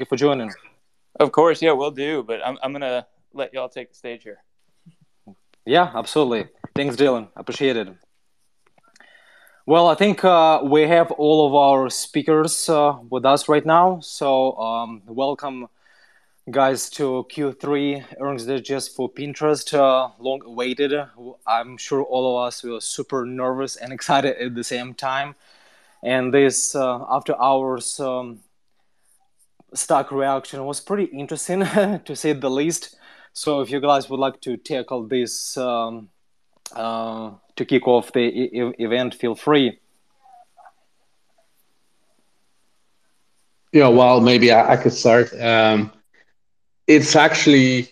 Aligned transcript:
you 0.00 0.06
for 0.06 0.16
joining. 0.16 0.50
Of 1.18 1.32
course, 1.32 1.62
yeah, 1.62 1.72
we'll 1.72 1.90
do. 1.90 2.22
But 2.22 2.40
I'm 2.44 2.58
I'm 2.62 2.72
gonna 2.72 3.06
let 3.32 3.52
y'all 3.54 3.68
take 3.68 3.90
the 3.90 3.94
stage 3.94 4.22
here. 4.22 4.38
Yeah, 5.64 5.90
absolutely. 5.94 6.48
Thanks, 6.74 6.96
Dylan. 6.96 7.28
Appreciate 7.36 7.76
it. 7.76 7.88
Well, 9.66 9.86
I 9.88 9.94
think 9.96 10.24
uh, 10.24 10.60
we 10.64 10.88
have 10.88 11.10
all 11.10 11.46
of 11.46 11.54
our 11.54 11.90
speakers 11.90 12.70
uh, 12.70 12.96
with 13.10 13.26
us 13.26 13.50
right 13.50 13.66
now. 13.66 14.00
So, 14.00 14.56
um, 14.56 15.02
welcome, 15.06 15.68
guys, 16.50 16.88
to 16.90 17.26
Q3 17.30 18.16
earnings 18.18 18.46
digest 18.46 18.96
for 18.96 19.12
Pinterest. 19.12 19.74
Uh, 19.74 20.10
long 20.18 20.40
awaited. 20.42 20.94
I'm 21.46 21.76
sure 21.76 22.02
all 22.02 22.38
of 22.38 22.46
us 22.46 22.64
were 22.64 22.80
super 22.80 23.26
nervous 23.26 23.76
and 23.76 23.92
excited 23.98 24.36
at 24.38 24.54
the 24.54 24.64
same 24.64 24.94
time. 24.94 25.34
And 26.02 26.32
this 26.32 26.74
uh, 26.74 27.04
after 27.10 27.38
hours 27.38 28.00
um, 28.00 28.40
stock 29.74 30.12
reaction 30.12 30.64
was 30.64 30.80
pretty 30.80 31.04
interesting, 31.04 31.60
to 32.04 32.16
say 32.16 32.32
the 32.32 32.50
least. 32.50 32.96
So, 33.32 33.60
if 33.60 33.70
you 33.70 33.80
guys 33.80 34.08
would 34.10 34.20
like 34.20 34.40
to 34.42 34.56
tackle 34.56 35.06
this 35.06 35.56
um, 35.56 36.08
uh, 36.74 37.32
to 37.56 37.64
kick 37.64 37.86
off 37.86 38.12
the 38.12 38.20
e- 38.20 38.74
event, 38.78 39.14
feel 39.14 39.34
free. 39.34 39.78
Yeah, 43.72 43.88
well, 43.88 44.20
maybe 44.20 44.50
I, 44.50 44.72
I 44.72 44.76
could 44.76 44.94
start. 44.94 45.32
Um, 45.38 45.92
it's 46.86 47.14
actually 47.14 47.88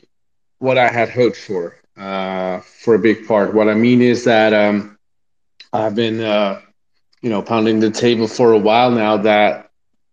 what 0.58 0.78
I 0.78 0.88
had 0.88 1.10
hoped 1.10 1.36
for 1.36 1.76
uh, 1.96 2.60
for 2.60 2.94
a 2.94 2.98
big 2.98 3.26
part. 3.28 3.54
What 3.54 3.68
I 3.68 3.74
mean 3.74 4.00
is 4.00 4.24
that 4.24 4.54
um, 4.54 4.98
I've 5.72 5.94
been, 5.94 6.20
uh, 6.20 6.60
you 7.20 7.30
know, 7.30 7.42
pounding 7.42 7.80
the 7.80 7.90
table 7.90 8.26
for 8.26 8.52
a 8.52 8.58
while 8.58 8.90
now 8.90 9.18
that 9.18 9.65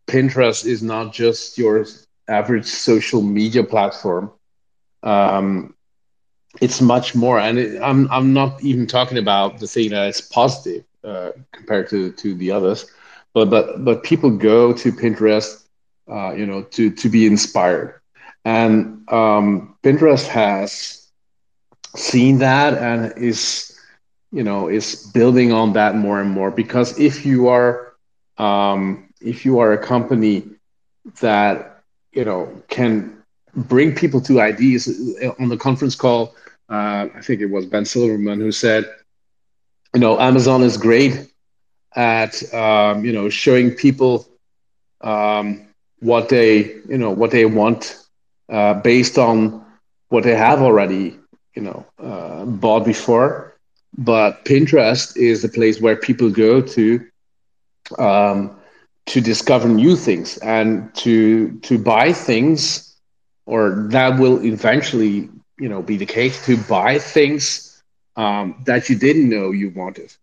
Pinterest 0.08 0.66
is 0.66 0.82
not 0.84 1.14
just 1.14 1.58
your 1.58 1.86
average 2.28 2.66
social 2.66 3.22
media 3.22 3.64
platform. 3.64 4.32
Um, 5.04 5.74
it's 6.62 6.82
much 6.82 7.16
more, 7.16 7.40
and 7.40 7.58
it, 7.58 7.82
I'm 7.82 8.10
I'm 8.12 8.34
not 8.34 8.62
even 8.64 8.88
talking 8.88 9.18
about 9.18 9.60
the 9.60 9.68
thing 9.68 9.90
that 9.92 10.08
is 10.08 10.22
positive 10.22 10.84
uh, 11.04 11.32
compared 11.54 11.90
to 11.90 12.12
to 12.12 12.36
the 12.36 12.52
others, 12.52 12.86
but 13.34 13.50
but 13.50 13.84
but 13.84 14.04
people 14.04 14.30
go 14.32 14.74
to 14.74 14.92
Pinterest, 14.92 15.64
uh, 16.12 16.34
you 16.34 16.46
know, 16.46 16.64
to 16.72 16.92
to 16.92 17.10
be 17.10 17.26
inspired, 17.26 18.00
and 18.46 19.02
um, 19.12 19.76
Pinterest 19.84 20.28
has 20.28 21.08
seen 21.96 22.40
that 22.40 22.74
and 22.78 23.14
is 23.18 23.78
you 24.32 24.44
know 24.44 24.68
is 24.70 25.08
building 25.14 25.52
on 25.52 25.74
that 25.74 25.96
more 25.96 26.20
and 26.20 26.30
more 26.30 26.52
because 26.52 26.98
if 27.00 27.26
you 27.26 27.48
are 27.48 27.94
um, 28.38 29.08
if 29.24 29.46
you 29.46 29.60
are 29.60 29.74
a 29.74 29.78
company 29.78 30.44
that 31.22 31.82
you 32.12 32.26
know 32.26 32.50
can 32.70 33.24
bring 33.56 33.94
people 33.96 34.22
to 34.22 34.42
ideas 34.42 34.88
on 35.40 35.50
the 35.50 35.58
conference 35.58 35.96
call 35.96 36.36
uh, 36.70 37.08
I 37.16 37.22
think 37.22 37.42
it 37.42 37.48
was 37.48 37.66
Ben 37.66 37.84
Silbermann 37.84 38.40
who 38.40 38.52
said, 38.52 38.86
you 39.94 40.00
know, 40.00 40.20
Amazon 40.20 40.64
is 40.64 40.78
great 40.78 41.28
at 41.96 42.52
um, 42.54 43.06
you 43.06 43.14
know 43.14 43.30
showing 43.30 43.72
people 43.72 44.28
um, 45.02 45.68
what 46.00 46.30
they 46.30 46.58
you 46.90 46.98
know 46.98 47.12
what 47.12 47.32
they 47.32 47.46
want 47.46 48.00
uh, 48.50 48.74
based 48.76 49.18
on 49.20 49.64
what 50.10 50.24
they 50.24 50.36
have 50.36 50.62
already 50.62 51.16
you 51.56 51.62
know 51.62 51.86
uh, 52.00 52.46
bought 52.46 52.86
before. 52.86 53.56
But 53.96 54.44
Pinterest 54.46 55.16
is 55.16 55.44
the 55.44 55.50
place 55.50 55.80
where 55.80 55.96
people 55.96 56.32
go 56.32 56.62
to 56.62 57.06
um, 58.00 58.56
to 59.06 59.22
discover 59.22 59.68
new 59.68 59.96
things 59.96 60.38
and 60.38 60.94
to 60.96 61.58
to 61.60 61.78
buy 61.78 62.14
things, 62.14 62.96
or 63.46 63.88
that 63.90 64.20
will 64.20 64.44
eventually 64.44 65.30
you 65.60 65.70
know 65.70 65.82
be 65.82 65.98
the 65.98 66.06
case 66.06 66.46
to 66.46 66.58
buy 66.58 67.00
things 67.00 67.82
um, 68.16 68.62
that 68.66 68.90
you 68.90 68.98
didn't 68.98 69.30
know 69.30 69.52
you 69.52 69.70
wanted. 69.72 70.14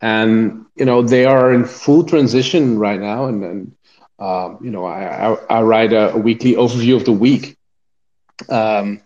And 0.00 0.66
you 0.76 0.84
know 0.84 1.02
they 1.02 1.24
are 1.24 1.52
in 1.52 1.64
full 1.64 2.04
transition 2.04 2.78
right 2.78 3.00
now 3.00 3.26
and, 3.26 3.44
and 3.44 3.76
um, 4.18 4.58
you 4.62 4.70
know 4.70 4.84
I, 4.84 5.32
I, 5.32 5.58
I, 5.58 5.62
write 5.62 5.92
a, 5.92 6.12
a, 6.12 6.18
weekly 6.18 6.54
overview 6.54 6.96
of 6.96 7.04
the 7.04 7.12
week 7.12 7.56
um, 8.48 9.00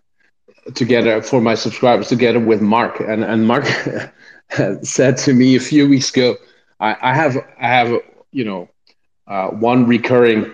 together 0.75 1.23
for 1.23 1.41
my 1.41 1.55
subscribers 1.55 2.09
together 2.09 2.41
with 2.41 2.61
mark. 2.63 3.01
And, 3.01 3.23
and 3.23 3.47
mark 3.47 3.67
said 4.83 5.19
to 5.19 5.35
me 5.35 5.57
a 5.57 5.61
few 5.61 5.89
weeks 5.89 6.11
ago 6.11 6.37
I, 6.81 6.97
I 7.03 7.15
have 7.15 7.37
i 7.61 7.69
have 7.69 8.01
you 8.33 8.45
know 8.45 8.69
uh, 9.27 9.49
one 9.49 9.87
recurring 9.87 10.51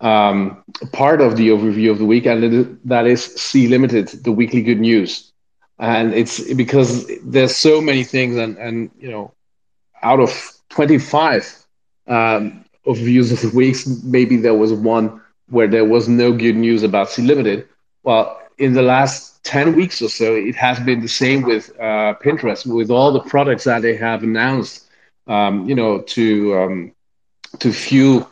um, 0.00 0.62
part 0.92 1.20
of 1.20 1.36
the 1.36 1.48
overview 1.48 1.90
of 1.90 1.98
the 1.98 2.04
week, 2.04 2.26
and 2.26 2.78
that 2.84 3.06
is 3.06 3.24
Sea 3.24 3.68
Limited, 3.68 4.08
the 4.08 4.32
weekly 4.32 4.62
good 4.62 4.80
news. 4.80 5.32
And 5.78 6.14
it's 6.14 6.52
because 6.54 7.10
there's 7.24 7.56
so 7.56 7.80
many 7.80 8.04
things, 8.04 8.36
and, 8.36 8.56
and 8.58 8.90
you 8.98 9.10
know, 9.10 9.32
out 10.02 10.20
of 10.20 10.30
25 10.70 11.64
um, 12.06 12.64
overviews 12.86 13.32
of 13.32 13.40
the 13.40 13.56
weeks, 13.56 13.86
maybe 14.04 14.36
there 14.36 14.54
was 14.54 14.72
one 14.72 15.20
where 15.48 15.68
there 15.68 15.84
was 15.84 16.08
no 16.08 16.32
good 16.32 16.56
news 16.56 16.82
about 16.82 17.10
Sea 17.10 17.22
Limited. 17.22 17.68
Well, 18.02 18.40
in 18.58 18.72
the 18.72 18.82
last 18.82 19.42
10 19.44 19.74
weeks 19.74 20.00
or 20.02 20.08
so, 20.08 20.34
it 20.34 20.54
has 20.56 20.78
been 20.80 21.00
the 21.00 21.08
same 21.08 21.42
with 21.42 21.70
uh, 21.78 22.14
Pinterest, 22.22 22.66
with 22.66 22.90
all 22.90 23.12
the 23.12 23.20
products 23.20 23.64
that 23.64 23.82
they 23.82 23.96
have 23.96 24.22
announced, 24.22 24.86
um, 25.26 25.68
you 25.68 25.74
know, 25.74 26.00
to 26.02 26.58
um, 26.58 26.93
to 27.60 27.72
few 27.72 28.26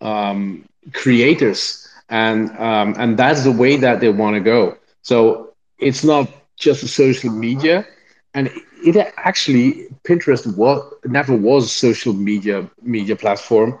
um, 0.00 0.64
creators, 0.92 1.88
and 2.08 2.50
um, 2.58 2.94
and 2.98 3.16
that's 3.18 3.44
the 3.44 3.52
way 3.52 3.76
that 3.76 4.00
they 4.00 4.08
want 4.08 4.34
to 4.34 4.40
go. 4.40 4.76
So 5.02 5.52
it's 5.78 6.04
not 6.04 6.28
just 6.58 6.86
social 6.88 7.30
media, 7.30 7.86
and 8.34 8.50
it 8.84 8.96
actually 9.16 9.86
Pinterest 10.04 10.46
was 10.56 10.82
never 11.04 11.34
was 11.36 11.70
social 11.72 12.12
media 12.12 12.68
media 12.82 13.16
platform. 13.16 13.78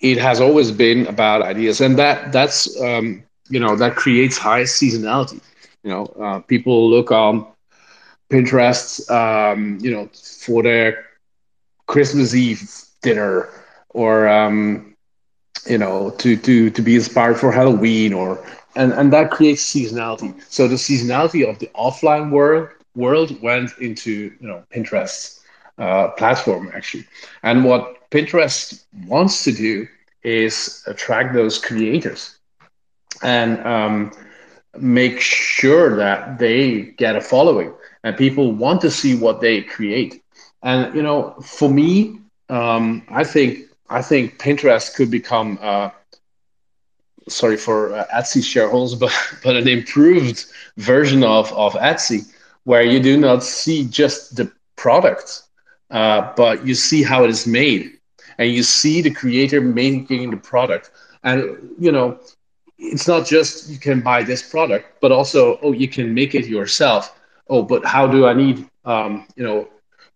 It 0.00 0.18
has 0.18 0.40
always 0.40 0.70
been 0.70 1.06
about 1.06 1.42
ideas, 1.42 1.80
and 1.80 1.98
that 1.98 2.32
that's 2.32 2.80
um, 2.80 3.22
you 3.48 3.60
know 3.60 3.76
that 3.76 3.96
creates 3.96 4.38
high 4.38 4.62
seasonality. 4.62 5.40
You 5.82 5.90
know, 5.90 6.04
uh, 6.20 6.40
people 6.40 6.88
look 6.90 7.10
on 7.12 7.46
Pinterest, 8.30 9.08
um, 9.10 9.78
you 9.80 9.90
know, 9.90 10.08
for 10.40 10.62
their 10.62 11.04
Christmas 11.86 12.34
Eve 12.34 12.62
dinner 13.02 13.48
or 13.90 14.28
um, 14.28 14.94
you 15.66 15.78
know 15.78 16.10
to 16.18 16.36
to 16.36 16.70
to 16.70 16.82
be 16.82 16.94
inspired 16.96 17.38
for 17.38 17.52
halloween 17.52 18.12
or 18.12 18.38
and 18.76 18.92
and 18.92 19.12
that 19.12 19.30
creates 19.30 19.62
seasonality. 19.62 20.34
So 20.48 20.68
the 20.68 20.76
seasonality 20.76 21.48
of 21.48 21.58
the 21.58 21.70
offline 21.74 22.30
world 22.30 22.68
world 22.94 23.40
went 23.42 23.70
into 23.80 24.10
you 24.40 24.48
know 24.48 24.62
pinterest 24.74 25.40
uh, 25.78 26.08
platform 26.08 26.70
actually. 26.74 27.04
And 27.42 27.64
what 27.64 28.10
pinterest 28.10 28.84
wants 29.06 29.44
to 29.44 29.52
do 29.52 29.86
is 30.22 30.82
attract 30.86 31.34
those 31.34 31.58
creators 31.58 32.36
and 33.22 33.58
um, 33.66 34.12
make 34.78 35.20
sure 35.20 35.96
that 35.96 36.38
they 36.38 36.94
get 36.98 37.16
a 37.16 37.20
following 37.20 37.72
and 38.04 38.16
people 38.16 38.52
want 38.52 38.80
to 38.82 38.90
see 38.90 39.16
what 39.16 39.40
they 39.40 39.62
create. 39.62 40.22
And 40.62 40.94
you 40.94 41.02
know 41.02 41.34
for 41.42 41.68
me 41.68 42.18
um, 42.50 43.02
i 43.10 43.24
think 43.24 43.58
I 43.90 44.02
think 44.02 44.38
Pinterest 44.38 44.94
could 44.94 45.10
become, 45.10 45.58
uh, 45.60 45.90
sorry 47.28 47.56
for 47.56 47.94
uh, 47.94 48.04
Etsy 48.14 48.42
shareholders, 48.44 48.94
but 49.02 49.12
but 49.42 49.56
an 49.56 49.68
improved 49.68 50.46
version 50.76 51.22
of 51.24 51.52
of 51.52 51.74
Etsy, 51.74 52.26
where 52.64 52.82
you 52.82 53.00
do 53.00 53.16
not 53.16 53.42
see 53.42 53.84
just 53.86 54.36
the 54.36 54.50
product, 54.76 55.42
uh, 55.90 56.32
but 56.36 56.66
you 56.66 56.74
see 56.74 57.02
how 57.02 57.24
it 57.24 57.30
is 57.30 57.46
made, 57.46 57.98
and 58.38 58.50
you 58.50 58.62
see 58.62 59.00
the 59.00 59.10
creator 59.10 59.60
making 59.60 60.30
the 60.30 60.36
product, 60.36 60.90
and 61.24 61.74
you 61.78 61.92
know. 61.92 62.18
It's 62.80 63.08
not 63.08 63.26
just 63.26 63.68
you 63.68 63.78
can 63.78 64.00
buy 64.02 64.22
this 64.22 64.40
product, 64.40 65.00
but 65.00 65.10
also 65.10 65.58
oh 65.62 65.72
you 65.72 65.88
can 65.88 66.14
make 66.14 66.34
it 66.36 66.46
yourself. 66.46 67.18
Oh, 67.48 67.62
but 67.62 67.84
how 67.84 68.06
do 68.06 68.24
I 68.26 68.34
need 68.34 68.68
um, 68.84 69.26
you 69.34 69.42
know 69.42 69.68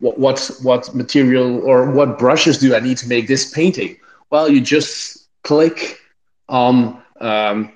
what 0.02 0.18
what 0.18 0.50
what 0.62 0.94
material 0.94 1.62
or 1.64 1.90
what 1.90 2.18
brushes 2.18 2.58
do 2.58 2.74
I 2.74 2.80
need 2.80 2.98
to 2.98 3.08
make 3.08 3.28
this 3.28 3.50
painting? 3.52 3.96
Well, 4.30 4.48
you 4.48 4.60
just 4.60 5.28
click 5.44 6.00
on 6.48 7.00
um, 7.20 7.70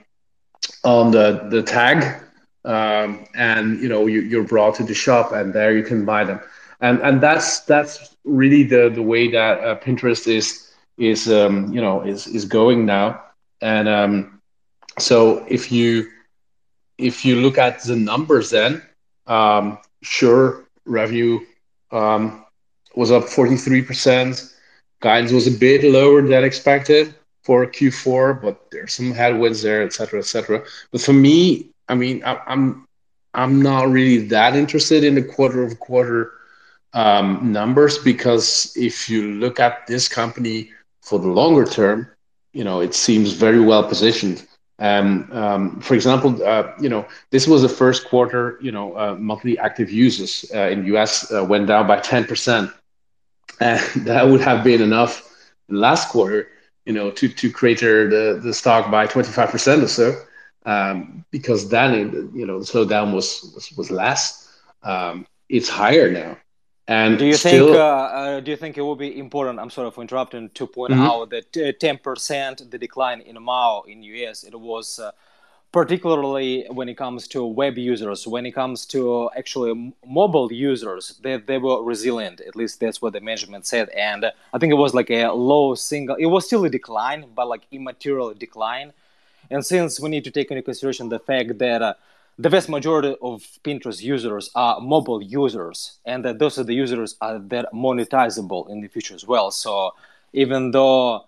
on 0.84 1.12
the 1.12 1.46
the 1.50 1.62
tag, 1.62 2.22
um, 2.64 3.26
and 3.34 3.80
you 3.80 3.88
know 3.88 4.06
you, 4.06 4.20
you're 4.22 4.44
brought 4.44 4.74
to 4.76 4.82
the 4.82 4.94
shop, 4.94 5.32
and 5.32 5.52
there 5.52 5.76
you 5.76 5.84
can 5.84 6.04
buy 6.04 6.24
them. 6.24 6.40
And 6.80 7.00
and 7.00 7.20
that's 7.20 7.60
that's 7.60 8.16
really 8.24 8.64
the 8.64 8.90
the 8.90 9.02
way 9.02 9.30
that 9.30 9.60
uh, 9.60 9.76
Pinterest 9.76 10.26
is 10.26 10.74
is 10.98 11.30
um, 11.30 11.72
you 11.72 11.80
know 11.80 12.02
is 12.02 12.26
is 12.26 12.44
going 12.44 12.84
now. 12.84 13.22
And 13.62 13.88
um, 13.88 14.42
so 14.98 15.44
if 15.48 15.70
you 15.70 16.10
if 16.98 17.24
you 17.24 17.36
look 17.36 17.56
at 17.56 17.82
the 17.84 17.94
numbers, 17.96 18.50
then 18.50 18.82
um, 19.28 19.78
sure 20.02 20.64
revenue 20.84 21.40
um, 21.92 22.44
was 22.94 23.10
up 23.10 23.24
43%. 23.24 24.54
Guidance 25.00 25.32
was 25.32 25.46
a 25.46 25.50
bit 25.50 25.84
lower 25.84 26.22
than 26.22 26.44
expected. 26.44 27.14
for 27.42 27.66
Q4, 27.66 28.40
but 28.42 28.70
there's 28.70 28.92
some 28.94 29.12
headwinds 29.12 29.62
there, 29.62 29.82
et 29.82 29.92
cetera, 29.92 30.18
et 30.18 30.26
cetera. 30.26 30.62
But 30.92 31.00
for 31.00 31.12
me, 31.12 31.70
I 31.88 31.94
mean, 31.94 32.22
I, 32.24 32.38
I'm 32.46 32.86
I'm 33.34 33.62
not 33.62 33.88
really 33.90 34.18
that 34.28 34.56
interested 34.56 35.04
in 35.04 35.14
the 35.14 35.22
quarter 35.22 35.62
of 35.62 35.78
quarter 35.78 36.32
um, 36.92 37.52
numbers 37.52 37.98
because 37.98 38.72
if 38.76 39.08
you 39.08 39.32
look 39.34 39.60
at 39.60 39.86
this 39.86 40.08
company 40.08 40.70
for 41.02 41.18
the 41.18 41.28
longer 41.28 41.64
term, 41.64 42.08
you 42.52 42.64
know, 42.64 42.80
it 42.80 42.94
seems 42.94 43.32
very 43.32 43.60
well 43.60 43.84
positioned. 43.84 44.44
Um, 44.78 45.28
um, 45.32 45.80
for 45.80 45.94
example, 45.94 46.42
uh, 46.44 46.72
you 46.80 46.88
know, 46.88 47.06
this 47.30 47.46
was 47.46 47.62
the 47.62 47.68
first 47.68 48.08
quarter, 48.08 48.58
you 48.60 48.72
know, 48.72 48.96
uh, 48.96 49.14
monthly 49.14 49.58
active 49.58 49.90
users 49.90 50.44
uh, 50.54 50.68
in 50.68 50.86
US 50.94 51.30
went 51.30 51.66
down 51.66 51.86
by 51.86 52.00
10%. 52.00 52.72
And 53.60 53.80
that 54.06 54.28
would 54.28 54.40
have 54.40 54.64
been 54.64 54.82
enough 54.82 55.22
last 55.68 56.08
quarter, 56.10 56.48
you 56.84 56.92
know, 56.92 57.10
to, 57.10 57.28
to 57.28 57.50
crater 57.50 58.08
the, 58.08 58.40
the 58.40 58.52
stock 58.52 58.90
by 58.90 59.06
25% 59.06 59.82
or 59.82 59.88
so. 59.88 60.14
Um, 60.64 61.24
because 61.30 61.68
then, 61.68 62.30
you 62.34 62.46
know, 62.46 62.58
the 62.58 62.64
slowdown 62.64 63.14
was, 63.14 63.52
was, 63.54 63.72
was 63.76 63.90
less. 63.90 64.48
It's 65.48 65.68
higher 65.68 66.10
now. 66.10 66.36
And 66.88 67.18
do 67.18 67.26
you 67.26 67.34
still, 67.34 67.66
think 67.66 67.78
uh, 67.78 67.84
uh, 67.84 68.40
do 68.40 68.50
you 68.52 68.56
think 68.56 68.78
it 68.78 68.82
will 68.82 68.96
be 68.96 69.18
important? 69.18 69.58
I'm 69.58 69.70
sorry 69.70 69.90
for 69.90 70.02
interrupting 70.02 70.50
to 70.50 70.66
point 70.66 70.92
mm-hmm. 70.92 71.02
out 71.02 71.30
that 71.30 71.56
uh, 71.56 71.72
ten 71.80 71.98
percent 71.98 72.70
the 72.70 72.78
decline 72.78 73.20
in 73.22 73.42
MAU 73.42 73.82
in 73.88 74.04
US 74.04 74.44
it 74.44 74.54
was 74.54 75.00
uh, 75.00 75.10
particularly 75.72 76.64
when 76.70 76.88
it 76.88 76.96
comes 76.96 77.28
to 77.28 77.44
web 77.44 77.76
users, 77.76 78.26
when 78.26 78.46
it 78.46 78.52
comes 78.52 78.86
to 78.86 79.28
actually 79.36 79.92
mobile 80.06 80.50
users, 80.50 81.20
they, 81.22 81.36
they 81.36 81.58
were 81.58 81.82
resilient. 81.82 82.40
At 82.40 82.56
least 82.56 82.80
that's 82.80 83.02
what 83.02 83.12
the 83.12 83.20
management 83.20 83.66
said. 83.66 83.90
And 83.90 84.32
I 84.54 84.58
think 84.58 84.70
it 84.70 84.76
was 84.76 84.94
like 84.94 85.10
a 85.10 85.28
low 85.28 85.74
single. 85.74 86.16
It 86.16 86.26
was 86.26 86.46
still 86.46 86.64
a 86.64 86.70
decline, 86.70 87.26
but 87.34 87.46
like 87.48 87.62
immaterial 87.70 88.32
decline. 88.32 88.94
And 89.50 89.66
since 89.66 90.00
we 90.00 90.08
need 90.08 90.24
to 90.24 90.30
take 90.30 90.50
into 90.50 90.62
consideration 90.62 91.10
the 91.10 91.18
fact 91.18 91.58
that 91.58 91.82
uh, 91.82 91.94
the 92.38 92.48
vast 92.48 92.68
majority 92.68 93.16
of 93.22 93.42
Pinterest 93.64 94.00
users 94.02 94.50
are 94.54 94.80
mobile 94.80 95.22
users, 95.22 95.98
and 96.04 96.24
that 96.24 96.38
those 96.38 96.58
are 96.58 96.64
the 96.64 96.74
users 96.74 97.16
are 97.20 97.38
that 97.38 97.72
monetizable 97.72 98.70
in 98.70 98.80
the 98.80 98.88
future 98.88 99.14
as 99.14 99.26
well. 99.26 99.50
So 99.50 99.94
even 100.32 100.70
though 100.70 101.24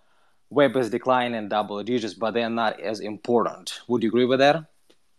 web 0.50 0.76
is 0.76 0.90
declining 0.90 1.48
double 1.48 1.82
digits, 1.82 2.14
but 2.14 2.32
they're 2.34 2.50
not 2.50 2.80
as 2.80 3.00
important. 3.00 3.80
Would 3.88 4.02
you 4.02 4.10
agree 4.10 4.26
with 4.26 4.40
that? 4.40 4.64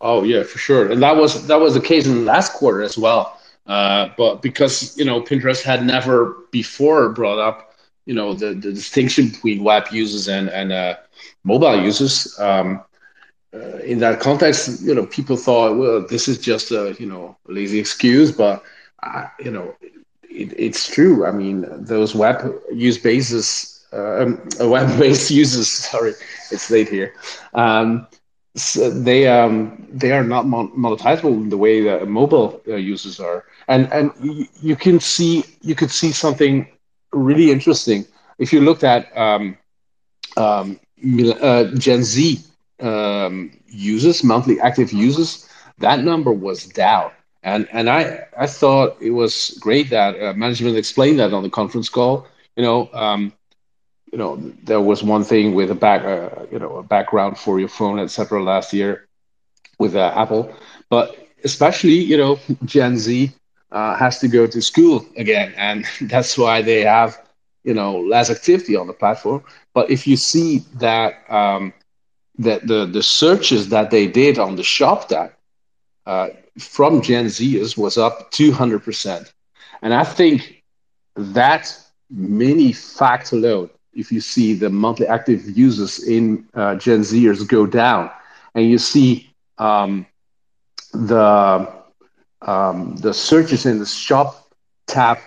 Oh 0.02 0.24
yeah, 0.24 0.44
for 0.44 0.60
sure, 0.60 0.92
and 0.92 1.02
that 1.02 1.16
was 1.16 1.48
that 1.48 1.60
was 1.60 1.74
the 1.74 1.82
case 1.82 2.06
in 2.06 2.16
the 2.16 2.22
last 2.22 2.54
quarter 2.54 2.82
as 2.82 2.98
well. 2.98 3.40
Uh, 3.68 4.10
but 4.18 4.42
because 4.42 4.98
you 4.98 5.06
know 5.06 5.22
Pinterest 5.22 5.64
had 5.64 5.86
never 5.86 6.38
before 6.52 7.10
brought 7.10 7.40
up 7.40 7.74
you 8.06 8.14
know 8.14 8.34
the, 8.34 8.48
the 8.54 8.72
distinction 8.72 9.30
between 9.30 9.64
web 9.64 9.88
users 9.92 10.28
and 10.28 10.50
and 10.50 10.72
uh, 10.72 10.96
mobile 11.44 11.82
users. 11.82 12.40
Um, 12.40 12.82
uh, 13.54 13.78
in 13.80 14.00
that 14.00 14.20
context, 14.20 14.82
you 14.84 14.94
know, 14.94 15.06
people 15.06 15.36
thought, 15.36 15.78
well, 15.78 16.06
this 16.08 16.28
is 16.28 16.38
just 16.40 16.72
a 16.72 16.96
you 17.00 17.06
know 17.06 17.38
lazy 17.48 17.80
excuse, 17.80 18.32
but 18.32 18.64
uh, 19.04 19.26
you 19.40 19.52
know, 19.52 19.74
it, 20.30 20.54
it's 20.58 20.88
true. 20.94 21.26
I 21.26 21.32
mean, 21.32 21.66
those 21.86 22.16
web 22.16 22.42
use 22.72 22.98
bases, 22.98 23.86
uh, 23.94 24.24
um, 24.24 24.42
web-based 24.70 25.32
users. 25.32 25.70
Sorry, 25.92 26.14
it's 26.52 26.70
late 26.70 26.90
here. 26.90 27.14
Um, 27.54 28.08
so 28.56 28.90
they 28.90 29.28
um, 29.28 29.88
they 29.92 30.12
are 30.12 30.24
not 30.24 30.46
monetizable 30.46 31.34
in 31.34 31.50
the 31.50 31.58
way 31.58 31.82
that 31.84 32.08
mobile 32.08 32.62
uh, 32.68 32.76
users 32.76 33.20
are, 33.20 33.46
and 33.68 33.92
and 33.92 34.12
you, 34.22 34.46
you 34.62 34.76
can 34.76 35.00
see 35.00 35.44
you 35.62 35.76
could 35.76 35.92
see 35.92 36.12
something 36.12 36.68
really 37.12 37.52
interesting 37.52 38.06
if 38.40 38.52
you 38.54 38.62
looked 38.62 38.84
at 38.84 39.16
um, 39.18 39.58
um, 40.38 40.80
uh, 41.42 41.66
Gen 41.78 42.04
Z 42.04 42.40
um, 42.82 43.52
users, 43.68 44.24
monthly 44.24 44.60
active 44.60 44.92
users, 44.92 45.48
that 45.80 46.00
number 46.04 46.32
was 46.32 46.66
down. 46.66 47.12
And 47.44 47.68
and 47.72 47.90
I 47.90 48.26
I 48.38 48.48
thought 48.48 48.98
it 49.02 49.12
was 49.12 49.58
great 49.62 49.90
that 49.90 50.20
uh, 50.22 50.34
management 50.34 50.78
explained 50.78 51.20
that 51.20 51.34
on 51.34 51.44
the 51.44 51.50
conference 51.50 51.90
call. 51.90 52.28
You 52.56 52.64
know, 52.64 52.90
um, 52.94 53.34
you 54.12 54.18
know, 54.18 54.38
there 54.64 54.82
was 54.82 55.04
one 55.04 55.24
thing 55.24 55.54
with 55.54 55.72
a 55.72 55.76
back, 55.76 56.04
uh, 56.04 56.46
you 56.52 56.60
know, 56.60 56.78
a 56.78 56.84
background 56.84 57.38
for 57.38 57.60
your 57.60 57.70
phone, 57.70 58.00
etc. 58.00 58.42
Last 58.44 58.74
year 58.74 59.08
with 59.80 59.96
uh, 59.96 60.12
Apple, 60.16 60.52
but 60.90 61.16
especially 61.44 61.94
you 61.96 62.18
know, 62.18 62.40
Gen 62.66 62.98
Z 62.98 63.32
uh, 63.72 63.96
has 63.98 64.20
to 64.20 64.28
go 64.28 64.46
to 64.48 64.62
school 64.62 65.06
again, 65.18 65.54
and 65.58 65.86
that's 66.02 66.38
why 66.38 66.62
they 66.62 66.82
have 66.82 67.18
you 67.64 67.74
know 67.74 68.00
less 68.00 68.30
activity 68.30 68.76
on 68.76 68.88
the 68.88 68.94
platform. 68.94 69.44
But 69.74 69.90
if 69.90 70.08
you 70.08 70.18
see 70.18 70.64
that 70.76 71.14
um, 71.30 71.74
that 72.40 72.68
the, 72.68 72.86
the 72.86 73.04
searches 73.04 73.70
that 73.70 73.92
they 73.92 74.08
did 74.08 74.40
on 74.40 74.56
the 74.56 74.64
shop 74.64 75.10
that 75.10 75.38
uh, 76.06 76.30
from 76.58 77.02
Gen 77.02 77.26
Zers 77.28 77.78
was 77.78 77.98
up 77.98 78.32
200%. 78.32 79.32
And 79.82 79.94
I 79.94 80.04
think 80.04 80.64
that 81.16 81.76
mini 82.10 82.74
fact 82.74 83.32
alone, 83.34 83.70
if 83.94 84.12
you 84.12 84.22
see 84.22 84.54
the 84.54 84.70
monthly 84.70 85.08
active 85.08 85.42
users 85.58 86.04
in 86.04 86.46
uh, 86.54 86.76
Gen 86.76 87.02
Zers 87.02 87.48
go 87.48 87.66
down, 87.66 88.10
and 88.56 88.70
you 88.70 88.78
see 88.80 89.30
um, 89.58 90.06
the 90.94 91.70
um, 92.42 92.96
the 92.98 93.14
searches 93.14 93.66
in 93.66 93.80
the 93.80 93.86
shop 93.86 94.48
tab 94.88 95.18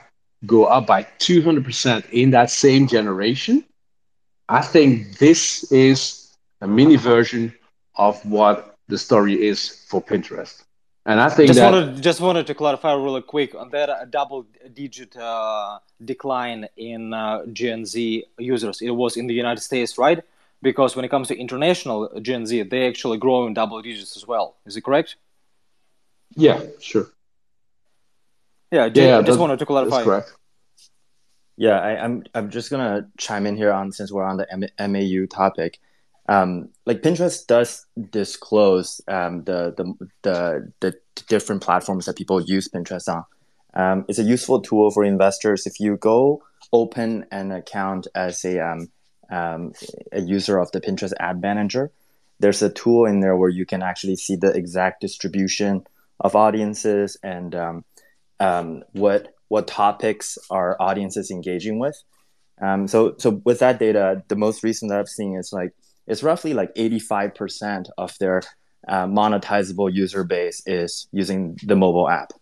go 0.47 0.65
up 0.65 0.87
by 0.87 1.07
200% 1.19 2.09
in 2.11 2.31
that 2.31 2.51
same 2.51 2.87
generation, 2.87 3.65
I 4.49 4.63
think 4.63 5.19
this 5.19 5.71
is 5.73 6.22
a 6.63 6.67
mini 6.67 6.97
version 6.97 7.53
of 7.97 8.25
what 8.25 8.77
the 8.89 8.97
story 8.97 9.35
is 9.51 9.85
for 9.89 10.01
Pinterest. 10.01 10.63
And 11.05 11.21
I 11.21 11.29
think 11.29 11.49
just 11.49 11.59
that 11.59 11.73
wanted 11.73 12.01
just 12.01 12.21
wanted 12.21 12.47
to 12.47 12.55
clarify 12.55 12.93
really 12.95 13.23
quick 13.23 13.57
on 13.57 13.71
that 13.71 13.91
uh, 13.91 14.05
double 14.05 14.47
digit 14.73 15.17
uh, 15.17 15.81
decline 16.05 16.69
in 16.77 17.13
uh, 17.13 17.45
Gen 17.53 17.85
Z 17.85 18.25
users. 18.39 18.81
It 18.81 18.93
was 18.93 19.17
in 19.17 19.27
the 19.27 19.35
United 19.35 19.61
States, 19.61 19.99
right? 19.99 20.21
Because 20.63 20.95
when 20.95 21.05
it 21.05 21.09
comes 21.09 21.27
to 21.29 21.37
international 21.37 22.09
Gen 22.21 22.47
Z, 22.47 22.63
they 22.63 22.87
actually 22.87 23.19
grow 23.19 23.49
in 23.49 23.55
double 23.55 23.83
digits 23.83 24.17
as 24.17 24.25
well. 24.29 24.57
Is 24.65 24.77
it 24.77 24.85
correct? 24.85 25.17
Yeah, 26.37 26.61
sure. 26.79 27.09
Yeah, 28.71 28.89
yeah, 28.95 29.21
just 29.23 29.41
wanted 29.41 29.59
to 29.59 29.67
clarify. 29.67 29.97
That's 29.97 30.05
correct. 30.05 30.33
Yeah, 31.57 31.81
I, 31.81 31.91
am 31.93 32.05
I'm, 32.05 32.45
I'm 32.45 32.51
just 32.51 32.71
gonna 32.71 33.09
chime 33.19 33.47
in 33.47 33.57
here 33.57 33.73
on 33.73 33.91
since 33.91 34.13
we're 34.13 34.25
on 34.25 34.37
the 34.37 34.47
M- 34.53 34.93
MAU 34.93 35.27
topic 35.27 35.81
um, 36.29 36.69
like 36.87 37.03
Pinterest 37.03 37.47
does 37.47 37.87
disclose 38.11 39.01
um, 39.09 39.45
the, 39.45 39.75
the, 39.77 40.09
the 40.23 40.73
the 40.81 40.95
different 41.29 41.63
platforms 41.63 42.07
that 42.07 42.17
people 42.17 42.41
use 42.41 42.69
Pinterest 42.69 43.09
on. 43.09 43.25
Um, 43.75 44.05
it's 44.09 44.19
a 44.19 44.25
useful 44.25 44.61
tool 44.61 44.91
for 44.91 45.05
investors. 45.05 45.67
If 45.67 45.81
you 45.81 45.97
go 45.97 46.43
open 46.73 47.27
an 47.33 47.51
account 47.51 48.07
as 48.15 48.45
a 48.45 48.61
um, 48.61 48.91
um, 49.31 49.73
a 50.13 50.21
user 50.21 50.59
of 50.59 50.71
the 50.73 50.81
Pinterest 50.81 51.13
Ad 51.19 51.41
Manager, 51.41 51.91
there's 52.39 52.63
a 52.63 52.71
tool 52.71 53.07
in 53.07 53.21
there 53.21 53.37
where 53.37 53.51
you 53.51 53.67
can 53.67 53.83
actually 53.83 54.17
see 54.17 54.37
the 54.37 54.53
exact 54.53 55.01
distribution 55.01 55.85
of 56.21 56.37
audiences 56.37 57.17
and 57.23 57.55
um, 58.39 58.85
what 58.93 59.35
what 59.49 59.67
topics 59.67 60.39
are 60.51 60.77
audiences 60.81 61.31
engaging 61.31 61.81
with. 61.81 62.01
So 62.87 63.17
so 63.19 63.43
with 63.45 63.59
that 63.59 63.81
data, 63.81 64.23
the 64.29 64.37
most 64.37 64.63
recent 64.63 64.91
that 64.91 65.01
I've 65.01 65.09
seen 65.09 65.37
is 65.37 65.53
like 65.53 65.73
it's 66.13 66.23
roughly 66.23 66.53
like 66.53 66.75
85% 66.75 67.87
of 67.97 68.17
their 68.21 68.43
uh, 68.87 69.07
monetizable 69.07 69.93
user 69.93 70.25
base 70.25 70.63
is 70.67 71.09
using 71.11 71.57
the 71.65 71.75
mobile 71.75 72.09
app. 72.09 72.33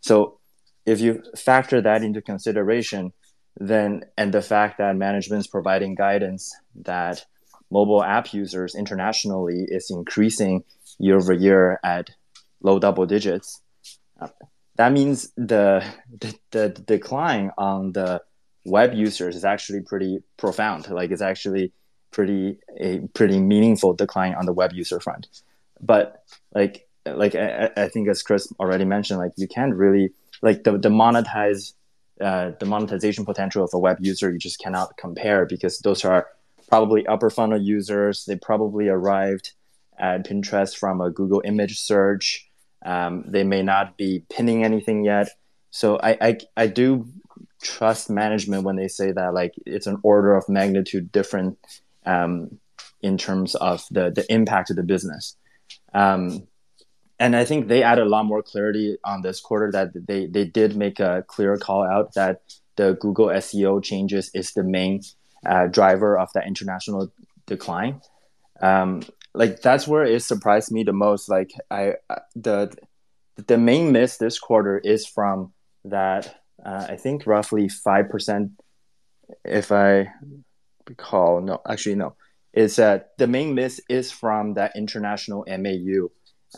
So 0.00 0.38
if 0.84 1.00
you 1.00 1.22
factor 1.34 1.80
that 1.80 2.02
into 2.02 2.20
consideration, 2.20 3.12
then 3.56 4.04
and 4.18 4.34
the 4.34 4.42
fact 4.42 4.76
that 4.78 4.94
management 4.96 5.40
is 5.40 5.46
providing 5.46 5.94
guidance 5.94 6.54
that 6.82 7.24
mobile 7.70 8.04
app 8.04 8.34
users 8.34 8.74
internationally 8.74 9.64
is 9.68 9.90
increasing 9.90 10.62
year 10.98 11.16
over 11.16 11.32
year 11.32 11.80
at 11.82 12.10
low 12.60 12.78
double 12.78 13.06
digits, 13.06 13.62
uh, 14.20 14.28
that 14.76 14.92
means 14.92 15.32
the, 15.36 15.82
the, 16.20 16.34
the 16.50 16.68
decline 16.68 17.52
on 17.56 17.92
the 17.92 18.20
web 18.66 18.92
users 18.92 19.34
is 19.34 19.44
actually 19.44 19.80
pretty 19.80 20.18
profound. 20.36 20.90
Like 20.90 21.10
it's 21.10 21.22
actually 21.22 21.72
pretty 22.14 22.58
a 22.78 23.00
pretty 23.12 23.40
meaningful 23.40 23.92
decline 23.92 24.34
on 24.34 24.46
the 24.46 24.52
web 24.52 24.72
user 24.72 25.00
front. 25.00 25.26
But 25.80 26.22
like 26.54 26.88
like 27.04 27.34
I, 27.34 27.70
I 27.76 27.88
think 27.88 28.08
as 28.08 28.22
Chris 28.22 28.50
already 28.60 28.84
mentioned, 28.84 29.18
like 29.18 29.32
you 29.36 29.48
can't 29.48 29.74
really 29.74 30.12
like 30.40 30.64
the 30.64 30.78
the 30.78 30.88
monetize 30.88 31.74
uh, 32.20 32.52
the 32.60 32.66
monetization 32.66 33.24
potential 33.24 33.64
of 33.64 33.70
a 33.74 33.78
web 33.78 33.98
user 34.00 34.30
you 34.30 34.38
just 34.38 34.60
cannot 34.60 34.96
compare 34.96 35.44
because 35.44 35.80
those 35.80 36.04
are 36.04 36.28
probably 36.68 37.06
upper 37.06 37.28
funnel 37.28 37.60
users. 37.60 38.24
They 38.24 38.36
probably 38.36 38.88
arrived 38.88 39.52
at 39.98 40.26
Pinterest 40.26 40.76
from 40.76 41.00
a 41.00 41.10
Google 41.10 41.42
image 41.44 41.80
search. 41.80 42.48
Um, 42.84 43.24
they 43.26 43.44
may 43.44 43.62
not 43.62 43.96
be 43.96 44.24
pinning 44.30 44.64
anything 44.64 45.04
yet. 45.04 45.28
So 45.70 45.98
I, 45.98 46.16
I, 46.20 46.38
I 46.56 46.66
do 46.68 47.06
trust 47.62 48.10
management 48.10 48.62
when 48.62 48.76
they 48.76 48.88
say 48.88 49.10
that 49.10 49.34
like 49.34 49.54
it's 49.66 49.86
an 49.86 49.98
order 50.02 50.36
of 50.36 50.48
magnitude 50.48 51.10
different 51.10 51.58
um, 52.06 52.58
in 53.02 53.18
terms 53.18 53.54
of 53.54 53.84
the 53.90 54.10
the 54.10 54.24
impact 54.32 54.70
of 54.70 54.76
the 54.76 54.82
business. 54.82 55.36
Um, 55.92 56.46
and 57.18 57.36
I 57.36 57.44
think 57.44 57.68
they 57.68 57.82
added 57.82 58.06
a 58.06 58.08
lot 58.08 58.24
more 58.24 58.42
clarity 58.42 58.98
on 59.04 59.22
this 59.22 59.40
quarter 59.40 59.70
that 59.72 59.92
they 60.06 60.26
they 60.26 60.44
did 60.44 60.76
make 60.76 61.00
a 61.00 61.24
clear 61.26 61.56
call 61.56 61.84
out 61.84 62.14
that 62.14 62.42
the 62.76 62.94
Google 62.94 63.28
SEO 63.28 63.82
changes 63.82 64.30
is 64.34 64.52
the 64.52 64.64
main 64.64 65.02
uh, 65.46 65.68
driver 65.68 66.18
of 66.18 66.32
that 66.34 66.46
international 66.46 67.12
decline. 67.46 68.00
Um, 68.60 69.02
like 69.32 69.60
that's 69.60 69.86
where 69.86 70.04
it 70.04 70.22
surprised 70.22 70.72
me 70.72 70.82
the 70.82 70.92
most. 70.92 71.28
Like 71.28 71.52
I 71.70 71.94
the 72.34 72.74
the 73.46 73.58
main 73.58 73.92
miss 73.92 74.16
this 74.16 74.38
quarter 74.38 74.78
is 74.78 75.06
from 75.06 75.52
that 75.84 76.40
uh, 76.64 76.86
I 76.88 76.96
think 76.96 77.26
roughly 77.26 77.68
five 77.68 78.08
percent, 78.08 78.52
if 79.44 79.72
I 79.72 80.12
recall. 80.88 81.40
No, 81.40 81.60
actually 81.68 81.96
no. 81.96 82.16
Is 82.52 82.76
that 82.76 83.16
the 83.18 83.26
main 83.26 83.54
miss 83.54 83.80
is 83.88 84.12
from 84.12 84.54
that 84.54 84.72
international 84.76 85.44
MAU 85.48 86.08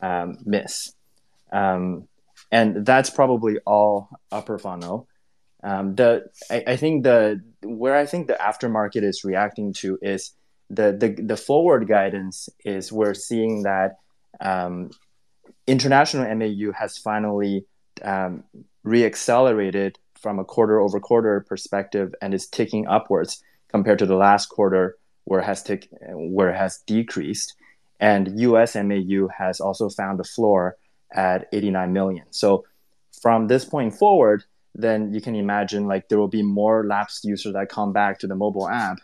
um, 0.02 0.36
miss, 0.44 0.92
um, 1.52 2.06
and 2.52 2.84
that's 2.84 3.08
probably 3.08 3.58
all 3.66 4.10
upper 4.30 4.58
funnel. 4.58 5.08
Um, 5.62 5.94
the 5.94 6.26
I, 6.50 6.64
I, 6.66 6.76
think 6.76 7.04
the 7.04 7.40
where 7.62 7.96
I 7.96 8.04
think 8.04 8.26
the 8.26 8.34
aftermarket 8.34 9.02
is 9.02 9.24
reacting 9.24 9.72
to 9.78 9.98
is 10.02 10.32
the 10.68 10.92
the, 10.92 11.16
the 11.20 11.36
forward 11.36 11.88
guidance 11.88 12.48
is 12.64 12.92
we're 12.92 13.14
seeing 13.14 13.62
that 13.62 13.96
um, 14.40 14.90
international 15.66 16.32
MAU 16.34 16.72
has 16.72 16.98
finally 16.98 17.64
um, 18.02 18.44
reaccelerated 18.86 19.96
from 20.20 20.38
a 20.38 20.44
quarter 20.44 20.80
over 20.80 21.00
quarter 21.00 21.44
perspective 21.48 22.14
and 22.20 22.34
is 22.34 22.46
ticking 22.46 22.86
upwards 22.86 23.42
compared 23.68 23.98
to 23.98 24.06
the 24.06 24.16
last 24.16 24.46
quarter 24.46 24.96
where 25.24 25.40
it 25.40 25.44
has 25.44 25.62
tick, 25.62 25.88
where 26.00 26.50
it 26.50 26.56
has 26.56 26.78
decreased. 26.86 27.54
And 27.98 28.38
US 28.40 28.76
MAU 28.76 29.28
has 29.36 29.60
also 29.60 29.88
found 29.88 30.20
a 30.20 30.24
floor 30.24 30.76
at 31.12 31.48
89 31.52 31.92
million. 31.92 32.24
So 32.30 32.64
from 33.22 33.48
this 33.48 33.64
point 33.64 33.94
forward, 33.94 34.44
then 34.74 35.12
you 35.12 35.20
can 35.20 35.34
imagine 35.34 35.86
like 35.86 36.08
there 36.08 36.18
will 36.18 36.28
be 36.28 36.42
more 36.42 36.86
lapsed 36.86 37.24
users 37.24 37.54
that 37.54 37.68
come 37.68 37.92
back 37.92 38.18
to 38.20 38.26
the 38.26 38.34
mobile 38.34 38.68
app 38.68 38.98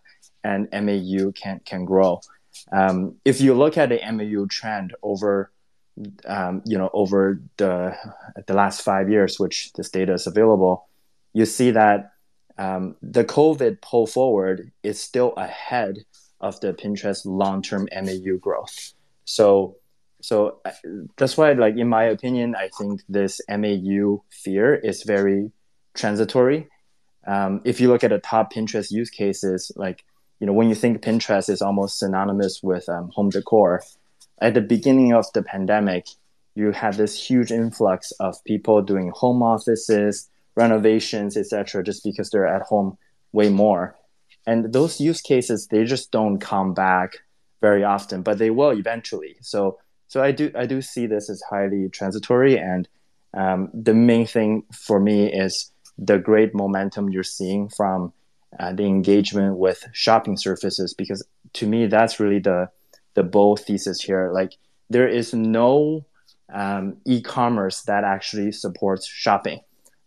and 0.45 0.69
MAU 0.73 1.33
can 1.33 1.61
can 1.65 1.85
grow. 1.85 2.21
Um, 2.71 3.17
if 3.25 3.41
you 3.41 3.55
look 3.55 3.79
at 3.79 3.89
the 3.89 4.01
MAU 4.13 4.47
trend 4.49 4.95
over 5.03 5.51
um, 6.27 6.63
you 6.67 6.79
know 6.79 6.91
over 6.93 7.41
the 7.57 7.97
the 8.47 8.55
last 8.55 8.83
five 8.83 9.11
years, 9.11 9.39
which 9.39 9.73
this 9.75 9.91
data 9.91 10.13
is 10.13 10.27
available, 10.27 10.89
you 11.33 11.47
see 11.47 11.71
that 11.71 12.12
um, 12.59 12.97
the 13.03 13.25
COVID 13.25 13.81
pull 13.81 14.07
forward 14.07 14.73
is 14.83 15.01
still 15.01 15.33
ahead 15.37 15.99
of 16.41 16.61
the 16.61 16.73
Pinterest 16.73 17.23
long 17.25 17.63
term 17.63 17.89
MAU 17.95 18.37
growth. 18.41 18.93
So 19.25 19.77
so 20.21 20.61
uh, 20.65 20.71
that's 21.17 21.37
why 21.37 21.53
like 21.53 21.77
in 21.77 21.89
my 21.89 22.05
opinion, 22.05 22.55
I 22.55 22.71
think 22.79 23.03
this 23.09 23.41
MAU 23.49 24.25
fear 24.31 24.75
is 24.75 25.03
very 25.03 25.51
transitory. 25.95 26.69
Um, 27.27 27.61
if 27.65 27.81
you 27.81 27.89
look 27.89 28.05
at 28.05 28.11
the 28.11 28.19
top 28.19 28.53
Pinterest 28.53 28.91
use 28.91 29.11
cases, 29.11 29.71
like 29.77 30.05
you 30.41 30.47
know 30.47 30.53
when 30.53 30.69
you 30.69 30.75
think 30.75 31.03
Pinterest 31.03 31.49
is 31.49 31.63
almost 31.63 31.99
synonymous 31.99 32.63
with 32.63 32.89
um, 32.89 33.11
home 33.15 33.31
decor, 33.31 33.83
at 34.41 34.55
the 34.55 34.61
beginning 34.61 35.13
of 35.13 35.27
the 35.33 35.43
pandemic, 35.43 36.07
you 36.55 36.73
had 36.73 36.95
this 36.95 37.19
huge 37.19 37.51
influx 37.51 38.11
of 38.13 38.43
people 38.45 38.83
doing 38.83 39.13
home 39.15 39.43
offices, 39.43 40.29
renovations, 40.55 41.37
etc., 41.37 41.83
just 41.83 42.05
because 42.05 42.31
they're 42.31 42.47
at 42.47 42.63
home 42.63 42.99
way 43.33 43.49
more. 43.49 43.97
And 44.47 44.73
those 44.73 45.01
use 45.01 45.21
cases, 45.21 45.69
they 45.69 45.85
just 45.85 46.11
don't 46.11 46.39
come 46.39 46.75
back 46.75 47.19
very 47.61 47.85
often, 47.85 48.23
but 48.23 48.39
they 48.39 48.51
will 48.51 48.71
eventually. 48.71 49.37
So, 49.41 49.79
so 50.09 50.23
I 50.23 50.33
do 50.33 50.51
I 50.55 50.67
do 50.67 50.83
see 50.83 51.07
this 51.07 51.31
as 51.31 51.43
highly 51.49 51.89
transitory, 51.89 52.59
and 52.59 52.89
um, 53.35 53.71
the 53.73 53.95
main 53.95 54.27
thing 54.27 54.65
for 54.73 55.01
me 55.01 55.33
is 55.33 55.71
the 55.97 56.19
great 56.19 56.55
momentum 56.55 57.11
you're 57.11 57.23
seeing 57.23 57.69
from 57.69 58.13
uh, 58.59 58.73
the 58.73 58.85
engagement 58.85 59.57
with 59.57 59.87
shopping 59.93 60.37
surfaces, 60.37 60.93
because 60.93 61.25
to 61.55 61.67
me 61.67 61.87
that's 61.87 62.21
really 62.21 62.41
the 62.41 62.69
the 63.15 63.23
bull 63.23 63.57
thesis 63.57 64.03
here. 64.03 64.31
Like 64.33 64.53
there 64.91 65.09
is 65.09 65.33
no 65.33 66.05
um, 66.53 66.97
e-commerce 67.07 67.83
that 67.83 68.05
actually 68.05 68.53
supports 68.53 69.07
shopping. 69.07 69.61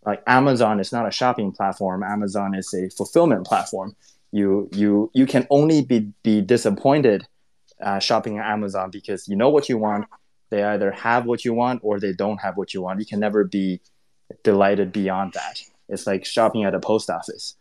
Like 0.05 0.21
Amazon 0.27 0.79
is 0.79 0.91
not 0.91 1.07
a 1.07 1.11
shopping 1.11 1.51
platform. 1.51 2.03
Amazon 2.03 2.53
is 2.55 2.73
a 2.73 2.89
fulfillment 2.89 3.45
platform. 3.45 3.95
You 4.31 4.69
you 4.71 5.09
you 5.13 5.25
can 5.25 5.47
only 5.49 5.81
be 5.81 6.11
be 6.23 6.41
disappointed 6.41 7.25
uh, 7.81 7.99
shopping 7.99 8.37
at 8.37 8.45
Amazon 8.45 8.89
because 8.91 9.27
you 9.27 9.35
know 9.35 9.49
what 9.49 9.69
you 9.69 9.77
want. 9.77 10.05
They 10.49 10.63
either 10.63 10.91
have 10.91 11.25
what 11.25 11.43
you 11.43 11.53
want 11.53 11.81
or 11.83 11.99
they 11.99 12.13
don't 12.13 12.37
have 12.37 12.55
what 12.55 12.73
you 12.73 12.81
want. 12.81 12.99
You 12.99 13.05
can 13.05 13.19
never 13.19 13.43
be 13.43 13.81
delighted 14.43 14.91
beyond 14.91 15.33
that. 15.33 15.61
It's 15.89 16.05
like 16.07 16.25
shopping 16.25 16.63
at 16.63 16.75
a 16.75 16.79
post 16.79 17.09
office 17.09 17.55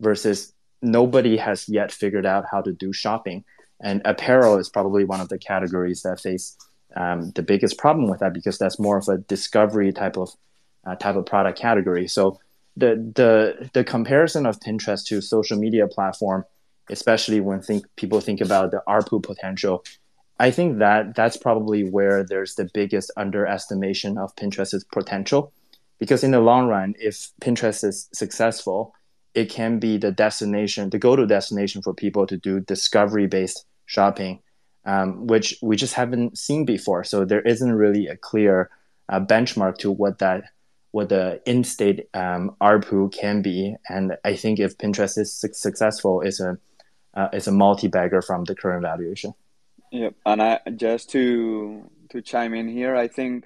versus 0.00 0.52
nobody 0.82 1.36
has 1.38 1.68
yet 1.68 1.90
figured 1.92 2.26
out 2.26 2.44
how 2.50 2.60
to 2.60 2.72
do 2.72 2.92
shopping 2.92 3.44
and 3.80 4.00
apparel 4.04 4.58
is 4.58 4.68
probably 4.68 5.04
one 5.04 5.20
of 5.20 5.28
the 5.28 5.38
categories 5.38 6.02
that 6.02 6.20
face 6.20 6.56
um, 6.96 7.30
the 7.32 7.42
biggest 7.42 7.76
problem 7.78 8.08
with 8.08 8.20
that 8.20 8.32
because 8.32 8.58
that's 8.58 8.78
more 8.78 8.96
of 8.96 9.08
a 9.08 9.18
discovery 9.18 9.92
type 9.92 10.16
of 10.16 10.30
type 10.94 11.16
of 11.16 11.26
product 11.26 11.58
category. 11.58 12.06
So 12.06 12.38
the 12.76 12.94
the 13.14 13.70
the 13.72 13.82
comparison 13.82 14.46
of 14.46 14.60
Pinterest 14.60 15.04
to 15.06 15.20
social 15.20 15.58
media 15.58 15.88
platform, 15.88 16.44
especially 16.90 17.40
when 17.40 17.60
think 17.60 17.84
people 17.96 18.20
think 18.20 18.40
about 18.40 18.70
the 18.70 18.82
ARPU 18.86 19.22
potential, 19.22 19.84
I 20.38 20.50
think 20.50 20.78
that 20.78 21.14
that's 21.16 21.36
probably 21.36 21.88
where 21.88 22.22
there's 22.22 22.54
the 22.54 22.68
biggest 22.74 23.10
underestimation 23.16 24.18
of 24.18 24.36
Pinterest's 24.36 24.84
potential, 24.84 25.52
because 25.98 26.22
in 26.22 26.30
the 26.30 26.40
long 26.40 26.68
run, 26.68 26.94
if 26.98 27.30
Pinterest 27.40 27.82
is 27.82 28.08
successful, 28.12 28.94
it 29.34 29.48
can 29.48 29.78
be 29.78 29.96
the 29.98 30.12
destination, 30.12 30.90
the 30.90 30.98
go-to 30.98 31.26
destination 31.26 31.82
for 31.82 31.94
people 31.94 32.26
to 32.26 32.36
do 32.36 32.60
discovery-based 32.60 33.64
shopping, 33.86 34.40
um, 34.84 35.26
which 35.26 35.56
we 35.62 35.76
just 35.76 35.94
haven't 35.94 36.38
seen 36.38 36.64
before. 36.64 37.04
So 37.04 37.24
there 37.24 37.40
isn't 37.40 37.72
really 37.72 38.06
a 38.06 38.16
clear 38.16 38.70
uh, 39.08 39.20
benchmark 39.20 39.78
to 39.78 39.90
what 39.90 40.18
that 40.18 40.44
what 40.96 41.10
the 41.10 41.42
in-state 41.44 42.08
um, 42.14 42.56
ARPU 42.58 43.12
can 43.12 43.42
be. 43.42 43.76
And 43.86 44.16
I 44.24 44.34
think 44.34 44.58
if 44.58 44.78
Pinterest 44.78 45.18
is 45.18 45.30
su- 45.30 45.52
successful, 45.52 46.22
is 46.22 46.40
a 46.40 46.56
uh, 47.12 47.28
is 47.34 47.46
a 47.46 47.52
multi-bagger 47.52 48.22
from 48.22 48.44
the 48.44 48.54
current 48.54 48.82
valuation. 48.82 49.34
Yep, 49.92 50.14
and 50.24 50.42
I 50.42 50.60
just 50.74 51.10
to 51.10 51.90
to 52.08 52.22
chime 52.22 52.54
in 52.54 52.68
here, 52.68 52.96
I 52.96 53.08
think 53.08 53.44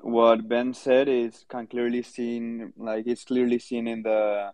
what 0.00 0.48
Ben 0.48 0.72
said 0.72 1.06
is 1.06 1.44
can 1.50 1.66
clearly 1.66 2.02
seen 2.02 2.72
like 2.78 3.06
it's 3.06 3.24
clearly 3.24 3.58
seen 3.58 3.86
in 3.86 4.02
the 4.02 4.50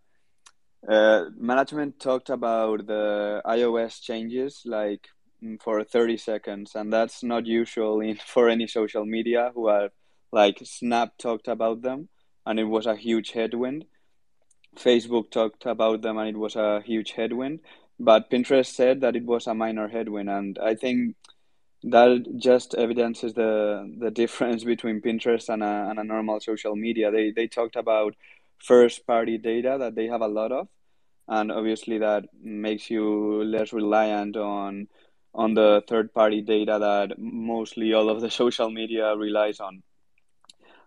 uh, 0.89 1.25
management 1.39 2.01
talked 2.01 2.31
about 2.31 2.89
the 2.89 3.41
iOS 3.47 4.03
changes 4.03 4.63
like 4.65 5.07
mm, 5.45 5.63
for 5.63 5.85
30 5.85 6.17
seconds, 6.17 6.75
and 6.75 6.93
that's 6.93 7.23
not 7.23 7.47
usual 7.47 8.01
in 8.01 8.17
for 8.35 8.49
any 8.49 8.67
social 8.67 9.05
media 9.07 9.53
who 9.55 9.69
are 9.69 9.91
like 10.33 10.61
Snap 10.65 11.19
talked 11.19 11.49
about 11.49 11.83
them, 11.83 12.09
and 12.47 12.59
it 12.59 12.65
was 12.65 12.87
a 12.87 12.97
huge 12.97 13.33
headwind. 13.33 13.87
Facebook 14.77 15.31
talked 15.31 15.67
about 15.67 16.03
them, 16.03 16.19
and 16.19 16.29
it 16.29 16.37
was 16.37 16.57
a 16.57 16.81
huge 16.83 17.13
headwind. 17.13 17.61
But 17.99 18.31
Pinterest 18.31 18.73
said 18.73 19.01
that 19.03 19.17
it 19.17 19.25
was 19.25 19.47
a 19.47 19.55
minor 19.55 19.89
headwind, 19.89 20.31
and 20.31 20.59
I 20.59 20.75
think 20.75 21.17
that 21.83 22.25
just 22.37 22.75
evidences 22.75 23.35
the 23.35 23.95
the 23.99 24.11
difference 24.11 24.65
between 24.65 25.01
Pinterest 25.01 25.49
and 25.49 25.63
a, 25.63 25.89
and 25.91 25.99
a 25.99 26.05
normal 26.05 26.41
social 26.41 26.77
media. 26.77 27.11
They 27.11 27.31
they 27.31 27.49
talked 27.49 27.77
about 27.77 28.15
first 28.59 29.07
party 29.07 29.39
data 29.39 29.77
that 29.81 29.95
they 29.95 30.07
have 30.07 30.21
a 30.21 30.29
lot 30.29 30.53
of 30.53 30.69
and 31.31 31.53
obviously 31.53 31.99
that 31.99 32.25
makes 32.43 32.91
you 32.91 33.45
less 33.45 33.73
reliant 33.73 34.37
on 34.37 34.89
on 35.33 35.55
the 35.55 35.83
third 35.89 36.13
party 36.13 36.43
data 36.43 36.77
that 36.81 37.19
mostly 37.19 37.95
all 37.95 38.11
of 38.11 38.21
the 38.21 38.31
social 38.43 38.69
media 38.71 39.15
relies 39.17 39.61
on 39.61 39.83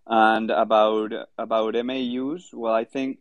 and 0.05 0.51
about 0.51 1.13
about 1.37 1.75
MAUs 1.85 2.49
well 2.53 2.73
I 2.73 2.83
think 2.83 3.19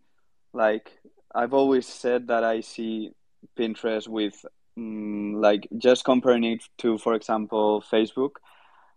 like 0.52 0.90
I've 1.34 1.54
always 1.54 1.86
said 1.86 2.28
that 2.28 2.44
I 2.44 2.60
see 2.60 3.12
Pinterest 3.56 4.08
with 4.08 4.44
um, 4.76 5.34
like 5.34 5.68
just 5.78 6.04
comparing 6.04 6.44
it 6.44 6.64
to 6.78 6.98
for 6.98 7.14
example 7.14 7.82
Facebook 7.90 8.36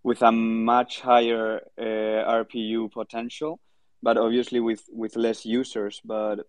with 0.03 0.21
a 0.21 0.31
much 0.31 1.01
higher 1.01 1.61
uh, 1.77 2.43
RPU 2.43 2.91
potential 2.91 3.59
but 4.01 4.17
obviously 4.17 4.59
with 4.59 4.83
with 4.91 5.15
less 5.15 5.45
users. 5.45 6.01
But 6.03 6.45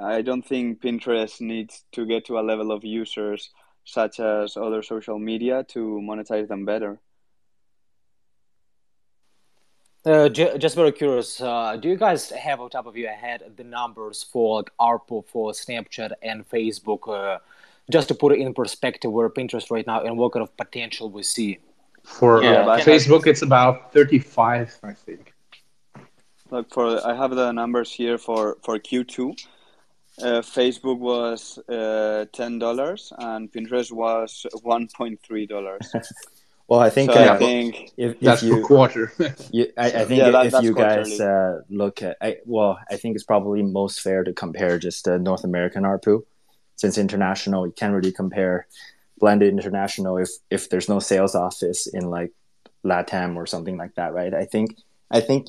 i 0.00 0.22
don't 0.22 0.46
think 0.46 0.80
pinterest 0.82 1.40
needs 1.40 1.84
to 1.92 2.04
get 2.04 2.26
to 2.26 2.38
a 2.38 2.44
level 2.44 2.70
of 2.70 2.84
users 2.84 3.50
such 3.84 4.20
as 4.20 4.56
other 4.56 4.82
social 4.82 5.18
media 5.18 5.64
to 5.64 6.00
monetize 6.02 6.48
them 6.48 6.64
better 6.64 7.00
uh, 10.06 10.28
just 10.28 10.76
very 10.76 10.92
curious, 10.92 11.40
uh, 11.40 11.76
do 11.76 11.88
you 11.88 11.96
guys 11.96 12.30
have 12.30 12.60
on 12.60 12.70
top 12.70 12.86
of 12.86 12.96
your 12.96 13.10
head 13.10 13.42
the 13.56 13.64
numbers 13.64 14.22
for 14.22 14.58
like 14.58 14.70
ARPU 14.80 15.26
for 15.26 15.50
Snapchat 15.50 16.12
and 16.22 16.48
Facebook 16.48 17.08
uh, 17.08 17.38
just 17.90 18.08
to 18.08 18.14
put 18.14 18.32
it 18.32 18.38
in 18.38 18.54
perspective, 18.54 19.10
where 19.10 19.28
Pinterest 19.28 19.70
right 19.70 19.86
now 19.86 20.02
and 20.02 20.16
what 20.16 20.32
kind 20.32 20.44
of 20.44 20.56
potential 20.56 21.10
we 21.10 21.22
see. 21.22 21.58
For 22.04 22.40
yeah, 22.42 22.60
uh, 22.60 22.80
Facebook, 22.80 23.26
it's 23.26 23.42
about 23.42 23.92
35, 23.92 24.78
I 24.84 24.92
think. 24.92 25.34
Look 26.50 26.72
for 26.72 27.04
I 27.04 27.14
have 27.14 27.34
the 27.34 27.50
numbers 27.50 27.90
here 27.90 28.18
for 28.18 28.58
for 28.62 28.78
Q2. 28.78 29.44
Uh, 30.18 30.40
Facebook 30.40 30.98
was 30.98 31.58
uh, 31.68 32.26
ten 32.32 32.60
dollars 32.60 33.12
and 33.18 33.52
Pinterest 33.52 33.90
was 33.90 34.46
one 34.62 34.88
point 34.96 35.20
three 35.26 35.46
dollars. 35.46 35.92
well, 36.68 36.80
I 36.80 36.90
think, 36.90 37.12
so 37.12 37.18
uh, 37.18 37.34
I 37.34 37.38
think 37.38 37.92
if, 37.96 38.16
if 38.20 38.42
you, 38.42 38.56
per 38.56 38.62
quarter. 38.62 39.12
you, 39.52 39.66
I, 39.76 39.86
I, 39.86 40.04
think 40.04 40.18
yeah, 40.18 40.30
that, 40.30 40.54
if 40.54 40.62
you 40.62 40.74
guys 40.74 41.20
uh, 41.20 41.60
look 41.68 42.02
at, 42.02 42.16
I, 42.20 42.38
well, 42.44 42.78
I 42.90 42.96
think 42.96 43.14
it's 43.14 43.24
probably 43.24 43.62
most 43.62 44.00
fair 44.00 44.24
to 44.24 44.32
compare 44.32 44.78
just 44.78 45.06
uh, 45.06 45.18
North 45.18 45.44
American 45.44 45.84
ARPU, 45.84 46.22
since 46.76 46.98
international 46.98 47.66
you 47.66 47.72
can't 47.72 47.94
really 47.94 48.12
compare 48.12 48.66
blended 49.18 49.50
international 49.50 50.18
if 50.18 50.28
if 50.50 50.68
there's 50.68 50.90
no 50.90 50.98
sales 50.98 51.34
office 51.34 51.86
in 51.86 52.10
like 52.10 52.32
Latam 52.84 53.36
or 53.36 53.46
something 53.46 53.76
like 53.76 53.94
that, 53.94 54.12
right? 54.12 54.34
I 54.34 54.44
think 54.44 54.76
I 55.10 55.20
think 55.20 55.48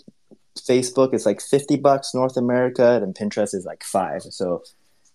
Facebook 0.58 1.14
is 1.14 1.26
like 1.26 1.42
50 1.42 1.78
bucks 1.78 2.14
North 2.14 2.38
America 2.38 3.00
and 3.02 3.16
Pinterest 3.16 3.54
is 3.54 3.66
like 3.66 3.84
five. 3.84 4.24
So, 4.24 4.64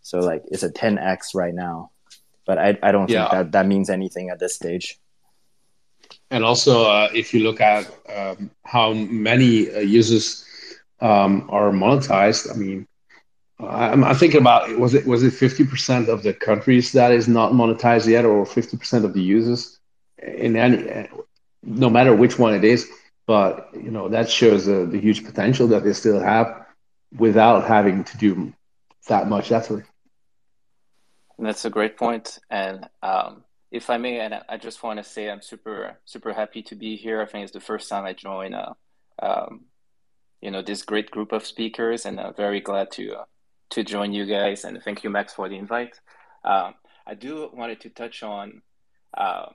so 0.02 0.18
like 0.20 0.42
it's 0.46 0.62
a 0.62 0.70
10x 0.70 1.34
right 1.34 1.54
now, 1.54 1.90
but 2.46 2.58
I, 2.58 2.78
I 2.82 2.92
don't 2.92 3.10
yeah. 3.10 3.28
think 3.28 3.32
that 3.32 3.52
that 3.52 3.66
means 3.66 3.90
anything 3.90 4.30
at 4.30 4.38
this 4.38 4.54
stage. 4.54 4.98
And 6.32 6.44
also, 6.44 6.84
uh, 6.84 7.08
if 7.14 7.32
you 7.32 7.40
look 7.44 7.60
at 7.60 7.86
um, 8.08 8.50
how 8.64 8.92
many 8.92 9.72
uh, 9.72 9.78
users 9.80 10.44
um, 11.00 11.46
are 11.50 11.70
monetized, 11.70 12.50
I 12.50 12.54
mean, 12.56 12.86
I'm, 13.60 14.02
I'm, 14.02 14.16
thinking 14.16 14.40
about 14.40 14.76
was 14.78 14.94
it 14.94 15.06
was 15.06 15.22
it 15.22 15.34
50% 15.34 16.08
of 16.08 16.24
the 16.24 16.34
countries 16.34 16.90
that 16.92 17.12
is 17.12 17.28
not 17.28 17.52
monetized 17.52 18.08
yet, 18.08 18.24
or 18.24 18.44
50% 18.44 19.04
of 19.04 19.12
the 19.12 19.22
users 19.22 19.78
in 20.18 20.56
any, 20.56 21.08
no 21.62 21.88
matter 21.88 22.16
which 22.16 22.38
one 22.38 22.54
it 22.54 22.64
is 22.64 22.90
but 23.26 23.70
you 23.74 23.90
know 23.90 24.08
that 24.08 24.28
shows 24.28 24.68
uh, 24.68 24.86
the 24.88 24.98
huge 24.98 25.24
potential 25.24 25.66
that 25.68 25.84
they 25.84 25.92
still 25.92 26.20
have 26.20 26.66
without 27.16 27.66
having 27.66 28.04
to 28.04 28.18
do 28.18 28.52
that 29.08 29.28
much 29.28 29.52
effort. 29.52 29.86
And 31.38 31.46
That's 31.46 31.64
a 31.64 31.70
great 31.70 31.96
point, 31.96 32.38
and 32.50 32.88
um, 33.02 33.44
if 33.72 33.88
I 33.88 33.96
may, 33.96 34.20
and 34.20 34.34
I 34.48 34.58
just 34.58 34.82
want 34.82 34.98
to 34.98 35.04
say 35.04 35.30
I'm 35.30 35.40
super 35.40 35.98
super 36.04 36.32
happy 36.32 36.62
to 36.64 36.74
be 36.76 36.96
here. 36.96 37.22
I 37.22 37.26
think 37.26 37.44
it's 37.44 37.52
the 37.52 37.60
first 37.60 37.88
time 37.88 38.04
I 38.04 38.12
join, 38.12 38.52
uh, 38.54 38.74
um, 39.20 39.64
you 40.42 40.50
know, 40.50 40.62
this 40.62 40.82
great 40.82 41.10
group 41.10 41.32
of 41.32 41.46
speakers, 41.46 42.04
and 42.04 42.20
I'm 42.20 42.34
very 42.34 42.60
glad 42.60 42.90
to 42.92 43.14
uh, 43.14 43.24
to 43.70 43.82
join 43.82 44.12
you 44.12 44.26
guys. 44.26 44.64
And 44.64 44.80
thank 44.82 45.02
you, 45.02 45.10
Max, 45.10 45.32
for 45.32 45.48
the 45.48 45.56
invite. 45.56 45.98
Um, 46.44 46.74
I 47.06 47.14
do 47.14 47.50
wanted 47.52 47.80
to 47.80 47.88
touch 47.88 48.22
on 48.22 48.60
uh, 49.16 49.46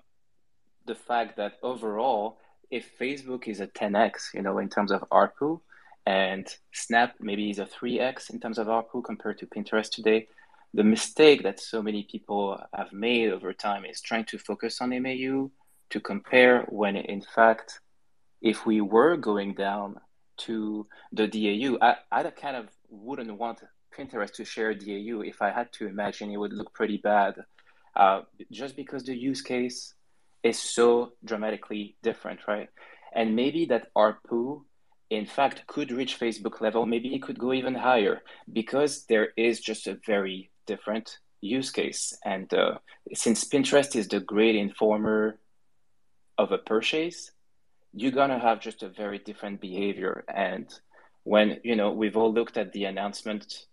the 0.85 0.95
fact 0.95 1.37
that 1.37 1.59
overall 1.61 2.39
if 2.69 2.97
Facebook 2.99 3.47
is 3.47 3.61
a 3.61 3.67
10x, 3.67 4.33
you 4.33 4.41
know, 4.41 4.57
in 4.57 4.67
terms 4.67 4.91
of 4.91 5.01
ARPU, 5.09 5.61
and 6.05 6.47
Snap 6.73 7.15
maybe 7.19 7.49
is 7.49 7.59
a 7.59 7.65
3x 7.65 8.29
in 8.29 8.39
terms 8.39 8.57
of 8.57 8.67
ARPU 8.67 9.03
compared 9.03 9.37
to 9.39 9.45
Pinterest 9.45 9.89
today, 9.89 10.27
the 10.73 10.83
mistake 10.83 11.43
that 11.43 11.59
so 11.59 11.81
many 11.81 12.03
people 12.03 12.61
have 12.73 12.91
made 12.93 13.31
over 13.31 13.53
time 13.53 13.85
is 13.85 14.01
trying 14.01 14.25
to 14.25 14.37
focus 14.37 14.81
on 14.81 14.89
MAU 14.89 15.49
to 15.89 15.99
compare 15.99 16.63
when 16.69 16.95
in 16.95 17.21
fact, 17.21 17.79
if 18.41 18.65
we 18.65 18.81
were 18.81 19.17
going 19.17 19.53
down 19.53 19.99
to 20.37 20.85
the 21.11 21.27
DAU, 21.27 21.77
I, 21.81 21.95
I 22.11 22.23
kind 22.29 22.55
of 22.55 22.69
wouldn't 22.89 23.35
want 23.37 23.61
Pinterest 23.97 24.33
to 24.33 24.45
share 24.45 24.73
DAU 24.73 25.21
if 25.21 25.41
I 25.41 25.51
had 25.51 25.71
to 25.73 25.87
imagine 25.87 26.29
it 26.29 26.37
would 26.37 26.53
look 26.53 26.73
pretty 26.73 26.97
bad. 26.97 27.35
Uh, 27.95 28.21
just 28.51 28.75
because 28.75 29.03
the 29.03 29.15
use 29.15 29.41
case 29.41 29.95
is 30.43 30.59
so 30.59 31.13
dramatically 31.25 31.95
different, 32.03 32.41
right? 32.47 32.69
And 33.15 33.35
maybe 33.35 33.65
that 33.65 33.91
ARPU, 33.95 34.61
in 35.09 35.25
fact, 35.25 35.65
could 35.65 35.91
reach 35.91 36.19
Facebook 36.19 36.61
level. 36.61 36.85
Maybe 36.85 37.15
it 37.15 37.23
could 37.23 37.39
go 37.39 37.53
even 37.53 37.73
higher 37.73 38.21
because 38.53 39.05
there 39.05 39.29
is 39.35 39.59
just 39.59 39.87
a 39.87 39.97
very 40.05 40.51
different 40.67 41.17
use 41.41 41.71
case. 41.71 42.17
And 42.23 42.53
uh, 42.53 42.79
since 43.13 43.45
Pinterest 43.45 43.95
is 43.95 44.07
the 44.07 44.19
great 44.19 44.55
informer 44.55 45.39
of 46.37 46.51
a 46.51 46.57
purchase, 46.57 47.31
you're 47.93 48.11
gonna 48.11 48.39
have 48.39 48.59
just 48.59 48.83
a 48.83 48.89
very 48.89 49.19
different 49.19 49.61
behavior. 49.61 50.23
And 50.27 50.67
when 51.23 51.59
you 51.63 51.75
know 51.75 51.91
we've 51.91 52.17
all 52.17 52.33
looked 52.33 52.57
at 52.57 52.71
the 52.73 52.85
announcement 52.85 53.65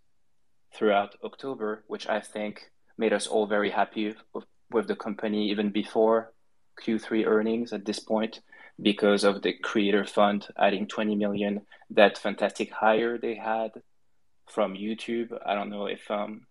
throughout 0.74 1.14
October, 1.22 1.85
which 1.87 2.09
I 2.09 2.20
think 2.20 2.70
made 2.96 3.12
us 3.12 3.26
all 3.26 3.46
very 3.46 3.70
happy 3.70 4.14
with, 4.33 4.44
with 4.70 4.88
the 4.88 4.96
company 4.96 5.50
even 5.50 5.70
before 5.70 6.33
Q3 6.83 7.26
earnings 7.26 7.72
at 7.72 7.85
this 7.85 8.00
point 8.00 8.40
because 8.80 9.24
of 9.24 9.42
the 9.42 9.52
creator 9.52 10.04
fund 10.04 10.48
adding 10.59 10.87
20 10.87 11.14
million. 11.14 11.62
That 11.90 12.18
fantastic 12.18 12.72
hire 12.72 13.18
they 13.18 13.37
had 13.37 13.70
from 14.48 14.74
YouTube. 14.74 15.37
I 15.46 15.54
don't 15.54 15.70
know 15.70 15.87
if 15.87 16.11
um, 16.11 16.46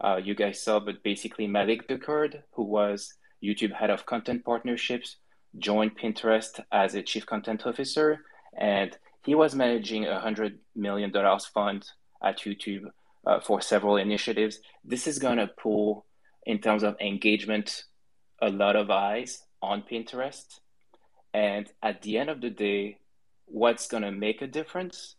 uh, 0.00 0.20
you 0.22 0.34
guys 0.34 0.62
saw, 0.62 0.80
but 0.80 1.02
basically 1.02 1.46
Malik 1.46 1.88
Ducard, 1.88 2.42
who 2.52 2.62
was 2.62 3.14
YouTube 3.42 3.72
head 3.72 3.90
of 3.90 4.06
content 4.06 4.44
partnerships, 4.44 5.16
joined 5.58 5.98
Pinterest 5.98 6.60
as 6.72 6.94
a 6.94 7.02
chief 7.02 7.26
content 7.26 7.66
officer, 7.66 8.20
and 8.58 8.96
he 9.24 9.34
was 9.34 9.54
managing 9.54 10.06
a 10.06 10.20
hundred 10.20 10.58
million 10.74 11.10
dollars 11.10 11.46
fund 11.46 11.84
at 12.22 12.38
YouTube 12.38 12.84
uh, 13.26 13.40
for 13.40 13.60
several 13.60 13.96
initiatives. 13.96 14.60
This 14.84 15.06
is 15.06 15.18
gonna 15.18 15.50
pull, 15.60 16.06
in 16.46 16.58
terms 16.60 16.82
of 16.82 16.96
engagement, 17.00 17.84
a 18.40 18.50
lot 18.50 18.76
of 18.76 18.90
eyes 18.90 19.42
on 19.62 19.82
Pinterest. 19.82 20.60
And 21.34 21.68
at 21.82 22.02
the 22.02 22.18
end 22.18 22.30
of 22.30 22.40
the 22.40 22.50
day, 22.50 22.98
what's 23.46 23.88
going 23.88 24.02
to 24.02 24.12
make 24.12 24.42
a 24.42 24.46
difference 24.46 25.16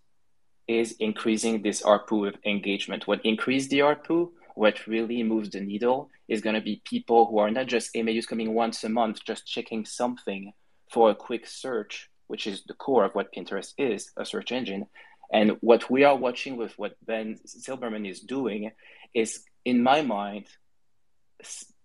is 0.67 0.95
increasing 0.99 1.61
this 1.61 1.81
ARPU 1.81 2.27
of 2.27 2.35
engagement. 2.45 3.07
What 3.07 3.25
increase 3.25 3.67
the 3.67 3.79
ARPU, 3.79 4.29
what 4.59 4.85
really 4.87 5.23
moves 5.23 5.51
the 5.51 5.61
needle 5.61 6.09
is 6.27 6.41
going 6.41 6.53
to 6.53 6.59
be 6.59 6.81
people 6.83 7.25
who 7.27 7.37
are 7.37 7.49
not 7.49 7.65
just 7.65 7.95
MAUs 7.95 8.25
coming 8.25 8.53
once 8.53 8.83
a 8.83 8.89
month, 8.89 9.23
just 9.23 9.47
checking 9.47 9.85
something 9.85 10.51
for 10.91 11.09
a 11.09 11.15
quick 11.15 11.47
search, 11.47 12.09
which 12.27 12.45
is 12.45 12.63
the 12.67 12.73
core 12.73 13.05
of 13.05 13.15
what 13.15 13.33
Pinterest 13.33 13.73
is, 13.77 14.11
a 14.17 14.25
search 14.25 14.51
engine. 14.51 14.85
And 15.31 15.55
what 15.61 15.89
we 15.89 16.03
are 16.03 16.17
watching 16.17 16.57
with 16.57 16.77
what 16.77 16.97
Ben 17.05 17.39
Silbermann 17.47 18.05
is 18.05 18.19
doing 18.19 18.71
is, 19.13 19.43
in 19.63 19.81
my 19.81 20.01
mind, 20.01 20.47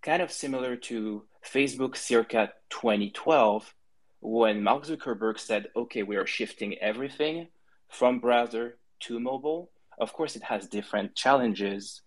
kind 0.03 0.21
of 0.21 0.33
similar 0.33 0.75
to 0.75 1.23
Facebook 1.47 1.95
circa 1.97 2.55
2012 2.71 3.73
when 4.19 4.65
Mark 4.65 4.85
Zuckerberg 4.85 5.39
said, 5.39 5.69
okay, 5.77 6.03
we 6.03 6.17
are 6.17 6.27
shifting 6.27 6.77
everything 6.79 7.47
from 7.89 8.19
browser 8.19 8.79
to 9.05 9.21
mobile. 9.21 9.71
Of 9.97 10.13
course, 10.13 10.35
it 10.35 10.43
has 10.43 10.67
different 10.67 11.15
challenges, 11.15 12.03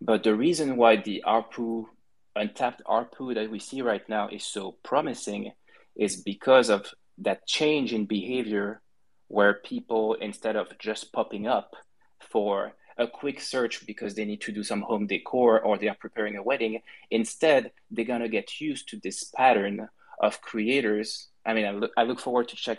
but 0.00 0.22
the 0.22 0.34
reason 0.34 0.76
why 0.76 0.96
the 0.96 1.22
ARPU, 1.26 1.86
untapped 2.34 2.82
ARPU 2.86 3.34
that 3.34 3.50
we 3.50 3.58
see 3.58 3.82
right 3.82 4.06
now 4.08 4.28
is 4.28 4.44
so 4.44 4.76
promising 4.82 5.52
is 5.96 6.16
because 6.16 6.70
of 6.70 6.94
that 7.18 7.46
change 7.46 7.92
in 7.92 8.06
behavior 8.06 8.80
where 9.28 9.54
people, 9.54 10.14
instead 10.14 10.56
of 10.56 10.76
just 10.78 11.12
popping 11.12 11.46
up 11.46 11.74
for 12.18 12.72
a 12.98 13.06
quick 13.06 13.40
search 13.40 13.86
because 13.86 14.14
they 14.14 14.24
need 14.24 14.40
to 14.42 14.52
do 14.52 14.62
some 14.62 14.82
home 14.82 15.06
decor 15.06 15.60
or 15.60 15.78
they 15.78 15.88
are 15.88 15.96
preparing 15.98 16.36
a 16.36 16.42
wedding. 16.42 16.80
Instead, 17.10 17.72
they're 17.90 18.04
gonna 18.04 18.28
get 18.28 18.60
used 18.60 18.88
to 18.88 18.96
this 18.98 19.24
pattern 19.24 19.88
of 20.20 20.40
creators. 20.42 21.28
I 21.46 21.54
mean, 21.54 21.66
I 21.66 21.70
look, 21.70 21.92
I 21.96 22.02
look 22.02 22.20
forward 22.20 22.48
to 22.48 22.56
check 22.56 22.78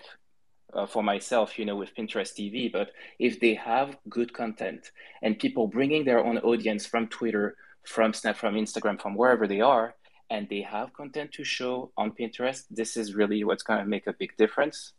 uh, 0.74 0.86
for 0.86 1.04
myself, 1.04 1.58
you 1.58 1.66
know, 1.66 1.76
with 1.76 1.96
Pinterest 1.96 2.34
TV. 2.34 2.72
But 2.72 2.92
if 3.20 3.40
they 3.40 3.54
have 3.56 3.98
good 4.10 4.34
content 4.34 4.92
and 5.22 5.40
people 5.40 5.68
bringing 5.68 6.06
their 6.06 6.24
own 6.24 6.38
audience 6.40 6.86
from 6.86 7.08
Twitter, 7.08 7.56
from 7.84 8.14
Snap, 8.14 8.38
from 8.38 8.56
Instagram, 8.56 9.02
from 9.02 9.16
wherever 9.16 9.48
they 9.48 9.62
are, 9.62 9.96
and 10.30 10.48
they 10.50 10.62
have 10.62 10.94
content 10.94 11.32
to 11.34 11.44
show 11.44 11.92
on 11.98 12.12
Pinterest, 12.12 12.64
this 12.72 12.96
is 12.96 13.14
really 13.14 13.44
what's 13.44 13.64
going 13.64 13.80
to 13.80 13.86
make 13.86 14.08
a 14.08 14.14
big 14.14 14.36
difference. 14.38 14.94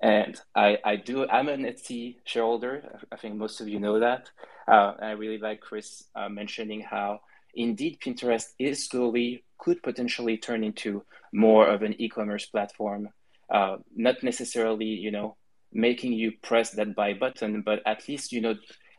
And 0.00 0.40
I, 0.54 0.78
I 0.84 0.96
do, 0.96 1.28
I'm 1.28 1.48
an 1.48 1.64
Etsy 1.64 2.16
shareholder. 2.24 3.00
I 3.10 3.16
think 3.16 3.34
most 3.34 3.60
of 3.60 3.68
you 3.68 3.80
know 3.80 3.98
that. 3.98 4.30
Uh, 4.66 4.94
I 5.00 5.10
really 5.10 5.38
like 5.38 5.60
Chris 5.60 6.04
uh, 6.14 6.28
mentioning 6.28 6.80
how 6.80 7.20
indeed 7.54 7.98
Pinterest 8.00 8.52
is 8.58 8.86
slowly, 8.86 9.44
could 9.58 9.82
potentially 9.82 10.38
turn 10.38 10.62
into 10.62 11.02
more 11.32 11.66
of 11.66 11.82
an 11.82 12.00
e-commerce 12.00 12.46
platform. 12.46 13.08
Uh, 13.52 13.76
not 13.94 14.22
necessarily, 14.22 14.86
you 14.86 15.10
know, 15.10 15.36
making 15.72 16.12
you 16.12 16.32
press 16.42 16.70
that 16.72 16.94
buy 16.94 17.14
button, 17.14 17.62
but 17.62 17.80
at 17.86 18.08
least, 18.08 18.32
you 18.32 18.40
know, 18.40 18.54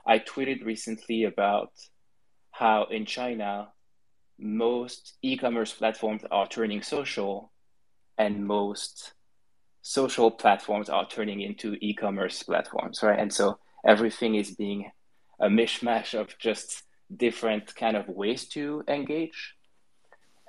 I 0.06 0.20
tweeted 0.20 0.66
recently 0.66 1.24
about 1.24 1.72
how 2.52 2.86
in 2.86 3.06
China, 3.06 3.70
most 4.40 5.18
e-commerce 5.22 5.74
platforms 5.74 6.24
are 6.32 6.48
turning 6.48 6.82
social 6.82 7.52
and 8.18 8.46
most 8.46 9.14
social 9.82 10.32
platforms 10.32 10.90
are 10.90 11.08
turning 11.08 11.42
into 11.42 11.76
e-commerce 11.82 12.44
platforms, 12.44 13.02
right? 13.04 13.20
And 13.20 13.34
so 13.34 13.60
everything 13.86 14.36
is 14.36 14.52
being 14.52 14.92
a 15.40 15.48
mishmash 15.48 16.20
of 16.20 16.38
just 16.38 16.84
different 17.16 17.76
kind 17.76 17.96
of 17.96 18.08
ways 18.08 18.48
to 18.50 18.84
engage. 18.88 19.56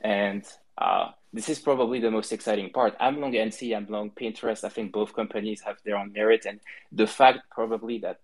And 0.03 0.45
uh, 0.77 1.11
this 1.33 1.49
is 1.49 1.61
probably 1.61 2.01
the 2.01 2.11
most 2.11 2.33
exciting 2.33 2.71
part. 2.71 2.97
I'm 2.99 3.21
long 3.21 3.33
Etsy, 3.33 3.77
I'm 3.77 3.87
long 3.87 4.11
Pinterest. 4.11 4.65
I 4.65 4.69
think 4.69 4.93
both 4.93 5.15
companies 5.15 5.61
have 5.63 5.77
their 5.85 5.97
own 5.97 6.13
merit. 6.13 6.45
And 6.45 6.61
the 6.91 7.07
fact 7.07 7.41
probably 7.51 7.99
that 7.99 8.21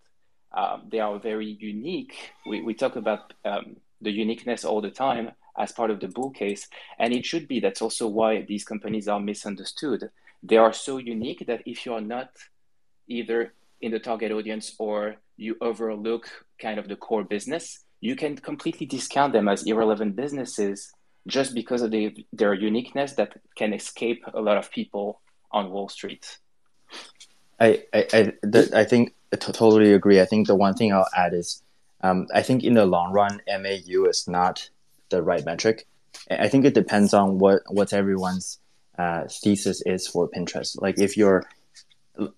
um, 0.52 0.82
they 0.90 0.98
are 1.00 1.18
very 1.18 1.46
unique, 1.60 2.14
we, 2.46 2.62
we 2.62 2.74
talk 2.74 2.96
about 2.96 3.32
um, 3.44 3.76
the 4.00 4.10
uniqueness 4.10 4.64
all 4.64 4.80
the 4.80 4.90
time 4.90 5.30
as 5.56 5.72
part 5.72 5.90
of 5.90 6.00
the 6.00 6.08
bull 6.08 6.30
case. 6.30 6.68
And 6.98 7.14
it 7.14 7.24
should 7.24 7.46
be. 7.46 7.60
That's 7.60 7.80
also 7.80 8.08
why 8.08 8.42
these 8.42 8.64
companies 8.64 9.06
are 9.06 9.20
misunderstood. 9.20 10.10
They 10.42 10.56
are 10.56 10.72
so 10.72 10.98
unique 10.98 11.44
that 11.46 11.62
if 11.64 11.86
you're 11.86 12.00
not 12.00 12.30
either 13.06 13.52
in 13.80 13.92
the 13.92 14.00
target 14.00 14.32
audience 14.32 14.74
or 14.78 15.16
you 15.36 15.56
overlook 15.60 16.28
kind 16.60 16.78
of 16.78 16.88
the 16.88 16.96
core 16.96 17.24
business, 17.24 17.84
you 18.00 18.16
can 18.16 18.36
completely 18.36 18.86
discount 18.86 19.32
them 19.32 19.48
as 19.48 19.62
irrelevant 19.62 20.16
businesses 20.16 20.92
just 21.26 21.54
because 21.54 21.82
of 21.82 21.90
the, 21.90 22.26
their 22.32 22.54
uniqueness 22.54 23.12
that 23.14 23.36
can 23.56 23.72
escape 23.72 24.24
a 24.32 24.40
lot 24.40 24.56
of 24.56 24.70
people 24.70 25.20
on 25.50 25.70
Wall 25.70 25.88
Street. 25.88 26.38
I 27.58 27.84
I 27.92 28.06
I, 28.12 28.32
the, 28.42 28.70
I 28.74 28.84
think 28.84 29.14
I 29.32 29.36
totally 29.36 29.92
agree. 29.92 30.20
I 30.20 30.24
think 30.24 30.46
the 30.46 30.54
one 30.54 30.74
thing 30.74 30.92
I'll 30.92 31.08
add 31.16 31.34
is 31.34 31.62
um, 32.02 32.26
I 32.34 32.42
think 32.42 32.62
in 32.62 32.74
the 32.74 32.86
long 32.86 33.12
run, 33.12 33.40
MAU 33.48 34.04
is 34.04 34.28
not 34.28 34.68
the 35.08 35.22
right 35.22 35.44
metric. 35.44 35.86
I 36.30 36.48
think 36.48 36.64
it 36.64 36.74
depends 36.74 37.14
on 37.14 37.38
what 37.38 37.62
what 37.68 37.92
everyone's 37.92 38.58
uh, 38.98 39.24
thesis 39.28 39.82
is 39.86 40.06
for 40.06 40.28
Pinterest. 40.28 40.80
Like 40.80 40.98
if 40.98 41.16
your 41.16 41.44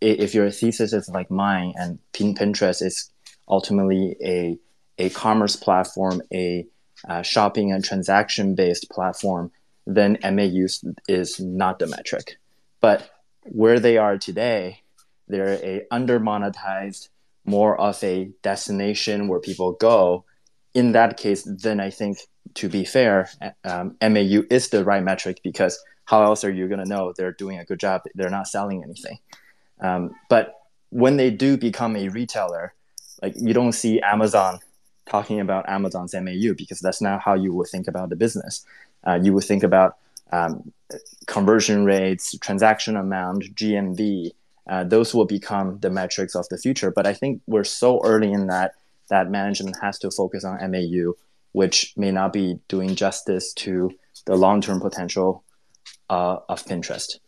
if 0.00 0.34
your 0.34 0.50
thesis 0.50 0.92
is 0.92 1.08
like 1.08 1.30
mine 1.30 1.74
and 1.76 1.98
Pinterest 2.12 2.82
is 2.82 3.10
ultimately 3.48 4.16
a 4.24 4.58
a 4.98 5.10
commerce 5.10 5.56
platform, 5.56 6.22
a 6.32 6.66
uh, 7.08 7.22
shopping 7.22 7.72
and 7.72 7.84
transaction 7.84 8.54
based 8.54 8.90
platform, 8.90 9.50
then 9.86 10.18
MAU 10.22 10.66
is 11.08 11.40
not 11.40 11.78
the 11.78 11.86
metric. 11.86 12.36
But 12.80 13.10
where 13.42 13.80
they 13.80 13.96
are 13.98 14.18
today, 14.18 14.82
they're 15.28 15.58
a 15.62 15.86
under 15.90 16.20
monetized, 16.20 17.08
more 17.44 17.78
of 17.80 18.02
a 18.02 18.30
destination 18.42 19.28
where 19.28 19.40
people 19.40 19.72
go. 19.72 20.24
In 20.74 20.92
that 20.92 21.16
case, 21.16 21.42
then 21.44 21.80
I 21.80 21.90
think 21.90 22.18
to 22.54 22.68
be 22.68 22.84
fair, 22.84 23.28
um, 23.64 23.96
MAU 24.02 24.42
is 24.50 24.68
the 24.68 24.84
right 24.84 25.02
metric 25.02 25.40
because 25.42 25.82
how 26.04 26.22
else 26.22 26.44
are 26.44 26.50
you 26.50 26.68
going 26.68 26.80
to 26.80 26.88
know 26.88 27.12
they're 27.16 27.32
doing 27.32 27.58
a 27.58 27.64
good 27.64 27.80
job? 27.80 28.02
They're 28.14 28.30
not 28.30 28.48
selling 28.48 28.82
anything. 28.82 29.18
Um, 29.80 30.14
but 30.28 30.54
when 30.90 31.16
they 31.16 31.30
do 31.30 31.56
become 31.56 31.96
a 31.96 32.08
retailer, 32.08 32.74
like 33.22 33.34
you 33.36 33.52
don't 33.52 33.72
see 33.72 34.00
Amazon 34.00 34.60
talking 35.08 35.40
about 35.40 35.68
Amazon's 35.68 36.14
MAU 36.14 36.54
because 36.56 36.80
that's 36.80 37.00
not 37.00 37.20
how 37.20 37.34
you 37.34 37.52
would 37.52 37.68
think 37.68 37.88
about 37.88 38.10
the 38.10 38.16
business. 38.16 38.64
Uh, 39.06 39.18
you 39.22 39.32
would 39.32 39.44
think 39.44 39.62
about 39.62 39.96
um, 40.32 40.72
conversion 41.26 41.84
rates, 41.84 42.36
transaction 42.38 42.96
amount, 42.96 43.54
GMV. 43.54 44.32
Uh, 44.68 44.84
those 44.84 45.14
will 45.14 45.24
become 45.24 45.78
the 45.80 45.90
metrics 45.90 46.34
of 46.34 46.48
the 46.50 46.58
future. 46.58 46.90
But 46.90 47.06
I 47.06 47.14
think 47.14 47.40
we're 47.46 47.64
so 47.64 48.00
early 48.04 48.32
in 48.32 48.48
that 48.48 48.74
that 49.08 49.30
management 49.30 49.76
has 49.80 49.98
to 50.00 50.10
focus 50.10 50.44
on 50.44 50.58
MAU, 50.70 51.14
which 51.52 51.94
may 51.96 52.10
not 52.10 52.32
be 52.32 52.58
doing 52.68 52.94
justice 52.94 53.54
to 53.54 53.90
the 54.26 54.36
long-term 54.36 54.80
potential 54.80 55.42
uh, 56.10 56.36
of 56.48 56.64
Pinterest. 56.64 57.18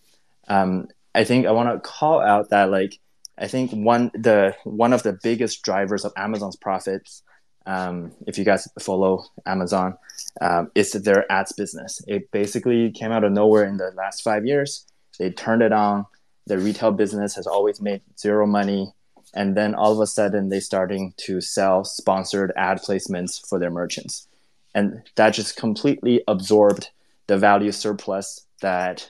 Um, 0.48 0.88
I 1.14 1.24
think 1.24 1.46
I 1.46 1.52
want 1.52 1.70
to 1.70 1.80
call 1.80 2.20
out 2.20 2.50
that 2.50 2.70
like 2.70 2.98
I 3.38 3.48
think 3.48 3.70
one 3.72 4.10
the 4.14 4.54
one 4.64 4.92
of 4.92 5.02
the 5.02 5.18
biggest 5.22 5.62
drivers 5.62 6.04
of 6.04 6.12
Amazon's 6.16 6.56
profits 6.56 7.22
um, 7.70 8.12
if 8.26 8.36
you 8.36 8.44
guys 8.44 8.66
follow 8.80 9.24
Amazon, 9.46 9.96
um, 10.40 10.72
is 10.74 10.90
their 10.92 11.30
ads 11.30 11.52
business. 11.52 12.02
It 12.08 12.30
basically 12.32 12.90
came 12.90 13.12
out 13.12 13.22
of 13.22 13.30
nowhere 13.30 13.64
in 13.64 13.76
the 13.76 13.92
last 13.96 14.22
five 14.22 14.44
years. 14.44 14.86
They 15.18 15.30
turned 15.30 15.62
it 15.62 15.72
on. 15.72 16.06
The 16.46 16.58
retail 16.58 16.90
business 16.90 17.36
has 17.36 17.46
always 17.46 17.80
made 17.80 18.02
zero 18.18 18.44
money. 18.46 18.92
And 19.34 19.56
then 19.56 19.76
all 19.76 19.92
of 19.92 20.00
a 20.00 20.06
sudden, 20.08 20.48
they're 20.48 20.60
starting 20.60 21.14
to 21.18 21.40
sell 21.40 21.84
sponsored 21.84 22.52
ad 22.56 22.78
placements 22.78 23.46
for 23.48 23.60
their 23.60 23.70
merchants. 23.70 24.26
And 24.74 25.02
that 25.14 25.34
just 25.34 25.56
completely 25.56 26.24
absorbed 26.26 26.90
the 27.28 27.38
value 27.38 27.70
surplus 27.70 28.46
that 28.62 29.08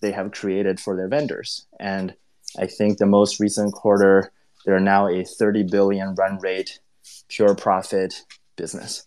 they 0.00 0.12
have 0.12 0.32
created 0.32 0.80
for 0.80 0.96
their 0.96 1.08
vendors. 1.08 1.66
And 1.78 2.14
I 2.58 2.66
think 2.66 2.96
the 2.96 3.06
most 3.06 3.38
recent 3.38 3.74
quarter, 3.74 4.32
they're 4.64 4.80
now 4.80 5.08
a 5.08 5.24
30 5.24 5.64
billion 5.64 6.14
run 6.14 6.38
rate 6.38 6.78
pure 7.28 7.54
profit 7.54 8.22
business. 8.56 9.04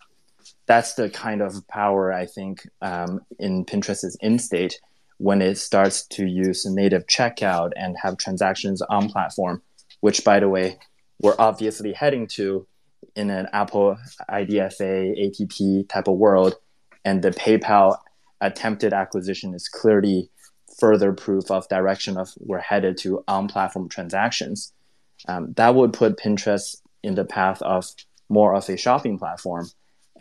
That's 0.67 0.93
the 0.93 1.09
kind 1.09 1.41
of 1.41 1.67
power 1.67 2.13
I 2.13 2.25
think 2.25 2.67
um, 2.81 3.21
in 3.39 3.65
Pinterest's 3.65 4.17
in 4.21 4.39
state 4.39 4.79
when 5.17 5.41
it 5.41 5.55
starts 5.57 6.07
to 6.07 6.25
use 6.25 6.65
native 6.65 7.05
checkout 7.05 7.71
and 7.75 7.95
have 8.01 8.17
transactions 8.17 8.81
on 8.81 9.09
platform, 9.09 9.61
which 9.99 10.23
by 10.23 10.39
the 10.39 10.49
way, 10.49 10.79
we're 11.21 11.35
obviously 11.37 11.93
heading 11.93 12.25
to 12.25 12.65
in 13.15 13.29
an 13.29 13.47
Apple 13.53 13.97
IDFA 14.29 15.13
ATT 15.27 15.89
type 15.89 16.07
of 16.07 16.17
world. 16.17 16.55
And 17.05 17.21
the 17.21 17.31
PayPal 17.31 17.97
attempted 18.39 18.93
acquisition 18.93 19.53
is 19.53 19.67
clearly 19.67 20.29
further 20.79 21.13
proof 21.13 21.51
of 21.51 21.67
direction 21.67 22.17
of 22.17 22.29
we're 22.39 22.59
headed 22.59 22.97
to 22.97 23.23
on-platform 23.27 23.89
transactions. 23.89 24.73
Um, 25.27 25.53
that 25.57 25.75
would 25.75 25.93
put 25.93 26.17
Pinterest 26.17 26.80
in 27.03 27.15
the 27.15 27.25
path 27.25 27.61
of 27.61 27.85
more 28.29 28.55
of 28.55 28.69
a 28.69 28.77
shopping 28.77 29.17
platform 29.17 29.67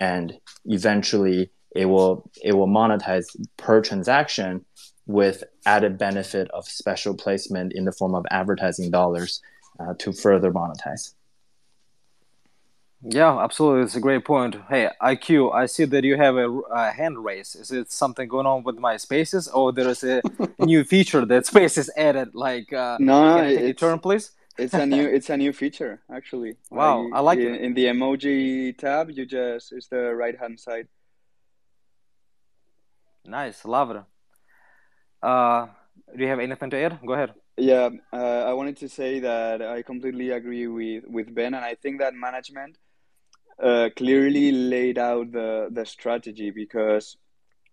and 0.01 0.39
eventually 0.65 1.51
it 1.77 1.87
will 1.87 2.29
it 2.43 2.55
will 2.55 2.67
monetize 2.67 3.27
per 3.57 3.81
transaction 3.81 4.65
with 5.07 5.45
added 5.67 5.99
benefit 5.99 6.51
of 6.51 6.67
special 6.67 7.15
placement 7.15 7.73
in 7.73 7.85
the 7.85 7.93
form 7.93 8.15
of 8.15 8.25
advertising 8.31 8.91
dollars 8.91 9.41
uh, 9.79 9.95
to 9.99 10.13
further 10.13 10.51
monetize. 10.53 11.15
Yeah 13.03 13.43
absolutely. 13.43 13.85
It's 13.85 13.97
a 13.97 14.01
great 14.01 14.25
point. 14.25 14.57
Hey 14.69 14.91
iq 15.01 15.55
i 15.55 15.67
see 15.67 15.85
that 15.87 16.05
you 16.05 16.17
have 16.17 16.37
a, 16.37 16.49
a 16.49 16.91
hand 16.91 17.23
raise. 17.25 17.55
Is 17.55 17.71
it 17.71 17.93
something 17.93 18.29
going 18.29 18.47
on 18.47 18.63
with 18.63 18.79
my 18.79 18.97
spaces 18.97 19.49
or 19.49 19.73
there 19.73 19.89
is 19.89 20.03
a 20.03 20.23
new 20.59 20.83
feature 20.85 21.25
that 21.25 21.47
spaces 21.47 21.91
added 21.97 22.35
like 22.35 22.73
uh, 22.73 22.97
no, 23.01 23.37
can 23.37 23.45
I 23.45 23.55
take 23.55 23.71
a 23.71 23.75
turn 23.75 23.99
please 24.01 24.33
it's 24.59 24.75
a 24.75 24.87
new 24.87 25.07
it's 25.07 25.31
a 25.31 25.37
new 25.37 25.53
feature 25.53 26.01
actually. 26.13 26.57
Wow, 26.71 27.09
I, 27.13 27.19
I 27.19 27.21
like 27.21 27.39
in, 27.39 27.55
it. 27.55 27.61
In 27.61 27.75
the 27.75 27.87
emoji 27.87 28.77
tab, 28.77 29.11
you 29.11 29.27
just 29.27 29.73
it's 29.73 29.89
the 29.89 30.15
right 30.15 30.39
hand 30.39 30.59
side. 30.61 30.89
Nice, 33.25 33.65
love 33.65 33.91
it. 33.91 34.03
Uh, 35.23 35.67
do 36.17 36.23
you 36.23 36.29
have 36.29 36.41
anything 36.41 36.71
to 36.71 36.77
add? 36.77 36.99
Go 37.07 37.13
ahead. 37.13 37.35
Yeah, 37.57 37.91
uh, 38.13 38.45
I 38.47 38.53
wanted 38.55 38.79
to 38.79 38.89
say 38.89 39.21
that 39.21 39.61
I 39.61 39.83
completely 39.83 40.31
agree 40.31 40.67
with 40.67 41.05
with 41.07 41.35
Ben, 41.35 41.55
and 41.55 41.65
I 41.65 41.75
think 41.75 42.01
that 42.01 42.15
management 42.15 42.79
uh, 43.63 43.91
clearly 43.95 44.53
laid 44.53 44.99
out 44.99 45.33
the 45.33 45.69
the 45.71 45.85
strategy 45.85 46.51
because 46.51 47.17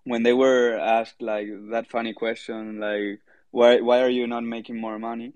when 0.03 0.23
they 0.23 0.33
were 0.33 0.77
asked 0.77 1.21
like 1.21 1.47
that 1.71 1.89
funny 1.89 2.13
question, 2.13 2.79
like 2.79 3.21
why 3.51 3.79
why 3.79 4.01
are 4.01 4.09
you 4.09 4.27
not 4.27 4.43
making 4.43 4.79
more 4.79 4.99
money? 4.99 5.33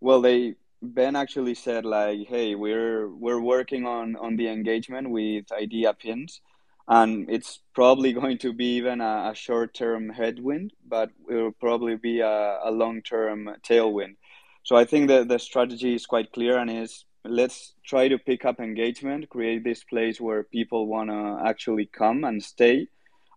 Well, 0.00 0.20
they 0.22 0.54
Ben 0.82 1.14
actually 1.14 1.54
said 1.54 1.84
like, 1.84 2.26
"Hey, 2.26 2.54
we're 2.56 3.08
we're 3.08 3.40
working 3.40 3.86
on 3.86 4.16
on 4.16 4.36
the 4.36 4.48
engagement 4.48 5.10
with 5.10 5.52
idea 5.52 5.94
pins, 5.94 6.40
and 6.88 7.30
it's 7.30 7.60
probably 7.72 8.12
going 8.20 8.38
to 8.38 8.52
be 8.52 8.76
even 8.76 9.00
a, 9.00 9.30
a 9.32 9.34
short 9.34 9.74
term 9.74 10.08
headwind, 10.10 10.72
but 10.84 11.10
it 11.30 11.34
will 11.34 11.52
probably 11.52 11.96
be 11.96 12.20
a, 12.20 12.58
a 12.64 12.70
long 12.72 13.00
term 13.02 13.48
tailwind." 13.62 14.16
So 14.64 14.76
I 14.76 14.84
think 14.84 15.08
that 15.08 15.28
the 15.28 15.38
strategy 15.38 15.94
is 15.94 16.06
quite 16.06 16.32
clear 16.32 16.58
and 16.58 16.70
is 16.70 17.04
let's 17.24 17.74
try 17.84 18.08
to 18.08 18.18
pick 18.18 18.44
up 18.44 18.58
engagement, 18.58 19.28
create 19.28 19.62
this 19.62 19.84
place 19.84 20.20
where 20.20 20.42
people 20.42 20.88
want 20.88 21.10
to 21.10 21.40
actually 21.46 21.86
come 21.86 22.24
and 22.24 22.42
stay. 22.42 22.88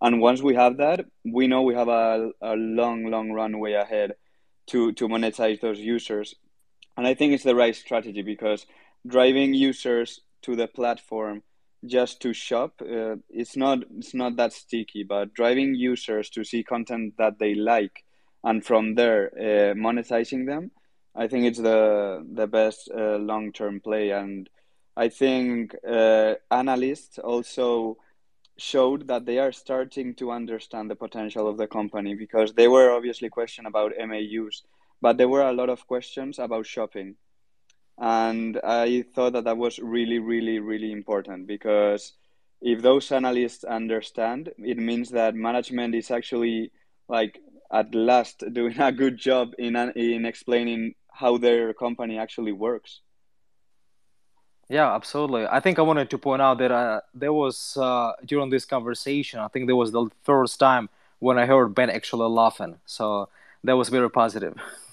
And 0.02 0.20
once 0.20 0.42
we 0.42 0.56
have 0.56 0.78
that, 0.78 1.06
we 1.24 1.48
know 1.48 1.62
we 1.62 1.76
have 1.76 1.88
a, 1.88 2.32
a 2.42 2.56
long, 2.56 3.06
long 3.06 3.32
runway 3.32 3.74
ahead 3.74 4.16
to, 4.68 4.92
to 4.94 5.08
monetize 5.08 5.62
those 5.62 5.80
users 5.80 6.36
and 6.98 7.06
I 7.08 7.14
think 7.14 7.34
it's 7.34 7.44
the 7.44 7.56
right 7.56 7.76
strategy 7.76 8.22
because 8.22 8.66
driving 9.06 9.54
users 9.54 10.22
to 10.44 10.56
the 10.56 10.68
platform 10.68 11.44
just 11.86 12.22
to 12.22 12.34
shop 12.34 12.82
uh, 12.82 13.16
it's 13.30 13.56
not 13.56 13.80
it's 13.98 14.14
not 14.14 14.36
that 14.38 14.54
sticky 14.54 15.04
but 15.04 15.34
driving 15.34 15.76
users 15.76 16.30
to 16.32 16.44
see 16.44 16.64
content 16.64 17.14
that 17.18 17.38
they 17.38 17.54
like 17.54 18.04
and 18.44 18.66
from 18.66 18.96
there 18.96 19.32
uh, 19.38 19.74
monetizing 19.76 20.46
them 20.48 20.72
i 21.16 21.28
think 21.28 21.46
it's 21.46 21.60
the 21.60 22.26
the 22.34 22.48
best 22.48 22.90
uh, 22.92 23.18
long-term 23.18 23.82
play. 23.82 24.12
And 24.12 24.50
i 24.98 25.10
think 25.10 25.76
uh, 25.88 26.36
analysts 26.50 27.20
also 27.20 27.98
showed 28.58 29.08
that 29.08 29.26
they 29.26 29.38
are 29.38 29.52
starting 29.52 30.16
to 30.16 30.32
understand 30.32 30.90
the 30.90 30.96
potential 30.96 31.48
of 31.48 31.58
the 31.58 31.68
company 31.68 32.16
because 32.16 32.54
they 32.54 32.68
were 32.68 32.92
obviously 32.92 33.30
questioned 33.30 33.68
about 33.68 33.92
MAUs 34.00 34.64
but 35.06 35.18
there 35.18 35.30
were 35.30 35.48
a 35.48 35.54
lot 35.54 35.70
of 35.70 35.86
questions 35.94 36.40
about 36.40 36.66
shopping 36.66 37.16
and 38.00 38.60
i 38.64 39.04
thought 39.14 39.34
that 39.34 39.46
that 39.46 39.58
was 39.66 39.80
really 39.80 40.20
really 40.20 40.60
really 40.60 40.92
important 40.92 41.48
because 41.56 42.14
if 42.66 42.82
those 42.82 43.12
analysts 43.12 43.64
understand, 43.64 44.52
it 44.58 44.78
means 44.78 45.12
that 45.12 45.36
management 45.36 45.94
is 45.96 46.12
actually 46.12 46.72
like 47.08 47.40
at 47.72 47.94
last 47.94 48.44
doing 48.54 48.80
a 48.80 48.92
good 48.92 49.18
job 49.18 49.54
in 49.60 49.76
in 49.96 50.26
explaining 50.26 50.96
how 51.12 51.38
their 51.38 51.74
company 51.74 52.18
actually 52.18 52.52
works. 52.52 53.02
Yeah, 54.68 54.94
absolutely. 54.96 55.46
I 55.46 55.60
think 55.60 55.78
I 55.78 55.84
wanted 55.84 56.10
to 56.10 56.18
point 56.18 56.42
out 56.42 56.58
that 56.58 56.72
uh, 56.72 57.02
there 57.14 57.32
was 57.32 57.78
uh, 57.78 58.14
during 58.26 58.50
this 58.50 58.66
conversation, 58.66 59.40
I 59.40 59.48
think 59.48 59.68
there 59.68 59.76
was 59.76 59.92
the 59.92 60.10
first 60.24 60.60
time 60.60 60.90
when 61.20 61.38
I 61.38 61.46
heard 61.46 61.76
Ben 61.76 61.92
actually 61.92 62.28
laughing. 62.28 62.80
So 62.88 63.30
that 63.64 63.74
was 63.74 63.90
very 63.90 64.10
positive. 64.10 64.56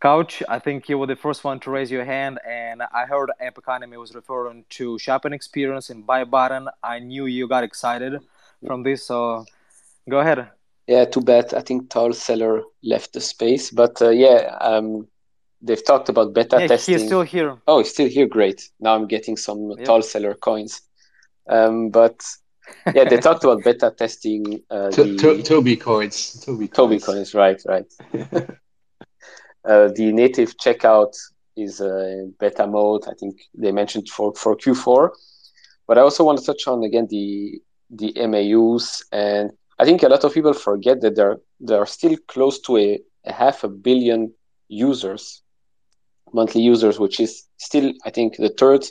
Couch, 0.00 0.42
I 0.48 0.58
think 0.58 0.88
you 0.88 0.98
were 0.98 1.06
the 1.06 1.16
first 1.16 1.42
one 1.42 1.58
to 1.60 1.70
raise 1.70 1.90
your 1.90 2.04
hand, 2.04 2.38
and 2.46 2.82
I 2.82 3.06
heard 3.06 3.30
App 3.40 3.56
Economy 3.56 3.96
was 3.96 4.14
referring 4.14 4.64
to 4.70 4.98
shopping 4.98 5.32
experience 5.32 5.88
in 5.88 6.02
buy 6.02 6.24
button. 6.24 6.68
I 6.82 6.98
knew 6.98 7.26
you 7.26 7.48
got 7.48 7.64
excited 7.64 8.20
from 8.66 8.82
this, 8.82 9.04
so 9.06 9.46
go 10.08 10.20
ahead. 10.20 10.48
Yeah, 10.86 11.06
too 11.06 11.22
bad. 11.22 11.54
I 11.54 11.60
think 11.60 11.88
Tall 11.88 12.12
Seller 12.12 12.62
left 12.82 13.14
the 13.14 13.20
space, 13.20 13.70
but 13.70 14.00
uh, 14.02 14.10
yeah, 14.10 14.56
um, 14.60 15.08
they've 15.62 15.84
talked 15.84 16.10
about 16.10 16.34
beta 16.34 16.58
yeah, 16.60 16.66
testing. 16.66 16.98
He's 16.98 17.06
still 17.06 17.22
here. 17.22 17.56
Oh, 17.66 17.78
he's 17.78 17.90
still 17.90 18.08
here. 18.08 18.26
Great. 18.26 18.68
Now 18.78 18.94
I'm 18.94 19.06
getting 19.06 19.36
some 19.36 19.70
yep. 19.70 19.86
Tall 19.86 20.02
Seller 20.02 20.34
coins. 20.34 20.82
Um, 21.48 21.88
but 21.88 22.22
yeah, 22.94 23.08
they 23.08 23.16
talked 23.16 23.44
about 23.44 23.64
beta 23.64 23.94
testing. 23.96 24.60
Uh, 24.70 24.90
to, 24.90 25.04
the... 25.04 25.16
to, 25.16 25.42
Toby 25.42 25.76
coins. 25.76 26.44
Toby 26.44 26.68
coins. 26.68 26.76
Toby 26.76 27.00
coins. 27.00 27.34
Right. 27.34 27.60
Right. 27.66 27.90
uh, 29.66 29.88
the 29.94 30.12
native 30.12 30.56
checkout 30.56 31.14
is 31.56 31.80
uh, 31.80 32.26
beta 32.38 32.66
mode. 32.66 33.04
I 33.08 33.14
think 33.14 33.40
they 33.54 33.72
mentioned 33.72 34.08
for 34.08 34.34
for 34.34 34.56
Q4. 34.56 35.10
But 35.86 35.98
I 35.98 36.02
also 36.02 36.24
want 36.24 36.38
to 36.38 36.44
touch 36.44 36.66
on 36.66 36.82
again 36.84 37.06
the 37.08 37.60
the 37.90 38.12
MAUs, 38.26 39.04
and 39.12 39.50
I 39.78 39.84
think 39.84 40.02
a 40.02 40.08
lot 40.08 40.24
of 40.24 40.34
people 40.34 40.52
forget 40.52 41.00
that 41.02 41.16
there 41.16 41.38
there 41.60 41.78
are 41.78 41.86
still 41.86 42.16
close 42.28 42.58
to 42.60 42.76
a, 42.76 43.00
a 43.24 43.32
half 43.32 43.64
a 43.64 43.68
billion 43.68 44.32
users 44.68 45.42
monthly 46.32 46.62
users, 46.62 46.98
which 46.98 47.20
is 47.20 47.44
still, 47.56 47.92
I 48.04 48.10
think, 48.10 48.36
the 48.36 48.50
third 48.50 48.84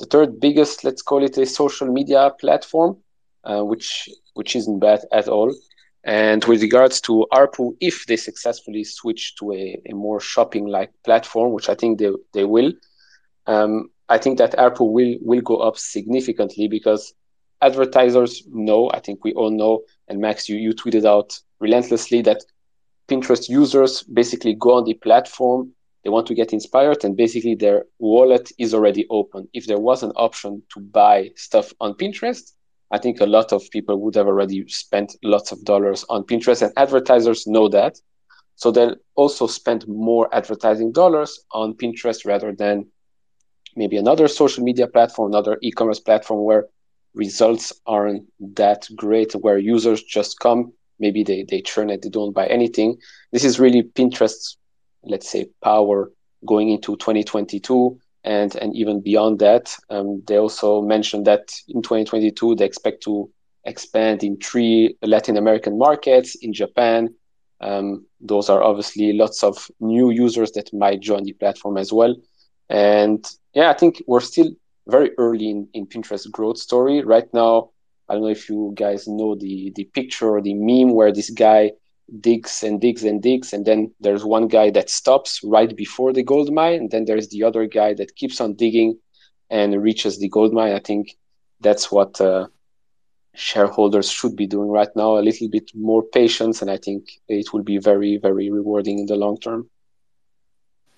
the 0.00 0.06
third 0.06 0.40
biggest, 0.40 0.82
let's 0.82 1.02
call 1.02 1.22
it 1.22 1.36
a 1.36 1.44
social 1.44 1.86
media 1.86 2.32
platform, 2.40 2.96
uh, 3.44 3.62
which 3.62 4.08
which 4.34 4.56
isn't 4.56 4.80
bad 4.80 5.00
at 5.12 5.28
all. 5.28 5.54
And 6.02 6.44
with 6.44 6.62
regards 6.62 7.00
to 7.02 7.26
ARPU, 7.32 7.76
if 7.80 8.06
they 8.06 8.16
successfully 8.16 8.84
switch 8.84 9.36
to 9.36 9.52
a, 9.52 9.80
a 9.90 9.94
more 9.94 10.18
shopping-like 10.18 10.90
platform, 11.04 11.52
which 11.52 11.68
I 11.68 11.74
think 11.74 11.98
they, 11.98 12.10
they 12.32 12.44
will, 12.44 12.72
um, 13.46 13.90
I 14.08 14.18
think 14.18 14.38
that 14.38 14.56
ARPU 14.56 14.90
will 14.90 15.16
will 15.20 15.42
go 15.42 15.58
up 15.58 15.76
significantly 15.78 16.68
because 16.68 17.12
advertisers 17.60 18.42
know, 18.48 18.90
I 18.92 19.00
think 19.00 19.24
we 19.24 19.34
all 19.34 19.50
know, 19.50 19.82
and 20.08 20.20
Max, 20.20 20.48
you, 20.48 20.56
you 20.56 20.72
tweeted 20.72 21.04
out 21.04 21.38
relentlessly 21.60 22.22
that 22.22 22.42
Pinterest 23.08 23.48
users 23.48 24.02
basically 24.02 24.54
go 24.54 24.74
on 24.74 24.84
the 24.84 24.94
platform 24.94 25.72
they 26.04 26.10
want 26.10 26.26
to 26.28 26.34
get 26.34 26.52
inspired 26.52 27.04
and 27.04 27.16
basically 27.16 27.54
their 27.54 27.84
wallet 27.98 28.50
is 28.58 28.72
already 28.72 29.06
open. 29.10 29.48
If 29.52 29.66
there 29.66 29.78
was 29.78 30.02
an 30.02 30.12
option 30.16 30.62
to 30.72 30.80
buy 30.80 31.30
stuff 31.36 31.72
on 31.80 31.94
pinterest 31.94 32.52
i 32.90 32.98
think 32.98 33.20
a 33.20 33.26
lot 33.26 33.52
of 33.52 33.62
people 33.70 34.00
would 34.00 34.14
have 34.14 34.26
already 34.26 34.66
spent 34.68 35.16
lots 35.22 35.52
of 35.52 35.64
dollars 35.64 36.04
on 36.08 36.24
pinterest 36.24 36.62
and 36.62 36.72
advertisers 36.76 37.46
know 37.46 37.68
that. 37.68 37.96
So 38.56 38.70
they'll 38.70 38.96
also 39.14 39.46
spend 39.46 39.88
more 39.88 40.28
advertising 40.34 40.92
dollars 40.92 41.40
on 41.52 41.74
pinterest 41.74 42.26
rather 42.26 42.52
than 42.52 42.86
maybe 43.74 43.96
another 43.96 44.28
social 44.28 44.62
media 44.62 44.86
platform 44.86 45.30
another 45.32 45.56
e-commerce 45.62 46.00
platform 46.00 46.44
where 46.44 46.66
results 47.14 47.72
aren't 47.86 48.24
that 48.54 48.86
great 48.94 49.32
where 49.32 49.56
users 49.58 50.02
just 50.02 50.38
come 50.40 50.72
maybe 50.98 51.24
they, 51.24 51.44
they 51.48 51.62
churn 51.62 51.88
it 51.88 52.02
they 52.02 52.10
don't 52.10 52.34
buy 52.34 52.46
anything. 52.48 52.98
This 53.32 53.44
is 53.44 53.58
really 53.58 53.82
pinterest's 53.82 54.58
let's 55.02 55.30
say, 55.30 55.46
power 55.62 56.10
going 56.46 56.70
into 56.70 56.96
2022 56.96 57.98
and 58.24 58.54
and 58.56 58.74
even 58.76 59.00
beyond 59.00 59.38
that. 59.38 59.74
Um, 59.88 60.22
they 60.26 60.36
also 60.36 60.82
mentioned 60.82 61.26
that 61.26 61.52
in 61.68 61.82
2022 61.82 62.56
they 62.56 62.64
expect 62.64 63.02
to 63.04 63.30
expand 63.64 64.22
in 64.22 64.36
three 64.38 64.96
Latin 65.02 65.36
American 65.36 65.78
markets, 65.78 66.34
in 66.36 66.52
Japan. 66.52 67.14
Um, 67.60 68.06
those 68.20 68.48
are 68.48 68.62
obviously 68.62 69.12
lots 69.12 69.44
of 69.44 69.70
new 69.80 70.10
users 70.10 70.52
that 70.52 70.72
might 70.72 71.00
join 71.00 71.24
the 71.24 71.34
platform 71.34 71.76
as 71.76 71.92
well. 71.92 72.14
And 72.70 73.24
yeah, 73.52 73.70
I 73.70 73.74
think 73.74 74.02
we're 74.06 74.20
still 74.20 74.50
very 74.86 75.10
early 75.18 75.50
in, 75.50 75.68
in 75.74 75.86
Pinterest 75.86 76.30
growth 76.30 76.58
story. 76.58 77.02
Right 77.02 77.28
now, 77.34 77.70
I 78.08 78.14
don't 78.14 78.22
know 78.22 78.28
if 78.28 78.48
you 78.48 78.72
guys 78.74 79.06
know 79.06 79.34
the 79.34 79.72
the 79.76 79.84
picture 79.84 80.30
or 80.30 80.40
the 80.40 80.54
meme 80.54 80.94
where 80.94 81.12
this 81.12 81.30
guy 81.30 81.72
digs 82.20 82.62
and 82.62 82.80
digs 82.80 83.04
and 83.04 83.22
digs 83.22 83.52
and 83.52 83.64
then 83.66 83.92
there's 84.00 84.24
one 84.24 84.48
guy 84.48 84.70
that 84.70 84.90
stops 84.90 85.40
right 85.44 85.76
before 85.76 86.12
the 86.12 86.22
gold 86.22 86.52
mine 86.52 86.74
and 86.74 86.90
then 86.90 87.04
there's 87.04 87.28
the 87.28 87.42
other 87.44 87.66
guy 87.66 87.94
that 87.94 88.16
keeps 88.16 88.40
on 88.40 88.54
digging 88.54 88.98
and 89.48 89.80
reaches 89.82 90.18
the 90.18 90.28
gold 90.28 90.52
mine. 90.52 90.72
I 90.72 90.80
think 90.80 91.16
that's 91.60 91.92
what 91.92 92.20
uh, 92.20 92.46
shareholders 93.34 94.10
should 94.10 94.34
be 94.36 94.46
doing 94.46 94.70
right 94.70 94.94
now 94.96 95.18
a 95.18 95.22
little 95.22 95.48
bit 95.48 95.70
more 95.74 96.02
patience 96.02 96.62
and 96.62 96.70
i 96.70 96.76
think 96.76 97.10
it 97.28 97.52
will 97.52 97.62
be 97.62 97.78
very 97.78 98.16
very 98.16 98.50
rewarding 98.50 98.98
in 98.98 99.06
the 99.06 99.16
long 99.16 99.38
term. 99.38 99.68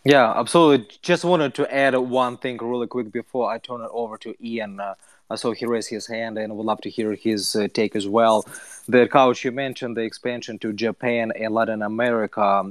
Yeah 0.04 0.32
absolutely. 0.34 0.88
Just 1.02 1.24
wanted 1.24 1.54
to 1.54 1.72
add 1.72 1.96
one 1.96 2.36
thing 2.38 2.56
really 2.56 2.86
quick 2.86 3.12
before 3.12 3.50
i 3.50 3.58
turn 3.58 3.82
it 3.82 3.90
over 3.92 4.16
to 4.18 4.34
ian. 4.44 4.80
Uh, 4.80 4.94
so 5.36 5.52
he 5.52 5.66
raised 5.66 5.90
his 5.90 6.06
hand 6.06 6.38
and 6.38 6.56
would 6.56 6.66
love 6.66 6.80
to 6.82 6.90
hear 6.90 7.14
his 7.14 7.56
uh, 7.56 7.68
take 7.72 7.96
as 7.96 8.06
well. 8.08 8.44
The 8.88 9.08
couch 9.08 9.44
you 9.44 9.52
mentioned 9.52 9.96
the 9.96 10.02
expansion 10.02 10.58
to 10.60 10.72
Japan 10.72 11.32
and 11.38 11.54
Latin 11.54 11.82
America. 11.82 12.70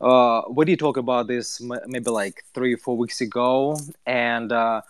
Uh, 0.00 0.42
we 0.50 0.64
did 0.66 0.78
talk 0.78 0.96
about 0.96 1.26
this 1.26 1.60
maybe 1.86 2.10
like 2.10 2.44
three 2.52 2.76
four 2.76 2.96
weeks 2.96 3.20
ago, 3.20 3.78
and 4.04 4.52
uh, 4.52 4.82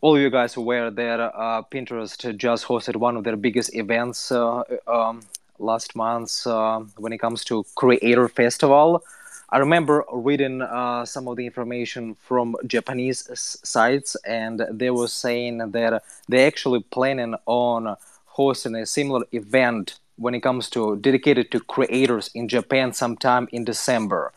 all 0.00 0.16
of 0.16 0.20
you 0.20 0.30
guys 0.30 0.56
aware 0.56 0.90
that 0.90 1.20
uh, 1.20 1.62
Pinterest 1.70 2.36
just 2.36 2.66
hosted 2.66 2.96
one 2.96 3.16
of 3.16 3.22
their 3.22 3.36
biggest 3.36 3.74
events 3.74 4.32
uh, 4.32 4.62
um, 4.88 5.22
last 5.60 5.94
month 5.94 6.44
uh, 6.46 6.80
when 6.96 7.12
it 7.12 7.18
comes 7.18 7.44
to 7.44 7.64
Creator 7.76 8.28
Festival. 8.28 9.04
I 9.52 9.58
remember 9.58 10.02
reading 10.10 10.62
uh, 10.62 11.04
some 11.04 11.28
of 11.28 11.36
the 11.36 11.44
information 11.44 12.14
from 12.14 12.56
Japanese 12.66 13.28
sites, 13.62 14.16
and 14.24 14.64
they 14.70 14.88
were 14.88 15.08
saying 15.08 15.58
that 15.58 16.02
they're 16.26 16.46
actually 16.46 16.80
planning 16.84 17.34
on 17.44 17.94
hosting 18.24 18.74
a 18.76 18.86
similar 18.86 19.26
event 19.32 19.98
when 20.16 20.34
it 20.34 20.40
comes 20.40 20.70
to 20.70 20.96
dedicated 20.96 21.50
to 21.50 21.60
creators 21.60 22.30
in 22.34 22.48
Japan 22.48 22.94
sometime 22.94 23.46
in 23.52 23.62
December. 23.66 24.32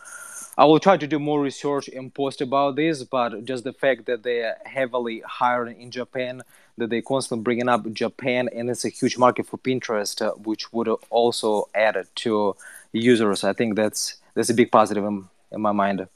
I 0.58 0.66
will 0.66 0.82
try 0.82 0.98
to 0.98 1.08
do 1.08 1.18
more 1.18 1.40
research 1.40 1.88
and 1.88 2.14
post 2.14 2.42
about 2.42 2.76
this, 2.76 3.06
but 3.06 3.46
just 3.46 3.64
the 3.64 3.72
fact 3.72 4.08
that 4.08 4.24
they're 4.24 4.58
heavily 4.66 5.24
hiring 5.26 5.80
in 5.82 5.92
Japan, 5.92 6.42
that 6.78 6.90
they're 6.90 7.02
constantly 7.02 7.42
bringing 7.42 7.70
up 7.70 7.90
Japan, 7.94 8.50
and 8.54 8.70
it's 8.70 8.84
a 8.84 8.90
huge 8.90 9.18
market 9.18 9.48
for 9.48 9.58
Pinterest, 9.60 10.22
uh, 10.22 10.32
which 10.32 10.74
would 10.74 10.90
also 11.10 11.70
add 11.74 12.06
to 12.16 12.58
users. 12.92 13.46
I 13.46 13.54
think 13.54 13.78
that's 13.78 14.16
that's 14.36 14.50
a 14.50 14.54
big 14.54 14.72
positive 14.72 15.04
in, 15.04 15.28
in 15.52 15.62
my 15.62 15.72
mind. 15.72 16.08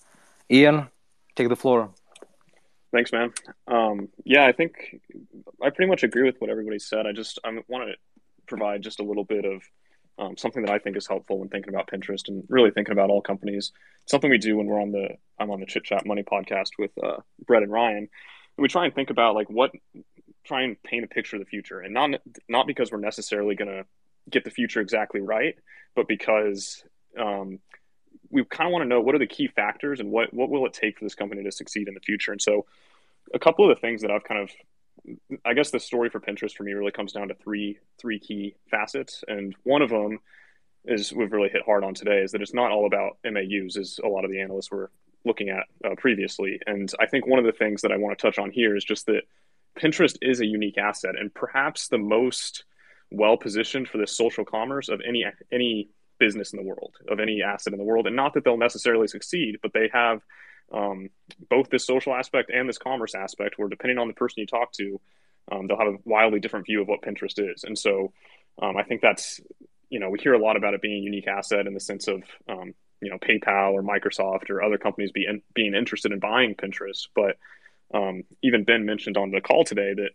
Ian, 0.51 0.87
take 1.35 1.49
the 1.49 1.55
floor. 1.55 1.89
Thanks, 2.91 3.11
man. 3.11 3.31
Um, 3.67 4.09
yeah, 4.23 4.45
I 4.45 4.51
think 4.51 4.99
I 5.61 5.69
pretty 5.69 5.89
much 5.89 6.03
agree 6.03 6.23
with 6.23 6.35
what 6.39 6.49
everybody 6.49 6.79
said. 6.79 7.05
I 7.05 7.11
just 7.11 7.39
I 7.43 7.49
want 7.67 7.89
to 7.89 7.95
provide 8.47 8.81
just 8.81 8.99
a 8.99 9.03
little 9.03 9.23
bit 9.23 9.45
of 9.45 9.61
um, 10.17 10.37
something 10.37 10.63
that 10.63 10.71
I 10.71 10.79
think 10.79 10.97
is 10.97 11.07
helpful 11.07 11.39
when 11.39 11.49
thinking 11.49 11.73
about 11.73 11.87
Pinterest 11.87 12.27
and 12.27 12.43
really 12.49 12.71
thinking 12.71 12.91
about 12.91 13.09
all 13.09 13.21
companies. 13.21 13.71
Something 14.07 14.29
we 14.29 14.37
do 14.37 14.57
when 14.57 14.65
we're 14.65 14.81
on 14.81 14.91
the 14.91 15.09
I'm 15.39 15.51
on 15.51 15.59
the 15.59 15.67
Chit 15.67 15.83
Chat 15.83 16.05
Money 16.05 16.23
podcast 16.23 16.71
with 16.79 16.91
uh, 17.01 17.17
Brett 17.45 17.63
and 17.63 17.71
Ryan. 17.71 18.09
We 18.57 18.67
try 18.67 18.85
and 18.85 18.93
think 18.93 19.11
about 19.11 19.35
like 19.35 19.49
what 19.49 19.71
try 20.43 20.63
and 20.63 20.81
paint 20.81 21.05
a 21.05 21.07
picture 21.07 21.35
of 21.35 21.41
the 21.41 21.45
future, 21.45 21.79
and 21.79 21.93
not 21.93 22.09
not 22.47 22.65
because 22.65 22.91
we're 22.91 22.99
necessarily 22.99 23.55
going 23.55 23.69
to 23.69 23.85
get 24.29 24.43
the 24.43 24.51
future 24.51 24.81
exactly 24.81 25.21
right, 25.21 25.55
but 25.95 26.07
because 26.07 26.83
um, 27.17 27.59
we 28.31 28.43
kind 28.45 28.67
of 28.67 28.71
want 28.71 28.83
to 28.83 28.89
know 28.89 29.01
what 29.01 29.15
are 29.15 29.19
the 29.19 29.27
key 29.27 29.47
factors 29.47 29.99
and 29.99 30.11
what 30.11 30.33
what 30.33 30.49
will 30.49 30.65
it 30.65 30.73
take 30.73 30.97
for 30.97 31.05
this 31.05 31.15
company 31.15 31.43
to 31.43 31.51
succeed 31.51 31.87
in 31.87 31.93
the 31.93 31.99
future. 31.99 32.31
And 32.31 32.41
so, 32.41 32.65
a 33.33 33.39
couple 33.39 33.69
of 33.69 33.75
the 33.75 33.81
things 33.81 34.01
that 34.01 34.11
I've 34.11 34.23
kind 34.23 34.41
of 34.41 34.51
I 35.45 35.53
guess 35.53 35.71
the 35.71 35.79
story 35.79 36.09
for 36.09 36.19
Pinterest 36.19 36.53
for 36.53 36.63
me 36.63 36.73
really 36.73 36.91
comes 36.91 37.13
down 37.13 37.29
to 37.29 37.35
three 37.35 37.79
three 37.97 38.19
key 38.19 38.55
facets, 38.69 39.23
and 39.27 39.55
one 39.63 39.81
of 39.81 39.89
them 39.89 40.19
is 40.85 41.13
we've 41.13 41.31
really 41.31 41.49
hit 41.49 41.61
hard 41.65 41.83
on 41.83 41.93
today 41.93 42.19
is 42.19 42.31
that 42.31 42.41
it's 42.41 42.53
not 42.53 42.71
all 42.71 42.85
about 42.85 43.17
MAUs, 43.23 43.77
as 43.77 43.99
a 44.03 44.07
lot 44.07 44.25
of 44.25 44.31
the 44.31 44.41
analysts 44.41 44.71
were 44.71 44.89
looking 45.25 45.49
at 45.49 45.65
uh, 45.85 45.95
previously. 45.97 46.59
And 46.65 46.91
I 46.99 47.05
think 47.05 47.27
one 47.27 47.39
of 47.39 47.45
the 47.45 47.51
things 47.51 47.81
that 47.81 47.91
I 47.91 47.97
want 47.97 48.17
to 48.17 48.21
touch 48.21 48.39
on 48.39 48.51
here 48.51 48.75
is 48.75 48.85
just 48.85 49.05
that 49.07 49.23
Pinterest 49.77 50.17
is 50.21 50.39
a 50.39 50.45
unique 50.45 50.77
asset, 50.77 51.15
and 51.19 51.33
perhaps 51.33 51.87
the 51.87 51.97
most 51.97 52.63
well 53.11 53.37
positioned 53.37 53.87
for 53.87 53.97
this 53.97 54.15
social 54.15 54.45
commerce 54.45 54.89
of 54.89 55.01
any 55.07 55.25
any 55.51 55.89
business 56.19 56.53
in 56.53 56.57
the 56.57 56.65
world, 56.65 56.95
of 57.07 57.19
any 57.19 57.41
asset 57.41 57.73
in 57.73 57.79
the 57.79 57.85
world. 57.85 58.07
And 58.07 58.15
not 58.15 58.33
that 58.33 58.43
they'll 58.43 58.57
necessarily 58.57 59.07
succeed, 59.07 59.59
but 59.61 59.73
they 59.73 59.89
have 59.91 60.21
um, 60.71 61.09
both 61.49 61.69
this 61.69 61.85
social 61.85 62.13
aspect 62.13 62.51
and 62.51 62.69
this 62.69 62.77
commerce 62.77 63.15
aspect, 63.15 63.57
where 63.57 63.69
depending 63.69 63.97
on 63.97 64.07
the 64.07 64.13
person 64.13 64.41
you 64.41 64.45
talk 64.45 64.71
to, 64.73 64.99
um, 65.51 65.67
they'll 65.67 65.79
have 65.79 65.87
a 65.87 65.97
wildly 66.05 66.39
different 66.39 66.65
view 66.65 66.81
of 66.81 66.87
what 66.87 67.01
Pinterest 67.01 67.39
is. 67.51 67.63
And 67.63 67.77
so 67.77 68.13
um, 68.61 68.77
I 68.77 68.83
think 68.83 69.01
that's, 69.01 69.41
you 69.89 69.99
know, 69.99 70.09
we 70.09 70.19
hear 70.19 70.33
a 70.33 70.39
lot 70.39 70.57
about 70.57 70.73
it 70.75 70.81
being 70.81 71.01
a 71.01 71.05
unique 71.05 71.27
asset 71.27 71.65
in 71.65 71.73
the 71.73 71.79
sense 71.79 72.07
of, 72.07 72.21
um, 72.47 72.73
you 73.01 73.09
know, 73.09 73.17
PayPal 73.17 73.71
or 73.71 73.81
Microsoft 73.81 74.49
or 74.49 74.61
other 74.61 74.77
companies 74.77 75.11
being 75.11 75.41
being 75.53 75.73
interested 75.73 76.11
in 76.11 76.19
buying 76.19 76.53
Pinterest. 76.55 77.07
But 77.15 77.37
um, 77.93 78.23
even 78.43 78.65
Ben 78.65 78.85
mentioned 78.85 79.17
on 79.17 79.31
the 79.31 79.41
call 79.41 79.63
today 79.63 79.93
that 79.95 80.11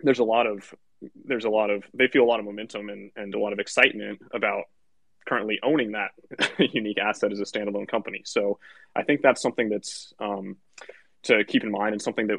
there's 0.00 0.20
a 0.20 0.24
lot 0.24 0.46
of 0.46 0.74
there's 1.24 1.44
a 1.44 1.50
lot 1.50 1.70
of 1.70 1.84
they 1.92 2.08
feel 2.08 2.22
a 2.22 2.30
lot 2.30 2.40
of 2.40 2.46
momentum 2.46 2.88
and, 2.88 3.10
and 3.16 3.34
a 3.34 3.38
lot 3.38 3.52
of 3.52 3.58
excitement 3.58 4.20
about 4.32 4.64
currently 5.26 5.58
owning 5.62 5.92
that 5.92 6.10
unique 6.58 6.98
asset 6.98 7.32
as 7.32 7.40
a 7.40 7.44
standalone 7.44 7.88
company. 7.88 8.22
So 8.24 8.58
I 8.94 9.02
think 9.02 9.22
that's 9.22 9.42
something 9.42 9.68
that's 9.68 10.12
um, 10.18 10.56
to 11.24 11.44
keep 11.44 11.62
in 11.62 11.70
mind 11.70 11.92
and 11.92 12.02
something 12.02 12.28
that 12.28 12.38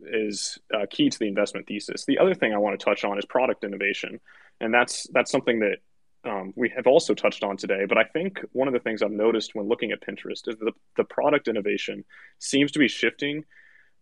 is 0.00 0.58
uh, 0.74 0.86
key 0.90 1.10
to 1.10 1.18
the 1.18 1.28
investment 1.28 1.66
thesis. 1.66 2.04
The 2.04 2.18
other 2.18 2.34
thing 2.34 2.52
I 2.52 2.58
want 2.58 2.78
to 2.78 2.84
touch 2.84 3.04
on 3.04 3.18
is 3.18 3.24
product 3.24 3.64
innovation, 3.64 4.20
and 4.60 4.72
that's 4.72 5.06
that's 5.12 5.30
something 5.30 5.60
that 5.60 5.78
um, 6.24 6.52
we 6.56 6.72
have 6.74 6.86
also 6.86 7.14
touched 7.14 7.42
on 7.42 7.56
today. 7.56 7.84
But 7.88 7.98
I 7.98 8.04
think 8.04 8.40
one 8.52 8.68
of 8.68 8.74
the 8.74 8.80
things 8.80 9.02
I've 9.02 9.10
noticed 9.10 9.54
when 9.54 9.68
looking 9.68 9.92
at 9.92 10.00
Pinterest 10.00 10.46
is 10.46 10.56
the 10.58 10.72
the 10.96 11.04
product 11.04 11.48
innovation 11.48 12.04
seems 12.38 12.72
to 12.72 12.78
be 12.78 12.88
shifting 12.88 13.44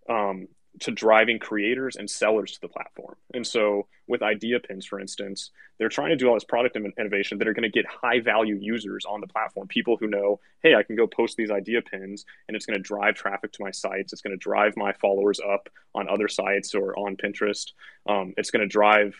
um, 0.08 0.48
to 0.80 0.90
driving 0.90 1.38
creators 1.38 1.96
and 1.96 2.08
sellers 2.08 2.52
to 2.52 2.60
the 2.60 2.68
platform. 2.68 3.16
And 3.32 3.46
so 3.46 3.86
with 4.06 4.22
idea 4.22 4.60
pins, 4.60 4.84
for 4.84 5.00
instance, 5.00 5.50
they're 5.78 5.88
trying 5.88 6.10
to 6.10 6.16
do 6.16 6.28
all 6.28 6.34
this 6.34 6.44
product 6.44 6.76
innovation 6.76 7.38
that 7.38 7.48
are 7.48 7.54
going 7.54 7.62
to 7.62 7.68
get 7.70 7.86
high 7.86 8.20
value 8.20 8.58
users 8.60 9.04
on 9.04 9.20
the 9.20 9.26
platform. 9.26 9.68
People 9.68 9.96
who 9.96 10.06
know, 10.06 10.40
hey, 10.62 10.74
I 10.74 10.82
can 10.82 10.96
go 10.96 11.06
post 11.06 11.36
these 11.36 11.50
idea 11.50 11.82
pins 11.82 12.24
and 12.46 12.56
it's 12.56 12.66
going 12.66 12.76
to 12.76 12.82
drive 12.82 13.14
traffic 13.14 13.52
to 13.52 13.62
my 13.62 13.70
sites. 13.70 14.12
It's 14.12 14.22
going 14.22 14.36
to 14.36 14.42
drive 14.42 14.76
my 14.76 14.92
followers 14.92 15.40
up 15.40 15.68
on 15.94 16.08
other 16.08 16.28
sites 16.28 16.74
or 16.74 16.98
on 16.98 17.16
Pinterest. 17.16 17.72
Um, 18.08 18.34
it's 18.36 18.50
going 18.50 18.62
to 18.62 18.68
drive 18.68 19.14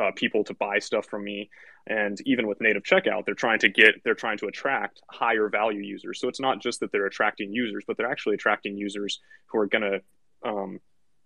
uh, 0.00 0.10
people 0.16 0.44
to 0.44 0.54
buy 0.54 0.78
stuff 0.78 1.06
from 1.06 1.24
me. 1.24 1.50
And 1.86 2.18
even 2.26 2.46
with 2.46 2.60
native 2.60 2.84
checkout, 2.84 3.26
they're 3.26 3.34
trying 3.34 3.58
to 3.60 3.68
get, 3.68 4.02
they're 4.04 4.14
trying 4.14 4.38
to 4.38 4.46
attract 4.46 5.02
higher 5.10 5.48
value 5.48 5.82
users. 5.82 6.20
So 6.20 6.28
it's 6.28 6.40
not 6.40 6.60
just 6.60 6.80
that 6.80 6.92
they're 6.92 7.06
attracting 7.06 7.52
users, 7.52 7.84
but 7.86 7.96
they're 7.96 8.10
actually 8.10 8.34
attracting 8.34 8.76
users 8.76 9.20
who 9.46 9.58
are 9.58 9.66
going 9.66 9.82
to 9.82 10.00
um, 10.48 10.80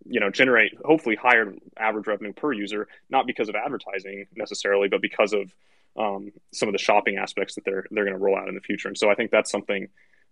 you 0.05 0.21
know 0.21 0.31
generate 0.31 0.73
hopefully 0.85 1.17
higher 1.17 1.55
average 1.79 2.07
revenue 2.07 2.33
per 2.33 2.53
user 2.53 2.89
not 3.11 3.27
because 3.27 3.49
of 3.49 3.55
advertising 3.55 4.27
necessarily 4.37 4.89
but 4.89 5.01
because 5.01 5.33
of 5.33 5.53
um, 5.99 6.31
some 6.53 6.69
of 6.69 6.73
the 6.73 6.79
shopping 6.79 7.17
aspects 7.17 7.55
that 7.55 7.65
they're 7.65 7.87
they're 7.91 8.05
going 8.05 8.17
to 8.17 8.23
roll 8.23 8.37
out 8.37 8.49
in 8.49 8.55
the 8.55 8.61
future. 8.61 8.89
And 8.89 8.99
so 8.99 9.11
i 9.11 9.15
think 9.15 9.31
that's 9.31 9.51
something 9.51 9.89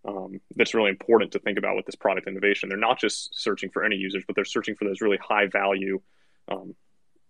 um, 0.06 0.40
that's 0.54 0.74
really 0.74 0.90
important 0.90 1.32
to 1.32 1.38
think 1.38 1.56
about 1.56 1.76
with 1.76 1.86
this 1.86 1.94
product 1.94 2.28
innovation. 2.28 2.68
They're 2.68 2.76
not 2.76 3.00
just 3.00 3.30
searching 3.34 3.70
for 3.70 3.84
any 3.84 3.96
users 3.96 4.24
but 4.26 4.36
they're 4.36 4.44
searching 4.44 4.76
for 4.76 4.84
those 4.84 5.00
really 5.00 5.18
high 5.18 5.46
value 5.46 6.00
um, 6.48 6.74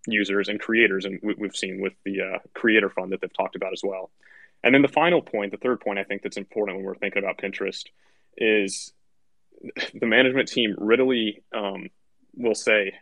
users 0.07 0.49
and 0.49 0.61
creators. 0.61 1.05
And 1.05 1.21
we, 1.23 1.35
have 1.43 1.57
seen 1.57 1.81
with 1.81 1.93
the 2.05 2.21
uh, 2.21 2.39
creator 2.53 2.91
fund 2.91 3.13
that 3.13 3.21
they've 3.21 3.33
talked 3.33 3.57
about 3.57 3.73
as 3.73 3.83
well. 3.85 4.11
And 4.65 4.75
then 4.75 4.83
the 4.83 4.89
final 4.89 5.23
point 5.23 5.53
the 5.53 5.59
third 5.59 5.81
point 5.81 5.99
i 5.99 6.05
think 6.05 6.23
that's 6.23 6.37
important 6.37 6.79
when 6.79 6.87
we're 6.87 6.95
thinking 6.95 7.23
about 7.23 7.39
pinterest 7.39 7.85
is 8.37 8.93
the 9.95 10.07
management 10.07 10.49
team 10.49 10.75
really 10.79 11.43
um, 11.55 11.89
will 12.37 12.55
say 12.55 12.95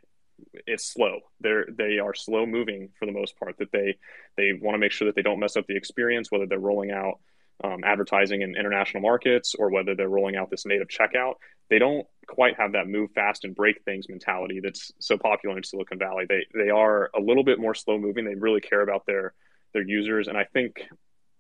it's 0.67 0.85
slow. 0.85 1.21
They're 1.41 1.67
they 1.71 1.99
are 1.99 2.15
slow 2.15 2.47
moving 2.47 2.91
for 2.99 3.07
the 3.07 3.13
most 3.13 3.39
part. 3.39 3.59
That 3.59 3.73
they 3.73 3.97
they 4.37 4.53
want 4.61 4.75
to 4.75 4.79
make 4.79 4.93
sure 4.93 5.07
that 5.07 5.15
they 5.15 5.23
don't 5.23 5.41
mess 5.41 5.57
up 5.57 5.67
the 5.67 5.77
experience, 5.77 6.31
whether 6.31 6.47
they're 6.47 6.59
rolling 6.59 6.91
out 6.91 7.21
um, 7.65 7.85
advertising 7.85 8.43
in 8.43 8.57
international 8.57 9.03
markets 9.03 9.55
or 9.55 9.71
whether 9.71 9.95
they're 9.95 10.09
rolling 10.09 10.37
out 10.37 10.51
this 10.51 10.67
native 10.67 10.89
checkout. 10.89 11.35
They 11.71 11.79
don't 11.79 12.07
quite 12.27 12.57
have 12.57 12.73
that 12.73 12.89
move 12.89 13.11
fast 13.13 13.45
and 13.45 13.55
break 13.55 13.83
things 13.85 14.09
mentality 14.09 14.61
that's 14.61 14.93
so 14.99 15.17
popular 15.17 15.57
in 15.57 15.65
Silicon 15.65 15.99
Valley. 15.99 16.27
They 16.29 16.47
they 16.55 16.71
are 16.71 17.11
a 17.15 17.21
little 17.21 17.45
bit 17.45 17.59
more 17.59 17.75
slow 17.75 17.99
moving. 17.99 18.25
They 18.25 18.35
really 18.35 18.61
care 18.61 18.83
about 18.83 19.07
their 19.07 19.35
their 19.73 19.83
users, 19.83 20.29
and 20.29 20.37
I 20.37 20.45
think. 20.45 20.83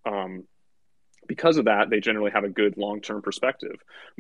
Um, 0.05 0.45
because 1.29 1.57
of 1.57 1.67
that, 1.67 1.89
they 1.89 2.01
generally 2.01 2.33
have 2.33 2.43
a 2.43 2.49
good 2.49 2.77
long-term 2.77 3.23
perspective. 3.23 3.77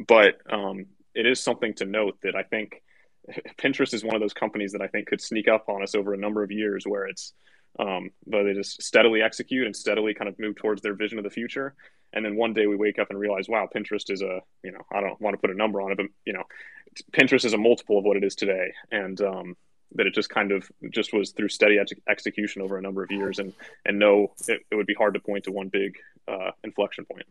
But 0.06 0.36
um, 0.48 0.86
it 1.16 1.26
is 1.26 1.40
something 1.40 1.74
to 1.74 1.84
note 1.84 2.16
that 2.22 2.36
I 2.36 2.44
think 2.44 2.80
Pinterest 3.58 3.94
is 3.94 4.04
one 4.04 4.14
of 4.14 4.20
those 4.20 4.32
companies 4.32 4.72
that 4.72 4.82
I 4.82 4.88
think 4.88 5.06
could 5.06 5.20
sneak 5.20 5.48
up 5.48 5.68
on 5.68 5.82
us 5.82 5.94
over 5.94 6.14
a 6.14 6.18
number 6.18 6.42
of 6.42 6.50
years 6.50 6.84
where 6.86 7.06
it's, 7.06 7.32
um, 7.78 8.10
but 8.26 8.44
they 8.44 8.52
just 8.52 8.82
steadily 8.82 9.22
execute 9.22 9.66
and 9.66 9.74
steadily 9.74 10.14
kind 10.14 10.28
of 10.28 10.38
move 10.38 10.56
towards 10.56 10.82
their 10.82 10.94
vision 10.94 11.18
of 11.18 11.24
the 11.24 11.30
future. 11.30 11.74
And 12.12 12.24
then 12.24 12.36
one 12.36 12.52
day 12.52 12.66
we 12.66 12.76
wake 12.76 12.98
up 12.98 13.08
and 13.10 13.18
realize, 13.18 13.48
wow, 13.48 13.68
Pinterest 13.74 14.10
is 14.10 14.20
a, 14.20 14.40
you 14.62 14.72
know, 14.72 14.82
I 14.92 15.00
don't 15.00 15.20
want 15.20 15.34
to 15.34 15.38
put 15.38 15.50
a 15.50 15.56
number 15.56 15.80
on 15.80 15.92
it, 15.92 15.96
but, 15.96 16.06
you 16.26 16.34
know, 16.34 16.44
Pinterest 17.12 17.44
is 17.44 17.54
a 17.54 17.58
multiple 17.58 17.98
of 17.98 18.04
what 18.04 18.16
it 18.16 18.24
is 18.24 18.34
today. 18.34 18.74
And, 18.90 19.20
um, 19.20 19.56
that 19.94 20.06
it 20.06 20.14
just 20.14 20.30
kind 20.30 20.52
of 20.52 20.70
just 20.90 21.12
was 21.12 21.32
through 21.32 21.48
steady 21.48 21.78
ex- 21.78 21.92
execution 22.08 22.62
over 22.62 22.78
a 22.78 22.82
number 22.82 23.02
of 23.02 23.10
years 23.10 23.38
and 23.38 23.52
and 23.84 23.98
no 23.98 24.32
it, 24.48 24.62
it 24.70 24.74
would 24.74 24.86
be 24.86 24.94
hard 24.94 25.14
to 25.14 25.20
point 25.20 25.44
to 25.44 25.52
one 25.52 25.68
big 25.68 25.96
uh, 26.28 26.50
inflection 26.64 27.04
point 27.04 27.26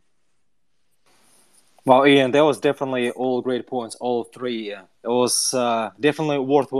well, 1.84 2.06
Ian, 2.06 2.30
that 2.32 2.44
was 2.44 2.60
definitely 2.60 3.10
all 3.10 3.40
great 3.42 3.66
points, 3.66 3.96
all 3.96 4.24
three. 4.24 4.70
It 4.72 4.78
was 5.08 5.52
uh, 5.54 5.90
definitely 5.98 6.38
worth 6.38 6.72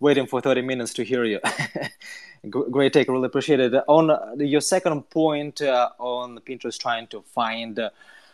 waiting 0.00 0.26
for 0.26 0.40
30 0.40 0.62
minutes 0.62 0.92
to 0.94 1.04
hear 1.04 1.24
you. 1.24 1.40
great 2.50 2.92
take, 2.92 3.08
really 3.08 3.26
appreciate 3.26 3.60
it. 3.60 3.74
On 3.88 4.38
your 4.38 4.60
second 4.60 5.08
point 5.10 5.62
uh, 5.62 5.90
on 5.98 6.38
Pinterest 6.40 6.78
trying 6.78 7.06
to 7.08 7.22
find 7.22 7.78
uh, 7.78 7.90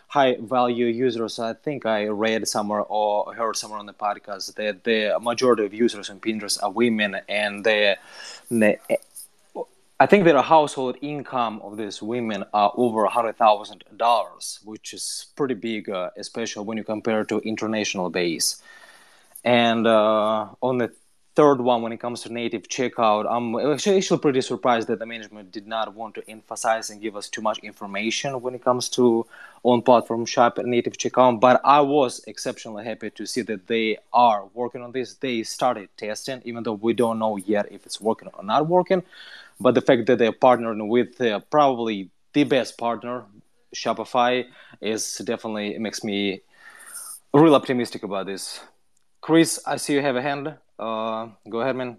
high 0.08 0.36
value 0.40 0.86
users, 0.86 1.38
I 1.38 1.54
think 1.54 1.86
I 1.86 2.06
read 2.06 2.46
somewhere 2.48 2.82
or 2.82 3.32
heard 3.34 3.56
somewhere 3.56 3.78
on 3.78 3.86
the 3.86 3.92
podcast 3.94 4.54
that 4.54 4.84
the 4.84 5.18
majority 5.20 5.64
of 5.64 5.74
users 5.74 6.10
on 6.10 6.20
Pinterest 6.20 6.60
are 6.62 6.70
women 6.70 7.16
and 7.28 7.64
the, 7.64 7.98
the 8.50 8.78
I 9.98 10.04
think 10.04 10.24
that 10.24 10.36
a 10.36 10.42
household 10.42 10.98
income 11.00 11.60
of 11.64 11.78
these 11.78 12.02
women 12.02 12.44
are 12.52 12.70
over 12.76 13.06
hundred 13.06 13.38
thousand 13.38 13.82
dollars, 13.96 14.60
which 14.62 14.92
is 14.92 15.26
pretty 15.36 15.54
big, 15.54 15.88
uh, 15.88 16.10
especially 16.18 16.66
when 16.66 16.76
you 16.76 16.84
compare 16.84 17.24
to 17.24 17.38
international 17.38 18.10
base. 18.10 18.60
And 19.42 19.86
uh, 19.86 20.48
on 20.60 20.76
the 20.76 20.92
third 21.34 21.62
one, 21.62 21.80
when 21.80 21.92
it 21.92 22.00
comes 22.00 22.20
to 22.22 22.32
native 22.32 22.68
checkout, 22.68 23.24
I'm 23.30 23.56
actually, 23.72 23.96
actually 23.96 24.20
pretty 24.20 24.42
surprised 24.42 24.88
that 24.88 24.98
the 24.98 25.06
management 25.06 25.50
did 25.50 25.66
not 25.66 25.94
want 25.94 26.14
to 26.16 26.30
emphasize 26.30 26.90
and 26.90 27.00
give 27.00 27.16
us 27.16 27.30
too 27.30 27.40
much 27.40 27.58
information 27.60 28.42
when 28.42 28.54
it 28.54 28.62
comes 28.62 28.90
to 28.90 29.24
on-platform 29.62 30.26
shop 30.26 30.58
and 30.58 30.68
native 30.68 30.98
checkout. 30.98 31.40
But 31.40 31.62
I 31.64 31.80
was 31.80 32.22
exceptionally 32.26 32.84
happy 32.84 33.08
to 33.10 33.24
see 33.24 33.40
that 33.42 33.66
they 33.66 33.96
are 34.12 34.44
working 34.52 34.82
on 34.82 34.92
this. 34.92 35.14
They 35.14 35.42
started 35.42 35.88
testing, 35.96 36.42
even 36.44 36.64
though 36.64 36.74
we 36.74 36.92
don't 36.92 37.18
know 37.18 37.36
yet 37.36 37.72
if 37.72 37.86
it's 37.86 37.98
working 37.98 38.28
or 38.34 38.44
not 38.44 38.66
working 38.66 39.02
but 39.60 39.74
the 39.74 39.80
fact 39.80 40.06
that 40.06 40.18
they're 40.18 40.32
partnering 40.32 40.88
with 40.88 41.20
uh, 41.20 41.40
probably 41.50 42.10
the 42.32 42.44
best 42.44 42.78
partner, 42.78 43.24
Shopify, 43.74 44.44
is 44.80 45.18
definitely 45.24 45.78
makes 45.78 46.04
me 46.04 46.42
real 47.32 47.54
optimistic 47.54 48.02
about 48.02 48.26
this. 48.26 48.60
Chris, 49.20 49.60
I 49.66 49.76
see 49.76 49.94
you 49.94 50.02
have 50.02 50.16
a 50.16 50.22
hand. 50.22 50.54
Uh, 50.78 51.28
go 51.48 51.60
ahead, 51.60 51.76
man. 51.76 51.98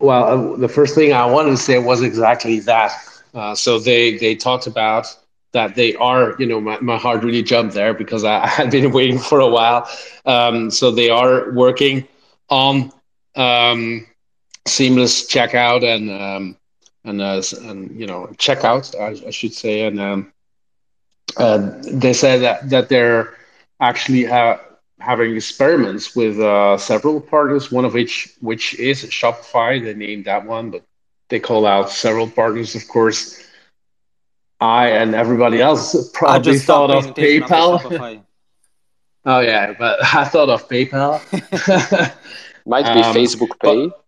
Well, 0.00 0.52
uh, 0.52 0.56
the 0.56 0.68
first 0.68 0.94
thing 0.94 1.12
I 1.12 1.26
wanted 1.26 1.50
to 1.50 1.56
say 1.56 1.78
was 1.78 2.02
exactly 2.02 2.60
that. 2.60 2.92
Uh, 3.34 3.54
so 3.54 3.78
they 3.78 4.16
they 4.16 4.34
talked 4.34 4.66
about 4.66 5.14
that 5.52 5.74
they 5.74 5.94
are, 5.96 6.36
you 6.38 6.46
know, 6.46 6.60
my, 6.60 6.78
my 6.80 6.96
heart 6.96 7.24
really 7.24 7.42
jumped 7.42 7.74
there 7.74 7.94
because 7.94 8.24
I, 8.24 8.38
I 8.44 8.46
had 8.46 8.70
been 8.70 8.92
waiting 8.92 9.18
for 9.18 9.40
a 9.40 9.48
while. 9.48 9.88
Um, 10.24 10.70
so 10.70 10.90
they 10.90 11.10
are 11.10 11.50
working 11.52 12.06
on 12.48 12.92
um, 13.34 14.06
seamless 14.68 15.26
checkout 15.28 15.82
and 15.84 16.10
um, 16.10 16.56
and 17.04 17.20
uh, 17.20 17.42
and 17.62 17.98
you 17.98 18.06
know 18.06 18.28
checkout 18.34 18.94
I, 18.98 19.26
I 19.26 19.30
should 19.30 19.54
say. 19.54 19.86
And 19.86 20.00
um, 20.00 20.32
uh, 21.36 21.70
they 21.82 22.12
said 22.12 22.42
that 22.42 22.70
that 22.70 22.88
they're 22.88 23.34
actually 23.80 24.24
ha- 24.24 24.60
having 25.00 25.36
experiments 25.36 26.14
with 26.16 26.38
uh, 26.40 26.76
several 26.78 27.20
partners 27.20 27.70
one 27.70 27.84
of 27.84 27.94
which 27.94 28.34
which 28.40 28.74
is 28.78 29.04
Shopify. 29.04 29.82
They 29.82 29.94
named 29.94 30.24
that 30.26 30.44
one 30.46 30.70
but 30.70 30.82
they 31.28 31.40
call 31.40 31.66
out 31.66 31.90
several 31.90 32.28
partners 32.28 32.74
of 32.74 32.86
course. 32.88 33.44
I 34.60 34.88
and 34.88 35.14
everybody 35.14 35.60
else 35.60 36.10
probably 36.10 36.58
thought 36.58 36.90
of 36.90 37.14
PayPal. 37.14 38.24
Oh 39.24 39.40
yeah 39.40 39.74
but 39.78 39.98
I 40.14 40.24
thought 40.24 40.48
of 40.48 40.68
PayPal. 40.68 41.20
Might 42.66 42.92
be 42.94 43.00
um, 43.00 43.14
Facebook 43.14 43.58
Pay. 43.60 43.88
but, 43.88 44.04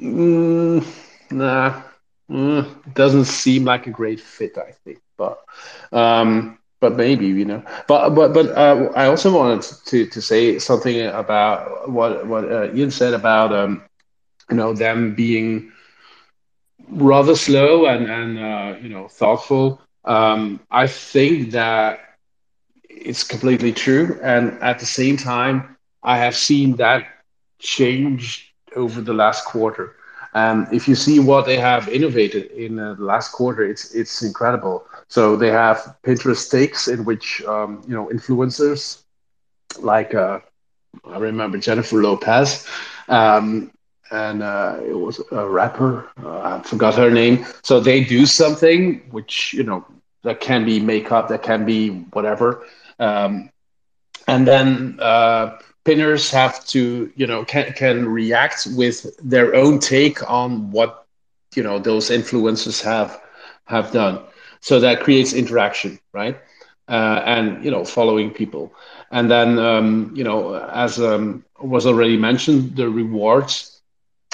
Mm, 0.00 0.84
nah, 1.30 1.82
mm, 2.30 2.94
doesn't 2.94 3.24
seem 3.24 3.64
like 3.64 3.86
a 3.86 3.90
great 3.90 4.20
fit. 4.20 4.56
I 4.58 4.72
think, 4.84 4.98
but 5.16 5.38
um, 5.92 6.58
but 6.80 6.96
maybe 6.96 7.26
you 7.26 7.44
know. 7.44 7.62
But 7.88 8.10
but 8.10 8.32
but 8.34 8.48
uh, 8.56 8.90
I 8.94 9.06
also 9.06 9.34
wanted 9.36 9.62
to 9.86 10.06
to 10.06 10.20
say 10.22 10.58
something 10.58 11.06
about 11.06 11.90
what 11.90 12.26
what 12.26 12.44
uh, 12.50 12.72
Ian 12.74 12.90
said 12.90 13.14
about 13.14 13.52
um, 13.52 13.82
you 14.50 14.56
know 14.56 14.72
them 14.74 15.14
being 15.14 15.72
rather 16.90 17.34
slow 17.34 17.86
and 17.86 18.06
and 18.08 18.38
uh, 18.38 18.78
you 18.80 18.88
know 18.88 19.08
thoughtful. 19.08 19.80
Um, 20.04 20.60
I 20.70 20.86
think 20.86 21.50
that 21.52 22.00
it's 22.88 23.24
completely 23.24 23.72
true, 23.72 24.18
and 24.22 24.52
at 24.62 24.78
the 24.78 24.86
same 24.86 25.16
time, 25.16 25.76
I 26.02 26.18
have 26.18 26.36
seen 26.36 26.76
that 26.76 27.04
changed 27.58 28.47
over 28.76 29.00
the 29.00 29.12
last 29.14 29.44
quarter. 29.44 29.94
Um, 30.34 30.66
if 30.72 30.88
you 30.88 30.94
see 30.94 31.18
what 31.18 31.46
they 31.46 31.56
have 31.58 31.88
innovated 31.88 32.50
in 32.52 32.78
uh, 32.78 32.94
the 32.94 33.04
last 33.04 33.32
quarter, 33.32 33.64
it's 33.64 33.94
it's 33.94 34.22
incredible. 34.22 34.84
So 35.08 35.36
they 35.36 35.48
have 35.50 35.96
Pinterest 36.04 36.36
stakes 36.36 36.88
in 36.88 37.04
which 37.04 37.42
um, 37.44 37.82
you 37.86 37.94
know 37.94 38.06
influencers 38.08 39.02
like 39.80 40.14
uh, 40.14 40.40
I 41.04 41.18
remember 41.18 41.58
Jennifer 41.58 42.02
Lopez, 42.02 42.66
um, 43.08 43.70
and 44.10 44.42
uh, 44.42 44.78
it 44.86 44.94
was 44.94 45.20
a 45.32 45.46
rapper. 45.48 46.08
Uh, 46.22 46.40
I 46.40 46.62
forgot 46.62 46.94
her 46.96 47.10
name. 47.10 47.44
So 47.62 47.80
they 47.80 48.04
do 48.04 48.26
something 48.26 49.02
which 49.10 49.52
you 49.54 49.64
know 49.64 49.84
that 50.22 50.40
can 50.40 50.64
be 50.64 50.80
makeup, 50.80 51.28
that 51.28 51.42
can 51.42 51.64
be 51.64 51.90
whatever, 52.12 52.64
um, 52.98 53.50
and 54.26 54.46
then 54.46 54.98
uh, 55.00 55.58
pinners 55.88 56.30
have 56.40 56.66
to 56.74 57.12
you 57.16 57.26
know 57.26 57.44
can 57.44 57.72
can 57.72 58.08
react 58.08 58.66
with 58.76 58.96
their 59.32 59.54
own 59.54 59.78
take 59.80 60.18
on 60.30 60.70
what 60.70 61.06
you 61.54 61.62
know 61.62 61.78
those 61.78 62.10
influencers 62.10 62.82
have 62.82 63.20
have 63.66 63.92
done. 63.92 64.20
So 64.60 64.80
that 64.80 65.00
creates 65.00 65.32
interaction, 65.32 65.98
right? 66.12 66.36
Uh, 66.88 67.22
and 67.24 67.64
you 67.64 67.70
know 67.70 67.84
following 67.84 68.30
people 68.30 68.72
and 69.10 69.30
then 69.30 69.58
um, 69.58 70.12
you 70.14 70.24
know 70.24 70.54
as 70.72 71.00
um, 71.00 71.44
was 71.60 71.86
already 71.86 72.16
mentioned 72.16 72.76
the 72.76 72.88
rewards 72.88 73.80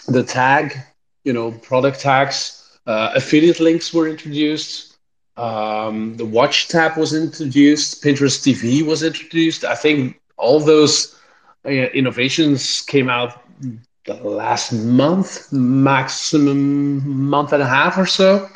the 0.09 0.23
tag, 0.23 0.77
you 1.25 1.33
know, 1.33 1.53
product 1.53 2.01
tags, 2.01 2.79
uh, 2.87 3.13
affiliate 3.15 3.61
links 3.61 3.93
were 3.95 4.09
introduced. 4.09 4.97
Um, 5.37 6.17
the 6.17 6.25
watch 6.27 6.69
tab 6.69 6.97
was 6.97 7.15
introduced. 7.15 8.03
Pinterest 8.03 8.43
TV 8.43 8.83
was 8.87 9.03
introduced. 9.03 9.65
I 9.65 9.75
think 9.75 10.21
all 10.37 10.61
those 10.61 11.19
innovations 11.65 12.83
came 12.83 13.09
out 13.09 13.43
the 14.07 14.15
last 14.15 14.73
month, 14.73 15.53
maximum 15.53 17.29
month 17.29 17.53
and 17.53 17.63
a 17.63 17.67
half 17.67 17.97
or 17.99 18.07
so. 18.07 18.49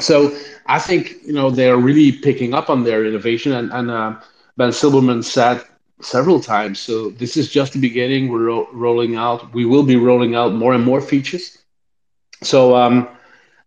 So 0.00 0.34
I 0.66 0.78
think 0.78 1.14
you 1.24 1.32
know 1.32 1.50
they're 1.50 1.76
really 1.76 2.12
picking 2.12 2.54
up 2.54 2.70
on 2.70 2.84
their 2.84 3.04
innovation, 3.04 3.52
and, 3.52 3.70
and 3.72 3.90
uh, 3.90 4.14
Ben 4.56 4.70
Silbermann 4.70 5.22
said 5.24 5.62
several 6.00 6.40
times. 6.40 6.80
So 6.80 7.10
this 7.10 7.36
is 7.36 7.50
just 7.50 7.72
the 7.72 7.80
beginning. 7.80 8.28
We're 8.28 8.46
ro- 8.46 8.68
rolling 8.72 9.16
out. 9.16 9.52
We 9.54 9.64
will 9.64 9.82
be 9.84 9.96
rolling 9.96 10.34
out 10.34 10.52
more 10.54 10.72
and 10.74 10.84
more 10.84 11.00
features. 11.00 11.58
So 12.42 12.76
um, 12.76 13.08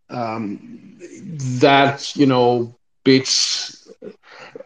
um, 0.10 0.98
that 1.60 2.16
you 2.16 2.26
know 2.26 2.76
bits. 3.04 3.88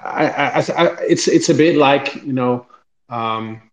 I, 0.04 0.28
I, 0.28 0.60
I, 0.60 0.86
it's 1.08 1.28
it's 1.28 1.50
a 1.50 1.54
bit 1.56 1.76
like 1.78 2.16
you 2.24 2.34
know 2.34 2.66
um, 3.10 3.69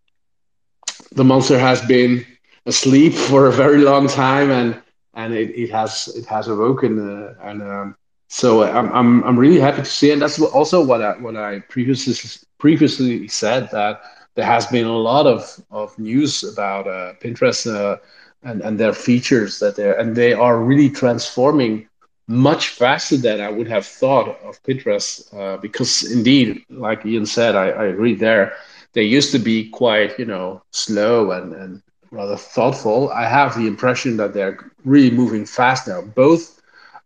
the 1.13 1.25
monster 1.25 1.59
has 1.59 1.81
been 1.83 2.25
asleep 2.67 3.13
for 3.15 3.47
a 3.47 3.53
very 3.53 3.79
long 3.79 4.07
time 4.09 4.51
and 4.51 4.81
and 5.15 5.33
it, 5.35 5.51
it 5.51 5.71
has 5.71 6.09
it 6.17 6.27
has 6.27 6.49
awoken 6.49 6.99
uh, 6.99 7.35
and 7.49 7.63
um, 7.63 7.97
so 8.29 8.63
I'm, 8.65 8.91
I'm 8.93 9.25
I'm 9.25 9.39
really 9.39 9.61
happy 9.61 9.79
to 9.83 9.85
see, 9.85 10.11
it. 10.11 10.15
and 10.15 10.23
that's 10.23 10.41
also 10.41 10.85
what 10.85 11.03
I 11.03 11.13
what 11.19 11.37
I 11.37 11.61
previously 11.69 12.15
previously 12.59 13.29
said 13.29 13.69
that 13.73 14.01
there 14.35 14.45
has 14.47 14.67
been 14.67 14.87
a 14.87 14.97
lot 14.97 15.27
of, 15.27 15.43
of 15.71 15.97
news 15.99 16.43
about 16.45 16.87
uh, 16.87 17.13
Pinterest 17.23 17.67
uh, 17.67 17.97
and 18.43 18.61
and 18.63 18.79
their 18.79 18.93
features 18.93 19.59
that 19.61 19.77
they 19.77 19.95
and 19.97 20.15
they 20.17 20.33
are 20.33 20.59
really 20.61 20.91
transforming 20.91 21.87
much 22.29 22.69
faster 22.69 23.17
than 23.17 23.41
I 23.41 23.51
would 23.51 23.69
have 23.69 23.87
thought 23.87 24.29
of 24.45 24.63
Pinterest 24.63 25.33
uh, 25.35 25.57
because 25.59 26.11
indeed, 26.11 26.63
like 26.71 27.05
Ian 27.07 27.27
said, 27.27 27.55
I, 27.55 27.69
I 27.71 27.85
agree 27.87 28.15
there. 28.15 28.53
They 28.97 29.05
used 29.05 29.30
to 29.32 29.38
be 29.38 29.68
quite 29.70 30.18
you 30.18 30.26
know 30.26 30.62
slow 30.72 31.30
and 31.30 31.53
and 31.55 31.82
rather 32.11 32.36
thoughtful. 32.36 33.11
I 33.11 33.28
have 33.28 33.55
the 33.55 33.68
impression 33.68 34.16
that 34.16 34.34
they're 34.34 34.59
really 34.84 35.11
moving 35.11 35.47
fast 35.47 35.86
now, 35.86 36.03
both 36.03 36.57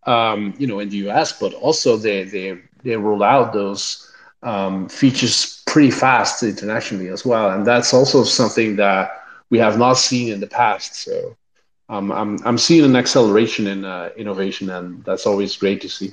um, 0.07 0.55
you 0.59 0.66
know, 0.66 0.80
in 0.80 0.88
the 0.88 1.09
US, 1.09 1.38
but 1.38 1.53
also 1.55 1.97
they 1.97 2.24
they 2.24 2.59
they 2.82 2.97
roll 2.97 3.22
out 3.22 3.53
those 3.53 4.11
um, 4.43 4.88
features 4.88 5.62
pretty 5.66 5.91
fast 5.91 6.43
internationally 6.43 7.09
as 7.09 7.24
well, 7.24 7.51
and 7.51 7.66
that's 7.66 7.93
also 7.93 8.24
something 8.24 8.76
that 8.76 9.11
we 9.51 9.59
have 9.59 9.78
not 9.78 9.95
seen 9.95 10.32
in 10.32 10.41
the 10.41 10.47
past. 10.47 10.95
So 10.95 11.36
um, 11.88 12.11
I'm 12.12 12.38
I'm 12.47 12.59
seeing 12.59 12.84
an 12.84 12.97
acceleration 12.97 13.66
in 13.66 13.84
uh, 13.84 14.11
innovation, 14.16 14.70
and 14.70 15.05
that's 15.05 15.26
always 15.26 15.57
great 15.57 15.80
to 15.82 15.88
see. 15.88 16.12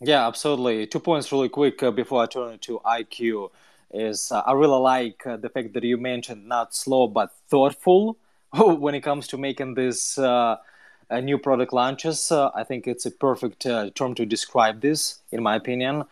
Yeah, 0.00 0.26
absolutely. 0.26 0.86
Two 0.86 1.00
points 1.00 1.32
really 1.32 1.48
quick 1.48 1.82
uh, 1.82 1.90
before 1.90 2.22
I 2.22 2.26
turn 2.26 2.58
to 2.60 2.80
IQ 2.84 3.50
is 3.92 4.32
uh, 4.32 4.40
I 4.40 4.52
really 4.52 4.78
like 4.78 5.26
uh, 5.26 5.36
the 5.36 5.48
fact 5.48 5.72
that 5.74 5.84
you 5.84 5.96
mentioned 5.96 6.46
not 6.46 6.74
slow 6.74 7.06
but 7.06 7.32
thoughtful 7.48 8.18
when 8.54 8.94
it 8.94 9.00
comes 9.00 9.26
to 9.28 9.38
making 9.38 9.74
this 9.74 10.18
uh, 10.18 10.56
new 11.22 11.38
product 11.38 11.72
launches. 11.72 12.30
Uh, 12.30 12.50
I 12.54 12.64
think 12.64 12.86
it's 12.86 13.06
a 13.06 13.10
perfect 13.10 13.62
term 13.94 14.14
to 14.14 14.26
describe 14.26 14.80
this, 14.80 15.20
in 15.30 15.42
my 15.42 15.56
opinion. 15.56 16.04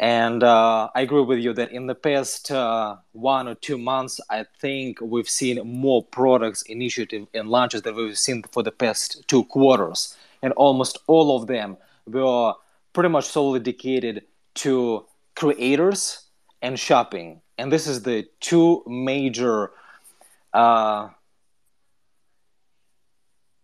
And 0.00 0.44
I 0.44 0.90
agree 0.94 1.22
with 1.22 1.40
you 1.40 1.52
that 1.54 1.72
in 1.72 1.88
the 1.88 1.94
past 1.96 2.50
one 2.50 3.48
or 3.48 3.54
two 3.56 3.78
months, 3.78 4.20
I 4.30 4.44
think 4.60 5.00
we've 5.00 5.28
seen 5.28 5.60
more 5.66 6.04
products, 6.04 6.62
initiative, 6.62 7.26
and 7.34 7.48
launches 7.48 7.82
than 7.82 7.96
we've 7.96 8.16
seen 8.16 8.44
for 8.52 8.62
the 8.62 8.70
past 8.70 9.24
two 9.26 9.42
quarters. 9.44 10.16
And 10.40 10.52
almost 10.52 10.98
all 11.08 11.36
of 11.36 11.48
them 11.48 11.78
were 12.06 12.54
pretty 12.92 13.08
much 13.08 13.26
solely 13.26 13.58
dedicated 13.58 14.24
to 14.54 15.04
creators 15.34 16.27
and 16.62 16.78
shopping. 16.78 17.40
And 17.56 17.72
this 17.72 17.86
is 17.86 18.02
the 18.02 18.26
two 18.40 18.82
major 18.86 19.70
uh, 20.52 21.08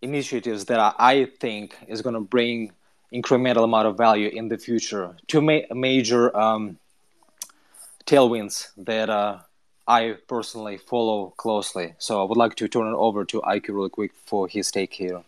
initiatives 0.02 0.66
that 0.66 0.94
I 0.98 1.26
think 1.40 1.76
is 1.88 2.02
going 2.02 2.14
to 2.14 2.20
bring 2.20 2.72
incremental 3.12 3.64
amount 3.64 3.86
of 3.86 3.96
value 3.96 4.28
in 4.28 4.48
the 4.48 4.58
future. 4.58 5.16
Two 5.26 5.40
ma- 5.40 5.60
major 5.72 6.36
um, 6.36 6.78
tailwinds 8.06 8.68
that 8.76 9.08
uh, 9.08 9.38
I 9.86 10.16
personally 10.26 10.78
follow 10.78 11.32
closely. 11.36 11.94
So 11.98 12.20
I 12.20 12.24
would 12.24 12.36
like 12.36 12.56
to 12.56 12.68
turn 12.68 12.86
it 12.86 12.96
over 12.96 13.24
to 13.26 13.42
Ike 13.44 13.68
really 13.68 13.90
quick 13.90 14.12
for 14.26 14.48
his 14.48 14.70
take 14.70 14.92
here. 14.92 15.22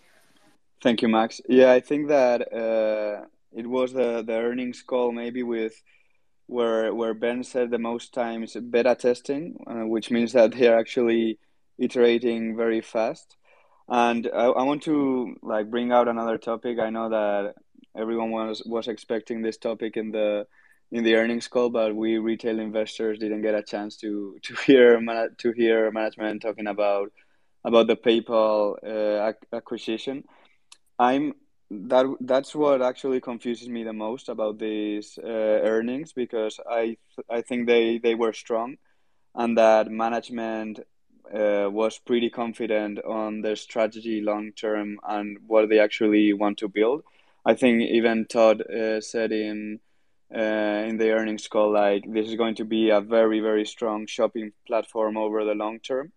Thank 0.82 1.02
you, 1.02 1.08
Max. 1.08 1.40
Yeah, 1.48 1.72
I 1.72 1.80
think 1.80 2.08
that 2.08 2.52
uh, 2.52 3.26
it 3.54 3.66
was 3.66 3.92
the, 3.92 4.22
the 4.22 4.34
earnings 4.34 4.82
call 4.82 5.12
maybe 5.12 5.42
with 5.42 5.82
where 6.46 6.94
where 6.94 7.14
Ben 7.14 7.42
said 7.44 7.70
the 7.70 7.78
most 7.78 8.14
times 8.14 8.56
beta 8.70 8.94
testing, 8.94 9.56
uh, 9.66 9.86
which 9.86 10.10
means 10.10 10.32
that 10.32 10.52
they're 10.52 10.78
actually 10.78 11.38
iterating 11.78 12.56
very 12.56 12.80
fast. 12.80 13.36
And 13.88 14.28
I, 14.34 14.46
I 14.46 14.62
want 14.62 14.82
to 14.84 15.36
like 15.42 15.70
bring 15.70 15.92
out 15.92 16.08
another 16.08 16.38
topic. 16.38 16.78
I 16.78 16.90
know 16.90 17.08
that 17.10 17.54
everyone 17.96 18.30
was 18.30 18.62
was 18.66 18.88
expecting 18.88 19.42
this 19.42 19.56
topic 19.58 19.96
in 19.96 20.10
the 20.12 20.46
in 20.92 21.02
the 21.04 21.16
earnings 21.16 21.48
call, 21.48 21.70
but 21.70 21.94
we 21.94 22.18
retail 22.18 22.60
investors 22.60 23.18
didn't 23.18 23.42
get 23.42 23.54
a 23.54 23.62
chance 23.62 23.96
to 23.98 24.38
to 24.42 24.54
hear 24.66 25.00
to 25.38 25.52
hear 25.52 25.90
management 25.90 26.42
talking 26.42 26.66
about 26.66 27.12
about 27.64 27.88
the 27.88 27.96
PayPal 27.96 28.76
uh, 28.86 29.32
acquisition. 29.52 30.24
I'm 30.98 31.34
that 31.70 32.06
that's 32.20 32.54
what 32.54 32.82
actually 32.82 33.20
confuses 33.20 33.68
me 33.68 33.82
the 33.82 33.92
most 33.92 34.28
about 34.28 34.58
these 34.58 35.18
uh, 35.22 35.26
earnings 35.26 36.12
because 36.12 36.60
I 36.68 36.96
I 37.28 37.42
think 37.42 37.66
they 37.66 37.98
they 37.98 38.14
were 38.14 38.32
strong, 38.32 38.76
and 39.34 39.58
that 39.58 39.90
management 39.90 40.80
uh, 41.32 41.68
was 41.70 41.98
pretty 41.98 42.30
confident 42.30 43.00
on 43.04 43.40
their 43.42 43.56
strategy 43.56 44.20
long 44.20 44.52
term 44.52 45.00
and 45.08 45.38
what 45.46 45.68
they 45.68 45.80
actually 45.80 46.32
want 46.32 46.58
to 46.58 46.68
build. 46.68 47.02
I 47.44 47.54
think 47.54 47.82
even 47.82 48.26
Todd 48.26 48.62
uh, 48.62 49.00
said 49.00 49.32
in 49.32 49.80
uh, 50.34 50.84
in 50.88 50.98
the 50.98 51.10
earnings 51.10 51.48
call 51.48 51.72
like 51.72 52.04
this 52.12 52.28
is 52.28 52.36
going 52.36 52.56
to 52.56 52.64
be 52.64 52.90
a 52.90 53.00
very 53.00 53.40
very 53.40 53.66
strong 53.66 54.06
shopping 54.06 54.52
platform 54.66 55.16
over 55.16 55.44
the 55.44 55.54
long 55.54 55.80
term. 55.80 56.12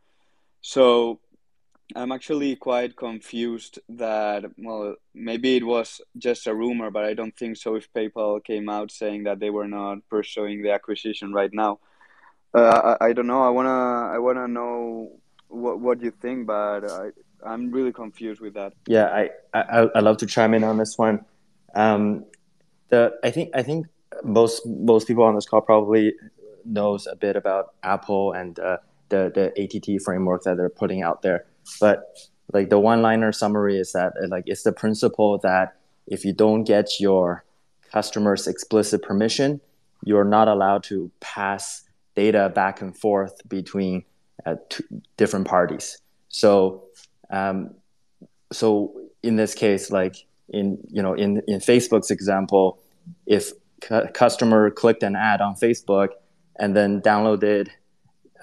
So 0.62 1.20
I'm 1.96 2.12
actually 2.12 2.56
quite 2.56 2.96
confused 2.96 3.80
that 3.90 4.46
well 4.58 4.96
maybe 5.14 5.56
it 5.56 5.66
was 5.66 6.02
just 6.18 6.48
a 6.48 6.54
rumor, 6.54 6.92
but 6.92 7.04
I 7.04 7.14
don't 7.14 7.36
think 7.36 7.58
so. 7.58 7.76
If 7.76 7.92
PayPal 7.94 8.44
came 8.44 8.70
out 8.70 8.92
saying 8.92 9.24
that 9.24 9.40
they 9.40 9.50
were 9.50 9.68
not 9.68 10.00
pursuing 10.10 10.62
the 10.62 10.72
acquisition 10.72 11.34
right 11.34 11.54
now 11.54 11.80
uh, 12.54 12.96
I, 13.00 13.08
I 13.08 13.14
don't 13.14 13.28
know. 13.28 13.42
I 13.42 13.50
wanna 13.50 14.14
I 14.14 14.18
wanna 14.18 14.48
know 14.48 15.20
what 15.48 15.80
what 15.80 16.02
you 16.02 16.12
think, 16.12 16.48
but 16.48 16.90
I 16.90 17.12
I'm 17.46 17.72
really 17.72 17.94
confused 17.94 18.42
with 18.42 18.54
that. 18.56 18.74
Yeah, 18.88 19.06
I 19.06 19.30
I 19.54 19.88
I 19.96 20.00
love 20.00 20.18
to 20.18 20.26
chime 20.26 20.54
in 20.54 20.64
on 20.64 20.78
this 20.78 20.98
one. 20.98 21.26
Um, 21.76 22.26
the 22.90 23.14
I 23.24 23.32
think 23.32 23.52
I 23.54 23.62
think 23.62 23.88
most 24.24 24.66
most 24.66 25.08
people 25.08 25.24
on 25.24 25.36
this 25.36 25.46
call 25.46 25.62
probably 25.62 26.14
knows 26.66 27.08
a 27.08 27.16
bit 27.16 27.36
about 27.36 27.74
Apple 27.84 28.34
and 28.34 28.60
uh, 28.60 28.78
the 29.10 29.32
the 29.34 29.62
ATT 29.62 30.02
framework 30.02 30.44
that 30.44 30.58
they're 30.58 30.70
putting 30.70 31.04
out 31.04 31.22
there, 31.22 31.46
but 31.80 32.30
like 32.54 32.70
the 32.70 32.80
one 32.80 33.02
liner 33.02 33.32
summary 33.32 33.78
is 33.78 33.92
that 33.94 34.14
like 34.30 34.44
it's 34.48 34.64
the 34.64 34.72
principle 34.72 35.38
that 35.40 35.76
if 36.08 36.26
you 36.26 36.34
don't 36.34 36.64
get 36.64 37.00
your 37.00 37.44
customers 37.92 38.48
explicit 38.48 39.02
permission, 39.02 39.62
you're 40.04 40.24
not 40.24 40.48
allowed 40.48 40.84
to 40.84 41.12
pass 41.20 41.84
data 42.16 42.52
back 42.54 42.82
and 42.82 42.98
forth 42.98 43.48
between 43.48 44.04
uh, 44.46 44.56
different 45.18 45.48
parties. 45.48 46.00
So, 46.30 46.84
um, 47.30 47.76
so 48.52 49.00
in 49.24 49.36
this 49.36 49.54
case, 49.54 49.92
like 49.92 50.16
in 50.50 50.80
you 50.90 51.02
know 51.02 51.14
in 51.14 51.42
in 51.48 51.60
Facebook's 51.60 52.12
example, 52.12 52.80
if 53.26 53.52
cu- 53.82 54.08
customer 54.14 54.72
clicked 54.72 55.04
an 55.04 55.16
ad 55.16 55.42
on 55.42 55.56
Facebook 55.56 56.10
and 56.58 56.76
then 56.76 57.02
downloaded 57.02 57.70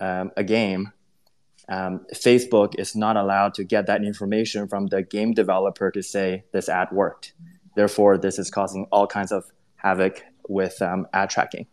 um, 0.00 0.30
a 0.36 0.44
game, 0.44 0.92
um, 1.68 2.06
Facebook 2.14 2.74
is 2.78 2.94
not 2.94 3.16
allowed 3.16 3.54
to 3.54 3.64
get 3.64 3.86
that 3.86 4.04
information 4.04 4.68
from 4.68 4.86
the 4.86 5.02
game 5.02 5.32
developer 5.32 5.90
to 5.90 6.02
say 6.02 6.44
this 6.52 6.68
ad 6.68 6.88
worked. 6.92 7.32
Therefore, 7.74 8.16
this 8.18 8.38
is 8.38 8.50
causing 8.50 8.86
all 8.92 9.06
kinds 9.06 9.32
of 9.32 9.44
havoc 9.76 10.22
with 10.48 10.80
um, 10.80 11.06
ad 11.12 11.30
tracking. 11.30 11.66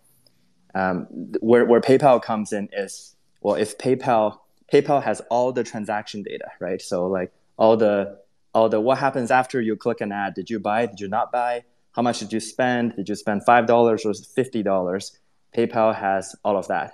Um, 0.76 1.08
where, 1.40 1.66
where 1.66 1.82
PayPal 1.82 2.22
comes 2.22 2.52
in 2.52 2.70
is 2.74 3.16
well, 3.42 3.56
if 3.56 3.78
PayPal 3.78 4.40
PayPal 4.72 5.04
has 5.04 5.22
all 5.30 5.52
the 5.52 5.64
transaction 5.64 6.24
data, 6.24 6.48
right? 6.60 6.82
So 6.82 7.06
like 7.06 7.32
all 7.58 7.78
the 7.78 8.18
all 8.54 8.70
the 8.70 8.80
what 8.80 8.98
happens 8.98 9.30
after 9.32 9.62
you 9.62 9.76
click 9.76 10.02
an 10.02 10.12
ad. 10.12 10.34
Did 10.34 10.50
you 10.50 10.60
buy? 10.60 10.88
Did 10.88 11.00
you 11.00 11.08
not 11.08 11.32
buy? 11.32 11.64
How 11.92 12.02
much 12.02 12.20
did 12.20 12.34
you 12.34 12.40
spend? 12.40 12.96
Did 12.96 13.10
you 13.10 13.16
spend 13.16 13.46
five 13.46 13.68
dollars 13.68 14.06
or 14.06 14.14
fifty 14.14 14.64
dollars? 14.64 15.18
PayPal 15.56 15.96
has 15.96 16.36
all 16.44 16.58
of 16.58 16.68
that. 16.68 16.94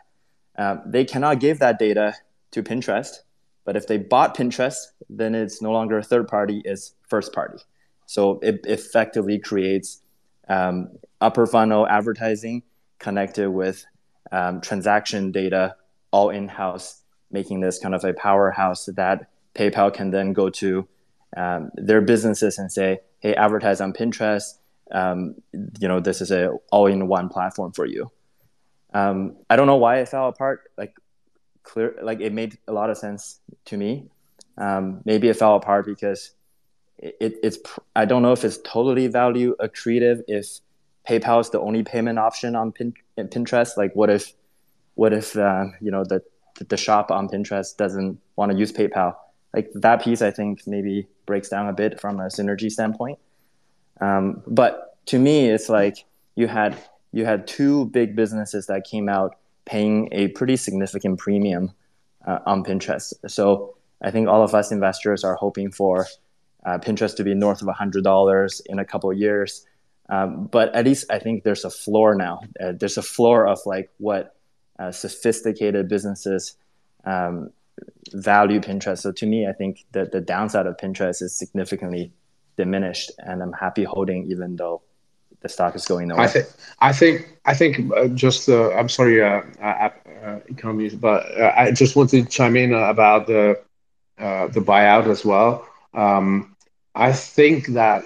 Um, 0.58 0.82
they 0.86 1.06
cannot 1.06 1.40
give 1.40 1.60
that 1.60 1.80
data 1.80 2.16
to 2.52 2.64
Pinterest, 2.64 3.18
but 3.66 3.76
if 3.76 3.88
they 3.88 3.98
bought 3.98 4.36
Pinterest, 4.36 4.78
then 5.10 5.36
it's 5.36 5.62
no 5.62 5.72
longer 5.72 5.98
a 5.98 6.04
third 6.04 6.28
party; 6.28 6.62
it's 6.66 6.94
first 7.08 7.34
party. 7.34 7.60
So 8.06 8.40
it 8.42 8.62
effectively 8.64 9.38
creates 9.38 10.02
um, 10.48 10.90
upper 11.22 11.46
funnel 11.46 11.88
advertising 11.88 12.64
connected 12.98 13.52
with 13.52 13.86
um, 14.32 14.62
transaction 14.62 15.32
data 15.32 15.76
all 16.12 16.30
in 16.30 16.48
house, 16.48 17.02
making 17.32 17.60
this 17.60 17.78
kind 17.80 17.94
of 17.94 18.04
a 18.04 18.14
powerhouse 18.14 18.86
that 18.96 19.30
PayPal 19.54 19.94
can 19.94 20.12
then 20.12 20.34
go 20.34 20.50
to 20.50 20.88
um, 21.38 21.70
their 21.76 22.02
businesses 22.02 22.58
and 22.58 22.72
say, 22.72 23.00
"Hey, 23.20 23.36
advertise 23.36 23.82
on 23.82 23.94
Pinterest. 23.94 24.58
Um, 24.92 25.36
you 25.80 25.88
know, 25.88 26.00
this 26.00 26.22
is 26.22 26.32
a 26.32 26.50
all-in-one 26.72 27.30
platform 27.30 27.72
for 27.74 27.86
you." 27.86 28.12
Um, 28.94 29.38
I 29.50 29.56
don't 29.56 29.68
know 29.68 29.76
why 29.76 29.98
it 29.98 30.10
fell 30.10 30.28
apart. 30.28 30.72
Like, 30.78 30.96
clear, 31.70 31.96
like 32.02 32.20
it 32.20 32.34
made 32.34 32.58
a 32.68 32.74
lot 32.74 32.90
of 32.90 32.98
sense 32.98 33.40
to 33.66 33.78
me. 33.78 34.10
Um, 34.58 35.02
maybe 35.06 35.30
it 35.30 35.38
fell 35.38 35.56
apart 35.56 35.86
because 35.86 36.32
it, 36.98 37.38
it's. 37.44 37.58
I 37.96 38.06
don't 38.06 38.22
know 38.22 38.34
if 38.34 38.44
it's 38.44 38.58
totally 38.64 39.08
value 39.08 39.56
accretive 39.62 40.22
if 40.28 40.60
PayPal 41.08 41.40
is 41.42 41.50
the 41.50 41.60
only 41.60 41.84
payment 41.84 42.20
option 42.20 42.56
on 42.56 42.72
Pin, 42.72 42.94
Pinterest. 43.18 43.78
Like, 43.78 43.96
what 43.96 44.10
if, 44.10 44.34
what 44.96 45.14
if 45.14 45.38
uh, 45.38 45.66
you 45.80 45.92
know 45.92 46.04
the 46.04 46.22
the 46.68 46.78
shop 46.78 47.12
on 47.12 47.30
Pinterest 47.30 47.78
doesn't 47.78 48.20
want 48.36 48.52
to 48.52 48.58
use 48.58 48.72
PayPal? 48.72 49.16
Like 49.54 49.72
that 49.76 50.04
piece, 50.04 50.22
I 50.22 50.32
think 50.32 50.68
maybe 50.68 51.08
breaks 51.26 51.50
down 51.50 51.70
a 51.70 51.74
bit 51.74 52.00
from 52.00 52.20
a 52.20 52.26
synergy 52.26 52.70
standpoint. 52.70 53.18
Um, 54.02 54.44
but 54.46 54.98
to 55.08 55.20
me, 55.20 55.50
it's 55.50 55.70
like 55.70 56.06
you 56.36 56.48
had 56.48 56.78
you 57.12 57.26
had 57.26 57.48
two 57.48 57.86
big 57.88 58.16
businesses 58.16 58.68
that 58.68 58.84
came 58.84 59.10
out 59.10 59.39
paying 59.70 60.10
a 60.12 60.30
pretty 60.30 60.58
significant 60.58 61.20
premium 61.20 61.72
uh, 62.26 62.40
on 62.48 62.64
Pinterest. 62.64 63.14
So 63.28 63.76
I 64.02 64.10
think 64.10 64.28
all 64.28 64.44
of 64.44 64.56
us 64.56 64.72
investors 64.72 65.24
are 65.24 65.36
hoping 65.36 65.72
for 65.72 66.08
uh, 66.66 66.80
Pinterest 66.80 67.16
to 67.18 67.24
be 67.24 67.36
north 67.36 67.62
of 67.62 67.68
$100 67.68 68.62
in 68.66 68.80
a 68.80 68.86
couple 68.86 69.14
years. 69.14 69.66
Um, 70.10 70.48
but 70.48 70.74
at 70.74 70.86
least 70.86 71.06
I 71.12 71.20
think 71.20 71.44
there's 71.44 71.66
a 71.66 71.70
floor 71.70 72.16
now. 72.16 72.42
Uh, 72.60 72.72
there's 72.80 72.98
a 72.98 73.04
floor 73.04 73.48
of 73.48 73.60
like 73.68 73.92
what 74.00 74.36
uh, 74.80 74.92
sophisticated 74.92 75.88
businesses 75.88 76.56
um, 77.06 77.52
value 78.12 78.60
Pinterest. 78.62 79.00
So 79.00 79.12
to 79.12 79.26
me, 79.28 79.48
I 79.48 79.54
think 79.54 79.86
that 79.92 80.12
the 80.12 80.20
downside 80.20 80.66
of 80.66 80.78
Pinterest 80.78 81.22
is 81.22 81.38
significantly 81.38 82.12
diminished, 82.58 83.12
and 83.20 83.44
I'm 83.44 83.54
happy 83.54 83.84
holding 83.84 84.32
even 84.32 84.56
though 84.56 84.82
the 85.42 85.50
stock 85.50 85.76
is 85.76 85.86
going 85.86 86.08
nowhere. 86.08 86.26
I 86.26 86.28
think 86.28 86.48
I 86.80 86.94
think 86.94 87.38
I 87.46 87.54
think 87.54 87.92
uh, 87.94 88.08
just 88.10 88.50
uh, 88.50 88.72
I'm 88.72 88.90
sorry, 88.90 89.22
uh, 89.22 89.42
uh, 89.62 89.90
uh 90.24 90.40
economies, 90.48 90.96
but 90.96 91.26
uh, 91.40 91.54
I 91.56 91.72
just 91.72 91.96
want 91.96 92.10
to 92.12 92.24
chime 92.26 92.56
in 92.56 92.74
about 92.74 93.28
the 93.28 93.60
uh 94.20 94.48
the 94.48 94.60
buyout 94.60 95.08
as 95.08 95.24
well. 95.24 95.68
Um, 95.94 96.56
I 96.96 97.14
think 97.14 97.68
that 97.68 98.06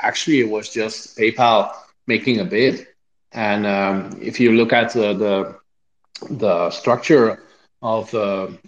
actually 0.00 0.40
it 0.40 0.50
was 0.50 0.68
just 0.72 1.16
PayPal 1.16 1.72
making 2.06 2.40
a 2.40 2.44
bid, 2.44 2.86
and 3.32 3.66
um, 3.66 4.18
if 4.20 4.40
you 4.40 4.52
look 4.52 4.72
at 4.72 4.92
the 4.92 5.14
the, 5.14 5.56
the 6.30 6.70
structure 6.70 7.42
of 7.82 8.12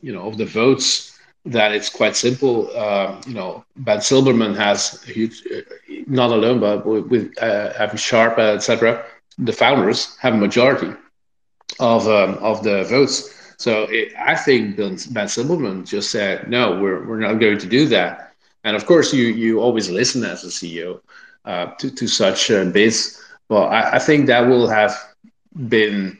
you 0.02 0.12
know 0.12 0.28
of 0.28 0.38
the 0.38 0.46
votes 0.46 1.17
that 1.52 1.72
it's 1.72 1.88
quite 1.88 2.16
simple. 2.16 2.70
Uh, 2.76 3.20
you 3.26 3.34
know, 3.34 3.64
Ben 3.76 3.98
Silbermann 3.98 4.56
has 4.56 5.02
a 5.08 5.12
huge, 5.12 5.42
uh, 5.54 5.62
not 6.06 6.30
alone, 6.30 6.60
but 6.60 6.84
with, 6.86 7.34
uh, 7.40 7.72
Evan 7.76 7.96
Sharp, 7.96 8.38
etc. 8.38 9.04
The 9.38 9.52
founders 9.52 10.16
have 10.18 10.34
a 10.34 10.36
majority 10.36 10.92
of 11.80 12.06
um, 12.08 12.34
of 12.40 12.62
the 12.62 12.84
votes. 12.84 13.34
So 13.56 13.84
it, 13.90 14.12
I 14.18 14.36
think 14.36 14.76
Ben, 14.76 14.96
ben 15.10 15.26
Silbermann 15.26 15.86
just 15.86 16.10
said, 16.10 16.48
no, 16.48 16.80
we're 16.80 17.06
we're 17.06 17.20
not 17.20 17.40
going 17.40 17.58
to 17.58 17.66
do 17.66 17.86
that. 17.88 18.34
And 18.64 18.76
of 18.76 18.86
course, 18.86 19.12
you 19.12 19.24
you 19.24 19.60
always 19.60 19.90
listen 19.90 20.24
as 20.24 20.44
a 20.44 20.48
CEO 20.48 21.00
uh, 21.44 21.66
to 21.78 21.90
to 21.90 22.06
such 22.06 22.50
uh, 22.50 22.64
bids. 22.64 23.22
Well, 23.48 23.64
I, 23.64 23.92
I 23.92 23.98
think 23.98 24.26
that 24.26 24.46
will 24.46 24.68
have 24.68 24.94
been 25.68 26.18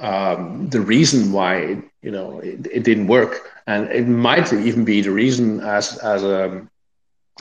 um, 0.00 0.68
the 0.70 0.80
reason 0.80 1.32
why 1.32 1.82
you 2.02 2.10
know 2.10 2.40
it, 2.40 2.66
it, 2.72 2.84
didn't 2.84 3.06
work, 3.06 3.50
and 3.66 3.88
it 3.90 4.08
might 4.08 4.52
even 4.52 4.84
be 4.84 5.00
the 5.02 5.10
reason 5.10 5.60
as 5.60 5.98
as 5.98 6.24
um, 6.24 6.70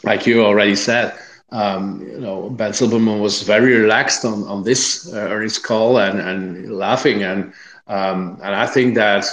like 0.04 0.26
you 0.28 0.44
already 0.44 0.76
said. 0.76 1.14
Um, 1.52 2.06
you 2.08 2.20
know, 2.20 2.50
Ben 2.50 2.72
Silbermann 2.72 3.22
was 3.22 3.44
very 3.44 3.76
relaxed 3.76 4.26
on 4.26 4.44
on 4.44 4.64
this 4.64 5.12
uh, 5.14 5.18
earnings 5.18 5.58
call 5.58 6.00
and 6.00 6.20
and 6.20 6.72
laughing, 6.72 7.24
and 7.24 7.54
um, 7.88 8.40
and 8.44 8.56
I 8.56 8.68
think 8.68 8.96
that. 8.96 9.26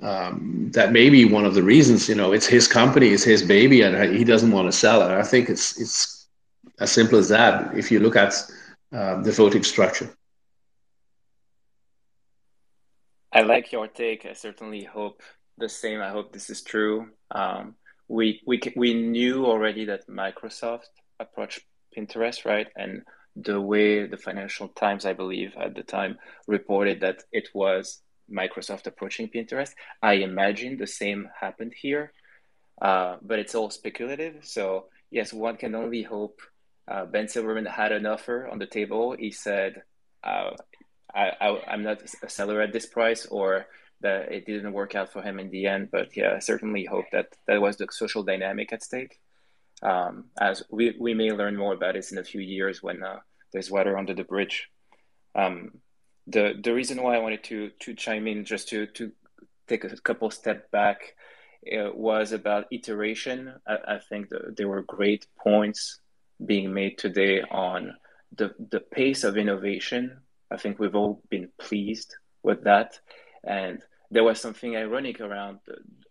Um, 0.00 0.70
that 0.74 0.92
may 0.92 1.10
be 1.10 1.24
one 1.24 1.44
of 1.44 1.54
the 1.54 1.62
reasons. 1.62 2.08
You 2.08 2.14
know, 2.14 2.32
it's 2.32 2.46
his 2.46 2.68
company, 2.68 3.08
it's 3.08 3.24
his 3.24 3.42
baby, 3.42 3.82
and 3.82 4.14
he 4.16 4.24
doesn't 4.24 4.52
want 4.52 4.68
to 4.68 4.72
sell 4.72 5.02
it. 5.02 5.10
I 5.12 5.24
think 5.24 5.48
it's 5.48 5.80
it's 5.80 6.26
as 6.78 6.92
simple 6.92 7.18
as 7.18 7.28
that. 7.30 7.76
If 7.76 7.90
you 7.90 7.98
look 7.98 8.14
at 8.16 8.32
uh, 8.92 9.20
the 9.22 9.32
voting 9.32 9.64
structure. 9.64 10.08
I 13.32 13.42
like 13.42 13.72
your 13.72 13.88
take. 13.88 14.26
I 14.26 14.32
certainly 14.32 14.84
hope 14.84 15.22
the 15.58 15.68
same. 15.68 16.00
I 16.00 16.10
hope 16.10 16.32
this 16.32 16.50
is 16.50 16.62
true. 16.62 17.08
Um, 17.30 17.74
we 18.08 18.40
we 18.46 18.60
we 18.74 18.94
knew 18.94 19.44
already 19.44 19.84
that 19.86 20.08
Microsoft 20.08 20.88
approached 21.20 21.60
Pinterest, 21.96 22.44
right? 22.44 22.68
And 22.76 23.02
the 23.36 23.60
way 23.60 24.06
the 24.06 24.16
Financial 24.16 24.68
Times, 24.68 25.04
I 25.04 25.12
believe, 25.12 25.52
at 25.60 25.74
the 25.74 25.82
time 25.82 26.18
reported 26.46 27.00
that 27.00 27.22
it 27.32 27.48
was 27.54 28.00
Microsoft 28.30 28.86
approaching 28.86 29.28
Pinterest. 29.28 29.72
I 30.02 30.14
imagine 30.14 30.76
the 30.76 30.86
same 30.86 31.28
happened 31.38 31.74
here, 31.80 32.12
uh, 32.80 33.16
but 33.22 33.38
it's 33.38 33.54
all 33.54 33.70
speculative. 33.70 34.44
So 34.44 34.86
yes, 35.10 35.32
one 35.32 35.56
can 35.56 35.74
only 35.74 36.02
hope. 36.02 36.40
Uh, 36.90 37.04
ben 37.04 37.26
Silbermann 37.26 37.68
had 37.70 37.92
an 37.92 38.06
offer 38.06 38.48
on 38.48 38.58
the 38.58 38.66
table. 38.66 39.14
He 39.18 39.30
said, 39.30 39.82
uh, 40.24 40.52
I, 41.14 41.32
I 41.40 41.74
am 41.74 41.82
not 41.82 42.02
a 42.22 42.28
seller 42.28 42.60
at 42.60 42.72
this 42.72 42.86
price 42.86 43.26
or 43.26 43.66
that 44.00 44.30
it 44.32 44.46
didn't 44.46 44.72
work 44.72 44.94
out 44.94 45.12
for 45.12 45.22
him 45.22 45.38
in 45.38 45.50
the 45.50 45.66
end. 45.66 45.88
But 45.90 46.16
yeah, 46.16 46.34
I 46.36 46.38
certainly 46.38 46.84
hope 46.84 47.06
that 47.12 47.34
that 47.46 47.60
was 47.60 47.76
the 47.76 47.88
social 47.90 48.22
dynamic 48.22 48.72
at 48.72 48.82
stake. 48.82 49.18
Um, 49.82 50.24
as 50.40 50.62
we, 50.70 50.94
we 50.98 51.14
may 51.14 51.32
learn 51.32 51.56
more 51.56 51.74
about 51.74 51.94
this 51.94 52.12
in 52.12 52.18
a 52.18 52.24
few 52.24 52.40
years 52.40 52.82
when 52.82 53.02
uh, 53.02 53.20
there's 53.52 53.70
water 53.70 53.96
under 53.96 54.14
the 54.14 54.24
bridge. 54.24 54.68
Um, 55.34 55.72
the 56.26 56.54
the 56.62 56.74
reason 56.74 57.02
why 57.02 57.16
I 57.16 57.20
wanted 57.20 57.44
to 57.44 57.70
to 57.80 57.94
chime 57.94 58.26
in 58.26 58.44
just 58.44 58.68
to 58.70 58.86
to 58.86 59.12
take 59.66 59.84
a 59.84 59.96
couple 59.96 60.30
step 60.30 60.70
back 60.70 61.14
uh, 61.72 61.90
was 61.94 62.32
about 62.32 62.66
iteration. 62.70 63.54
I, 63.66 63.76
I 63.94 63.98
think 64.08 64.28
the, 64.28 64.54
there 64.56 64.68
were 64.68 64.82
great 64.82 65.26
points 65.38 66.00
being 66.44 66.72
made 66.74 66.98
today 66.98 67.42
on 67.42 67.94
the 68.36 68.54
the 68.70 68.80
pace 68.80 69.24
of 69.24 69.36
innovation 69.36 70.20
I 70.50 70.56
think 70.56 70.78
we've 70.78 70.94
all 70.94 71.22
been 71.28 71.48
pleased 71.58 72.14
with 72.42 72.64
that. 72.64 72.98
And 73.44 73.82
there 74.10 74.24
was 74.24 74.40
something 74.40 74.76
ironic 74.76 75.20
around 75.20 75.58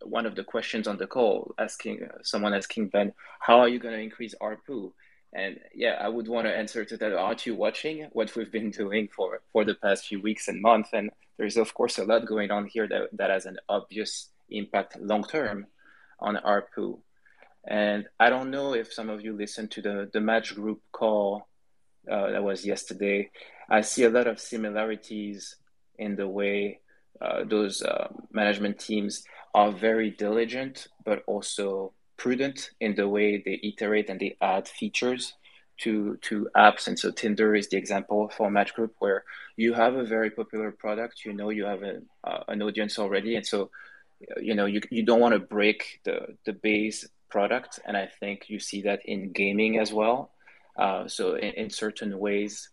one 0.03 0.25
of 0.25 0.35
the 0.35 0.43
questions 0.43 0.87
on 0.87 0.97
the 0.97 1.07
call, 1.07 1.53
asking 1.57 2.07
someone 2.23 2.53
asking 2.53 2.89
Ben, 2.89 3.13
"How 3.39 3.59
are 3.59 3.67
you 3.67 3.79
going 3.79 3.95
to 3.95 4.01
increase 4.01 4.35
ARPU?" 4.41 4.93
And 5.33 5.59
yeah, 5.73 5.97
I 5.99 6.07
would 6.07 6.27
want 6.27 6.47
to 6.47 6.55
answer 6.55 6.85
to 6.85 6.97
that. 6.97 7.13
Aren't 7.13 7.45
you 7.45 7.55
watching 7.55 8.07
what 8.13 8.35
we've 8.35 8.51
been 8.51 8.71
doing 8.71 9.09
for 9.15 9.41
for 9.51 9.65
the 9.65 9.75
past 9.75 10.07
few 10.07 10.21
weeks 10.21 10.47
and 10.47 10.61
months? 10.61 10.89
And 10.93 11.09
there's 11.37 11.57
of 11.57 11.73
course 11.73 11.97
a 11.97 12.05
lot 12.05 12.25
going 12.25 12.51
on 12.51 12.67
here 12.67 12.87
that 12.87 13.09
that 13.13 13.29
has 13.29 13.45
an 13.45 13.57
obvious 13.67 14.29
impact 14.49 14.99
long 14.99 15.23
term 15.23 15.67
on 16.19 16.35
ARPU. 16.37 16.99
And 17.67 18.07
I 18.19 18.29
don't 18.29 18.51
know 18.51 18.73
if 18.73 18.93
some 18.93 19.09
of 19.09 19.21
you 19.21 19.33
listened 19.33 19.71
to 19.71 19.81
the 19.81 20.09
the 20.13 20.21
match 20.21 20.55
group 20.55 20.81
call 20.91 21.47
uh, 22.09 22.31
that 22.31 22.43
was 22.43 22.65
yesterday. 22.65 23.29
I 23.69 23.81
see 23.81 24.03
a 24.03 24.09
lot 24.09 24.27
of 24.27 24.39
similarities 24.39 25.55
in 25.97 26.15
the 26.15 26.27
way 26.27 26.79
uh, 27.21 27.43
those 27.43 27.81
uh, 27.81 28.07
management 28.31 28.79
teams 28.79 29.23
are 29.53 29.71
very 29.71 30.11
diligent, 30.11 30.87
but 31.03 31.23
also 31.27 31.93
prudent 32.17 32.71
in 32.79 32.95
the 32.95 33.07
way 33.07 33.41
they 33.43 33.59
iterate 33.63 34.09
and 34.09 34.19
they 34.19 34.35
add 34.41 34.67
features 34.67 35.33
to 35.77 36.17
to 36.17 36.49
apps. 36.55 36.87
And 36.87 36.97
so 36.97 37.11
Tinder 37.11 37.55
is 37.55 37.69
the 37.69 37.77
example 37.77 38.29
for 38.35 38.49
Match 38.49 38.73
Group 38.73 38.95
where 38.99 39.23
you 39.55 39.73
have 39.73 39.95
a 39.95 40.03
very 40.03 40.31
popular 40.31 40.71
product, 40.71 41.25
you 41.25 41.33
know 41.33 41.49
you 41.49 41.65
have 41.65 41.83
a, 41.83 42.01
uh, 42.23 42.43
an 42.47 42.61
audience 42.61 42.99
already, 42.99 43.35
and 43.35 43.45
so 43.45 43.69
you 44.41 44.55
know 44.55 44.65
you, 44.65 44.81
you 44.89 45.03
don't 45.03 45.19
want 45.19 45.33
to 45.33 45.39
break 45.39 46.01
the 46.03 46.35
the 46.45 46.53
base 46.53 47.07
product. 47.29 47.79
And 47.85 47.95
I 47.95 48.09
think 48.19 48.49
you 48.49 48.59
see 48.59 48.81
that 48.83 49.01
in 49.05 49.31
gaming 49.31 49.77
as 49.77 49.93
well. 49.93 50.31
Uh, 50.77 51.07
so 51.07 51.35
in, 51.35 51.53
in 51.53 51.69
certain 51.69 52.17
ways, 52.19 52.69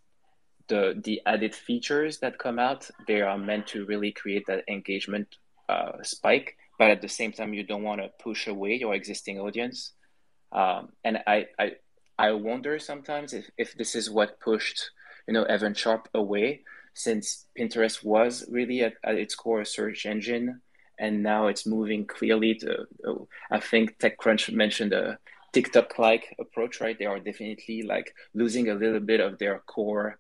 the 0.69 1.01
the 1.05 1.21
added 1.27 1.55
features 1.55 2.19
that 2.19 2.39
come 2.39 2.59
out 2.59 2.89
they 3.07 3.21
are 3.21 3.37
meant 3.37 3.67
to 3.67 3.85
really 3.85 4.11
create 4.13 4.47
that 4.47 4.65
engagement 4.67 5.29
uh, 5.69 5.93
spike 6.03 6.57
but 6.79 6.91
at 6.91 7.01
the 7.01 7.09
same 7.09 7.33
time 7.33 7.55
you 7.55 7.63
don't 7.63 7.83
want 7.83 8.01
to 8.01 8.11
push 8.23 8.47
away 8.47 8.75
your 8.75 8.95
existing 8.95 9.39
audience. 9.39 9.93
Um, 10.53 10.91
and 11.05 11.19
I, 11.27 11.47
I 11.59 11.73
i 12.17 12.31
wonder 12.31 12.79
sometimes 12.79 13.33
if, 13.33 13.51
if 13.59 13.75
this 13.75 13.97
is 13.97 14.09
what 14.09 14.39
pushed 14.39 14.91
you 15.27 15.35
know 15.35 15.43
evan 15.45 15.75
sharp 15.75 16.09
away 16.15 16.63
since 16.95 17.47
pinterest 17.59 18.05
was 18.05 18.45
really 18.49 18.83
at, 18.83 18.95
at 19.03 19.17
its 19.17 19.35
core 19.35 19.63
a 19.63 19.67
search 19.67 20.07
engine 20.07 20.61
and 21.01 21.25
now 21.25 21.49
it's 21.49 21.67
moving 21.67 22.07
clearly 22.07 22.55
to 22.55 22.87
i 23.51 23.59
think 23.59 23.99
techcrunch 23.99 24.53
mentioned 24.53 24.93
a 24.93 25.19
tiktok 25.55 25.99
like 25.99 26.35
approach 26.39 26.81
right 26.81 26.99
they 26.99 27.07
are 27.07 27.21
definitely 27.21 27.83
like 27.83 28.13
losing 28.35 28.69
a 28.69 28.75
little 28.75 29.01
bit 29.01 29.21
of 29.21 29.39
their 29.39 29.61
core 29.61 30.19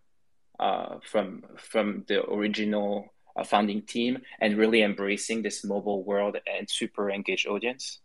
uh, 0.60 0.98
from 1.02 1.42
from 1.56 2.04
the 2.08 2.24
original 2.30 3.14
uh, 3.36 3.44
founding 3.44 3.82
team 3.82 4.18
and 4.40 4.56
really 4.56 4.82
embracing 4.82 5.42
this 5.42 5.64
mobile 5.64 6.04
world 6.04 6.36
and 6.46 6.68
super 6.70 7.10
engaged 7.10 7.46
audience. 7.46 8.00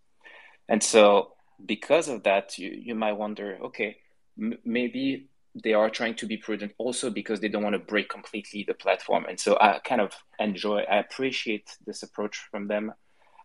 And 0.67 0.81
so, 0.81 1.33
because 1.65 2.07
of 2.07 2.23
that, 2.23 2.57
you, 2.57 2.69
you 2.69 2.95
might 2.95 3.13
wonder, 3.13 3.57
okay, 3.65 3.97
m- 4.39 4.57
maybe 4.65 5.29
they 5.63 5.73
are 5.73 5.89
trying 5.89 6.15
to 6.15 6.25
be 6.25 6.37
prudent 6.37 6.73
also 6.77 7.09
because 7.09 7.39
they 7.39 7.49
don't 7.49 7.63
want 7.63 7.73
to 7.73 7.79
break 7.79 8.09
completely 8.09 8.63
the 8.67 8.73
platform. 8.73 9.25
And 9.27 9.39
so, 9.39 9.57
I 9.59 9.79
kind 9.83 10.01
of 10.01 10.13
enjoy, 10.39 10.79
I 10.89 10.97
appreciate 10.97 11.77
this 11.85 12.03
approach 12.03 12.37
from 12.51 12.67
them. 12.67 12.93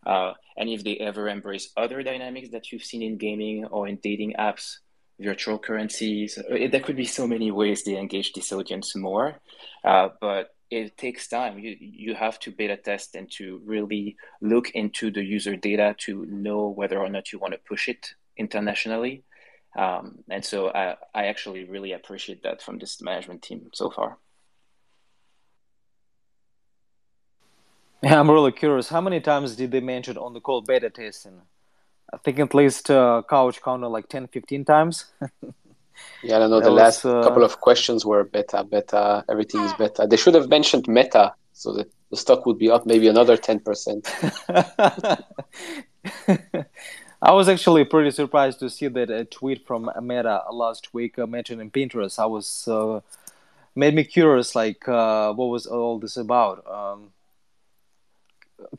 Uh, 0.07 0.32
and 0.57 0.68
if 0.68 0.84
they 0.84 0.96
ever 0.96 1.28
embrace 1.28 1.70
other 1.76 2.02
dynamics 2.02 2.50
that 2.50 2.70
you've 2.70 2.84
seen 2.84 3.02
in 3.02 3.18
gaming 3.18 3.64
or 3.66 3.88
in 3.88 3.98
dating 4.02 4.34
apps, 4.38 4.78
virtual 5.20 5.59
currencies. 5.59 6.38
Uh, 6.38 6.68
there 6.70 6.80
could 6.80 6.96
be 6.96 7.07
so 7.07 7.26
many 7.26 7.50
ways 7.50 7.84
they 7.84 7.96
engage 7.96 8.32
this 8.32 8.52
audience 8.52 8.96
more, 8.96 9.40
uh, 9.84 10.09
but 10.20 10.50
it 10.70 10.96
takes 10.96 11.28
time. 11.28 11.59
You 11.59 11.76
you 11.78 12.14
have 12.14 12.38
to 12.40 12.50
beta 12.50 12.76
test 12.76 13.14
and 13.14 13.30
to 13.32 13.61
really 13.64 14.16
look 14.40 14.70
into 14.70 15.11
the 15.11 15.22
user 15.22 15.57
data 15.57 15.94
to 16.00 16.26
know 16.26 16.68
whether 16.68 16.98
or 16.98 17.09
not 17.09 17.32
you 17.32 17.38
want 17.38 17.52
to 17.55 17.61
push 17.68 17.88
it 17.88 18.14
internationally. 18.36 19.24
Um, 19.76 20.20
and 20.30 20.44
so 20.44 20.70
I, 20.70 20.96
I 21.14 21.26
actually 21.26 21.64
really 21.64 21.92
appreciate 21.92 22.42
that 22.44 22.62
from 22.62 22.78
this 22.78 23.02
management 23.02 23.42
team 23.42 23.70
so 23.72 23.90
far. 23.90 24.18
Yeah, 28.09 28.20
I'm 28.20 28.30
really 28.30 28.52
curious. 28.52 28.90
How 28.90 29.00
many 29.00 29.18
times 29.20 29.57
did 29.57 29.70
they 29.70 29.80
mention 29.80 30.18
on 30.18 30.34
the 30.34 30.40
call 30.40 30.61
beta 30.61 30.90
testing? 30.90 31.40
I 32.12 32.18
think 32.18 32.38
at 32.38 32.52
least 32.52 32.90
uh, 32.90 33.22
couch 33.28 33.62
counted 33.62 33.88
like 33.88 34.09
10, 34.09 34.28
15 34.28 34.64
times. 34.66 35.07
yeah, 36.22 36.36
I 36.36 36.38
don't 36.40 36.50
know. 36.50 36.61
the 36.61 36.70
was, 36.70 36.82
last 36.82 37.07
uh... 37.07 37.22
couple 37.22 37.42
of 37.42 37.62
questions 37.62 38.05
were 38.05 38.24
beta, 38.24 38.62
beta, 38.62 39.24
everything 39.30 39.62
is 39.62 39.72
beta. 39.72 40.07
They 40.07 40.18
should 40.18 40.34
have 40.34 40.50
mentioned 40.50 40.86
meta 40.86 41.32
so 41.55 41.72
that 41.72 41.90
the 42.11 42.18
stock 42.18 42.44
would 42.44 42.59
be 42.59 42.70
up 42.70 42.84
maybe 42.84 43.09
another 43.09 43.38
10%. 43.38 45.24
I 47.22 47.32
was 47.32 47.48
actually 47.48 47.84
pretty 47.86 48.11
surprised 48.11 48.59
to 48.59 48.68
see 48.68 48.88
that 48.88 49.09
a 49.09 49.24
tweet 49.24 49.66
from 49.66 49.90
Meta 50.02 50.42
last 50.52 50.92
week 50.92 51.18
uh, 51.18 51.26
mentioning 51.26 51.70
Pinterest. 51.70 52.18
I 52.18 52.26
was 52.26 52.68
uh, 52.68 53.00
made 53.74 53.94
me 53.94 54.05
curious, 54.05 54.55
like 54.55 54.86
uh, 54.86 55.32
what 55.32 55.46
was 55.46 55.64
all 55.64 55.98
this 55.98 56.18
about? 56.18 56.66
Um, 56.66 57.13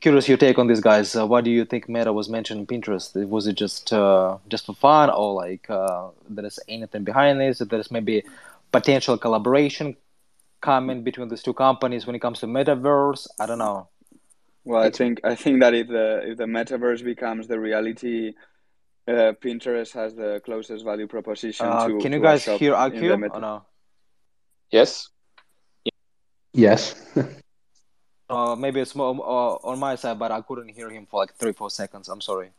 curious 0.02 0.28
your 0.28 0.38
take 0.38 0.58
on 0.58 0.68
this, 0.68 0.80
guys. 0.80 1.16
Uh, 1.16 1.26
why 1.26 1.42
do 1.42 1.50
you 1.50 1.66
think 1.66 1.90
Meta 1.90 2.12
was 2.14 2.30
mentioned 2.30 2.68
Pinterest? 2.68 3.28
Was 3.28 3.48
it 3.48 3.54
just 3.54 3.92
uh, 3.94 4.38
just 4.48 4.66
for 4.66 4.76
fun, 4.76 5.10
or 5.10 5.34
like 5.34 5.70
uh, 5.70 6.10
there 6.30 6.46
is 6.46 6.60
anything 6.68 7.04
behind 7.04 7.40
this? 7.40 7.60
There 7.60 7.80
is 7.80 7.92
maybe 7.92 8.24
potential 8.72 9.18
collaboration 9.18 9.96
coming 10.62 11.04
between 11.04 11.30
these 11.30 11.44
two 11.44 11.54
companies 11.54 12.06
when 12.06 12.16
it 12.16 12.20
comes 12.20 12.40
to 12.40 12.48
metaverse. 12.48 13.28
I 13.40 13.46
don't 13.46 13.60
know. 13.60 13.88
Well, 14.64 14.82
I 14.82 14.90
think 14.90 15.22
I 15.24 15.36
think 15.36 15.60
that 15.62 15.74
if 15.74 15.88
the 15.88 16.32
if 16.32 16.38
the 16.38 16.46
metaverse 16.46 17.04
becomes 17.04 17.48
the 17.48 17.60
reality, 17.60 18.34
uh, 19.08 19.34
Pinterest 19.40 19.94
has 19.94 20.16
the 20.16 20.42
closest 20.44 20.84
value 20.84 21.08
proposition. 21.08 21.68
Uh, 21.68 21.88
to 21.88 22.00
can 22.00 22.12
you 22.12 22.20
to 22.20 22.24
guys 22.24 22.46
hear 22.46 22.74
Akio? 22.74 23.20
Meta- 23.20 23.36
or 23.36 23.42
no? 23.42 23.66
Yes. 24.72 25.10
Yes. 26.54 26.96
Uh, 28.30 28.56
maybe 28.56 28.80
it's 28.80 28.96
more 28.96 29.14
uh, 29.14 29.70
on 29.70 29.80
my 29.80 29.96
side, 29.96 30.18
but 30.18 30.32
I 30.32 30.42
couldn't 30.42 30.70
hear 30.70 30.90
him 30.90 31.06
for 31.06 31.20
like 31.22 31.36
three, 31.36 31.54
four 31.54 31.70
seconds. 31.70 32.10
I'm 32.10 32.22
sorry. 32.22 32.50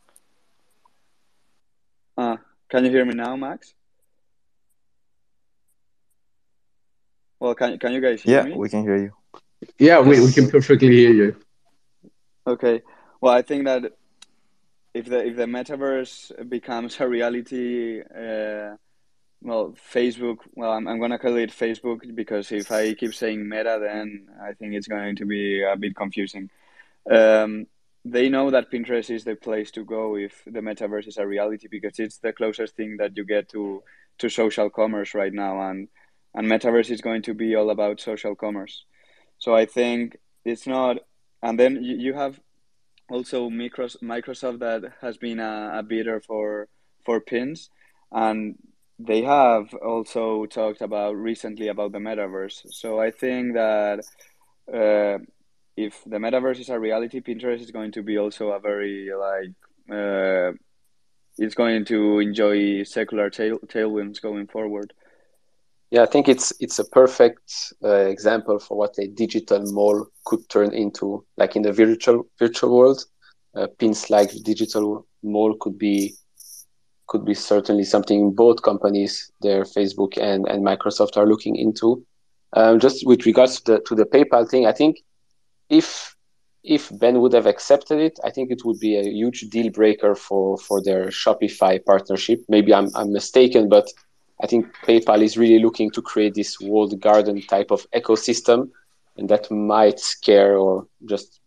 Uh, 2.17 2.37
can 2.69 2.85
you 2.85 2.91
hear 2.91 3.05
me 3.05 3.15
now, 3.15 3.37
Max? 3.37 3.75
Well, 7.41 7.55
can 7.55 7.79
can 7.79 7.93
you 7.93 8.01
guys 8.01 8.23
hear 8.23 8.39
yeah, 8.39 8.43
me? 8.45 8.51
Yeah, 8.53 8.57
we 8.57 8.69
can 8.69 8.83
hear 8.83 8.97
you. 8.97 9.13
Yeah, 9.79 10.01
we, 10.01 10.21
we 10.21 10.33
can 10.33 10.49
perfectly 10.49 10.89
hear 10.89 11.13
you. 11.13 11.37
Okay. 12.47 12.83
Well, 13.21 13.35
I 13.35 13.43
think 13.43 13.65
that 13.65 13.93
if 14.95 15.07
the 15.07 15.27
if 15.27 15.37
the 15.37 15.45
metaverse 15.45 16.49
becomes 16.49 16.99
a 17.01 17.09
reality, 17.09 18.01
uh, 18.01 18.77
well, 19.43 19.75
Facebook. 19.93 20.39
Well, 20.55 20.73
I'm, 20.73 20.87
I'm 20.89 21.01
gonna 21.01 21.19
call 21.19 21.37
it 21.37 21.51
Facebook 21.51 22.15
because 22.15 22.53
if 22.53 22.71
I 22.71 22.95
keep 22.95 23.15
saying 23.15 23.49
Meta, 23.49 23.79
then 23.81 24.29
I 24.43 24.53
think 24.55 24.75
it's 24.75 24.89
going 24.89 25.17
to 25.17 25.27
be 25.27 25.63
a 25.63 25.77
bit 25.77 25.95
confusing. 25.95 26.51
Um, 27.11 27.67
they 28.05 28.29
know 28.29 28.51
that 28.51 28.71
Pinterest 28.71 29.11
is 29.11 29.25
the 29.25 29.35
place 29.35 29.71
to 29.73 29.85
go 29.85 30.17
if 30.17 30.43
the 30.47 30.61
metaverse 30.61 31.09
is 31.09 31.17
a 31.17 31.27
reality 31.27 31.67
because 31.69 31.99
it's 31.99 32.19
the 32.19 32.33
closest 32.33 32.77
thing 32.77 32.97
that 32.99 33.17
you 33.17 33.25
get 33.25 33.49
to 33.51 33.83
to 34.19 34.29
social 34.29 34.71
commerce 34.71 35.15
right 35.15 35.33
now, 35.33 35.69
and 35.69 35.89
and 36.35 36.47
metaverse 36.47 36.91
is 36.91 37.01
going 37.01 37.23
to 37.23 37.35
be 37.35 37.55
all 37.55 37.71
about 37.71 38.01
social 38.01 38.35
commerce. 38.35 38.85
So 39.39 39.55
I 39.55 39.67
think 39.67 40.19
it's 40.45 40.67
not. 40.67 40.99
And 41.43 41.59
then 41.59 41.83
you, 41.83 41.97
you 41.97 42.15
have 42.15 42.41
also 43.11 43.51
Microsoft 43.51 44.61
that 44.61 44.93
has 45.01 45.17
been 45.17 45.41
a, 45.41 45.79
a 45.79 45.83
bidder 45.83 46.21
for 46.21 46.69
for 47.05 47.21
pins, 47.21 47.71
and 48.11 48.57
they 48.99 49.23
have 49.23 49.73
also 49.75 50.47
talked 50.47 50.81
about 50.81 51.17
recently 51.17 51.69
about 51.69 51.93
the 51.93 51.99
metaverse. 51.99 52.63
So 52.71 53.01
I 53.01 53.11
think 53.11 53.55
that 53.55 54.01
uh, 54.73 55.19
if 55.77 56.03
the 56.05 56.17
metaverse 56.17 56.61
is 56.61 56.69
a 56.71 56.81
reality, 56.81 57.21
Pinterest 57.21 57.61
is 57.61 57.71
going 57.71 57.93
to 57.93 58.03
be 58.03 58.19
also 58.19 58.51
a 58.51 58.61
very 58.61 59.11
like 59.13 59.53
uh, 59.91 60.53
it's 61.39 61.55
going 61.55 61.85
to 61.87 62.19
enjoy 62.21 62.83
secular 62.85 63.29
tail 63.31 63.59
tailwinds 63.67 64.23
going 64.23 64.47
forward. 64.47 64.93
Yeah, 65.91 66.03
I 66.03 66.07
think 66.07 66.29
it's 66.29 66.53
it's 66.59 66.79
a 66.79 66.85
perfect 66.85 67.75
uh, 67.85 68.07
example 68.07 68.59
for 68.59 68.77
what 68.77 68.99
a 68.99 69.07
digital 69.07 69.63
mall 69.73 70.07
could 70.25 70.49
turn 70.49 70.73
into. 70.73 71.25
Like 71.37 71.55
in 71.55 71.63
the 71.63 71.73
virtual 71.73 72.27
virtual 72.39 72.77
world, 72.77 73.05
uh, 73.55 73.67
pins 73.79 74.11
like 74.11 74.31
digital 74.43 75.07
mall 75.23 75.55
could 75.61 75.79
be 75.79 76.17
could 77.07 77.25
be 77.25 77.35
certainly 77.35 77.85
something 77.85 78.33
both 78.33 78.63
companies, 78.63 79.31
their 79.41 79.63
Facebook 79.63 80.19
and, 80.19 80.47
and 80.49 80.65
Microsoft, 80.65 81.17
are 81.17 81.27
looking 81.27 81.57
into. 81.57 82.05
Um, 82.53 82.81
just 82.81 83.07
with 83.07 83.27
regards 83.27 83.61
to 83.61 83.73
the 83.73 83.81
to 83.81 83.95
the 83.95 84.07
PayPal 84.07 84.49
thing, 84.49 84.67
I 84.67 84.73
think 84.73 85.03
if 85.69 86.17
if 86.63 86.91
Ben 86.99 87.21
would 87.21 87.33
have 87.33 87.47
accepted 87.47 88.01
it, 88.01 88.19
I 88.25 88.31
think 88.31 88.51
it 88.51 88.65
would 88.65 88.81
be 88.81 88.97
a 88.97 89.05
huge 89.05 89.43
deal 89.51 89.71
breaker 89.71 90.15
for 90.15 90.59
for 90.59 90.83
their 90.83 91.07
Shopify 91.07 91.85
partnership. 91.85 92.41
Maybe 92.49 92.75
I'm 92.75 92.89
I'm 92.95 93.13
mistaken, 93.13 93.69
but 93.69 93.87
I 94.43 94.47
think 94.47 94.67
PayPal 94.85 95.23
is 95.23 95.37
really 95.37 95.63
looking 95.63 95.91
to 95.93 96.03
create 96.03 96.35
this 96.35 96.61
walled 96.61 97.01
garden 97.01 97.41
type 97.43 97.71
of 97.71 97.87
ecosystem, 97.93 98.71
and 99.17 99.29
that 99.29 99.51
might 99.51 99.99
scare 100.01 100.59
or 100.59 100.87
just 101.09 101.41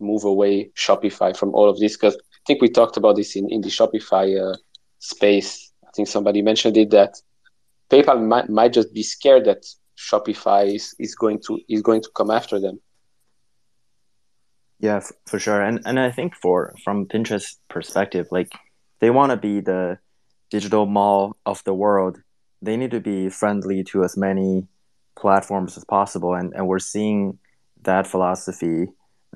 move 0.00 0.24
away 0.24 0.70
Shopify 0.76 1.36
from 1.36 1.54
all 1.54 1.68
of 1.68 1.78
this. 1.78 1.96
Because 1.96 2.14
I 2.16 2.42
think 2.46 2.60
we 2.60 2.68
talked 2.68 2.96
about 2.96 3.16
this 3.16 3.36
in 3.36 3.48
in 3.50 3.60
the 3.60 3.68
Shopify 3.68 4.26
uh, 4.40 4.56
space. 5.06 5.72
I 5.86 5.90
think 5.94 6.08
somebody 6.08 6.42
mentioned 6.42 6.76
it 6.76 6.90
that 6.90 7.14
PayPal 7.90 8.26
might, 8.26 8.48
might 8.48 8.72
just 8.72 8.92
be 8.92 9.02
scared 9.02 9.44
that 9.44 9.64
Shopify 9.96 10.74
is, 10.74 10.94
is 10.98 11.14
going 11.14 11.40
to 11.46 11.58
is 11.68 11.82
going 11.82 12.02
to 12.02 12.10
come 12.14 12.30
after 12.30 12.60
them. 12.60 12.80
Yeah, 14.78 14.96
f- 14.96 15.12
for 15.26 15.38
sure. 15.38 15.62
And 15.62 15.80
and 15.86 15.98
I 15.98 16.10
think 16.10 16.34
for 16.34 16.74
from 16.84 17.06
Pinterest 17.06 17.56
perspective, 17.68 18.26
like 18.30 18.50
they 19.00 19.10
want 19.10 19.30
to 19.30 19.36
be 19.36 19.60
the 19.60 19.98
digital 20.50 20.86
mall 20.86 21.36
of 21.46 21.62
the 21.64 21.74
world. 21.74 22.20
They 22.62 22.76
need 22.76 22.90
to 22.90 23.00
be 23.00 23.28
friendly 23.28 23.84
to 23.84 24.04
as 24.04 24.16
many 24.16 24.66
platforms 25.14 25.76
as 25.76 25.84
possible, 25.84 26.34
and 26.34 26.52
and 26.54 26.66
we're 26.66 26.78
seeing 26.78 27.38
that 27.82 28.06
philosophy 28.06 28.88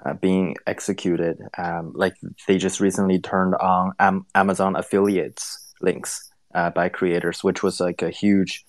uh, 0.05 0.15
being 0.15 0.57
executed. 0.67 1.39
Um, 1.59 1.93
like 1.95 2.15
they 2.47 2.59
just 2.59 2.81
recently 2.81 3.19
turned 3.19 3.55
on 3.57 3.93
Am- 3.99 4.27
Amazon 4.35 4.77
affiliates 4.77 5.73
links 5.81 6.31
uh, 6.55 6.71
by 6.71 6.89
creators, 6.89 7.45
which 7.45 7.63
was 7.63 7.81
like 7.81 8.03
a 8.03 8.11
huge, 8.11 8.65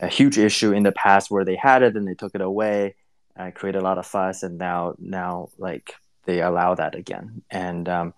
a 0.00 0.08
huge 0.08 0.38
issue 0.38 0.72
in 0.72 0.82
the 0.82 0.92
past 0.92 1.30
where 1.30 1.44
they 1.44 1.56
had 1.56 1.82
it 1.82 1.96
and 1.96 2.06
they 2.06 2.14
took 2.14 2.34
it 2.34 2.40
away, 2.40 2.94
uh, 3.38 3.50
created 3.54 3.80
a 3.80 3.84
lot 3.84 3.98
of 3.98 4.06
fuss, 4.06 4.42
and 4.42 4.58
now 4.58 4.94
now 4.98 5.48
like 5.58 5.94
they 6.26 6.40
allow 6.40 6.74
that 6.74 6.94
again. 6.94 7.42
And 7.50 7.88
um, 7.88 8.14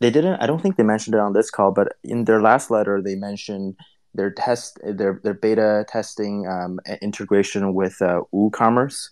they 0.00 0.10
didn't. 0.10 0.40
I 0.42 0.46
don't 0.46 0.60
think 0.60 0.76
they 0.76 0.82
mentioned 0.82 1.14
it 1.14 1.20
on 1.20 1.32
this 1.32 1.50
call, 1.50 1.72
but 1.72 1.96
in 2.04 2.24
their 2.24 2.40
last 2.40 2.70
letter, 2.70 3.00
they 3.00 3.14
mentioned 3.14 3.76
their 4.14 4.30
test, 4.30 4.78
their 4.82 5.20
their 5.22 5.34
beta 5.34 5.84
testing 5.88 6.46
um, 6.46 6.80
integration 7.00 7.74
with 7.74 8.00
uh, 8.02 8.22
WooCommerce. 8.32 9.08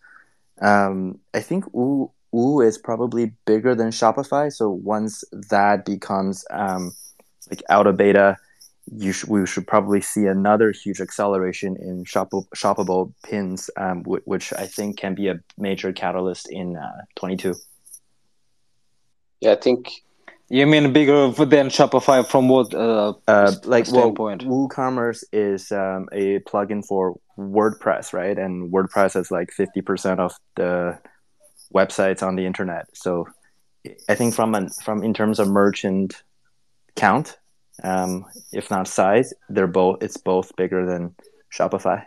Um, 0.60 1.18
I 1.32 1.40
think 1.40 1.64
Woo 2.34 2.60
is 2.60 2.76
probably 2.76 3.32
bigger 3.46 3.76
than 3.76 3.90
Shopify. 3.90 4.52
So 4.52 4.68
once 4.68 5.22
that 5.50 5.84
becomes 5.84 6.44
um, 6.50 6.92
like 7.48 7.62
out 7.68 7.86
of 7.86 7.96
beta, 7.96 8.36
you 8.92 9.12
sh- 9.12 9.26
we 9.26 9.46
should 9.46 9.68
probably 9.68 10.00
see 10.00 10.26
another 10.26 10.72
huge 10.72 11.00
acceleration 11.00 11.76
in 11.76 12.04
shop- 12.04 12.50
shoppable 12.56 13.12
pins, 13.24 13.70
um, 13.76 14.02
w- 14.02 14.22
which 14.24 14.52
I 14.52 14.66
think 14.66 14.98
can 14.98 15.14
be 15.14 15.28
a 15.28 15.38
major 15.56 15.92
catalyst 15.92 16.50
in 16.50 16.76
uh, 16.76 17.02
22. 17.14 17.54
Yeah, 19.40 19.52
I 19.52 19.56
think. 19.56 20.02
You 20.48 20.66
mean 20.66 20.92
bigger 20.92 21.30
than 21.30 21.68
Shopify 21.68 22.26
from 22.26 22.48
what 22.48 22.74
uh, 22.74 23.14
uh, 23.28 23.52
like 23.62 23.86
standpoint? 23.86 24.42
Well, 24.42 24.68
WooCommerce 24.68 25.22
is 25.32 25.70
um, 25.70 26.08
a 26.10 26.40
plugin 26.40 26.84
for 26.84 27.14
WordPress, 27.38 28.12
right? 28.12 28.36
And 28.36 28.72
WordPress 28.72 29.14
is 29.18 29.30
like 29.30 29.50
50% 29.56 30.18
of 30.18 30.34
the 30.56 30.98
websites 31.74 32.22
on 32.22 32.36
the 32.36 32.46
internet. 32.46 32.86
So 32.94 33.26
I 34.08 34.14
think 34.14 34.34
from 34.34 34.54
an, 34.54 34.68
from 34.70 35.02
in 35.02 35.12
terms 35.14 35.38
of 35.38 35.48
merchant 35.48 36.22
count, 36.96 37.38
um, 37.82 38.24
if 38.52 38.70
not 38.70 38.88
size, 38.88 39.34
they're 39.48 39.66
both 39.66 40.02
it's 40.02 40.16
both 40.16 40.54
bigger 40.56 40.86
than 40.86 41.14
Shopify. 41.52 42.06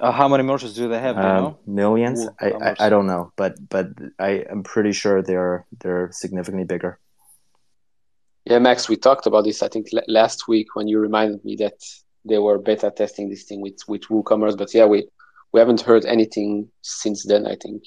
Uh, 0.00 0.10
how 0.10 0.28
many 0.28 0.42
merchants 0.42 0.74
do 0.74 0.88
they 0.88 0.98
have? 0.98 1.16
Do 1.16 1.22
you 1.22 1.28
Um, 1.28 1.42
know? 1.44 1.58
millions? 1.66 2.20
Woo 2.20 2.34
I, 2.40 2.70
I. 2.70 2.86
I 2.86 2.88
don't 2.88 3.06
know, 3.06 3.32
but 3.36 3.54
but 3.68 3.86
I 4.18 4.44
am 4.50 4.62
pretty 4.62 4.92
sure 4.92 5.22
they're 5.22 5.66
they're 5.80 6.10
significantly 6.12 6.64
bigger. 6.64 6.98
Yeah, 8.44 8.58
Max, 8.58 8.88
we 8.88 8.96
talked 8.96 9.26
about 9.26 9.44
this. 9.44 9.62
I 9.62 9.68
think 9.68 9.86
l- 9.94 10.02
last 10.08 10.48
week 10.48 10.74
when 10.74 10.88
you 10.88 10.98
reminded 10.98 11.44
me 11.44 11.56
that 11.56 11.78
they 12.24 12.38
were 12.38 12.58
beta 12.58 12.90
testing 12.90 13.30
this 13.30 13.44
thing 13.44 13.60
with 13.60 13.78
with 13.88 14.02
WooCommerce, 14.02 14.58
but 14.58 14.74
yeah, 14.74 14.86
we 14.86 15.08
we 15.54 15.60
haven't 15.60 15.82
heard 15.82 16.04
anything 16.04 16.68
since 16.82 17.22
then. 17.24 17.46
I 17.46 17.54
think. 17.54 17.84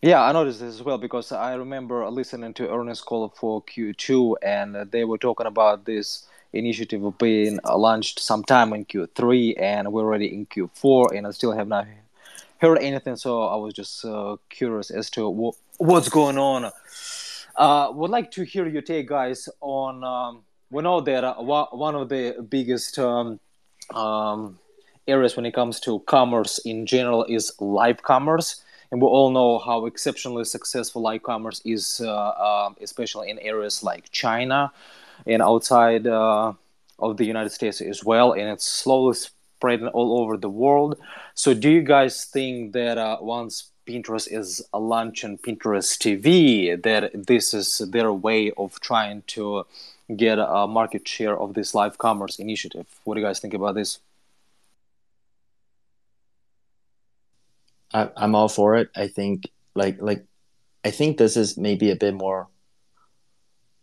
Yeah, 0.00 0.22
I 0.22 0.32
noticed 0.32 0.60
this 0.60 0.76
as 0.76 0.82
well 0.82 0.96
because 0.96 1.32
I 1.32 1.54
remember 1.54 2.08
listening 2.08 2.54
to 2.54 2.70
earnings 2.72 3.00
call 3.00 3.28
for 3.28 3.62
Q2, 3.64 4.36
and 4.42 4.90
they 4.92 5.04
were 5.04 5.18
talking 5.18 5.46
about 5.46 5.84
this 5.84 6.26
initiative 6.52 7.02
being 7.18 7.58
launched 7.64 8.20
sometime 8.20 8.72
in 8.72 8.84
Q3, 8.84 9.60
and 9.60 9.92
we're 9.92 10.02
already 10.02 10.32
in 10.32 10.46
Q4, 10.46 11.16
and 11.16 11.26
I 11.26 11.30
still 11.32 11.52
have 11.52 11.68
not 11.68 11.86
heard 12.58 12.78
anything. 12.78 13.16
So 13.16 13.42
I 13.42 13.56
was 13.56 13.74
just 13.74 14.04
uh, 14.04 14.36
curious 14.48 14.90
as 14.90 15.10
to 15.10 15.32
wh- 15.32 15.80
what's 15.80 16.08
going 16.08 16.38
on. 16.38 16.70
Uh, 17.56 17.90
would 17.92 18.10
like 18.10 18.30
to 18.32 18.44
hear 18.44 18.68
your 18.68 18.82
take, 18.82 19.08
guys, 19.08 19.48
on. 19.60 20.04
Um, 20.04 20.42
we 20.70 20.82
know 20.82 21.00
that 21.00 21.22
uh, 21.22 21.34
one 21.34 21.94
of 21.94 22.08
the 22.08 22.44
biggest 22.48 22.98
um, 22.98 23.38
um, 23.94 24.58
areas 25.06 25.36
when 25.36 25.46
it 25.46 25.54
comes 25.54 25.80
to 25.80 26.00
commerce 26.00 26.58
in 26.58 26.86
general 26.86 27.24
is 27.24 27.52
live 27.60 28.02
commerce 28.02 28.62
and 28.92 29.00
we 29.00 29.08
all 29.08 29.30
know 29.30 29.58
how 29.58 29.86
exceptionally 29.86 30.44
successful 30.44 31.00
live 31.00 31.22
commerce 31.22 31.62
is, 31.64 32.02
uh, 32.04 32.12
uh, 32.12 32.70
especially 32.82 33.30
in 33.30 33.38
areas 33.38 33.82
like 33.82 34.10
China 34.12 34.70
and 35.26 35.40
outside 35.40 36.06
uh, 36.06 36.52
of 36.98 37.16
the 37.16 37.24
United 37.24 37.50
States 37.50 37.80
as 37.80 38.04
well, 38.04 38.32
and 38.32 38.42
it's 38.42 38.66
slowly 38.66 39.14
spreading 39.14 39.88
all 39.88 40.20
over 40.20 40.36
the 40.36 40.50
world. 40.50 40.98
So, 41.34 41.54
do 41.54 41.70
you 41.70 41.82
guys 41.82 42.26
think 42.26 42.74
that 42.74 42.98
uh, 42.98 43.16
once 43.22 43.70
Pinterest 43.86 44.28
is 44.30 44.62
a 44.74 44.78
launch 44.78 45.24
launching 45.24 45.38
Pinterest 45.38 45.96
TV, 45.96 46.80
that 46.82 47.26
this 47.26 47.54
is 47.54 47.78
their 47.78 48.12
way 48.12 48.52
of 48.58 48.78
trying 48.80 49.22
to 49.28 49.64
get 50.16 50.38
a 50.38 50.66
market 50.66 51.06
share 51.06 51.38
of 51.38 51.54
this 51.54 51.74
live 51.74 51.98
commerce 51.98 52.38
initiative? 52.38 52.86
What 53.04 53.14
do 53.14 53.20
you 53.20 53.26
guys 53.26 53.40
think 53.40 53.54
about 53.54 53.74
this? 53.74 53.98
I, 57.92 58.08
I'm 58.16 58.34
all 58.34 58.48
for 58.48 58.76
it. 58.76 58.90
I 58.96 59.08
think 59.08 59.50
like 59.74 60.00
like 60.00 60.24
I 60.84 60.90
think 60.90 61.18
this 61.18 61.36
is 61.36 61.56
maybe 61.56 61.90
a 61.90 61.96
bit 61.96 62.14
more 62.14 62.48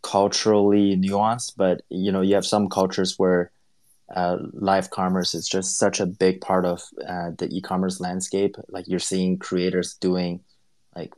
culturally 0.02 0.96
nuanced, 0.96 1.54
but 1.56 1.82
you 1.88 2.12
know, 2.12 2.20
you 2.20 2.34
have 2.34 2.46
some 2.46 2.68
cultures 2.68 3.18
where 3.18 3.50
uh, 4.14 4.38
live 4.52 4.90
commerce 4.90 5.34
is 5.34 5.48
just 5.48 5.78
such 5.78 6.00
a 6.00 6.06
big 6.06 6.40
part 6.40 6.64
of 6.64 6.82
uh, 7.08 7.30
the 7.38 7.48
e-commerce 7.50 8.00
landscape. 8.00 8.56
Like 8.68 8.88
you're 8.88 8.98
seeing 8.98 9.38
creators 9.38 9.94
doing 9.94 10.40
like 10.96 11.14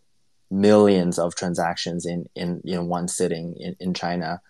millions 0.50 1.18
of 1.18 1.34
transactions 1.34 2.04
in 2.04 2.28
in 2.34 2.60
you 2.64 2.76
know 2.76 2.84
one 2.84 3.08
sitting 3.08 3.56
in, 3.58 3.76
in 3.80 3.94
China, 3.94 4.40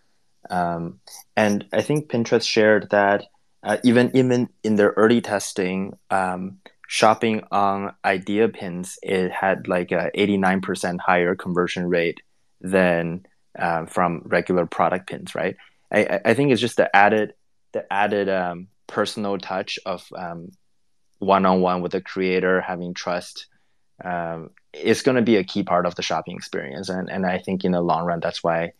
um, 0.53 1.01
and 1.37 1.67
I 1.73 1.83
think 1.83 2.11
Pinterest 2.11 2.47
shared 2.47 2.91
that 2.91 3.25
uh, 3.63 3.79
even 3.83 4.11
even 4.15 4.49
in 4.63 4.77
their 4.77 4.91
early 4.97 5.21
testing. 5.21 5.95
Um, 6.11 6.59
shopping 6.93 7.43
on 7.51 7.95
idea 8.05 8.47
pins 8.51 8.99
it 9.03 9.33
had 9.33 9.67
like 9.67 9.93
a 9.93 10.11
89% 10.15 11.01
higher 11.01 11.35
conversion 11.35 11.89
rate 11.89 12.21
than 12.61 13.25
uh, 13.59 13.87
from 13.87 14.21
regular 14.27 14.67
product 14.67 15.09
pins 15.09 15.35
right 15.35 15.57
I, 15.91 16.21
I 16.23 16.35
think 16.35 16.53
it's 16.53 16.61
just 16.61 16.77
the 16.77 16.95
added 16.95 17.33
the 17.73 17.91
added 17.91 18.29
um, 18.29 18.69
personal 18.87 19.39
touch 19.39 19.79
of 19.87 20.07
um, 20.15 20.51
one-on-one 21.19 21.81
with 21.81 21.93
the 21.93 22.03
creator 22.03 22.61
having 22.61 22.93
trust 22.93 23.47
um, 24.05 24.51
is 24.75 25.01
going 25.01 25.17
to 25.17 25.23
be 25.23 25.37
a 25.37 25.45
key 25.45 25.63
part 25.63 25.87
of 25.87 25.95
the 25.95 26.03
shopping 26.03 26.37
experience 26.37 26.91
and, 26.91 27.09
and 27.09 27.25
i 27.25 27.39
think 27.39 27.65
in 27.65 27.73
the 27.73 27.81
long 27.81 28.05
run 28.05 28.21
that's 28.21 28.45
why 28.45 28.73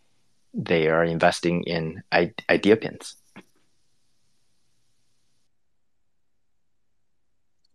they 0.53 0.87
are 0.87 1.03
investing 1.03 1.63
in 1.63 2.01
idea 2.49 2.75
pins 2.75 3.15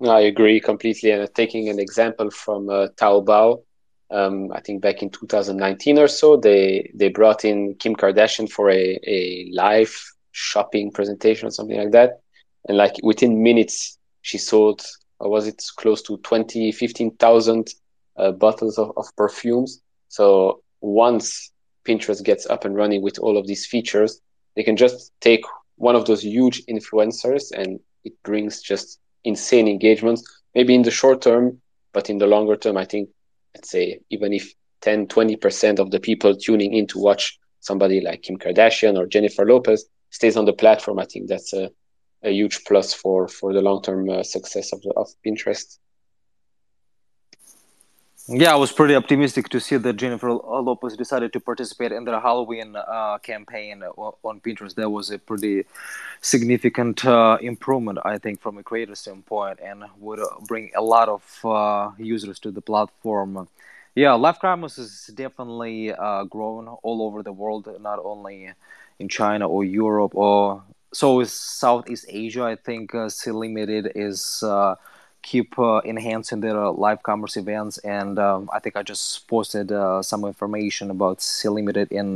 I 0.01 0.21
agree 0.21 0.61
completely. 0.61 1.11
And 1.11 1.29
taking 1.35 1.69
an 1.69 1.81
example 1.81 2.31
from 2.31 2.69
uh, 2.69 2.89
Taobao, 2.97 3.63
um, 4.11 4.53
I 4.53 4.61
think 4.61 4.81
back 4.81 5.03
in 5.03 5.11
2019 5.11 5.99
or 5.99 6.09
so, 6.09 6.37
they 6.37 6.91
they 6.95 7.09
brought 7.09 7.45
in 7.45 7.75
Kim 7.75 7.97
Kardashian 7.97 8.49
for 8.49 8.71
a, 8.71 8.99
a 9.07 9.51
live 9.53 9.95
shopping 10.33 10.93
presentation 10.93 11.49
or 11.49 11.51
something 11.51 11.77
like 11.77 11.91
that. 11.93 12.21
And 12.69 12.77
like 12.77 12.95
within 13.03 13.43
minutes, 13.43 13.99
she 14.23 14.39
sold, 14.39 14.85
or 15.19 15.31
was 15.31 15.47
it 15.47 15.63
close 15.77 16.03
to 16.03 16.19
20, 16.19 16.73
15,000 16.73 17.69
uh, 18.17 18.33
bottles 18.33 18.79
of, 18.79 18.93
of 18.97 19.07
perfumes. 19.17 19.81
So 20.09 20.63
once 20.81 21.53
Pinterest 21.89 22.23
gets 22.23 22.45
up 22.47 22.65
and 22.65 22.77
running 22.77 23.03
with 23.03 23.19
all 23.19 23.39
of 23.39 23.47
these 23.47 23.65
features, 23.67 24.21
they 24.55 24.63
can 24.63 24.77
just 24.77 25.13
take 25.21 25.45
one 25.77 25.97
of 25.97 26.05
those 26.05 26.23
huge 26.23 26.65
influencers 26.67 27.51
and 27.53 27.81
it 28.05 28.13
brings 28.25 28.61
just 28.61 28.99
insane 29.25 29.69
engagements, 29.69 30.23
maybe 30.55 30.75
in 30.75 30.83
the 30.83 30.91
short 30.91 31.23
term, 31.23 31.61
but 31.93 32.11
in 32.11 32.19
the 32.19 32.27
longer 32.27 32.57
term, 32.57 32.77
I 32.77 32.85
think, 32.85 33.09
let's 33.55 33.71
say, 33.71 34.01
even 34.11 34.33
if 34.33 34.53
10, 34.83 35.07
20% 35.07 35.79
of 35.79 35.91
the 35.91 36.01
people 36.01 36.37
tuning 36.37 36.75
in 36.75 36.87
to 36.89 36.99
watch 36.99 37.39
somebody 37.61 38.01
like 38.01 38.23
Kim 38.23 38.37
Kardashian 38.37 38.99
or 38.99 39.07
Jennifer 39.07 39.45
Lopez 39.47 39.87
stays 40.11 40.37
on 40.37 40.45
the 40.45 40.53
platform, 40.53 40.99
I 40.99 41.05
think 41.05 41.29
that's 41.29 41.53
a, 41.53 41.71
a 42.23 42.31
huge 42.31 42.65
plus 42.67 42.95
for, 42.95 43.29
for 43.29 43.53
the 43.53 43.63
long 43.63 43.83
term 43.83 44.09
uh, 44.09 44.23
success 44.23 44.73
of, 44.73 44.83
the, 44.83 44.93
of 44.97 45.09
Pinterest. 45.27 45.79
Yeah, 48.31 48.53
I 48.53 48.57
was 48.57 48.71
pretty 48.71 48.95
optimistic 48.95 49.49
to 49.49 49.59
see 49.59 49.79
that 49.79 49.95
Jennifer 49.95 50.31
Lopez 50.31 50.99
decided 50.99 51.33
to 51.33 51.41
participate 51.41 51.93
in 51.93 52.05
the 52.05 52.21
Halloween 52.21 52.77
uh, 52.77 53.17
campaign 53.23 53.83
on 53.83 54.41
Pinterest. 54.41 54.75
That 54.75 54.91
was 54.91 55.11
a 55.11 55.19
pretty 55.19 55.65
significant 56.21 57.07
uh, 57.07 57.39
improvement, 57.41 58.01
I 58.05 58.19
think, 58.19 58.43
from 58.43 58.59
a 58.59 58.63
creator 58.63 58.95
standpoint, 58.97 59.61
and 59.65 59.85
would 59.99 60.21
bring 60.47 60.71
a 60.77 60.83
lot 60.83 61.09
of 61.09 61.23
uh, 61.43 61.93
users 61.97 62.39
to 62.41 62.51
the 62.51 62.61
platform. 62.61 63.49
Yeah, 63.95 64.13
live 64.13 64.41
commerce 64.41 64.77
is 64.77 65.11
definitely 65.15 65.95
uh, 65.95 66.25
growing 66.25 66.69
all 66.69 67.01
over 67.01 67.23
the 67.23 67.33
world, 67.33 67.67
not 67.81 67.99
only 67.99 68.51
in 68.99 69.09
China 69.09 69.49
or 69.49 69.65
Europe 69.65 70.15
or 70.15 70.63
so 70.93 71.21
is 71.21 71.33
Southeast 71.33 72.05
Asia. 72.11 72.43
I 72.43 72.57
think 72.57 72.95
uh, 72.95 73.09
Sea 73.09 73.31
Limited 73.31 73.93
is 73.95 74.43
uh, 74.43 74.75
keep 75.31 75.59
uh, 75.59 75.81
enhancing 75.85 76.41
their 76.41 76.59
uh, 76.59 76.73
live 76.73 77.03
commerce 77.03 77.37
events 77.37 77.77
and 77.79 78.19
um, 78.19 78.49
i 78.57 78.59
think 78.59 78.75
i 78.77 78.83
just 78.83 79.29
posted 79.29 79.71
uh, 79.71 80.03
some 80.03 80.25
information 80.25 80.91
about 80.91 81.21
Sea 81.21 81.51
Limited 81.51 81.89
in 81.93 82.09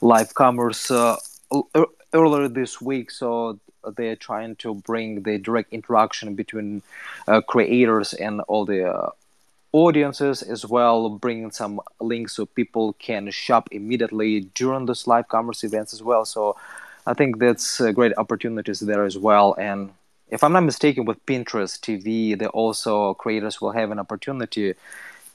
live 0.00 0.32
commerce 0.42 0.90
uh, 0.90 1.16
earlier 2.14 2.48
this 2.48 2.80
week 2.80 3.10
so 3.10 3.58
they're 3.96 4.16
trying 4.28 4.56
to 4.56 4.74
bring 4.74 5.22
the 5.22 5.38
direct 5.38 5.72
interaction 5.72 6.34
between 6.34 6.82
uh, 7.28 7.40
creators 7.40 8.14
and 8.14 8.40
all 8.48 8.64
the 8.64 8.82
uh, 8.84 9.10
audiences 9.72 10.42
as 10.42 10.64
well, 10.64 11.10
bringing 11.10 11.50
some 11.50 11.80
links 12.00 12.34
so 12.34 12.46
people 12.46 12.94
can 12.94 13.30
shop 13.30 13.68
immediately 13.70 14.40
during 14.54 14.86
those 14.86 15.06
live 15.06 15.28
commerce 15.28 15.62
events 15.62 15.92
as 15.92 16.02
well. 16.02 16.24
So 16.24 16.56
I 17.06 17.14
think 17.14 17.38
that's 17.38 17.80
great 17.92 18.12
opportunities 18.16 18.80
there 18.80 19.04
as 19.04 19.16
well. 19.18 19.54
And 19.58 19.92
if 20.28 20.42
I'm 20.42 20.52
not 20.52 20.64
mistaken, 20.64 21.04
with 21.04 21.24
Pinterest 21.26 21.78
TV, 21.78 22.38
they 22.38 22.46
also 22.46 23.14
creators 23.14 23.60
will 23.60 23.72
have 23.72 23.90
an 23.90 23.98
opportunity 23.98 24.74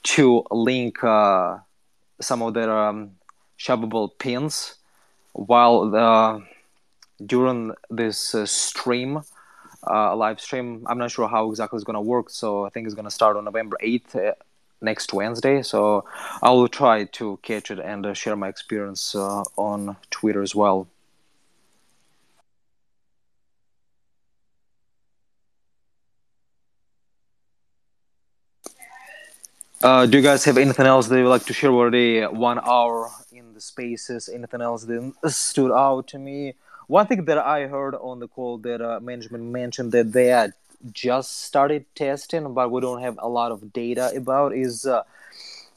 to 0.02 0.44
link 0.50 1.02
uh, 1.02 1.58
some 2.20 2.42
of 2.42 2.54
their 2.54 2.70
um, 2.70 3.12
shoppable 3.58 4.10
pins 4.18 4.74
while 5.32 5.90
the, 5.90 6.42
during 7.24 7.72
this 7.90 8.34
uh, 8.34 8.44
stream 8.46 9.22
uh, 9.88 10.14
live 10.14 10.40
stream. 10.40 10.84
I'm 10.86 10.98
not 10.98 11.10
sure 11.10 11.28
how 11.28 11.48
exactly 11.50 11.76
it's 11.76 11.84
going 11.84 11.94
to 11.94 12.00
work 12.00 12.30
so 12.30 12.64
i 12.66 12.68
think 12.68 12.86
it's 12.86 12.94
going 12.94 13.04
to 13.04 13.10
start 13.10 13.36
on 13.36 13.44
november 13.44 13.76
8th 13.82 14.14
uh, 14.14 14.34
next 14.80 15.12
wednesday. 15.12 15.62
So 15.62 16.04
i 16.42 16.50
will 16.50 16.68
try 16.68 17.04
to 17.04 17.38
catch 17.42 17.70
it 17.70 17.78
and 17.78 18.06
uh, 18.06 18.14
share 18.14 18.36
my 18.36 18.48
experience 18.48 19.14
uh, 19.14 19.42
on 19.56 19.96
twitter 20.10 20.42
as 20.42 20.54
well 20.54 20.88
Uh, 29.82 30.06
do 30.06 30.18
you 30.18 30.22
guys 30.22 30.44
have 30.44 30.58
anything 30.58 30.86
else 30.86 31.08
that 31.08 31.16
you 31.16 31.24
would 31.24 31.30
like 31.30 31.44
to 31.44 31.52
share? 31.52 31.70
Already 31.70 32.22
one 32.22 32.60
hour 32.60 33.10
in 33.32 33.52
the 33.52 33.60
spaces. 33.60 34.28
Anything 34.28 34.60
else 34.60 34.84
that 34.84 35.12
stood 35.26 35.72
out 35.72 36.06
to 36.08 36.20
me? 36.20 36.54
One 36.86 37.08
thing 37.08 37.24
that 37.24 37.38
I 37.38 37.66
heard 37.66 37.96
on 37.96 38.20
the 38.20 38.28
call 38.28 38.58
that 38.58 38.80
uh, 38.80 39.00
management 39.00 39.42
mentioned 39.42 39.90
that 39.90 40.12
they 40.12 40.26
had 40.26 40.52
just 40.92 41.42
started 41.42 41.84
testing, 41.96 42.54
but 42.54 42.70
we 42.70 42.80
don't 42.80 43.02
have 43.02 43.18
a 43.18 43.28
lot 43.28 43.50
of 43.50 43.72
data 43.72 44.12
about 44.14 44.54
is 44.54 44.86
uh, 44.86 45.02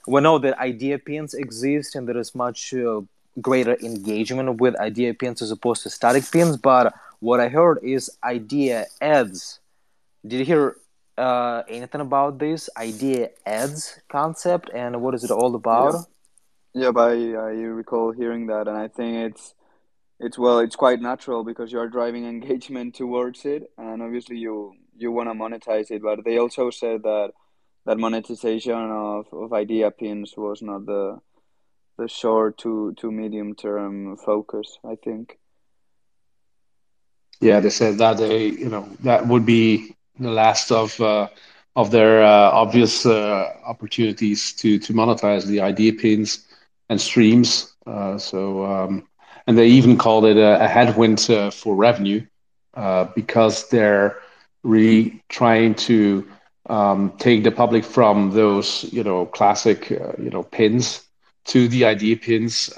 we 0.05 0.21
know 0.21 0.37
that 0.37 0.55
idea 0.59 0.99
pins 0.99 1.33
exist 1.33 1.95
and 1.95 2.07
there 2.07 2.17
is 2.17 2.35
much 2.35 2.75
uh, 2.75 3.01
greater 3.41 3.75
engagement 3.81 4.61
with 4.61 4.75
idea 4.75 5.15
pins 5.15 5.41
as 5.41 5.49
opposed 5.49 5.81
to 5.81 5.89
static 5.89 6.29
pins. 6.31 6.57
But 6.57 6.93
what 7.21 7.39
I 7.39 7.49
heard 7.49 7.79
is 7.81 8.11
idea 8.23 8.85
ads. 9.01 9.59
Did 10.27 10.39
you 10.39 10.45
hear 10.45 10.75
uh, 11.17 11.63
anything 11.67 12.01
about 12.01 12.39
this 12.39 12.69
idea 12.77 13.29
ads 13.45 13.99
concept 14.09 14.69
and 14.73 15.01
what 15.01 15.15
is 15.15 15.23
it 15.23 15.31
all 15.31 15.55
about? 15.55 16.07
Yeah, 16.73 16.91
yeah 16.95 17.01
I, 17.01 17.11
I 17.11 17.51
recall 17.71 18.11
hearing 18.11 18.47
that, 18.47 18.67
and 18.67 18.77
I 18.77 18.87
think 18.87 19.31
it's 19.31 19.53
it's 20.19 20.37
well, 20.37 20.59
it's 20.59 20.75
quite 20.75 21.01
natural 21.01 21.43
because 21.43 21.71
you 21.71 21.79
are 21.79 21.89
driving 21.89 22.25
engagement 22.35 22.95
towards 22.95 23.45
it, 23.45 23.71
and 23.77 24.01
obviously 24.01 24.37
you 24.37 24.73
you 24.97 25.11
want 25.11 25.29
to 25.29 25.33
monetize 25.33 25.91
it. 25.91 26.01
But 26.01 26.23
they 26.23 26.37
also 26.37 26.69
said 26.69 27.03
that 27.03 27.31
that 27.85 27.97
monetization 27.97 28.91
of, 28.91 29.27
of 29.31 29.53
idea 29.53 29.91
pins 29.91 30.33
was 30.35 30.61
not 30.61 30.85
the 30.85 31.19
the 31.97 32.07
short 32.07 32.57
to 32.59 32.93
to 32.97 33.11
medium 33.11 33.55
term 33.55 34.17
focus. 34.17 34.79
I 34.85 34.95
think. 34.95 35.37
Yeah, 37.41 37.59
they 37.59 37.69
said 37.69 37.97
that 37.97 38.17
they 38.17 38.47
you 38.47 38.69
know 38.69 38.89
that 39.03 39.27
would 39.27 39.45
be 39.45 39.94
the 40.19 40.31
last 40.31 40.71
of 40.71 40.99
uh, 41.01 41.27
of 41.75 41.91
their 41.91 42.23
uh, 42.23 42.51
obvious 42.51 43.05
uh, 43.05 43.45
opportunities 43.65 44.53
to 44.53 44.79
to 44.79 44.93
monetize 44.93 45.45
the 45.45 45.61
idea 45.61 45.93
pins 45.93 46.45
and 46.89 46.99
streams. 46.99 47.73
Uh, 47.85 48.17
so 48.17 48.65
um, 48.65 49.03
and 49.47 49.57
they 49.57 49.67
even 49.67 49.97
called 49.97 50.25
it 50.25 50.37
a, 50.37 50.63
a 50.63 50.67
headwind 50.67 51.27
uh, 51.29 51.49
for 51.51 51.75
revenue 51.75 52.21
because 53.15 53.69
they're 53.69 54.17
really 54.63 55.21
trying 55.29 55.73
to 55.75 56.25
um, 56.69 57.11
take 57.17 57.43
the 57.43 57.51
public 57.51 57.83
from 57.83 58.31
those 58.31 58.85
you 58.91 59.03
know 59.03 59.25
classic 59.25 59.89
you 59.89 60.29
know 60.31 60.43
pins 60.43 61.03
to 61.45 61.67
the 61.67 61.85
idea 61.85 62.15
pins 62.15 62.69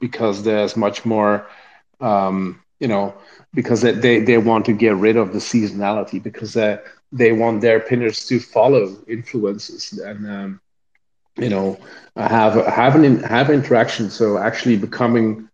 because 0.00 0.42
there's 0.42 0.76
much 0.76 1.04
more 1.04 1.46
um, 2.00 2.60
you 2.80 2.88
know 2.88 3.14
because 3.54 3.82
they, 3.82 4.20
they 4.20 4.38
want 4.38 4.66
to 4.66 4.72
get 4.72 4.96
rid 4.96 5.16
of 5.16 5.32
the 5.32 5.38
seasonality 5.40 6.22
because 6.22 6.56
uh, 6.56 6.78
they 7.12 7.32
want 7.32 7.62
their 7.62 7.80
pinners 7.80 8.26
to 8.26 8.40
follow 8.40 8.96
influences 9.08 9.92
and 9.98 10.26
um, 10.30 10.60
you 11.38 11.48
know 11.50 11.78
have 12.16 12.54
have 12.66 12.96
an 12.96 13.22
have 13.24 13.50
interaction. 13.50 14.10
So 14.10 14.38
actually 14.38 14.76
becoming 14.76 15.48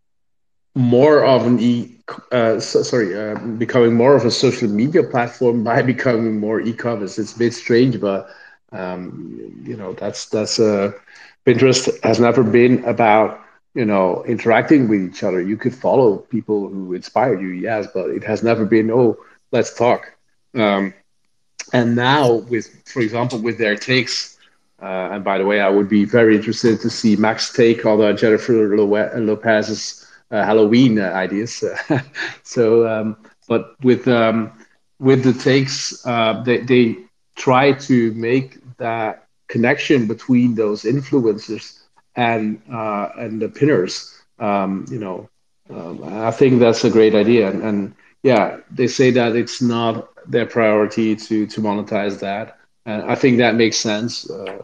more 0.74 1.24
of 1.24 1.47
an 1.47 1.59
e 1.61 1.93
uh, 2.33 2.61
so, 2.61 2.83
sorry 2.83 3.16
uh, 3.18 3.37
becoming 3.59 3.95
more 3.95 4.14
of 4.16 4.24
a 4.24 4.31
social 4.31 4.68
media 4.68 5.03
platform 5.03 5.64
by 5.64 5.83
becoming 5.95 6.39
more 6.41 6.61
e-commerce. 6.61 7.18
It's 7.18 7.35
a 7.35 7.39
bit 7.39 7.55
strange 7.55 8.01
but 8.01 8.29
um, 8.72 9.62
you 9.64 9.77
know 9.77 9.93
that's 9.95 10.27
that's 10.29 10.59
uh, 10.61 10.93
pinterest 11.47 11.89
has 12.03 12.20
never 12.20 12.43
been 12.43 12.85
about 12.85 13.41
you 13.77 13.85
know, 13.85 14.24
interacting 14.24 14.89
with 14.89 15.03
each 15.03 15.22
other. 15.22 15.43
You 15.43 15.59
could 15.59 15.74
follow 15.74 16.16
people 16.16 16.66
who 16.68 16.95
inspired 16.95 17.43
you, 17.43 17.49
yes, 17.49 17.87
but 17.93 18.09
it 18.09 18.24
has 18.24 18.43
never 18.43 18.64
been, 18.64 18.91
oh, 18.91 19.18
let's 19.53 19.74
talk. 19.74 20.14
Um, 20.55 20.95
and 21.74 21.95
now, 21.95 22.37
with, 22.53 22.66
for 22.89 23.03
example, 23.03 23.39
with 23.39 23.59
their 23.59 23.77
takes, 23.77 24.39
uh, 24.81 25.11
and 25.12 25.22
by 25.22 25.37
the 25.37 25.45
way, 25.45 25.61
I 25.61 25.68
would 25.68 25.91
be 25.91 26.07
very 26.07 26.37
interested 26.37 26.81
to 26.81 26.89
see 26.89 27.16
Max 27.16 27.53
take 27.53 27.85
on 27.85 28.01
uh, 28.01 28.14
Jennifer 28.14 28.77
Lopez's 28.77 30.11
uh, 30.31 30.43
Halloween 30.43 30.99
uh, 30.99 31.11
ideas. 31.11 31.62
so, 32.43 32.89
um, 32.89 33.16
but 33.47 33.74
with 33.83 34.09
um, 34.09 34.53
with 34.99 35.22
the 35.22 35.33
takes, 35.33 36.05
uh, 36.07 36.43
they 36.45 36.59
they 36.59 36.97
try 37.37 37.72
to 37.72 38.12
make 38.14 38.59
that 38.79 39.27
connection 39.49 40.07
between 40.07 40.55
those 40.55 40.83
influencers 40.85 41.86
and 42.16 42.60
uh, 42.72 43.10
and 43.18 43.40
the 43.40 43.48
pinners. 43.48 44.12
Um, 44.38 44.86
you 44.90 44.98
know, 44.98 45.28
um, 45.70 46.02
I 46.04 46.30
think 46.30 46.60
that's 46.60 46.84
a 46.84 46.90
great 46.90 47.14
idea. 47.14 47.50
And, 47.50 47.62
and, 47.62 47.94
yeah, 48.22 48.58
they 48.70 48.86
say 48.86 49.10
that 49.12 49.36
it's 49.36 49.62
not 49.62 50.08
their 50.28 50.46
priority 50.46 51.14
to 51.14 51.46
to 51.46 51.60
monetize 51.60 52.18
that, 52.20 52.58
and 52.84 53.02
I 53.02 53.14
think 53.14 53.38
that 53.38 53.54
makes 53.54 53.76
sense. 53.76 54.28
Uh, 54.28 54.62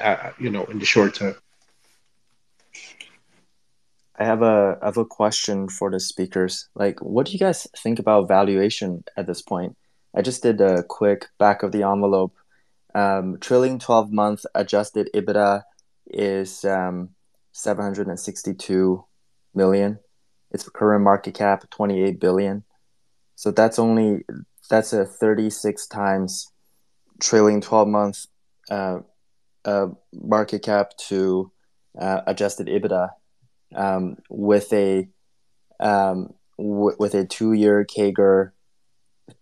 uh, 0.00 0.32
you 0.38 0.50
know, 0.50 0.64
in 0.64 0.78
the 0.78 0.84
short 0.84 1.14
term. 1.14 1.36
I 4.18 4.24
have 4.24 4.42
a 4.42 4.78
I 4.82 4.86
have 4.86 4.96
a 4.96 5.04
question 5.04 5.68
for 5.68 5.90
the 5.90 6.00
speakers. 6.00 6.68
Like, 6.74 7.00
what 7.00 7.26
do 7.26 7.32
you 7.32 7.38
guys 7.38 7.66
think 7.76 8.00
about 8.00 8.26
valuation 8.26 9.04
at 9.16 9.26
this 9.26 9.40
point? 9.40 9.76
I 10.14 10.22
just 10.22 10.42
did 10.42 10.60
a 10.60 10.82
quick 10.82 11.26
back 11.38 11.62
of 11.62 11.70
the 11.70 11.84
envelope. 11.84 12.34
Um, 12.94 13.38
trailing 13.40 13.78
twelve 13.78 14.12
month 14.12 14.44
adjusted 14.54 15.08
EBITDA 15.14 15.62
is 16.10 16.64
um, 16.64 17.10
762 17.52 19.04
million. 19.54 19.98
Its 20.50 20.68
current 20.68 21.04
market 21.04 21.34
cap 21.34 21.68
28 21.70 22.18
billion. 22.18 22.64
So 23.34 23.50
that's 23.50 23.78
only 23.78 24.24
that's 24.70 24.92
a 24.92 25.04
36 25.04 25.86
times 25.86 26.50
trailing 27.20 27.60
12 27.60 27.88
month 27.88 28.26
uh, 28.70 29.00
uh, 29.64 29.88
market 30.12 30.62
cap 30.62 30.96
to 31.08 31.50
uh, 31.98 32.22
adjusted 32.26 32.68
EBITDA 32.68 33.10
um, 33.74 34.16
with 34.30 34.72
a 34.72 35.08
um, 35.80 36.32
w- 36.56 36.96
with 36.98 37.14
a 37.14 37.24
two 37.24 37.52
year 37.52 37.84
CAGR 37.84 38.52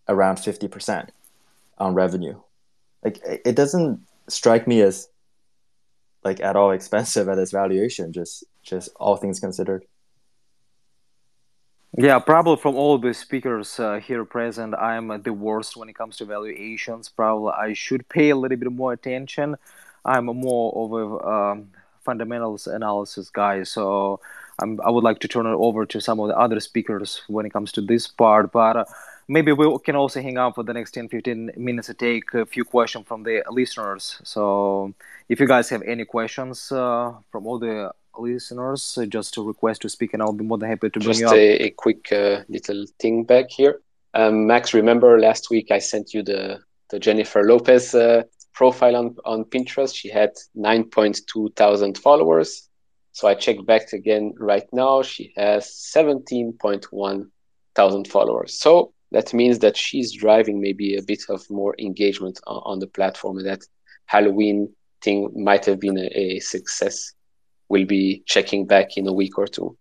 around 0.08 0.36
50% 0.36 1.08
on 1.78 1.94
revenue. 1.94 2.40
Like 3.04 3.20
it 3.24 3.54
doesn't 3.56 4.00
strike 4.28 4.66
me 4.66 4.80
as 4.80 5.08
like 6.26 6.40
at 6.40 6.56
all 6.56 6.72
expensive 6.72 7.28
at 7.28 7.36
this 7.36 7.52
valuation 7.60 8.12
just 8.12 8.44
just 8.70 8.86
all 8.96 9.16
things 9.16 9.38
considered. 9.46 9.82
Yeah 11.96 12.18
probably 12.18 12.58
from 12.64 12.74
all 12.82 12.98
the 12.98 13.14
speakers 13.14 13.68
uh, 13.86 13.98
here 14.08 14.24
present 14.24 14.74
i'm 14.74 15.06
the 15.28 15.32
worst 15.46 15.76
when 15.78 15.88
it 15.88 15.96
comes 16.00 16.14
to 16.18 16.24
valuations. 16.36 17.08
Probably 17.20 17.52
i 17.66 17.68
should 17.84 18.02
pay 18.16 18.28
a 18.30 18.38
little 18.42 18.60
bit 18.62 18.72
more 18.82 18.92
attention. 18.92 19.56
I'm 20.04 20.26
more 20.26 20.66
of 20.82 20.88
a 21.02 21.04
um, 21.34 21.58
fundamentals 22.06 22.66
analysis 22.78 23.26
guy 23.30 23.56
so 23.64 23.84
I'm, 24.60 24.70
i 24.88 24.90
would 24.94 25.06
like 25.08 25.20
to 25.24 25.28
turn 25.34 25.46
it 25.52 25.58
over 25.68 25.80
to 25.92 25.98
some 26.06 26.18
of 26.22 26.26
the 26.30 26.38
other 26.44 26.60
speakers 26.60 27.10
when 27.34 27.44
it 27.46 27.52
comes 27.56 27.70
to 27.72 27.82
this 27.92 28.04
part 28.22 28.52
but 28.52 28.74
uh, 28.82 28.84
maybe 29.28 29.52
we 29.52 29.78
can 29.84 29.96
also 29.96 30.20
hang 30.22 30.38
out 30.38 30.54
for 30.54 30.64
the 30.64 30.72
next 30.72 30.92
10 30.92 31.08
15 31.08 31.52
minutes 31.56 31.86
to 31.88 31.94
take 31.94 32.32
a 32.34 32.46
few 32.46 32.64
questions 32.64 33.06
from 33.06 33.22
the 33.22 33.42
listeners. 33.50 34.20
So 34.22 34.94
if 35.28 35.40
you 35.40 35.46
guys 35.46 35.68
have 35.70 35.82
any 35.82 36.04
questions 36.04 36.70
uh, 36.72 37.12
from 37.30 37.46
all 37.46 37.58
the 37.58 37.92
listeners 38.18 38.96
uh, 38.98 39.04
just 39.06 39.34
to 39.34 39.46
request 39.46 39.82
to 39.82 39.90
speak 39.90 40.14
and 40.14 40.22
i'll 40.22 40.32
be 40.32 40.42
more 40.42 40.56
than 40.56 40.70
happy 40.70 40.88
to 40.88 40.98
bring 40.98 41.12
just 41.12 41.20
you 41.20 41.26
up. 41.26 41.34
a, 41.34 41.64
a 41.64 41.70
quick 41.70 42.10
uh, 42.10 42.40
little 42.48 42.86
thing 42.98 43.24
back 43.24 43.50
here. 43.50 43.80
Um, 44.14 44.46
max 44.46 44.72
remember 44.72 45.20
last 45.20 45.50
week 45.50 45.70
i 45.70 45.78
sent 45.78 46.14
you 46.14 46.22
the 46.22 46.58
the 46.88 46.98
jennifer 46.98 47.44
lopez 47.44 47.94
uh, 47.94 48.22
profile 48.54 48.96
on, 48.96 49.16
on 49.26 49.44
pinterest? 49.44 49.94
She 49.94 50.08
had 50.08 50.32
9.2 50.56 51.54
thousand 51.54 51.98
followers. 51.98 52.68
So 53.12 53.28
i 53.28 53.34
checked 53.34 53.66
back 53.66 53.92
again 53.92 54.34
right 54.38 54.66
now. 54.72 55.02
She 55.02 55.32
has 55.36 55.66
17.1 55.94 57.30
thousand 57.74 58.08
followers. 58.08 58.58
So 58.58 58.94
that 59.16 59.32
means 59.32 59.60
that 59.60 59.78
she's 59.78 60.12
driving 60.12 60.60
maybe 60.60 60.94
a 60.94 61.02
bit 61.02 61.22
of 61.30 61.48
more 61.48 61.74
engagement 61.78 62.38
on, 62.46 62.60
on 62.66 62.78
the 62.80 62.86
platform, 62.86 63.38
and 63.38 63.46
that 63.46 63.62
Halloween 64.04 64.70
thing 65.00 65.32
might 65.34 65.64
have 65.64 65.80
been 65.80 65.98
a, 65.98 66.08
a 66.24 66.38
success. 66.40 67.14
We'll 67.70 67.86
be 67.86 68.22
checking 68.26 68.66
back 68.66 68.98
in 68.98 69.06
a 69.08 69.14
week 69.14 69.38
or 69.38 69.46
two. 69.46 69.78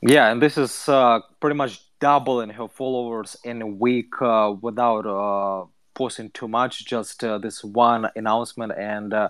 Yeah, 0.00 0.32
and 0.32 0.42
this 0.42 0.58
is 0.58 0.88
uh, 0.88 1.20
pretty 1.38 1.54
much 1.54 1.80
doubling 2.00 2.50
her 2.50 2.66
followers 2.66 3.36
in 3.44 3.62
a 3.62 3.66
week 3.86 4.20
uh, 4.20 4.52
without 4.60 5.06
uh, 5.06 5.66
posting 5.94 6.30
too 6.30 6.48
much. 6.48 6.84
Just 6.84 7.22
uh, 7.22 7.38
this 7.38 7.62
one 7.62 8.10
announcement, 8.16 8.72
and 8.76 9.14
uh, 9.14 9.28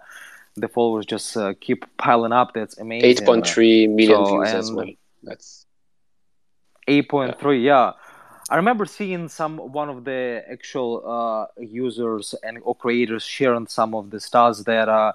the 0.57 0.69
followers 0.69 1.05
just 1.05 1.37
uh, 1.37 1.53
keep 1.61 1.85
piling 1.99 2.33
up. 2.33 2.55
That's 2.55 2.79
amazing. 2.79 3.11
Eight 3.11 3.25
point 3.27 3.47
three 3.47 3.87
million 3.87 4.25
so, 4.25 4.31
views 4.31 4.55
as 4.55 4.73
well. 4.73 4.87
That's 5.23 5.67
eight 6.89 7.09
point 7.09 7.39
three. 7.39 7.65
Yeah. 7.65 7.93
I 8.51 8.57
remember 8.57 8.85
seeing 8.85 9.29
some 9.29 9.57
one 9.59 9.89
of 9.89 10.05
the 10.05 10.45
actual 10.51 11.49
users 11.59 12.35
and 12.43 12.59
or 12.63 12.75
creators 12.75 13.25
sharing 13.25 13.67
some 13.67 13.95
of 13.95 14.11
the 14.11 14.19
stats 14.19 14.65
that 14.65 15.15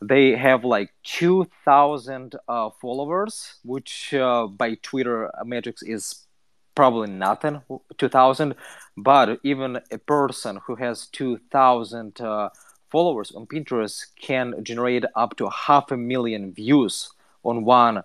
they 0.00 0.32
have 0.36 0.64
like 0.64 0.92
2000 1.04 2.36
uh, 2.48 2.70
followers 2.80 3.54
which 3.64 4.12
uh, 4.14 4.46
by 4.46 4.74
twitter 4.82 5.30
metrics 5.44 5.82
is 5.82 6.26
probably 6.74 7.10
nothing 7.10 7.62
2000 7.96 8.54
but 8.96 9.38
even 9.42 9.80
a 9.90 9.98
person 9.98 10.58
who 10.66 10.74
has 10.74 11.06
2000 11.08 12.20
uh, 12.20 12.48
followers 12.90 13.32
on 13.32 13.46
pinterest 13.46 14.06
can 14.20 14.62
generate 14.62 15.04
up 15.14 15.36
to 15.36 15.48
half 15.48 15.90
a 15.90 15.96
million 15.96 16.52
views 16.52 17.10
on 17.42 17.64
one 17.64 18.02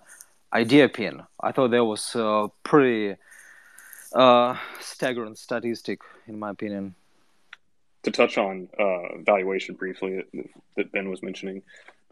idea 0.52 0.88
pin 0.88 1.22
i 1.40 1.52
thought 1.52 1.70
that 1.70 1.84
was 1.84 2.14
a 2.14 2.48
pretty 2.62 3.16
uh, 4.14 4.54
staggering 4.78 5.34
statistic 5.34 6.00
in 6.26 6.38
my 6.38 6.50
opinion 6.50 6.94
to 8.02 8.10
touch 8.10 8.36
on 8.36 8.68
uh, 8.78 9.18
valuation 9.24 9.74
briefly 9.74 10.24
that 10.76 10.92
Ben 10.92 11.08
was 11.08 11.22
mentioning, 11.22 11.62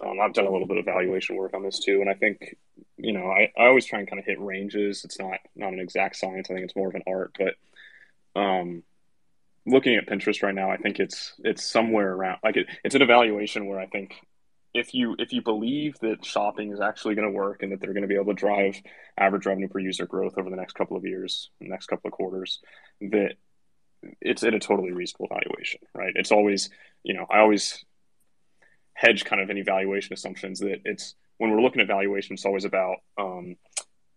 um, 0.05 0.19
I've 0.21 0.33
done 0.33 0.47
a 0.47 0.51
little 0.51 0.67
bit 0.67 0.79
of 0.79 0.85
valuation 0.85 1.37
work 1.37 1.53
on 1.55 1.63
this 1.63 1.79
too, 1.79 2.01
and 2.01 2.09
I 2.09 2.15
think 2.15 2.57
you 2.97 3.13
know 3.13 3.27
I, 3.27 3.53
I 3.59 3.67
always 3.67 3.85
try 3.85 3.99
and 3.99 4.09
kind 4.09 4.19
of 4.19 4.25
hit 4.25 4.41
ranges. 4.41 5.05
It's 5.05 5.19
not 5.19 5.39
not 5.55 5.73
an 5.73 5.81
exact 5.81 6.17
science. 6.17 6.49
I 6.51 6.55
think 6.55 6.65
it's 6.65 6.77
more 6.77 6.89
of 6.89 6.95
an 6.95 7.03
art. 7.07 7.37
But 7.39 8.41
um, 8.41 8.83
looking 9.67 9.97
at 9.97 10.07
Pinterest 10.07 10.43
right 10.43 10.55
now, 10.55 10.71
I 10.71 10.79
think 10.79 11.01
it's 11.01 11.35
it's 11.41 11.65
somewhere 11.65 12.13
around 12.13 12.39
like 12.43 12.57
it, 12.57 12.67
it's 12.83 12.95
an 12.95 13.03
evaluation 13.03 13.67
where 13.67 13.81
I 13.81 13.87
think 13.87 14.15
if 14.73 14.95
you 14.95 15.17
if 15.19 15.33
you 15.33 15.43
believe 15.43 15.99
that 16.01 16.25
shopping 16.25 16.73
is 16.73 16.81
actually 16.81 17.15
going 17.15 17.27
to 17.27 17.37
work 17.37 17.63
and 17.63 17.73
that 17.73 17.81
they're 17.81 17.93
going 17.93 18.03
to 18.03 18.09
be 18.09 18.15
able 18.15 18.27
to 18.27 18.35
drive 18.35 18.81
average 19.19 19.47
revenue 19.47 19.69
per 19.69 19.79
user 19.79 20.07
growth 20.07 20.35
over 20.39 20.49
the 20.49 20.57
next 20.57 20.75
couple 20.75 20.97
of 20.97 21.05
years, 21.05 21.51
next 21.61 21.87
couple 21.87 22.09
of 22.09 22.13
quarters, 22.13 22.61
that 23.01 23.35
it's 24.21 24.43
at 24.45 24.55
a 24.55 24.59
totally 24.59 24.93
reasonable 24.93 25.29
valuation, 25.29 25.81
right? 25.95 26.13
It's 26.15 26.33
always, 26.33 26.71
you 27.03 27.15
know, 27.15 27.27
I 27.31 27.41
always 27.41 27.85
hedge 28.95 29.25
kind 29.25 29.43
of 29.43 29.51
any 29.51 29.63
valuation 29.63 30.13
assumptions 30.13 30.61
that 30.61 30.81
it's 30.85 31.15
when 31.39 31.51
we're 31.51 31.63
looking 31.63 31.81
at 31.81 31.89
valuation, 31.89 32.35
it's 32.35 32.45
always 32.45 32.65
about, 32.65 32.97
um, 33.19 33.57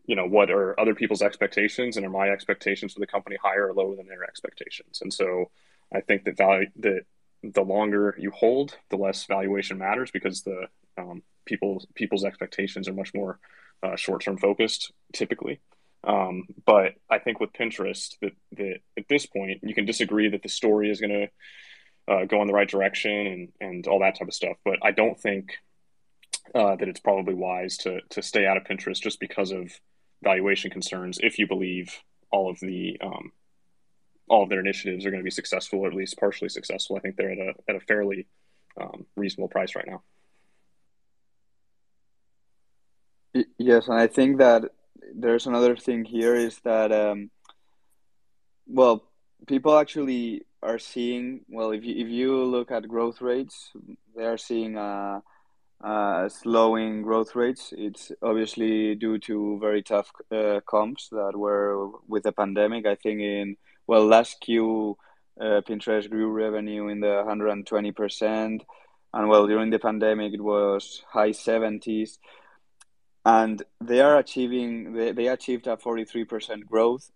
you 0.06 0.16
know, 0.16 0.28
what 0.28 0.52
are 0.52 0.78
other 0.80 0.94
people's 0.94 1.22
expectations 1.22 1.96
and 1.96 2.06
are 2.06 2.10
my 2.10 2.30
expectations 2.30 2.94
for 2.94 3.00
the 3.00 3.08
company 3.08 3.38
higher 3.42 3.70
or 3.70 3.74
lower 3.74 3.96
than 3.96 4.08
their 4.08 4.24
expectations? 4.24 5.00
And 5.02 5.14
so 5.14 5.50
I 5.94 6.02
think 6.02 6.26
that 6.26 6.38
value 6.38 6.68
that 6.80 7.04
the 7.44 7.62
longer 7.62 8.16
you 8.18 8.32
hold, 8.32 8.78
the 8.90 8.98
less 8.98 9.26
valuation 9.26 9.78
matters 9.78 10.12
because 10.12 10.42
the 10.44 10.68
um, 10.98 11.24
people 11.46 11.84
people's 11.96 12.24
expectations 12.24 12.88
are 12.88 12.94
much 12.94 13.14
more 13.14 13.40
uh, 13.84 13.96
short 13.96 14.24
term 14.24 14.38
focused 14.38 14.92
typically. 15.14 15.60
Um, 16.06 16.48
but 16.66 16.96
I 17.10 17.20
think 17.20 17.40
with 17.40 17.54
Pinterest, 17.54 18.16
that, 18.22 18.34
that 18.58 18.80
at 18.98 19.08
this 19.08 19.26
point, 19.26 19.62
you 19.64 19.74
can 19.74 19.86
disagree 19.86 20.30
that 20.30 20.44
the 20.44 20.50
story 20.50 20.90
is 20.90 21.00
going 21.00 21.30
to 22.08 22.14
uh, 22.14 22.26
go 22.26 22.42
in 22.42 22.48
the 22.48 22.54
right 22.54 22.68
direction 22.68 23.12
and, 23.12 23.50
and 23.62 23.88
all 23.88 24.00
that 24.00 24.20
type 24.20 24.28
of 24.28 24.34
stuff. 24.34 24.58
But 24.66 24.80
I 24.82 24.92
don't 24.92 25.18
think 25.18 25.54
uh, 26.54 26.76
that 26.76 26.90
it's 26.90 27.00
probably 27.00 27.34
wise 27.34 27.78
to, 27.78 28.02
to 28.10 28.22
stay 28.22 28.46
out 28.46 28.58
of 28.58 28.64
Pinterest 28.64 29.02
just 29.02 29.20
because 29.20 29.52
of 29.52 29.72
valuation 30.22 30.72
concerns 30.72 31.20
if 31.22 31.40
you 31.40 31.48
believe 31.48 32.02
all 32.32 32.50
of 32.50 32.60
the 32.60 32.98
um, 33.02 33.32
all 34.34 34.42
of 34.42 34.50
their 34.50 34.60
initiatives 34.60 35.06
are 35.06 35.12
going 35.12 35.22
to 35.22 35.32
be 35.32 35.40
successful 35.42 35.80
or 35.82 35.88
at 35.90 35.94
least 35.94 36.18
partially 36.18 36.50
successful. 36.50 36.98
I 36.98 37.02
think 37.02 37.16
they're 37.16 37.34
at 37.34 37.38
a, 37.38 37.54
at 37.70 37.76
a 37.76 37.80
fairly 37.80 38.26
um, 38.82 39.06
reasonable 39.16 39.48
price 39.48 39.76
right 39.76 39.86
now. 39.88 40.02
Yes, 43.60 43.88
and 43.90 44.00
I 44.00 44.08
think 44.08 44.40
that 44.40 44.64
there's 45.14 45.46
another 45.46 45.76
thing 45.76 46.04
here 46.04 46.36
is 46.36 46.60
that 46.64 46.92
um, 46.92 47.30
well 48.66 49.04
people 49.48 49.78
actually 49.78 50.46
are 50.64 50.80
seeing 50.80 51.42
well 51.50 51.72
if 51.72 51.84
you 51.84 51.94
if 52.04 52.10
you 52.10 52.44
look 52.44 52.72
at 52.72 52.88
growth 52.88 53.22
rates 53.22 53.72
they 54.16 54.26
are 54.26 54.38
seeing 54.38 54.78
uh, 54.78 55.20
uh, 55.84 56.30
slowing 56.30 57.02
growth 57.02 57.36
rates 57.36 57.74
it's 57.78 58.12
obviously 58.22 58.96
due 58.96 59.20
to 59.20 59.60
very 59.60 59.84
tough 59.84 60.10
uh, 60.32 60.62
comps 60.66 61.10
that 61.12 61.36
were 61.36 61.90
with 62.08 62.24
the 62.24 62.32
pandemic 62.32 62.86
i 62.86 62.96
think 62.96 63.20
in 63.20 63.58
well 63.88 64.06
last 64.06 64.40
q 64.42 64.98
uh, 65.40 65.62
pinterest 65.68 66.10
grew 66.10 66.30
revenue 66.30 66.88
in 66.88 67.00
the 67.00 67.24
120% 67.28 68.62
and 69.14 69.30
well 69.30 69.48
during 69.48 69.70
the 69.70 69.80
pandemic 69.80 70.34
it 70.34 70.42
was 70.42 71.04
high 71.12 71.32
70s 71.32 72.18
and 73.26 73.64
they 73.82 74.02
are 74.02 74.18
achieving 74.18 74.94
they, 74.94 75.12
they 75.12 75.28
achieved 75.28 75.68
a 75.68 75.78
43% 75.78 76.66
growth. 76.66 77.10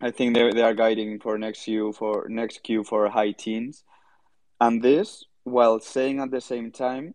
I 0.00 0.10
think 0.10 0.34
they 0.34 0.52
they 0.52 0.62
are 0.62 0.74
guiding 0.74 1.20
for 1.20 1.38
next 1.38 1.64
q 1.64 1.92
for 1.92 2.26
next 2.28 2.62
q 2.62 2.84
for 2.84 3.08
high 3.08 3.32
teens. 3.32 3.84
And 4.60 4.82
this 4.82 5.24
while 5.44 5.80
saying 5.80 6.20
at 6.20 6.30
the 6.30 6.40
same 6.40 6.72
time 6.72 7.14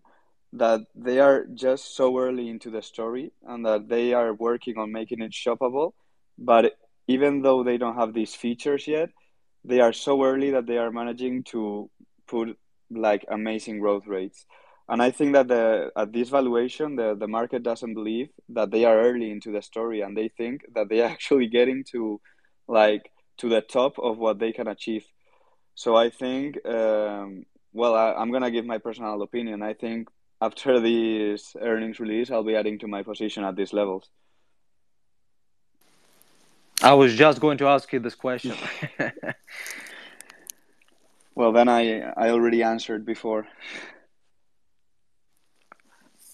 that 0.53 0.81
they 0.95 1.19
are 1.19 1.45
just 1.45 1.95
so 1.95 2.17
early 2.17 2.49
into 2.49 2.69
the 2.69 2.81
story 2.81 3.31
and 3.45 3.65
that 3.65 3.89
they 3.89 4.13
are 4.13 4.33
working 4.33 4.77
on 4.77 4.91
making 4.91 5.21
it 5.21 5.31
shoppable 5.31 5.93
but 6.37 6.73
even 7.07 7.41
though 7.41 7.63
they 7.63 7.77
don't 7.77 7.95
have 7.95 8.13
these 8.13 8.35
features 8.35 8.87
yet 8.87 9.09
they 9.65 9.79
are 9.79 9.93
so 9.93 10.23
early 10.23 10.51
that 10.51 10.65
they 10.67 10.77
are 10.77 10.91
managing 10.91 11.43
to 11.43 11.89
put 12.27 12.57
like 12.89 13.25
amazing 13.29 13.79
growth 13.79 14.07
rates 14.07 14.45
and 14.89 15.01
I 15.01 15.11
think 15.11 15.33
that 15.33 15.47
the 15.47 15.91
at 15.95 16.11
this 16.11 16.29
valuation, 16.29 16.95
the, 16.97 17.15
the 17.15 17.27
market 17.27 17.63
doesn't 17.63 17.93
believe 17.93 18.29
that 18.49 18.71
they 18.71 18.83
are 18.85 18.99
early 18.99 19.31
into 19.31 19.51
the 19.51 19.61
story, 19.61 20.01
and 20.01 20.15
they 20.15 20.27
think 20.27 20.65
that 20.75 20.89
they 20.89 21.01
are 21.01 21.09
actually 21.17 21.47
getting 21.47 21.83
to 21.91 22.19
like 22.67 23.09
to 23.37 23.49
the 23.49 23.61
top 23.61 23.97
of 23.99 24.17
what 24.17 24.39
they 24.39 24.51
can 24.51 24.67
achieve. 24.67 25.05
So 25.75 25.95
I 25.95 26.09
think, 26.09 26.63
um, 26.65 27.45
well, 27.71 27.95
I, 27.95 28.13
I'm 28.13 28.31
gonna 28.31 28.51
give 28.51 28.65
my 28.65 28.77
personal 28.77 29.21
opinion. 29.21 29.63
I 29.63 29.73
think 29.73 30.09
after 30.41 30.79
this 30.79 31.55
earnings 31.59 31.99
release, 31.99 32.29
I'll 32.29 32.43
be 32.43 32.55
adding 32.55 32.79
to 32.79 32.87
my 32.87 33.03
position 33.03 33.43
at 33.45 33.55
these 33.55 33.73
levels. 33.73 34.09
I 36.83 36.93
was 36.93 37.15
just 37.15 37.39
going 37.39 37.57
to 37.59 37.67
ask 37.67 37.91
you 37.93 37.99
this 37.99 38.13
question. 38.13 38.55
well, 41.35 41.53
then 41.53 41.69
I 41.69 42.01
I 42.01 42.29
already 42.29 42.61
answered 42.61 43.05
before. 43.05 43.47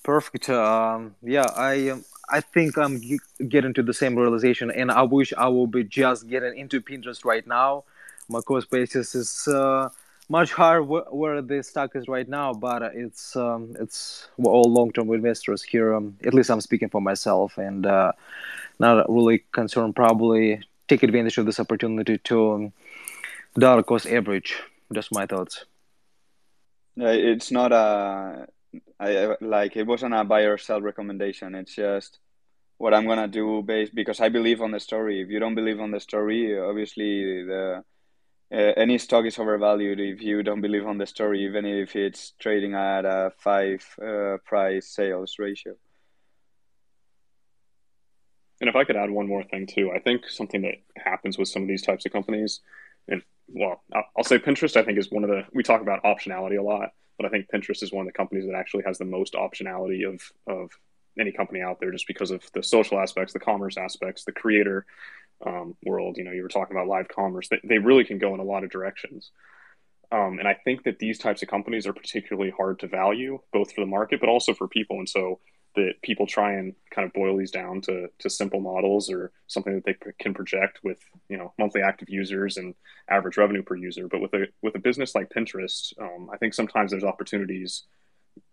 Perfect. 0.03 0.49
Um, 0.49 1.15
yeah, 1.21 1.45
I 1.55 1.89
um, 1.89 2.03
I 2.29 2.41
think 2.41 2.79
I'm 2.79 2.99
getting 3.47 3.75
to 3.75 3.83
the 3.83 3.93
same 3.93 4.17
realization, 4.17 4.71
and 4.71 4.89
I 4.89 5.03
wish 5.03 5.31
I 5.37 5.47
will 5.49 5.67
be 5.67 5.83
just 5.83 6.27
getting 6.27 6.57
into 6.57 6.81
Pinterest 6.81 7.23
right 7.23 7.45
now. 7.45 7.83
My 8.27 8.41
cost 8.41 8.71
basis 8.71 9.13
is 9.13 9.47
uh, 9.47 9.89
much 10.29 10.53
higher 10.53 10.81
wh- 10.81 11.11
where 11.13 11.41
the 11.41 11.61
stock 11.63 11.95
is 11.95 12.07
right 12.07 12.27
now, 12.29 12.53
but 12.53 12.83
it's 12.95 13.35
um, 13.35 13.75
it's 13.79 14.29
all 14.37 14.71
long-term 14.71 15.11
investors 15.11 15.63
here. 15.63 15.95
Um, 15.95 16.15
at 16.23 16.33
least 16.33 16.49
I'm 16.49 16.61
speaking 16.61 16.89
for 16.89 17.01
myself, 17.01 17.57
and 17.57 17.85
uh, 17.85 18.11
not 18.79 19.09
really 19.09 19.43
concerned. 19.51 19.95
Probably 19.95 20.61
take 20.87 21.03
advantage 21.03 21.37
of 21.37 21.45
this 21.45 21.59
opportunity 21.59 22.17
to 22.17 22.51
um, 22.53 22.73
dollar 23.55 23.83
cost 23.83 24.07
average. 24.07 24.55
Just 24.93 25.11
my 25.11 25.25
thoughts. 25.25 25.65
It's 26.95 27.51
not 27.51 27.71
a 27.71 28.47
I 28.99 29.35
like 29.41 29.75
it 29.77 29.87
wasn't 29.87 30.13
a 30.13 30.23
buy 30.23 30.41
or 30.41 30.57
sell 30.57 30.81
recommendation. 30.81 31.55
It's 31.55 31.73
just 31.73 32.19
what 32.77 32.93
I'm 32.93 33.07
gonna 33.07 33.27
do 33.27 33.63
based 33.63 33.95
because 33.95 34.19
I 34.19 34.29
believe 34.29 34.61
on 34.61 34.71
the 34.71 34.79
story. 34.79 35.21
If 35.21 35.29
you 35.29 35.39
don't 35.39 35.55
believe 35.55 35.79
on 35.79 35.91
the 35.91 35.99
story, 35.99 36.59
obviously 36.59 37.43
the 37.43 37.83
uh, 38.51 38.73
any 38.77 38.97
stock 38.97 39.25
is 39.25 39.37
overvalued 39.37 39.99
if 39.99 40.21
you 40.21 40.43
don't 40.43 40.61
believe 40.61 40.85
on 40.85 40.97
the 40.97 41.05
story, 41.05 41.45
even 41.45 41.65
if 41.65 41.95
it's 41.95 42.33
trading 42.39 42.73
at 42.73 43.05
a 43.05 43.31
five 43.37 43.85
uh, 44.01 44.37
price 44.45 44.87
sales 44.87 45.35
ratio. 45.39 45.75
And 48.61 48.69
if 48.69 48.75
I 48.75 48.83
could 48.83 48.97
add 48.97 49.09
one 49.09 49.27
more 49.27 49.43
thing 49.43 49.67
too, 49.67 49.91
I 49.95 49.99
think 49.99 50.27
something 50.27 50.63
that 50.63 50.75
happens 50.97 51.37
with 51.37 51.47
some 51.47 51.61
of 51.61 51.67
these 51.67 51.83
types 51.83 52.05
of 52.05 52.11
companies, 52.11 52.59
and 53.07 53.21
well, 53.47 53.83
I'll 54.17 54.23
say 54.23 54.37
Pinterest. 54.37 54.75
I 54.75 54.83
think 54.83 54.97
is 54.97 55.11
one 55.11 55.23
of 55.23 55.29
the 55.29 55.45
we 55.53 55.63
talk 55.63 55.81
about 55.81 56.03
optionality 56.03 56.59
a 56.59 56.63
lot 56.63 56.91
but 57.19 57.25
I 57.25 57.29
think 57.29 57.49
Pinterest 57.53 57.83
is 57.83 57.91
one 57.91 58.07
of 58.07 58.13
the 58.13 58.17
companies 58.17 58.45
that 58.45 58.55
actually 58.55 58.83
has 58.87 58.97
the 58.97 59.05
most 59.05 59.33
optionality 59.33 60.07
of 60.07 60.21
of 60.47 60.71
any 61.19 61.33
company 61.33 61.61
out 61.61 61.79
there 61.81 61.91
just 61.91 62.07
because 62.07 62.31
of 62.31 62.41
the 62.53 62.63
social 62.63 62.97
aspects, 62.97 63.33
the 63.33 63.39
commerce 63.39 63.75
aspects, 63.75 64.23
the 64.23 64.31
creator 64.31 64.85
um, 65.45 65.75
world. 65.83 66.17
You 66.17 66.23
know, 66.23 66.31
you 66.31 66.41
were 66.41 66.49
talking 66.49 66.75
about 66.75 66.87
live 66.87 67.07
commerce. 67.07 67.47
They, 67.49 67.59
they 67.63 67.77
really 67.77 68.03
can 68.03 68.17
go 68.17 68.33
in 68.33 68.39
a 68.39 68.43
lot 68.43 68.63
of 68.63 68.69
directions. 68.69 69.31
Um, 70.11 70.39
and 70.39 70.47
I 70.47 70.55
think 70.55 70.83
that 70.83 70.99
these 70.99 71.19
types 71.19 71.43
of 71.43 71.49
companies 71.49 71.85
are 71.85 71.93
particularly 71.93 72.51
hard 72.55 72.79
to 72.79 72.87
value, 72.87 73.39
both 73.53 73.73
for 73.73 73.81
the 73.81 73.87
market, 73.87 74.19
but 74.19 74.29
also 74.29 74.53
for 74.53 74.67
people. 74.67 74.97
And 74.97 75.07
so 75.07 75.39
that 75.75 75.93
people 76.01 76.25
try 76.25 76.53
and 76.53 76.73
kind 76.89 77.05
of 77.05 77.13
boil 77.13 77.37
these 77.37 77.51
down 77.51 77.79
to, 77.81 78.07
to 78.17 78.29
simple 78.29 78.59
models 78.59 79.11
or 79.11 79.31
something 79.45 79.75
that 79.75 79.85
they 79.85 79.95
can 80.19 80.33
project 80.33 80.79
with, 80.83 80.97
you 81.29 81.37
know, 81.37 81.53
monthly 81.59 81.81
active 81.81 82.09
users 82.09 82.57
and 82.57 82.73
average 83.07 83.37
revenue 83.37 83.61
per 83.61 83.75
user. 83.75 84.07
But 84.07 84.19
with 84.19 84.33
a, 84.33 84.47
with 84.63 84.75
a 84.75 84.79
business 84.79 85.13
like 85.13 85.29
Pinterest, 85.29 85.93
um, 86.01 86.29
I 86.33 86.37
think 86.37 86.55
sometimes 86.55 86.89
there's 86.89 87.03
opportunities 87.03 87.83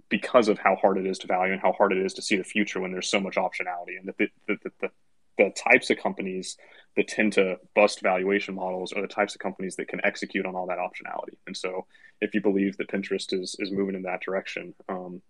because 0.08 0.48
of 0.48 0.58
how 0.58 0.76
hard 0.76 0.98
it 0.98 1.06
is 1.06 1.18
to 1.18 1.26
value 1.26 1.52
and 1.52 1.60
how 1.60 1.72
hard 1.72 1.92
it 1.92 1.98
is 1.98 2.14
to 2.14 2.22
see 2.22 2.36
the 2.36 2.44
future 2.44 2.80
when 2.80 2.92
there's 2.92 3.10
so 3.10 3.18
much 3.18 3.36
optionality 3.36 3.98
and 3.98 4.06
that 4.06 4.18
the, 4.18 4.28
the, 4.46 4.56
the, 4.80 4.90
the 5.38 5.50
types 5.50 5.90
of 5.90 5.98
companies 5.98 6.56
that 6.96 7.08
tend 7.08 7.34
to 7.34 7.58
bust 7.74 8.00
valuation 8.00 8.54
models 8.54 8.92
are 8.92 9.02
the 9.02 9.08
types 9.08 9.34
of 9.34 9.40
companies 9.40 9.76
that 9.76 9.88
can 9.88 10.00
execute 10.04 10.46
on 10.46 10.56
all 10.56 10.66
that 10.66 10.78
optionality. 10.78 11.36
And 11.46 11.56
so, 11.56 11.86
if 12.20 12.34
you 12.34 12.40
believe 12.40 12.76
that 12.78 12.88
Pinterest 12.88 13.32
is 13.32 13.56
is 13.58 13.70
moving 13.70 13.94
in 13.94 14.02
that 14.02 14.22
direction, 14.22 14.74
um, 14.88 15.20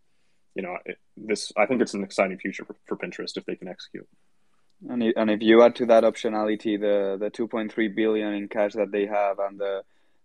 you 0.55 0.63
know, 0.63 0.79
it, 0.85 0.99
this 1.17 1.53
I 1.57 1.67
think 1.67 1.83
it's 1.83 1.95
an 1.95 2.05
exciting 2.05 2.39
future 2.39 2.65
for, 2.65 2.77
for 2.87 2.97
Pinterest 2.97 3.37
if 3.37 3.45
they 3.45 3.57
can 3.57 3.69
execute. 3.69 4.09
And 4.89 5.03
and 5.03 5.31
if 5.31 5.43
you 5.43 5.63
add 5.63 5.75
to 5.77 5.87
that 5.87 6.05
optionality 6.05 6.79
the 6.79 7.17
the 7.19 7.31
2.3 7.31 7.95
billion 7.95 8.35
in 8.35 8.49
cash 8.49 8.75
that 8.75 8.93
they 8.93 9.07
have 9.07 9.39
and 9.39 9.59
the 9.59 9.83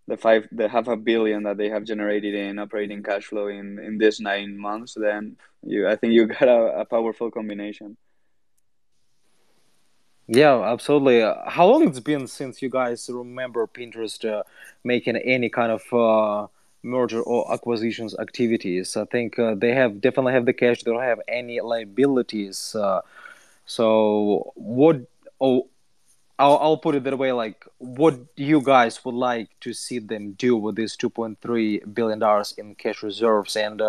the 0.08 0.18
five 0.18 0.48
the 0.52 0.68
half 0.68 0.88
a 0.88 0.98
billion 0.98 1.44
that 1.44 1.58
they 1.58 1.70
have 1.70 1.86
generated 1.86 2.34
in 2.34 2.60
operating 2.60 3.02
cash 3.02 3.26
flow 3.26 3.48
in 3.48 3.80
in 3.80 3.98
this 3.98 4.20
nine 4.20 4.58
months, 4.58 4.96
then 4.96 5.38
you 5.64 5.88
I 5.88 5.96
think 5.96 6.14
you 6.14 6.28
got 6.40 6.48
a, 6.48 6.82
a 6.82 6.86
powerful 6.86 7.32
combination. 7.32 7.98
Yeah, 10.34 10.62
absolutely. 10.62 11.22
Uh, 11.22 11.36
how 11.46 11.68
long 11.68 11.86
it's 11.90 12.00
been 12.00 12.26
since 12.26 12.62
you 12.62 12.70
guys 12.70 13.10
remember 13.12 13.68
Pinterest 13.68 14.24
uh, 14.24 14.44
making 14.82 15.18
any 15.18 15.50
kind 15.50 15.74
of 15.74 15.84
uh, 15.94 16.48
merger 16.84 17.20
or 17.22 17.54
acquisitions 17.54 18.16
activities? 18.18 18.96
I 18.96 19.04
think 19.04 19.38
uh, 19.38 19.56
they 19.56 19.74
have 19.74 20.00
definitely 20.00 20.32
have 20.32 20.46
the 20.46 20.54
cash. 20.54 20.84
They 20.84 20.92
don't 20.92 21.04
have 21.04 21.20
any 21.28 21.60
liabilities. 21.60 22.74
Uh, 22.74 23.02
so 23.66 24.54
what? 24.56 25.02
Oh, 25.42 25.68
I'll, 26.40 26.78
put 26.78 26.96
it 26.96 27.04
that 27.04 27.18
way 27.18 27.34
like 27.34 27.66
what 27.78 28.18
you 28.38 28.62
guys 28.62 29.04
would 29.06 29.14
like 29.14 29.50
to 29.60 29.74
see 29.74 30.00
them 30.00 30.32
do 30.32 30.56
with 30.56 30.76
this 30.76 30.96
2.3 30.96 31.94
billion 31.94 32.20
dollars 32.20 32.54
in 32.58 32.74
cash 32.74 33.04
reserves 33.04 33.56
and 33.56 33.80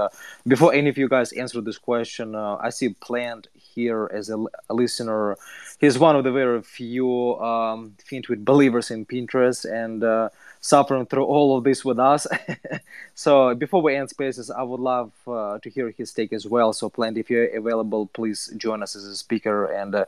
before 0.47 0.75
any 0.75 0.91
of 0.91 0.99
you 0.99 1.09
guys 1.09 1.33
answer 1.33 1.63
this 1.63 1.79
question 1.79 2.35
i 2.35 2.69
see 2.69 2.91
plant 2.91 3.49
here 3.75 4.11
as 4.13 4.31
a, 4.31 4.39
a, 4.71 4.75
listener 4.75 5.37
he's 5.83 5.99
one 5.99 6.17
of 6.17 6.25
the 6.25 6.33
very 6.33 6.63
few 6.63 7.39
um, 7.41 7.95
FinTwit 8.09 8.45
believers 8.45 8.91
in 8.91 9.05
pinterest 9.05 9.65
and 9.71 10.03
uh, 10.03 10.29
suffering 10.61 11.05
through 11.07 11.25
all 11.25 11.59
of 11.59 11.65
this 11.65 11.85
with 11.85 11.99
us. 11.99 12.27
so 13.15 13.55
before 13.55 13.83
we 13.83 13.97
end 13.97 14.09
spaces, 14.09 14.51
I 14.51 14.63
would 14.63 14.81
love 14.81 15.13
uh, 15.27 15.59
to 15.59 15.69
hear 15.69 15.91
his 15.91 16.13
take 16.13 16.33
as 16.33 16.47
well. 16.47 16.73
So 16.73 16.89
Plant, 16.89 17.19
if 17.19 17.29
you're 17.29 17.55
available, 17.57 18.07
please 18.07 18.53
join 18.57 18.83
us 18.83 18.97
as 18.97 19.05
a 19.05 19.17
speaker 19.17 19.67
and 19.67 19.95
uh, 19.95 20.05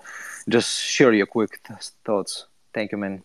just 0.49 0.81
share 0.81 1.13
your 1.13 1.27
quick 1.27 1.61
th- 1.65 1.91
thoughts. 2.05 2.47
Thank 2.73 2.93
you, 2.93 2.99
man. 2.99 3.25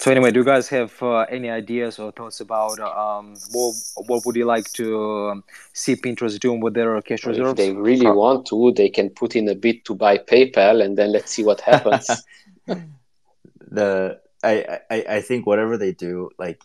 So 0.00 0.10
anyway, 0.10 0.30
do 0.30 0.40
you 0.40 0.46
guys 0.46 0.66
have 0.68 0.94
uh, 1.02 1.26
any 1.28 1.50
ideas 1.50 1.98
or 1.98 2.10
thoughts 2.10 2.40
about 2.40 2.80
um, 2.80 3.36
what 3.52 3.74
what 4.06 4.24
would 4.24 4.34
you 4.34 4.46
like 4.46 4.72
to 4.72 5.28
um, 5.28 5.44
see 5.74 5.94
Pinterest 5.94 6.40
doing 6.40 6.60
with 6.60 6.72
their 6.72 7.02
cash 7.02 7.26
reserves? 7.26 7.50
If 7.50 7.56
they 7.58 7.72
really 7.74 8.10
want 8.10 8.46
to, 8.46 8.72
they 8.74 8.88
can 8.88 9.10
put 9.10 9.36
in 9.36 9.46
a 9.46 9.54
bid 9.54 9.84
to 9.84 9.94
buy 9.94 10.16
PayPal, 10.16 10.82
and 10.82 10.96
then 10.96 11.12
let's 11.12 11.30
see 11.30 11.44
what 11.44 11.60
happens. 11.60 12.08
the 13.58 14.18
I, 14.42 14.80
I 14.90 15.04
I 15.16 15.20
think 15.20 15.46
whatever 15.46 15.76
they 15.76 15.92
do, 15.92 16.30
like 16.38 16.62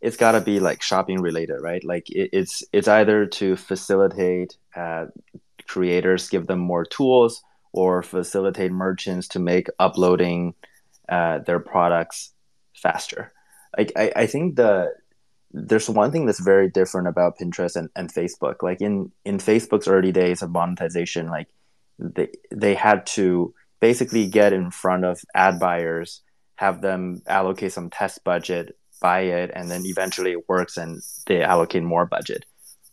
it's 0.00 0.16
got 0.16 0.32
to 0.32 0.40
be 0.40 0.58
like 0.58 0.80
shopping 0.80 1.20
related, 1.20 1.60
right? 1.60 1.84
Like 1.84 2.08
it, 2.08 2.30
it's 2.32 2.62
it's 2.72 2.88
either 2.88 3.26
to 3.26 3.54
facilitate 3.56 4.56
uh, 4.74 5.08
creators, 5.66 6.30
give 6.30 6.46
them 6.46 6.60
more 6.60 6.86
tools, 6.86 7.42
or 7.74 8.02
facilitate 8.02 8.72
merchants 8.72 9.28
to 9.28 9.38
make 9.38 9.68
uploading 9.78 10.54
uh, 11.10 11.40
their 11.40 11.60
products 11.60 12.32
faster. 12.74 13.32
Like 13.76 13.92
I, 13.96 14.12
I 14.16 14.26
think 14.26 14.56
the 14.56 14.92
there's 15.52 15.88
one 15.88 16.10
thing 16.10 16.24
that's 16.24 16.40
very 16.40 16.70
different 16.70 17.08
about 17.08 17.38
Pinterest 17.38 17.76
and, 17.76 17.90
and 17.94 18.12
Facebook. 18.12 18.62
Like 18.62 18.80
in 18.80 19.12
in 19.24 19.38
Facebook's 19.38 19.88
early 19.88 20.12
days 20.12 20.42
of 20.42 20.50
monetization, 20.50 21.28
like 21.28 21.48
they 21.98 22.28
they 22.50 22.74
had 22.74 23.06
to 23.06 23.54
basically 23.80 24.26
get 24.26 24.52
in 24.52 24.70
front 24.70 25.04
of 25.04 25.20
ad 25.34 25.58
buyers, 25.58 26.22
have 26.56 26.80
them 26.80 27.22
allocate 27.26 27.72
some 27.72 27.90
test 27.90 28.24
budget, 28.24 28.76
buy 29.00 29.20
it, 29.20 29.50
and 29.54 29.70
then 29.70 29.82
eventually 29.84 30.32
it 30.32 30.48
works 30.48 30.76
and 30.76 31.02
they 31.26 31.42
allocate 31.42 31.82
more 31.82 32.06
budget. 32.06 32.44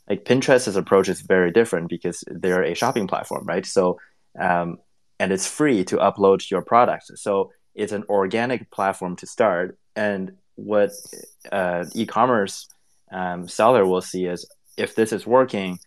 Like 0.09 0.25
Pinterest's 0.25 0.75
approach 0.75 1.07
is 1.07 1.21
very 1.21 1.51
different 1.51 1.87
because 1.87 2.23
they're 2.27 2.63
a 2.63 2.73
shopping 2.73 3.07
platform, 3.07 3.45
right? 3.45 3.65
So 3.65 3.99
um, 4.39 4.79
and 5.19 5.31
it's 5.31 5.47
free 5.47 5.83
to 5.85 5.97
upload 5.97 6.49
your 6.49 6.61
product. 6.61 7.11
So 7.15 7.51
it's 7.75 7.91
an 7.91 8.03
organic 8.09 8.71
platform 8.71 9.15
to 9.17 9.27
start. 9.27 9.77
And 9.95 10.33
what 10.55 10.91
uh, 11.51 11.85
e-commerce 11.93 12.67
um, 13.11 13.47
seller 13.47 13.85
will 13.85 14.01
see 14.01 14.25
is 14.25 14.49
if 14.77 14.95
this 14.95 15.11
is 15.11 15.25
working, 15.25 15.79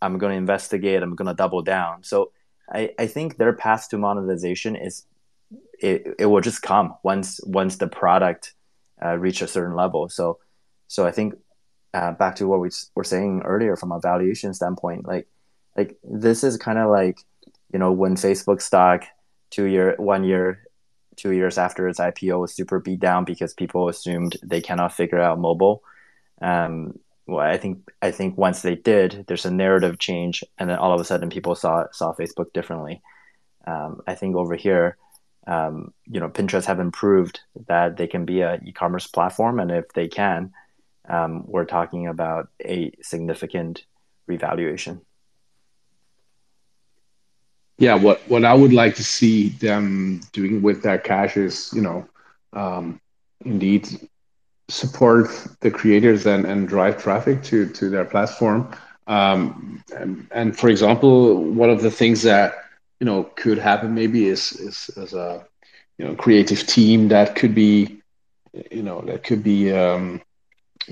I'm 0.00 0.18
going 0.18 0.32
to 0.32 0.36
investigate. 0.36 1.02
I'm 1.02 1.14
going 1.14 1.28
to 1.28 1.34
double 1.34 1.62
down. 1.62 2.04
So 2.04 2.32
I, 2.72 2.90
I 2.98 3.06
think 3.06 3.36
their 3.36 3.52
path 3.52 3.88
to 3.90 3.98
monetization 3.98 4.76
is 4.76 5.04
it, 5.80 6.14
it 6.18 6.26
will 6.26 6.40
just 6.40 6.62
come 6.62 6.94
once 7.02 7.40
once 7.44 7.76
the 7.76 7.88
product 7.88 8.54
uh, 9.02 9.16
reach 9.16 9.42
a 9.42 9.48
certain 9.48 9.74
level. 9.74 10.08
So 10.08 10.38
so 10.88 11.06
I 11.06 11.10
think 11.10 11.34
uh, 11.94 12.12
back 12.12 12.36
to 12.36 12.46
what 12.46 12.60
we 12.60 12.70
were 12.94 13.04
saying 13.04 13.42
earlier 13.44 13.76
from 13.76 13.92
a 13.92 14.00
valuation 14.00 14.54
standpoint, 14.54 15.06
like 15.06 15.26
like 15.76 15.96
this 16.02 16.44
is 16.44 16.56
kind 16.56 16.78
of 16.78 16.90
like 16.90 17.18
you 17.72 17.78
know 17.78 17.92
when 17.92 18.16
Facebook 18.16 18.60
stock 18.60 19.04
two 19.50 19.64
year 19.64 19.94
one 19.98 20.24
year 20.24 20.67
two 21.18 21.32
years 21.32 21.58
after 21.58 21.88
its 21.88 22.00
IPO 22.00 22.40
was 22.40 22.54
super 22.54 22.80
beat 22.80 23.00
down 23.00 23.24
because 23.24 23.52
people 23.52 23.88
assumed 23.88 24.36
they 24.42 24.60
cannot 24.60 24.94
figure 24.94 25.20
out 25.20 25.38
mobile. 25.38 25.82
Um, 26.40 26.98
well, 27.26 27.46
I 27.46 27.58
think 27.58 27.90
I 28.00 28.10
think 28.10 28.38
once 28.38 28.62
they 28.62 28.74
did, 28.74 29.24
there's 29.26 29.44
a 29.44 29.50
narrative 29.50 29.98
change, 29.98 30.42
and 30.56 30.70
then 30.70 30.78
all 30.78 30.94
of 30.94 31.00
a 31.00 31.04
sudden 31.04 31.28
people 31.28 31.54
saw 31.54 31.84
saw 31.92 32.14
Facebook 32.14 32.52
differently. 32.54 33.02
Um, 33.66 34.00
I 34.06 34.14
think 34.14 34.34
over 34.34 34.54
here, 34.54 34.96
um, 35.46 35.92
you 36.06 36.20
know, 36.20 36.30
Pinterest 36.30 36.64
have 36.64 36.80
improved 36.80 37.40
that 37.66 37.98
they 37.98 38.06
can 38.06 38.24
be 38.24 38.40
an 38.40 38.66
e-commerce 38.66 39.06
platform, 39.06 39.60
and 39.60 39.70
if 39.70 39.88
they 39.94 40.08
can, 40.08 40.52
um, 41.08 41.44
we're 41.46 41.66
talking 41.66 42.06
about 42.06 42.48
a 42.64 42.92
significant 43.02 43.84
revaluation 44.26 45.02
yeah, 47.78 47.94
what 47.94 48.20
what 48.28 48.44
I 48.44 48.54
would 48.54 48.72
like 48.72 48.96
to 48.96 49.04
see 49.04 49.50
them 49.50 50.20
doing 50.32 50.62
with 50.62 50.82
that 50.82 51.04
cash 51.04 51.36
is, 51.36 51.70
you 51.74 51.82
know, 51.82 52.06
um, 52.52 53.00
indeed 53.44 53.88
support 54.68 55.28
the 55.60 55.70
creators 55.70 56.26
and, 56.26 56.44
and 56.44 56.68
drive 56.68 57.02
traffic 57.02 57.42
to 57.44 57.68
to 57.70 57.88
their 57.88 58.04
platform. 58.04 58.70
Um, 59.06 59.82
and, 59.96 60.26
and 60.32 60.56
for 60.58 60.68
example, 60.68 61.42
one 61.42 61.70
of 61.70 61.82
the 61.82 61.90
things 61.90 62.22
that 62.22 62.54
you 63.00 63.06
know 63.06 63.24
could 63.36 63.58
happen 63.58 63.94
maybe 63.94 64.26
is 64.26 64.52
is 64.52 64.90
as 64.96 65.14
a 65.14 65.44
you 65.98 66.06
know 66.06 66.14
creative 66.14 66.66
team 66.66 67.08
that 67.08 67.34
could 67.36 67.54
be 67.54 68.00
you 68.70 68.82
know 68.82 69.02
that 69.02 69.22
could 69.24 69.42
be 69.42 69.72
um, 69.72 70.20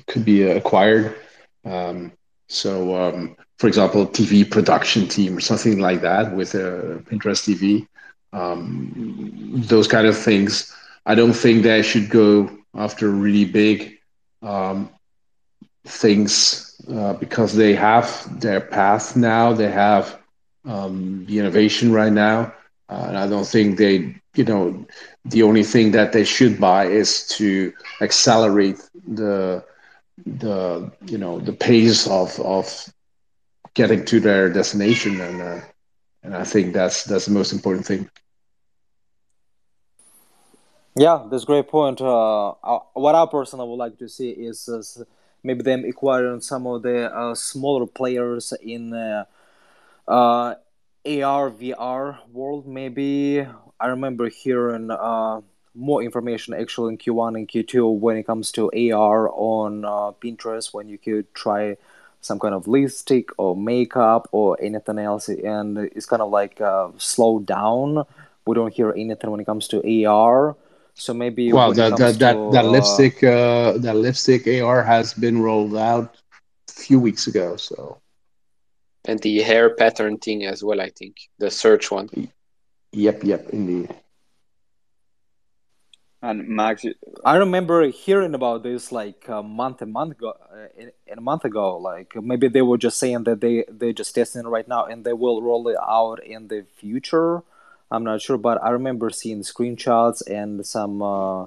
could 0.06 0.24
be 0.24 0.42
acquired. 0.42 1.16
Um, 1.64 2.12
so 2.48 2.96
um, 2.96 3.36
for 3.58 3.66
example, 3.68 4.06
TV 4.06 4.44
production 4.44 5.08
team 5.08 5.36
or 5.36 5.40
something 5.40 5.78
like 5.78 6.00
that 6.02 6.34
with 6.34 6.54
a 6.54 7.02
Pinterest 7.10 7.42
TV. 7.44 7.86
Um, 8.32 9.62
those 9.66 9.86
kind 9.88 10.06
of 10.06 10.16
things. 10.16 10.72
I 11.06 11.14
don't 11.14 11.32
think 11.32 11.62
they 11.62 11.82
should 11.82 12.10
go 12.10 12.50
after 12.76 13.08
really 13.10 13.44
big 13.44 13.98
um, 14.42 14.90
things 15.86 16.74
uh, 16.92 17.14
because 17.14 17.54
they 17.54 17.74
have 17.74 18.40
their 18.40 18.60
path 18.60 19.16
now. 19.16 19.52
They 19.52 19.70
have 19.70 20.18
um, 20.64 21.24
the 21.26 21.38
innovation 21.38 21.92
right 21.92 22.12
now. 22.12 22.52
Uh, 22.88 23.06
and 23.08 23.18
I 23.18 23.26
don't 23.28 23.46
think 23.46 23.78
they, 23.78 24.14
you 24.34 24.44
know, 24.44 24.86
the 25.24 25.42
only 25.42 25.62
thing 25.62 25.92
that 25.92 26.12
they 26.12 26.24
should 26.24 26.60
buy 26.60 26.86
is 26.86 27.26
to 27.38 27.72
accelerate 28.00 28.78
the 29.06 29.64
the 30.24 30.90
you 31.06 31.18
know 31.18 31.38
the 31.40 31.52
pace 31.52 32.06
of 32.06 32.38
of 32.40 32.66
getting 33.76 34.04
to 34.06 34.18
their 34.18 34.50
destination, 34.50 35.20
and 35.20 35.40
uh, 35.40 35.60
and 36.24 36.34
I 36.34 36.42
think 36.42 36.72
that's 36.72 37.04
that's 37.04 37.26
the 37.26 37.32
most 37.32 37.52
important 37.52 37.86
thing. 37.86 38.10
Yeah, 40.96 41.26
that's 41.30 41.42
a 41.42 41.46
great 41.46 41.68
point. 41.68 42.00
Uh, 42.00 42.50
uh, 42.50 42.78
what 42.94 43.14
I 43.14 43.26
personally 43.26 43.68
would 43.68 43.76
like 43.76 43.98
to 43.98 44.08
see 44.08 44.30
is 44.30 44.98
maybe 45.44 45.62
them 45.62 45.84
acquiring 45.84 46.40
some 46.40 46.66
of 46.66 46.82
the 46.82 47.14
uh, 47.14 47.34
smaller 47.34 47.86
players 47.86 48.54
in 48.62 48.94
uh, 48.94 49.26
uh, 50.08 50.54
AR 51.04 51.50
VR 51.50 52.18
world. 52.32 52.66
Maybe 52.66 53.46
I 53.78 53.86
remember 53.86 54.30
hearing 54.30 54.88
more 55.74 56.02
information 56.02 56.54
actually 56.54 56.94
in 56.94 56.98
Q1 56.98 57.36
and 57.36 57.46
Q2 57.46 57.98
when 57.98 58.16
it 58.16 58.26
comes 58.26 58.50
to 58.52 58.70
AR 58.72 59.28
on 59.28 59.82
Pinterest 60.22 60.72
when 60.72 60.88
you 60.88 60.96
could 60.96 61.32
try 61.34 61.76
some 62.20 62.38
kind 62.38 62.54
of 62.54 62.66
lipstick 62.66 63.30
or 63.38 63.56
makeup 63.56 64.28
or 64.32 64.56
anything 64.60 64.98
else, 64.98 65.28
and 65.28 65.78
it's 65.78 66.06
kind 66.06 66.22
of 66.22 66.30
like 66.30 66.60
uh, 66.60 66.88
slowed 66.98 67.46
down. 67.46 68.04
We 68.46 68.54
don't 68.54 68.72
hear 68.72 68.92
anything 68.92 69.30
when 69.30 69.40
it 69.40 69.46
comes 69.46 69.68
to 69.68 70.06
AR. 70.06 70.56
So 70.94 71.12
maybe 71.12 71.52
Well, 71.52 71.72
that 71.74 71.96
that 71.98 72.14
to 72.14 72.18
that 72.18 72.36
that 72.52 72.64
uh, 72.64 72.70
lipstick 72.70 73.22
uh, 73.22 73.78
that 73.78 73.96
lipstick 73.96 74.46
AR 74.46 74.82
has 74.82 75.12
been 75.12 75.42
rolled 75.42 75.76
out 75.76 76.16
a 76.68 76.72
few 76.72 76.98
weeks 76.98 77.26
ago. 77.26 77.56
So 77.56 78.00
And 79.04 79.20
the 79.20 79.42
hair 79.42 79.70
pattern 79.74 80.18
thing 80.18 80.46
as 80.46 80.64
well, 80.64 80.80
I 80.80 80.90
think. 80.90 81.16
The 81.38 81.50
search 81.50 81.90
one. 81.90 82.08
yep, 82.92 83.22
yep, 83.22 83.50
indeed. 83.50 83.94
And 86.22 86.48
Max, 86.48 86.84
I 87.24 87.36
remember 87.36 87.86
hearing 87.88 88.34
about 88.34 88.62
this 88.62 88.90
like 88.90 89.26
a 89.28 89.42
month 89.42 89.82
a 89.82 89.86
month 89.86 90.12
ago, 90.12 90.34
uh, 90.50 90.86
a 91.08 91.20
month 91.20 91.44
ago. 91.44 91.76
Like 91.76 92.16
maybe 92.16 92.48
they 92.48 92.62
were 92.62 92.78
just 92.78 92.98
saying 92.98 93.24
that 93.24 93.40
they 93.40 93.64
they're 93.68 93.92
just 93.92 94.14
testing 94.14 94.42
it 94.42 94.48
right 94.48 94.66
now 94.66 94.86
and 94.86 95.04
they 95.04 95.12
will 95.12 95.42
roll 95.42 95.68
it 95.68 95.76
out 95.76 96.24
in 96.24 96.48
the 96.48 96.64
future. 96.76 97.42
I'm 97.90 98.02
not 98.02 98.22
sure, 98.22 98.38
but 98.38 98.62
I 98.62 98.70
remember 98.70 99.10
seeing 99.10 99.42
screenshots 99.42 100.22
and 100.28 100.66
some 100.66 101.02
uh, 101.02 101.46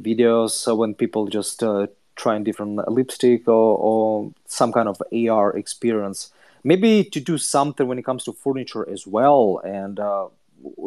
videos 0.00 0.76
when 0.76 0.94
people 0.94 1.26
just 1.28 1.62
uh, 1.62 1.86
trying 2.16 2.44
different 2.44 2.86
lipstick 2.90 3.48
or, 3.48 3.78
or 3.78 4.32
some 4.46 4.72
kind 4.72 4.88
of 4.88 5.00
AR 5.12 5.56
experience. 5.56 6.32
Maybe 6.62 7.04
to 7.04 7.20
do 7.20 7.38
something 7.38 7.86
when 7.86 7.98
it 7.98 8.04
comes 8.04 8.24
to 8.24 8.34
furniture 8.34 8.86
as 8.88 9.06
well. 9.06 9.62
And 9.64 9.98
uh, 9.98 10.28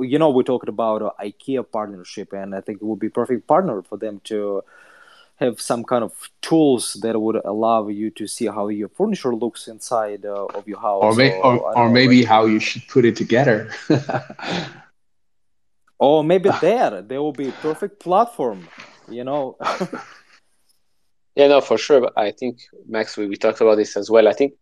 you 0.01 0.19
know, 0.19 0.29
we 0.29 0.43
talked 0.43 0.69
about 0.69 1.01
uh, 1.01 1.11
IKEA 1.21 1.69
partnership, 1.69 2.33
and 2.33 2.55
I 2.55 2.61
think 2.61 2.81
it 2.81 2.85
would 2.85 2.99
be 2.99 3.09
perfect 3.09 3.47
partner 3.47 3.81
for 3.81 3.97
them 3.97 4.21
to 4.25 4.63
have 5.37 5.59
some 5.59 5.83
kind 5.83 6.03
of 6.03 6.29
tools 6.41 6.97
that 7.01 7.19
would 7.19 7.41
allow 7.43 7.87
you 7.87 8.11
to 8.11 8.27
see 8.27 8.45
how 8.45 8.67
your 8.67 8.89
furniture 8.89 9.35
looks 9.35 9.67
inside 9.67 10.25
uh, 10.25 10.45
of 10.45 10.67
your 10.67 10.77
Or 10.77 11.09
house, 11.09 11.17
may 11.17 11.39
or, 11.39 11.57
or 11.57 11.77
or 11.77 11.87
know, 11.87 11.93
maybe 11.93 12.23
how 12.23 12.45
you 12.45 12.59
should 12.59 12.87
put 12.87 13.05
it 13.05 13.15
together. 13.15 13.71
or 15.99 16.23
maybe 16.23 16.49
there 16.61 17.01
there 17.01 17.21
will 17.21 17.33
be 17.33 17.49
a 17.49 17.53
perfect 17.53 17.99
platform. 17.99 18.67
You 19.09 19.23
know, 19.23 19.57
Yeah, 21.35 21.47
no, 21.47 21.61
for 21.61 21.77
sure. 21.77 22.01
But 22.01 22.13
I 22.17 22.31
think 22.31 22.59
Max, 22.87 23.17
we, 23.17 23.27
we 23.27 23.35
talked 23.35 23.61
about 23.61 23.75
this 23.75 23.97
as 23.97 24.09
well. 24.09 24.27
I 24.27 24.33
think 24.33 24.53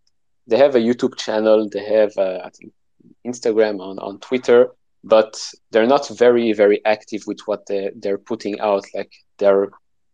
they 0.47 0.57
have 0.57 0.75
a 0.75 0.79
YouTube 0.79 1.17
channel. 1.17 1.67
They 1.69 1.83
have, 1.83 2.17
uh, 2.17 2.39
I 2.43 2.49
think, 2.49 2.73
Instagram 3.25 3.81
on 3.81 3.99
on 3.99 4.19
Twitter, 4.19 4.69
but 5.03 5.35
they're 5.71 5.87
not 5.87 6.07
very 6.09 6.53
very 6.53 6.83
active 6.85 7.21
with 7.27 7.39
what 7.45 7.65
they 7.67 7.91
they're 7.95 8.17
putting 8.17 8.59
out. 8.59 8.85
Like 8.93 9.11
they're 9.37 9.69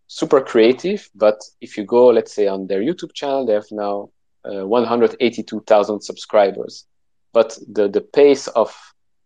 super 0.07 0.41
creative, 0.41 1.09
but 1.15 1.39
if 1.61 1.77
you 1.77 1.85
go, 1.85 2.07
let's 2.07 2.34
say, 2.34 2.47
on 2.47 2.68
their 2.68 2.81
YouTube 2.81 3.14
channel, 3.14 3.45
they 3.45 3.53
have 3.53 3.72
now 3.72 4.09
uh, 4.45 4.65
182,000 4.65 6.01
subscribers. 6.01 6.85
But 7.34 7.57
the 7.72 7.88
the 7.89 8.01
pace 8.01 8.47
of 8.47 8.76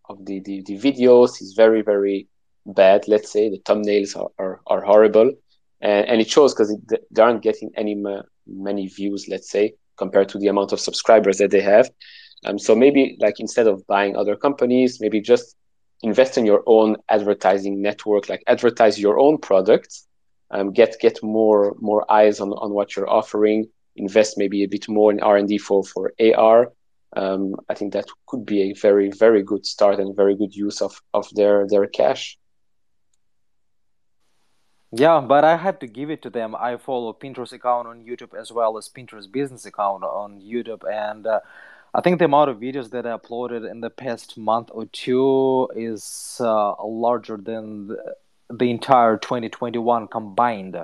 of 0.08 0.24
the, 0.26 0.40
the 0.40 0.62
the 0.62 0.78
videos 0.78 1.40
is 1.40 1.54
very 1.56 1.82
very 1.82 2.28
bad. 2.66 3.06
Let's 3.08 3.30
say 3.30 3.50
the 3.50 3.60
thumbnails 3.60 4.16
are 4.16 4.30
are, 4.38 4.60
are 4.66 4.82
horrible 4.82 5.32
and, 5.82 6.08
and 6.08 6.20
it 6.20 6.30
shows 6.30 6.54
because 6.54 6.74
they 7.10 7.22
aren't 7.22 7.42
getting 7.42 7.70
any 7.76 7.94
ma- 7.94 8.22
many 8.46 8.86
views 8.86 9.26
let's 9.28 9.50
say 9.50 9.74
compared 9.98 10.28
to 10.30 10.38
the 10.38 10.48
amount 10.48 10.72
of 10.72 10.80
subscribers 10.80 11.38
that 11.38 11.50
they 11.50 11.60
have 11.60 11.90
um, 12.44 12.58
so 12.58 12.74
maybe 12.74 13.16
like 13.20 13.40
instead 13.40 13.66
of 13.66 13.86
buying 13.86 14.16
other 14.16 14.36
companies 14.36 15.00
maybe 15.00 15.20
just 15.20 15.56
invest 16.02 16.36
in 16.36 16.44
your 16.44 16.62
own 16.66 16.96
advertising 17.08 17.80
network 17.80 18.28
like 18.28 18.42
advertise 18.46 18.98
your 18.98 19.18
own 19.18 19.38
products 19.38 20.06
um, 20.50 20.72
get 20.72 20.96
get 21.00 21.22
more 21.22 21.76
more 21.80 22.10
eyes 22.10 22.40
on, 22.40 22.50
on 22.52 22.72
what 22.72 22.96
you're 22.96 23.10
offering 23.10 23.66
invest 23.96 24.38
maybe 24.38 24.64
a 24.64 24.68
bit 24.68 24.88
more 24.88 25.10
in 25.12 25.20
r&d 25.20 25.58
for 25.58 25.84
for 25.84 26.12
ar 26.36 26.72
um, 27.14 27.54
i 27.68 27.74
think 27.74 27.92
that 27.92 28.06
could 28.26 28.44
be 28.44 28.70
a 28.70 28.72
very 28.74 29.10
very 29.10 29.42
good 29.42 29.64
start 29.66 30.00
and 30.00 30.16
very 30.16 30.36
good 30.36 30.54
use 30.54 30.80
of 30.80 31.00
of 31.14 31.28
their 31.34 31.66
their 31.68 31.86
cash. 31.86 32.38
Yeah, 34.94 35.20
but 35.20 35.42
I 35.42 35.56
have 35.56 35.78
to 35.78 35.86
give 35.86 36.10
it 36.10 36.20
to 36.20 36.28
them. 36.28 36.54
I 36.54 36.76
follow 36.76 37.14
Pinterest 37.14 37.52
account 37.54 37.88
on 37.88 38.04
YouTube 38.04 38.38
as 38.38 38.52
well 38.52 38.76
as 38.76 38.90
Pinterest 38.90 39.30
business 39.32 39.64
account 39.64 40.04
on 40.04 40.38
YouTube, 40.38 40.84
and 40.84 41.26
uh, 41.26 41.40
I 41.94 42.00
think 42.00 42.18
the 42.18 42.24
amount 42.24 42.48
of 42.48 42.58
videos 42.58 42.90
that 42.90 43.06
I 43.06 43.16
uploaded 43.16 43.70
in 43.70 43.82
the 43.82 43.90
past 43.90 44.38
month 44.38 44.70
or 44.72 44.86
two 44.86 45.68
is 45.76 46.38
uh, 46.40 46.82
larger 46.82 47.36
than 47.36 47.94
the, 48.48 48.70
entire 48.70 49.18
2021 49.18 50.08
combined. 50.08 50.76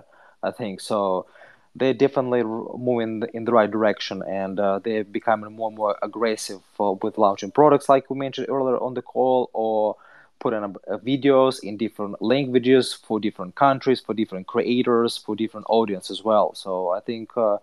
I 0.43 0.51
think 0.51 0.83
so. 0.83 1.27
They're 1.75 1.95
definitely 1.95 2.43
moving 2.43 3.23
in 3.33 3.45
the 3.45 3.53
right 3.53 3.71
direction, 3.71 4.23
and 4.29 4.61
uh, 4.61 4.81
they're 4.81 5.05
becoming 5.05 5.53
more 5.53 5.69
and 5.69 5.77
more 5.77 5.97
aggressive 6.03 6.61
uh, 6.79 6.93
with 7.03 7.17
launching 7.17 7.53
products, 7.53 7.89
like 7.89 8.11
we 8.11 8.19
mentioned 8.19 8.49
earlier 8.51 8.77
on 8.77 8.95
the 8.95 9.03
call, 9.03 9.49
or 9.55 9.97
putting 10.41 10.63
up 10.63 10.77
uh, 10.91 10.99
videos 10.99 11.63
in 11.63 11.77
different 11.77 12.21
languages 12.21 12.93
for 12.93 13.19
different 13.19 13.55
countries, 13.55 14.01
for 14.01 14.13
different 14.13 14.47
creators, 14.47 15.17
for 15.17 15.35
different 15.35 15.67
audience 15.71 16.11
as 16.11 16.23
well. 16.23 16.55
So 16.55 16.91
I 16.91 17.01
think 17.01 17.37
uh, 17.37 17.59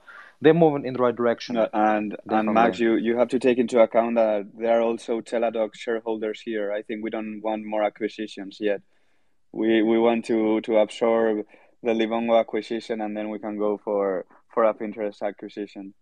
they're 0.46 0.54
moving 0.54 0.86
in 0.86 0.94
the 0.94 1.02
right 1.02 1.16
direction, 1.16 1.58
and 1.58 2.16
and. 2.30 2.54
Max, 2.54 2.80
you 2.80 2.96
you 2.96 3.18
have 3.18 3.30
to 3.30 3.40
take 3.40 3.58
into 3.58 3.80
account 3.82 4.16
that 4.16 4.46
there 4.58 4.78
are 4.78 4.82
also 4.82 5.20
Teladoc 5.22 5.72
shareholders 5.74 6.40
here. 6.40 6.72
I 6.72 6.82
think 6.84 7.04
we 7.04 7.10
don't 7.10 7.42
want 7.42 7.66
more 7.66 7.84
acquisitions 7.84 8.58
yet. 8.62 8.82
We 9.52 9.82
we 9.82 9.98
want 9.98 10.26
to 10.26 10.62
to 10.62 10.78
absorb 10.78 11.46
the 11.82 11.94
Livongo 11.94 12.40
acquisition, 12.40 13.02
and 13.02 13.18
then 13.18 13.30
we 13.30 13.40
can 13.40 13.58
go 13.58 13.72
for 13.84 14.26
for 14.54 14.64
a 14.66 14.74
Pinterest 14.74 15.22
acquisition. 15.22 15.94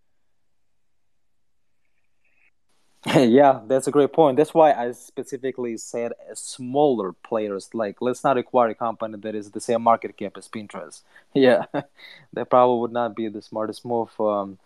yeah, 3.16 3.60
that's 3.66 3.86
a 3.86 3.90
great 3.90 4.12
point. 4.14 4.36
That's 4.38 4.54
why 4.54 4.72
I 4.72 4.92
specifically 4.92 5.76
said 5.76 6.12
smaller 6.34 7.12
players. 7.12 7.68
Like, 7.74 8.00
let's 8.00 8.24
not 8.24 8.38
acquire 8.38 8.70
a 8.70 8.74
company 8.74 9.18
that 9.18 9.34
is 9.34 9.50
the 9.50 9.60
same 9.60 9.82
market 9.82 10.16
cap 10.16 10.36
as 10.36 10.48
Pinterest. 10.48 11.02
Yeah, 11.34 11.64
that 12.32 12.48
probably 12.48 12.80
would 12.80 12.92
not 12.92 13.16
be 13.16 13.28
the 13.28 13.42
smartest 13.42 13.84
move. 13.84 14.08
Um, 14.20 14.58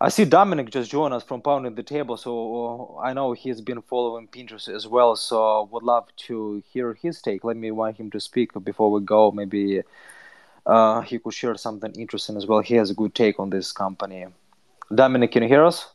I 0.00 0.08
see 0.08 0.24
Dominic 0.24 0.70
just 0.70 0.90
joined 0.90 1.14
us 1.14 1.22
from 1.24 1.40
Pounding 1.42 1.74
the 1.74 1.82
Table, 1.82 2.16
so 2.16 2.96
uh, 2.96 3.00
I 3.00 3.12
know 3.12 3.32
he's 3.32 3.60
been 3.60 3.80
following 3.82 4.28
Pinterest 4.28 4.68
as 4.68 4.86
well. 4.86 5.16
So 5.16 5.68
would 5.72 5.82
love 5.82 6.08
to 6.28 6.62
hear 6.72 6.94
his 6.94 7.20
take. 7.22 7.44
Let 7.44 7.56
me 7.56 7.68
invite 7.68 7.96
him 7.96 8.10
to 8.12 8.20
speak 8.20 8.52
before 8.64 8.90
we 8.90 9.00
go. 9.02 9.30
Maybe 9.32 9.82
uh, 10.66 11.02
he 11.02 11.18
could 11.20 11.34
share 11.34 11.56
something 11.56 11.92
interesting 11.94 12.36
as 12.36 12.46
well. 12.46 12.60
He 12.60 12.76
has 12.76 12.90
a 12.90 12.94
good 12.94 13.14
take 13.14 13.40
on 13.40 13.50
this 13.50 13.72
company. 13.72 14.26
Dominic, 14.94 15.32
can 15.32 15.42
you 15.44 15.50
hear 15.50 15.64
us? 15.64 15.93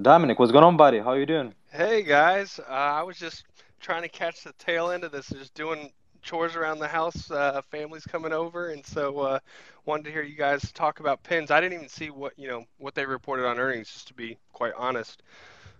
Dominic, 0.00 0.38
what's 0.40 0.52
going 0.52 0.64
on, 0.64 0.76
buddy? 0.76 0.98
How 0.98 1.12
you 1.12 1.26
doing? 1.26 1.54
Hey 1.70 2.02
guys, 2.02 2.58
uh, 2.58 2.72
I 2.72 3.02
was 3.02 3.16
just 3.16 3.44
trying 3.80 4.02
to 4.02 4.08
catch 4.08 4.42
the 4.42 4.52
tail 4.54 4.90
end 4.90 5.04
of 5.04 5.12
this, 5.12 5.28
just 5.28 5.54
doing 5.54 5.92
chores 6.20 6.56
around 6.56 6.80
the 6.80 6.88
house. 6.88 7.30
Uh, 7.30 7.62
family's 7.70 8.04
coming 8.04 8.32
over, 8.32 8.70
and 8.70 8.84
so 8.84 9.20
uh, 9.20 9.38
wanted 9.86 10.04
to 10.06 10.10
hear 10.10 10.22
you 10.22 10.36
guys 10.36 10.72
talk 10.72 10.98
about 10.98 11.22
pins. 11.22 11.52
I 11.52 11.60
didn't 11.60 11.74
even 11.74 11.88
see 11.88 12.10
what 12.10 12.36
you 12.36 12.48
know 12.48 12.64
what 12.78 12.94
they 12.96 13.06
reported 13.06 13.46
on 13.46 13.58
earnings, 13.60 13.92
just 13.92 14.08
to 14.08 14.14
be 14.14 14.36
quite 14.52 14.72
honest. 14.76 15.22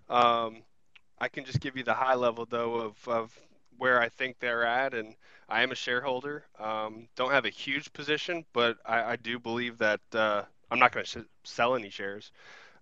Um, 0.09 0.63
I 1.19 1.29
can 1.29 1.45
just 1.45 1.61
give 1.61 1.77
you 1.77 1.83
the 1.83 1.95
high 1.95 2.15
level 2.15 2.47
though 2.49 2.75
of 2.77 3.09
of 3.09 3.37
where 3.79 4.01
I 4.01 4.09
think 4.11 4.39
they're 4.39 4.65
at, 4.65 4.95
and 4.95 5.17
I 5.49 5.63
am 5.65 5.73
a 5.73 5.77
shareholder. 5.77 6.45
Um, 6.61 7.09
don't 7.17 7.33
have 7.33 7.47
a 7.47 7.51
huge 7.51 7.93
position, 7.93 8.45
but 8.53 8.77
I, 8.87 9.13
I 9.13 9.17
do 9.17 9.41
believe 9.41 9.79
that 9.79 10.01
uh, 10.13 10.43
I'm 10.71 10.79
not 10.79 10.93
going 10.93 11.05
to 11.05 11.21
sh- 11.21 11.25
sell 11.43 11.75
any 11.75 11.91
shares. 11.91 12.31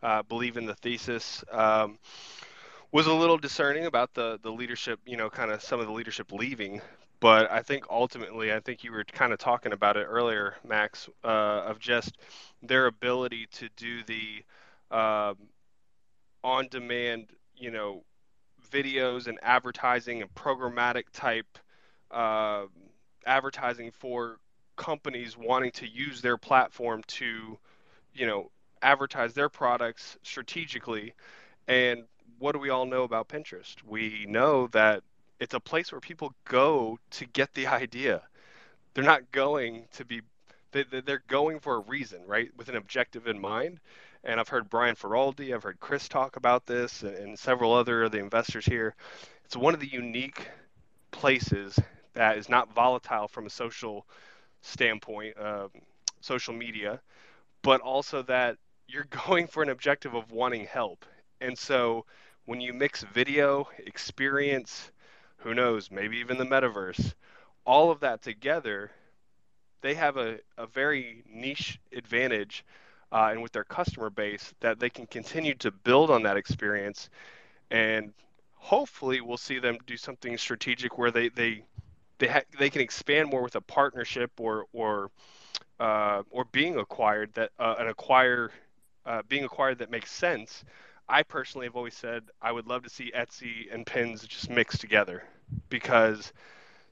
Uh, 0.03 0.23
believe 0.23 0.57
in 0.57 0.67
the 0.67 0.75
thesis. 0.75 1.45
Um, 1.51 1.99
was 2.91 3.07
a 3.07 3.15
little 3.15 3.39
discerning 3.39 3.87
about 3.87 4.13
the 4.15 4.39
the 4.43 4.51
leadership, 4.51 5.01
you 5.07 5.17
know, 5.17 5.31
kind 5.31 5.51
of 5.51 5.63
some 5.63 5.81
of 5.81 5.87
the 5.87 5.93
leadership 5.93 6.33
leaving. 6.33 6.81
But 7.21 7.51
I 7.53 7.63
think 7.63 7.85
ultimately, 7.89 8.53
I 8.53 8.59
think 8.59 8.83
you 8.83 8.91
were 8.91 9.05
kind 9.05 9.33
of 9.33 9.39
talking 9.39 9.73
about 9.73 9.97
it 9.97 10.05
earlier, 10.05 10.57
Max, 10.67 11.09
uh, 11.23 11.29
of 11.29 11.79
just 11.79 12.19
their 12.63 12.87
ability 12.87 13.47
to 13.53 13.69
do 13.77 14.03
the 14.03 14.45
um, 14.91 15.37
on-demand, 16.43 17.29
you 17.57 17.71
know, 17.71 18.03
videos 18.73 19.29
and 19.29 19.39
advertising 19.41 20.21
and 20.21 20.35
programmatic 20.35 21.05
type 21.13 21.59
uh, 22.11 22.65
advertising 23.25 23.93
for 23.93 24.39
companies 24.77 25.37
wanting 25.37 25.71
to 25.71 25.87
use 25.87 26.23
their 26.23 26.37
platform 26.37 27.03
to, 27.07 27.57
you 28.15 28.27
know, 28.27 28.51
advertise 28.83 29.35
their 29.35 29.49
products 29.49 30.17
strategically 30.23 31.15
and 31.69 32.05
what 32.39 32.53
do 32.53 32.59
we 32.59 32.71
all 32.71 32.87
know 32.87 33.05
about 33.05 33.29
Pinterest? 33.29 33.77
We 33.87 34.27
know 34.29 34.67
that 34.69 35.05
it's 35.39 35.55
a 35.55 35.61
place 35.61 35.93
where 35.93 36.01
people 36.01 36.35
go 36.45 36.99
to 37.13 37.27
get 37.27 37.55
the 37.55 37.67
idea. 37.69 38.23
They're 38.95 39.05
not 39.05 39.31
going 39.33 39.85
to 39.95 40.05
be 40.05 40.23
they, 40.73 40.85
they're 40.85 41.23
going 41.29 41.61
for 41.61 41.77
a 41.77 41.81
reason, 41.81 42.21
right? 42.27 42.51
With 42.57 42.69
an 42.69 42.77
objective 42.77 43.27
in 43.27 43.39
mind. 43.39 43.79
And 44.25 44.41
I've 44.41 44.49
heard 44.49 44.71
Brian 44.71 44.97
Feroldi, 44.97 45.55
I've 45.55 45.63
heard 45.63 45.81
Chris 45.81 46.09
talk 46.09 46.37
about 46.37 46.67
this, 46.67 47.03
and, 47.03 47.15
and 47.15 47.39
several 47.39 47.75
other 47.75 48.05
of 48.05 48.13
the 48.13 48.19
investors 48.19 48.65
here. 48.65 48.95
It's 49.45 49.57
one 49.57 49.75
of 49.75 49.81
the 49.81 49.89
unique 49.89 50.49
places 51.11 51.79
that 52.15 52.39
is 52.39 52.49
not 52.49 52.73
volatile 52.73 53.29
from 53.29 53.47
a 53.47 53.51
social 53.51 54.07
standpoint, 54.63 55.37
uh, 55.37 55.69
social 56.21 56.55
media, 56.55 57.01
but 57.63 57.81
also 57.81 58.23
that 58.23 58.57
you're 58.89 59.07
going 59.27 59.47
for 59.47 59.63
an 59.63 59.69
objective 59.69 60.15
of 60.15 60.31
wanting 60.33 60.67
help. 60.67 61.05
And 61.41 61.59
so 61.59 62.05
when 62.45 62.61
you 62.61 62.73
mix 62.73 63.03
video, 63.03 63.69
experience, 63.79 64.91
who 65.39 65.55
knows, 65.55 65.91
maybe 65.91 66.19
even 66.19 66.39
the 66.39 66.45
metaverse, 66.45 67.15
all 67.65 67.91
of 67.91 68.01
that 68.01 68.23
together, 68.23 68.91
they 69.81 69.95
have 69.95 70.17
a, 70.17 70.39
a 70.57 70.67
very 70.67 71.25
niche 71.33 71.81
advantage 71.93 72.65
uh, 73.13 73.29
and 73.31 73.43
with 73.43 73.53
their 73.53 73.65
customer 73.65 74.11
base 74.11 74.55
that 74.61 74.81
they 74.81 74.89
can 74.89 75.07
continue 75.07 75.55
to 75.55 75.71
build 75.71 76.11
on 76.11 76.23
that 76.23 76.37
experience 76.37 77.11
and 77.71 78.13
hopefully 78.55 79.21
we'll 79.21 79.37
see 79.37 79.59
them 79.59 79.77
do 79.87 79.97
something 79.97 80.39
strategic 80.39 80.97
where 80.97 81.11
they 81.11 81.29
they 81.31 81.65
they, 82.19 82.29
ha- 82.29 82.43
they 82.59 82.71
can 82.71 82.81
expand 82.81 83.29
more 83.29 83.43
with 83.43 83.57
a 83.57 83.61
partnership 83.61 84.31
or 84.39 84.67
or 84.73 85.11
uh, 85.81 86.23
or 86.31 86.45
being 86.53 86.79
acquired 86.79 87.33
that 87.35 87.51
uh, 87.59 87.75
an 87.79 87.89
acquire 87.89 88.53
uh, 89.07 89.23
being 89.29 89.45
acquired 89.45 89.79
that 89.79 89.91
makes 89.91 90.11
sense. 90.13 90.65
I 91.09 91.23
personally 91.23 91.67
have 91.67 91.77
always 91.77 91.95
said 91.97 92.25
I 92.41 92.53
would 92.53 92.67
love 92.67 92.85
to 92.85 92.91
see 92.91 93.13
Etsy 93.17 93.73
and 93.73 93.87
pins 93.87 94.27
just 94.27 94.51
mixed 94.51 94.81
together 94.81 95.25
because 95.69 96.33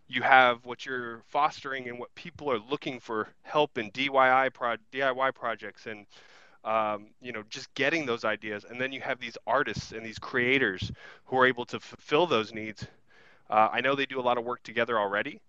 you 0.09 0.23
have 0.23 0.65
what 0.67 0.87
you're 0.87 1.23
fostering 1.29 1.89
and 1.89 1.99
what 1.99 2.15
people 2.15 2.51
are 2.51 2.59
looking 2.71 3.01
for 3.01 3.29
help 3.43 3.79
in 3.79 3.91
DIY 3.93 4.51
pro- 4.51 4.77
DIY 4.93 5.33
projects 5.33 5.87
and 5.87 6.07
um, 6.65 7.09
you 7.23 7.33
know 7.33 7.43
just 7.51 7.73
getting 7.75 8.07
those 8.07 8.25
ideas. 8.25 8.65
And 8.69 8.81
then 8.81 8.93
you 8.93 9.01
have 9.01 9.21
these 9.21 9.39
artists 9.47 9.93
and 9.93 10.05
these 10.05 10.19
creators 10.19 10.93
who 11.27 11.39
are 11.39 11.47
able 11.47 11.67
to 11.67 11.81
fulfill 11.81 12.27
those 12.27 12.53
needs. 12.53 12.87
Uh, 13.51 13.69
I 13.73 13.81
know 13.81 13.95
they 13.97 14.07
do 14.07 14.21
a 14.21 14.23
lot 14.23 14.39
of 14.39 14.45
work 14.45 14.63
together 14.63 14.99
already 14.99 15.41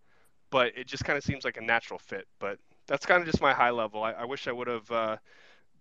but 0.52 0.74
it 0.78 0.88
just 0.88 1.04
kind 1.06 1.18
of 1.18 1.24
seems 1.24 1.44
like 1.46 1.58
a 1.58 1.62
natural 1.62 2.00
fit. 2.00 2.28
But 2.40 2.58
that's 2.88 3.06
kind 3.06 3.22
of 3.22 3.28
just 3.28 3.42
my 3.42 3.54
high 3.54 3.72
level. 3.72 4.04
I, 4.04 4.12
I 4.14 4.26
wish 4.26 4.48
I 4.48 4.52
would 4.52 4.68
have 4.68 4.92
uh, 4.92 5.18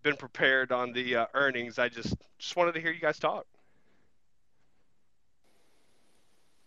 been 0.02 0.16
prepared 0.16 0.72
on 0.72 0.92
the 0.92 1.16
uh, 1.16 1.26
earnings 1.34 1.78
I 1.78 1.88
just 1.88 2.14
just 2.38 2.56
wanted 2.56 2.74
to 2.74 2.80
hear 2.80 2.92
you 2.92 3.00
guys 3.00 3.18
talk 3.18 3.46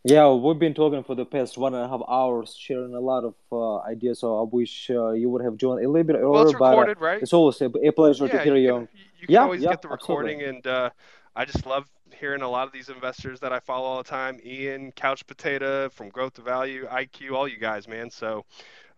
Yeah, 0.04 0.32
we've 0.34 0.60
been 0.60 0.74
talking 0.74 1.04
for 1.04 1.16
the 1.16 1.26
past 1.26 1.58
one 1.58 1.74
and 1.74 1.84
a 1.84 1.88
half 1.88 2.02
hours, 2.10 2.56
sharing 2.60 2.94
a 2.94 3.00
lot 3.00 3.24
of 3.24 3.36
uh, 3.52 3.78
ideas. 3.80 4.20
So 4.20 4.38
I 4.40 4.44
wish 4.44 4.90
uh, 4.90 5.12
you 5.12 5.30
would 5.30 5.44
have 5.44 5.58
joined 5.58 5.86
a 5.86 5.90
little 5.90 6.04
bit 6.04 6.18
earlier. 6.18 6.30
well 6.32 6.42
it's 6.44 6.54
recorded 6.54 6.98
but, 7.00 7.06
right 7.06 7.22
it's 7.22 7.34
always 7.34 7.62
a, 7.62 7.66
a 7.66 7.92
pleasure 7.92 8.28
yeah 8.28 8.34
to 8.34 8.40
hear 8.44 8.56
you 8.56 8.62
you. 8.66 8.74
can, 8.74 8.88
you 9.20 9.28
can 9.28 9.36
Yeah, 9.36 9.44
always 9.44 9.62
yeah, 9.62 9.70
get 9.70 9.82
the 9.82 9.88
absolutely. 9.90 10.32
recording 10.32 10.56
and 10.56 10.68
uh, 10.68 10.90
I 11.36 11.46
just 11.46 11.66
love 11.66 11.90
hearing 12.20 12.42
a 12.42 12.50
lot 12.50 12.68
of 12.68 12.74
these 12.74 12.90
investors 12.90 13.40
that 13.40 13.54
I 13.54 13.60
follow 13.60 13.86
all 13.88 13.98
the 13.98 14.10
time 14.10 14.40
Ian 14.44 14.92
Couch 14.92 15.26
Potato 15.26 15.90
from 15.90 16.10
Growth 16.10 16.34
to 16.34 16.42
Value 16.42 16.86
IQ 16.88 17.32
all 17.34 17.48
you 17.48 17.58
guys 17.58 17.88
man 17.88 18.10
so 18.10 18.46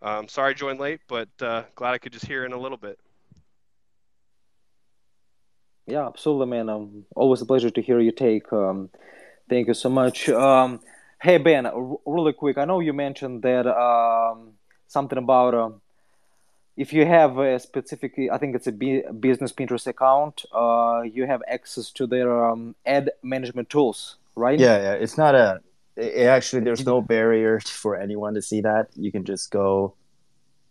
um, 0.02 0.28
sorry 0.28 0.50
I 0.50 0.54
joined 0.54 0.80
late 0.80 1.00
but 1.08 1.28
uh, 1.40 1.62
glad 1.76 1.92
I 1.94 1.98
could 1.98 2.12
just 2.12 2.26
hear 2.26 2.44
in 2.44 2.52
a 2.52 2.58
little 2.58 2.78
bit 2.78 2.98
Yeah, 5.86 6.06
absolutely, 6.06 6.46
man. 6.46 6.68
Um, 6.68 7.04
always 7.14 7.40
a 7.40 7.46
pleasure 7.46 7.70
to 7.70 7.82
hear 7.82 8.00
your 8.00 8.12
take. 8.12 8.52
Um, 8.52 8.90
thank 9.48 9.68
you 9.68 9.74
so 9.74 9.88
much. 9.88 10.28
Um, 10.28 10.80
hey, 11.22 11.38
Ben, 11.38 11.66
r- 11.66 11.96
really 12.04 12.32
quick. 12.32 12.58
I 12.58 12.64
know 12.64 12.80
you 12.80 12.92
mentioned 12.92 13.42
that 13.42 13.66
um, 13.66 14.52
something 14.88 15.18
about 15.18 15.54
uh, 15.54 15.70
if 16.76 16.92
you 16.92 17.06
have 17.06 17.38
a 17.38 17.58
specific, 17.58 18.18
I 18.30 18.36
think 18.38 18.54
it's 18.54 18.66
a 18.66 18.72
business 18.72 19.52
Pinterest 19.52 19.86
account, 19.86 20.44
uh, 20.52 21.02
you 21.02 21.26
have 21.26 21.42
access 21.48 21.90
to 21.92 22.06
their 22.06 22.46
um, 22.46 22.74
ad 22.84 23.12
management 23.22 23.70
tools, 23.70 24.16
right? 24.34 24.58
Yeah, 24.58 24.76
yeah. 24.78 24.92
It's 24.92 25.16
not 25.16 25.34
a. 25.34 25.60
It, 25.96 26.14
it 26.14 26.26
actually, 26.26 26.64
there's 26.64 26.84
no 26.84 27.00
barrier 27.00 27.60
for 27.60 27.96
anyone 27.96 28.34
to 28.34 28.42
see 28.42 28.60
that. 28.60 28.88
You 28.94 29.10
can 29.10 29.24
just 29.24 29.50
go 29.50 29.94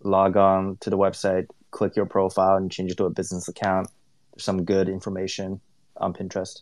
log 0.03 0.37
on 0.37 0.77
to 0.81 0.89
the 0.91 0.97
website, 0.97 1.47
click 1.71 1.95
your 1.95 2.05
profile, 2.05 2.57
and 2.57 2.69
change 2.71 2.91
it 2.91 2.97
to 2.97 3.05
a 3.05 3.09
business 3.09 3.47
account. 3.47 3.89
Some 4.37 4.63
good 4.65 4.89
information 4.89 5.61
on 5.97 6.13
Pinterest. 6.13 6.61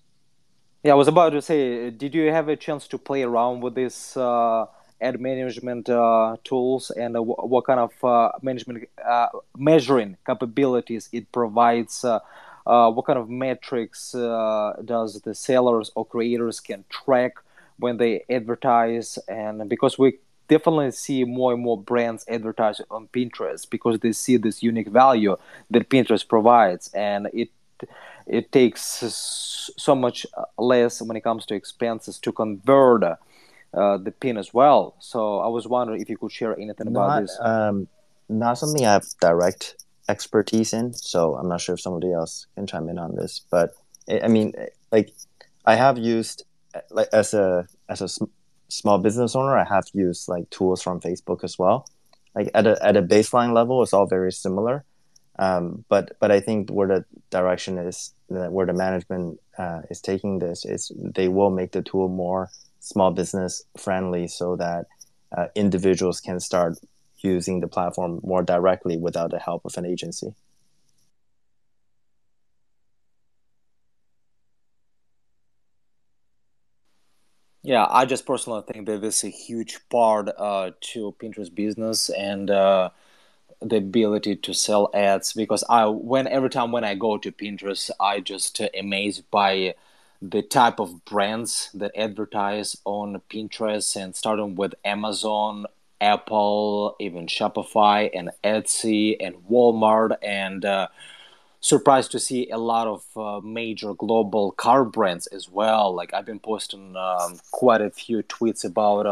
Yeah, 0.83 0.91
I 0.91 0.95
was 0.95 1.07
about 1.07 1.29
to 1.29 1.41
say, 1.41 1.91
did 1.91 2.13
you 2.13 2.29
have 2.31 2.49
a 2.49 2.55
chance 2.55 2.87
to 2.89 2.97
play 2.97 3.23
around 3.23 3.61
with 3.61 3.73
this 3.73 4.17
uh, 4.17 4.65
ad 4.99 5.19
management 5.19 5.89
uh, 5.89 6.35
tools 6.43 6.91
and 6.91 7.15
wh- 7.15 7.45
what 7.49 7.65
kind 7.65 7.79
of 7.79 7.91
uh, 8.03 8.31
management 8.41 8.89
uh, 9.03 9.27
measuring 9.57 10.17
capabilities 10.25 11.09
it 11.11 11.31
provides? 11.31 12.03
Uh, 12.03 12.19
uh, 12.67 12.91
what 12.91 13.05
kind 13.05 13.17
of 13.17 13.29
metrics 13.29 14.11
does 14.11 15.21
the 15.23 15.33
sellers 15.33 15.91
or 15.95 16.05
creators 16.05 16.59
can 16.59 16.85
track 16.89 17.33
when 17.77 17.97
they 17.97 18.23
advertise? 18.29 19.17
And 19.27 19.69
because 19.69 19.97
we 19.97 20.19
definitely 20.47 20.91
see 20.91 21.23
more 21.23 21.53
and 21.53 21.63
more 21.63 21.81
brands 21.81 22.25
advertise 22.27 22.81
on 22.91 23.07
Pinterest 23.07 23.69
because 23.69 23.99
they 23.99 24.11
see 24.11 24.37
this 24.37 24.61
unique 24.61 24.89
value 24.89 25.35
that 25.71 25.89
Pinterest 25.89 26.27
provides, 26.27 26.89
and 26.93 27.29
it 27.33 27.49
it 28.27 28.51
takes 28.51 28.81
so 29.77 29.95
much 29.95 30.25
uh, 30.37 30.43
less 30.57 31.01
when 31.01 31.17
it 31.17 31.21
comes 31.21 31.45
to 31.47 31.55
expenses 31.55 32.19
to 32.19 32.31
convert 32.31 33.03
uh, 33.03 33.97
the 33.97 34.11
pin 34.11 34.37
as 34.37 34.53
well. 34.53 34.95
So 34.99 35.39
I 35.39 35.47
was 35.47 35.67
wondering 35.67 36.01
if 36.01 36.09
you 36.09 36.17
could 36.17 36.31
share 36.31 36.57
anything 36.57 36.87
about 36.87 37.21
this. 37.21 37.37
um, 37.41 37.87
not 38.29 38.57
something 38.57 38.85
I 38.85 38.93
have 38.93 39.05
direct 39.19 39.83
expertise 40.09 40.73
in, 40.73 40.93
so 40.93 41.35
I'm 41.35 41.47
not 41.49 41.61
sure 41.61 41.75
if 41.75 41.81
somebody 41.81 42.11
else 42.11 42.47
can 42.55 42.67
chime 42.67 42.89
in 42.89 42.97
on 42.97 43.15
this. 43.15 43.41
But 43.49 43.71
I 44.09 44.21
I 44.21 44.27
mean, 44.27 44.53
like, 44.91 45.11
I 45.65 45.75
have 45.75 45.97
used 45.97 46.43
like 46.89 47.07
as 47.13 47.33
a 47.33 47.67
as 47.89 48.01
a 48.01 48.07
sm- 48.07 48.31
small 48.69 48.97
business 48.97 49.35
owner, 49.35 49.57
I 49.57 49.65
have 49.65 49.85
used 49.93 50.27
like 50.27 50.49
tools 50.49 50.81
from 50.81 50.99
Facebook 50.99 51.43
as 51.43 51.59
well. 51.59 51.87
Like 52.35 52.49
at 52.53 52.65
a 52.65 52.77
at 52.83 52.97
a 52.97 53.01
baseline 53.01 53.53
level, 53.53 53.83
it's 53.83 53.93
all 53.93 54.07
very 54.07 54.31
similar. 54.31 54.83
Um, 55.39 55.83
but 55.89 56.15
but 56.19 56.31
I 56.31 56.39
think 56.39 56.69
where 56.69 56.87
the 56.87 57.05
direction 57.31 57.77
is, 57.77 58.13
where 58.27 58.65
the 58.65 58.73
management 58.73 59.39
uh, 59.57 59.81
is 59.89 60.01
taking 60.01 60.39
this, 60.39 60.65
is 60.65 60.91
they 60.97 61.27
will 61.27 61.49
make 61.49 61.71
the 61.71 61.81
tool 61.81 62.07
more 62.07 62.49
small 62.79 63.11
business 63.11 63.63
friendly, 63.77 64.27
so 64.27 64.55
that 64.57 64.85
uh, 65.35 65.47
individuals 65.55 66.19
can 66.19 66.39
start 66.39 66.77
using 67.19 67.61
the 67.61 67.67
platform 67.67 68.19
more 68.23 68.43
directly 68.43 68.97
without 68.97 69.31
the 69.31 69.39
help 69.39 69.65
of 69.65 69.75
an 69.77 69.85
agency. 69.85 70.35
Yeah, 77.65 77.87
I 77.89 78.05
just 78.05 78.25
personally 78.25 78.61
think 78.67 78.87
that 78.87 78.99
this 78.99 79.19
is 79.19 79.23
a 79.23 79.29
huge 79.29 79.79
part 79.89 80.29
uh, 80.37 80.71
to 80.91 81.15
Pinterest 81.17 81.53
business 81.55 82.09
and 82.09 82.51
uh, 82.51 82.89
the 83.63 83.77
ability 83.77 84.35
to 84.35 84.53
sell 84.53 84.89
ads 84.93 85.33
because 85.33 85.63
I 85.69 85.85
when 85.85 86.27
every 86.27 86.49
time 86.49 86.71
when 86.71 86.83
I 86.83 86.95
go 86.95 87.17
to 87.17 87.31
Pinterest, 87.31 87.89
I 87.99 88.19
just 88.19 88.59
uh, 88.61 88.69
amazed 88.77 89.29
by 89.31 89.75
the 90.21 90.41
type 90.41 90.79
of 90.79 91.03
brands 91.05 91.69
that 91.73 91.91
advertise 91.97 92.77
on 92.85 93.21
Pinterest 93.29 93.95
and 93.95 94.15
starting 94.15 94.55
with 94.55 94.73
Amazon, 94.85 95.65
Apple, 95.99 96.95
even 96.99 97.27
Shopify 97.27 98.09
and 98.13 98.31
Etsy 98.43 99.17
and 99.19 99.35
Walmart 99.49 100.15
and 100.21 100.63
uh, 100.63 100.87
surprised 101.59 102.11
to 102.11 102.19
see 102.19 102.49
a 102.49 102.57
lot 102.57 102.87
of 102.87 103.05
uh, 103.17 103.45
major 103.45 103.93
global 103.93 104.51
car 104.51 104.85
brands 104.85 105.27
as 105.27 105.49
well. 105.49 105.93
Like 105.93 106.13
I've 106.13 106.25
been 106.25 106.39
posting 106.39 106.95
um, 106.95 107.39
quite 107.51 107.81
a 107.81 107.89
few 107.89 108.23
tweets 108.23 108.63
about 108.63 109.05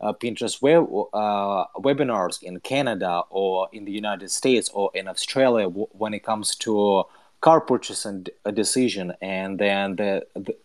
uh, 0.00 0.06
uh, 0.06 0.12
Pinterest 0.12 0.62
web, 0.62 0.84
uh, 1.12 1.64
webinars 1.78 2.42
in 2.42 2.60
Canada 2.60 3.22
or 3.30 3.68
in 3.72 3.84
the 3.84 3.92
United 3.92 4.30
States 4.30 4.70
or 4.74 4.90
in 4.94 5.08
Australia 5.08 5.64
w- 5.64 5.88
when 5.92 6.14
it 6.14 6.22
comes 6.22 6.54
to 6.56 7.04
car 7.40 7.60
purchasing 7.60 8.22
d- 8.22 8.32
a 8.44 8.52
decision, 8.52 9.12
and 9.20 9.58
then 9.58 9.96
the 9.96 10.26
the, 10.34 10.56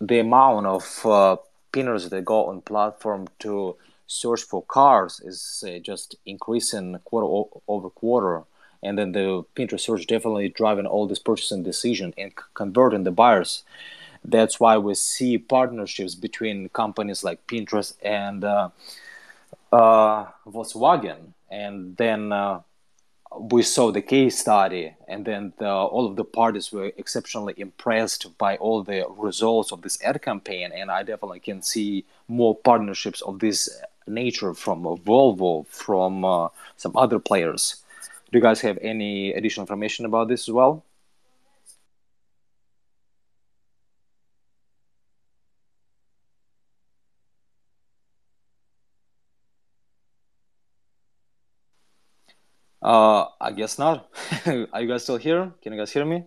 the 0.00 0.18
amount 0.20 0.66
of 0.66 1.06
uh, 1.06 1.36
pinners 1.72 2.08
that 2.10 2.24
go 2.24 2.46
on 2.46 2.60
platform 2.62 3.28
to 3.40 3.76
search 4.06 4.42
for 4.42 4.62
cars 4.62 5.20
is 5.24 5.64
uh, 5.66 5.78
just 5.78 6.16
increasing 6.26 6.98
quarter 7.04 7.26
o- 7.26 7.62
over 7.68 7.90
quarter. 7.90 8.44
And 8.82 8.98
then 8.98 9.12
the 9.12 9.44
Pinterest 9.54 9.80
search 9.80 10.06
definitely 10.06 10.48
driving 10.48 10.86
all 10.86 11.06
this 11.06 11.18
purchasing 11.18 11.62
decision 11.62 12.14
and 12.16 12.32
c- 12.32 12.44
converting 12.54 13.04
the 13.04 13.10
buyers. 13.10 13.62
That's 14.24 14.60
why 14.60 14.78
we 14.78 14.94
see 14.94 15.38
partnerships 15.38 16.14
between 16.14 16.68
companies 16.68 17.24
like 17.24 17.46
Pinterest 17.46 17.94
and 18.02 18.44
uh, 18.44 18.68
uh, 19.72 20.26
Volkswagen. 20.46 21.32
And 21.50 21.96
then 21.96 22.32
uh, 22.32 22.60
we 23.38 23.62
saw 23.62 23.90
the 23.90 24.02
case 24.02 24.38
study, 24.38 24.94
and 25.08 25.24
then 25.24 25.52
the, 25.58 25.68
all 25.68 26.06
of 26.06 26.16
the 26.16 26.24
parties 26.24 26.70
were 26.72 26.92
exceptionally 26.96 27.54
impressed 27.56 28.36
by 28.38 28.56
all 28.56 28.82
the 28.82 29.06
results 29.16 29.72
of 29.72 29.82
this 29.82 30.02
ad 30.02 30.20
campaign. 30.22 30.70
And 30.74 30.90
I 30.90 31.02
definitely 31.02 31.40
can 31.40 31.62
see 31.62 32.04
more 32.28 32.54
partnerships 32.54 33.22
of 33.22 33.38
this 33.38 33.68
nature 34.06 34.54
from 34.54 34.82
Volvo, 34.82 35.66
from 35.68 36.24
uh, 36.24 36.48
some 36.76 36.96
other 36.96 37.18
players. 37.18 37.82
Do 38.30 38.38
you 38.38 38.42
guys 38.42 38.60
have 38.60 38.78
any 38.82 39.32
additional 39.32 39.64
information 39.64 40.04
about 40.06 40.28
this 40.28 40.48
as 40.48 40.52
well? 40.52 40.84
Uh, 52.82 53.26
I 53.40 53.52
guess 53.52 53.78
not. 53.78 54.08
Are 54.46 54.80
you 54.80 54.88
guys 54.88 55.02
still 55.02 55.18
here? 55.18 55.52
Can 55.62 55.72
you 55.72 55.78
guys 55.78 55.92
hear 55.92 56.04
me? 56.04 56.24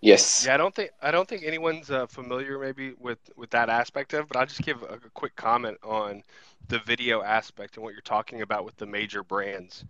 Yes. 0.00 0.44
Yeah, 0.46 0.54
I 0.54 0.56
don't 0.58 0.74
think 0.74 0.90
I 1.00 1.10
don't 1.10 1.26
think 1.26 1.44
anyone's 1.44 1.90
uh, 1.90 2.06
familiar 2.06 2.58
maybe 2.58 2.92
with 2.98 3.18
with 3.36 3.48
that 3.50 3.70
aspect 3.70 4.12
of, 4.12 4.28
but 4.28 4.36
I'll 4.36 4.46
just 4.46 4.60
give 4.60 4.82
a, 4.82 4.96
a, 4.96 5.10
quick 5.14 5.34
comment 5.34 5.78
on 5.82 6.22
the 6.68 6.78
video 6.80 7.22
aspect 7.22 7.76
and 7.76 7.84
what 7.84 7.94
you're 7.94 8.02
talking 8.02 8.42
about 8.42 8.66
with 8.66 8.76
the 8.76 8.84
major 8.84 9.22
brands. 9.22 9.84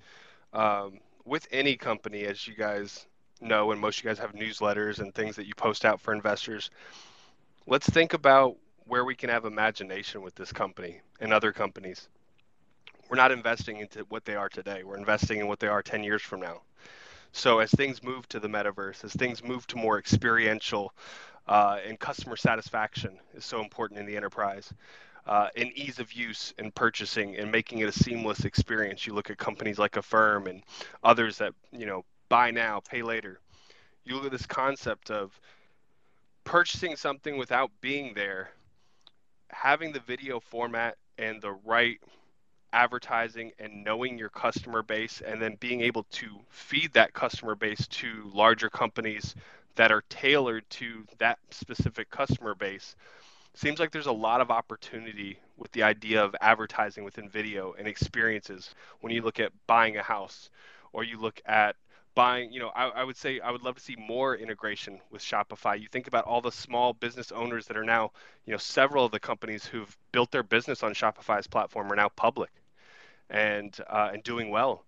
Um, 0.53 1.01
with 1.25 1.49
any 1.51 1.75
company, 1.75 2.23
as 2.27 2.47
you 2.47 2.55
guys 2.55 3.07
know, 3.41 3.73
and 3.73 3.81
most 3.81 3.99
of 3.99 4.05
you 4.05 4.11
guys 4.11 4.19
have 4.19 4.35
newsletters 4.35 5.01
and 5.01 5.13
things 5.13 5.35
that 5.35 5.47
you 5.47 5.55
post 5.57 5.85
out 5.85 6.01
for 6.01 6.15
investors. 6.15 6.71
Let's 7.67 7.89
think 7.89 8.13
about 8.13 8.57
where 8.87 9.05
we 9.05 9.17
can 9.17 9.31
have 9.31 9.47
imagination 9.47 10.23
with 10.23 10.37
this 10.37 10.53
company 10.53 11.01
and 11.21 11.33
other 11.33 11.53
companies 11.53 12.09
we're 13.09 13.17
not 13.17 13.33
investing 13.33 13.79
into 13.79 14.01
what 14.09 14.25
they 14.25 14.35
are 14.35 14.49
today. 14.49 14.83
We're 14.85 14.97
investing 14.97 15.41
in 15.41 15.47
what 15.47 15.61
they 15.61 15.69
are 15.69 15.83
10 15.83 16.05
years 16.05 16.23
from 16.23 16.41
now. 16.41 16.63
So 17.33 17.59
as 17.59 17.71
things 17.71 18.03
move 18.03 18.29
to 18.29 18.41
the 18.41 18.49
metaverse, 18.49 19.05
as 19.05 19.13
things 19.13 19.43
move 19.43 19.67
to 19.69 19.77
more 19.77 19.99
experiential 19.99 20.93
uh, 21.47 21.79
and 21.87 21.99
customer 21.99 22.37
satisfaction 22.37 23.19
is 23.35 23.45
so 23.45 23.61
important 23.61 24.01
in 24.01 24.07
the 24.07 24.17
enterprise. 24.17 24.73
Uh, 25.27 25.49
and 25.57 25.73
ease 25.73 25.99
of 25.99 26.13
use 26.13 26.53
in 26.59 26.71
purchasing 26.71 27.37
and 27.37 27.51
making 27.51 27.79
it 27.79 27.89
a 27.89 27.93
seamless 27.93 28.45
experience. 28.45 29.07
You 29.07 29.15
look 29.15 29.31
at 29.31 29.39
companies 29.39 29.79
like 29.79 29.97
Affirm 29.97 30.47
and 30.47 30.63
others 31.03 31.39
that 31.39 31.55
you 31.73 31.87
know 31.87 32.05
buy 32.29 32.51
now, 32.51 32.81
pay 32.81 33.03
later. 33.03 33.41
You 34.05 34.17
look 34.17 34.27
at 34.27 34.33
this 34.33 34.45
concept 34.45 35.11
of 35.11 35.39
purchasing 36.45 36.97
something 36.97 37.39
without 37.39 37.71
being 37.81 38.13
there, 38.15 38.51
having 39.49 39.93
the 39.93 40.01
video 40.01 40.41
format 40.41 40.99
and 41.17 41.41
the 41.41 41.53
right 41.65 42.01
advertising 42.75 43.53
and 43.61 43.85
knowing 43.85 44.19
your 44.19 44.29
customer 44.29 44.83
base 44.83 45.23
and 45.25 45.41
then 45.41 45.57
being 45.61 45.81
able 45.81 46.03
to 46.11 46.27
feed 46.51 46.93
that 46.93 47.15
customer 47.15 47.55
base 47.55 47.87
to 47.87 48.31
larger 48.35 48.69
companies 48.69 49.37
that 49.77 49.93
are 49.93 50.03
tailored 50.09 50.69
to 50.69 51.05
that 51.19 51.39
specific 51.51 52.11
customer 52.11 52.55
base 52.55 52.97
seems 53.55 53.79
like 53.79 53.93
there's 53.93 54.07
a 54.07 54.13
lot 54.13 54.41
of 54.41 54.51
opportunity 54.51 55.39
with 55.57 55.71
the 55.73 55.85
idea 55.85 56.23
of 56.23 56.35
advertising 56.41 57.05
within 57.05 57.29
video 57.29 57.75
and 57.79 57.87
experiences. 57.87 58.75
When 59.01 59.13
you 59.13 59.23
look 59.23 59.39
at 59.39 59.53
buying 59.69 59.97
a 59.97 60.03
house 60.03 60.51
or 60.93 61.05
you 61.05 61.21
look 61.21 61.41
at 61.47 61.77
buying 62.17 62.53
you 62.53 62.61
know 62.61 62.69
I, 62.69 62.89
I, 62.91 63.05
would 63.05 63.17
say 63.17 63.41
i 63.41 63.51
would 63.51 63.63
love 63.63 63.75
to 63.75 63.81
see 63.81 63.97
more 63.97 64.37
integration 64.37 65.01
with 65.11 65.23
shopify. 65.23 65.81
You 65.81 65.89
think 65.89 66.07
about 66.07 66.25
all 66.25 66.41
the 66.41 66.53
small 66.53 66.93
business 66.93 67.33
owners 67.33 67.67
that 67.67 67.77
are 67.77 67.85
now 67.85 68.13
you 68.47 68.53
know 68.53 68.59
several 68.59 69.05
of 69.05 69.13
the 69.13 69.21
companies 69.21 69.65
who've 69.65 69.97
built 70.13 70.31
their 70.31 70.45
business 70.45 70.83
on 70.83 70.95
shopify's 70.95 71.47
platform 71.47 71.93
are 71.93 71.97
now 71.97 72.09
public 72.11 72.51
and 73.35 73.77
uh, 73.91 74.11
and 74.13 74.23
doing 74.23 74.49
well. 74.49 74.85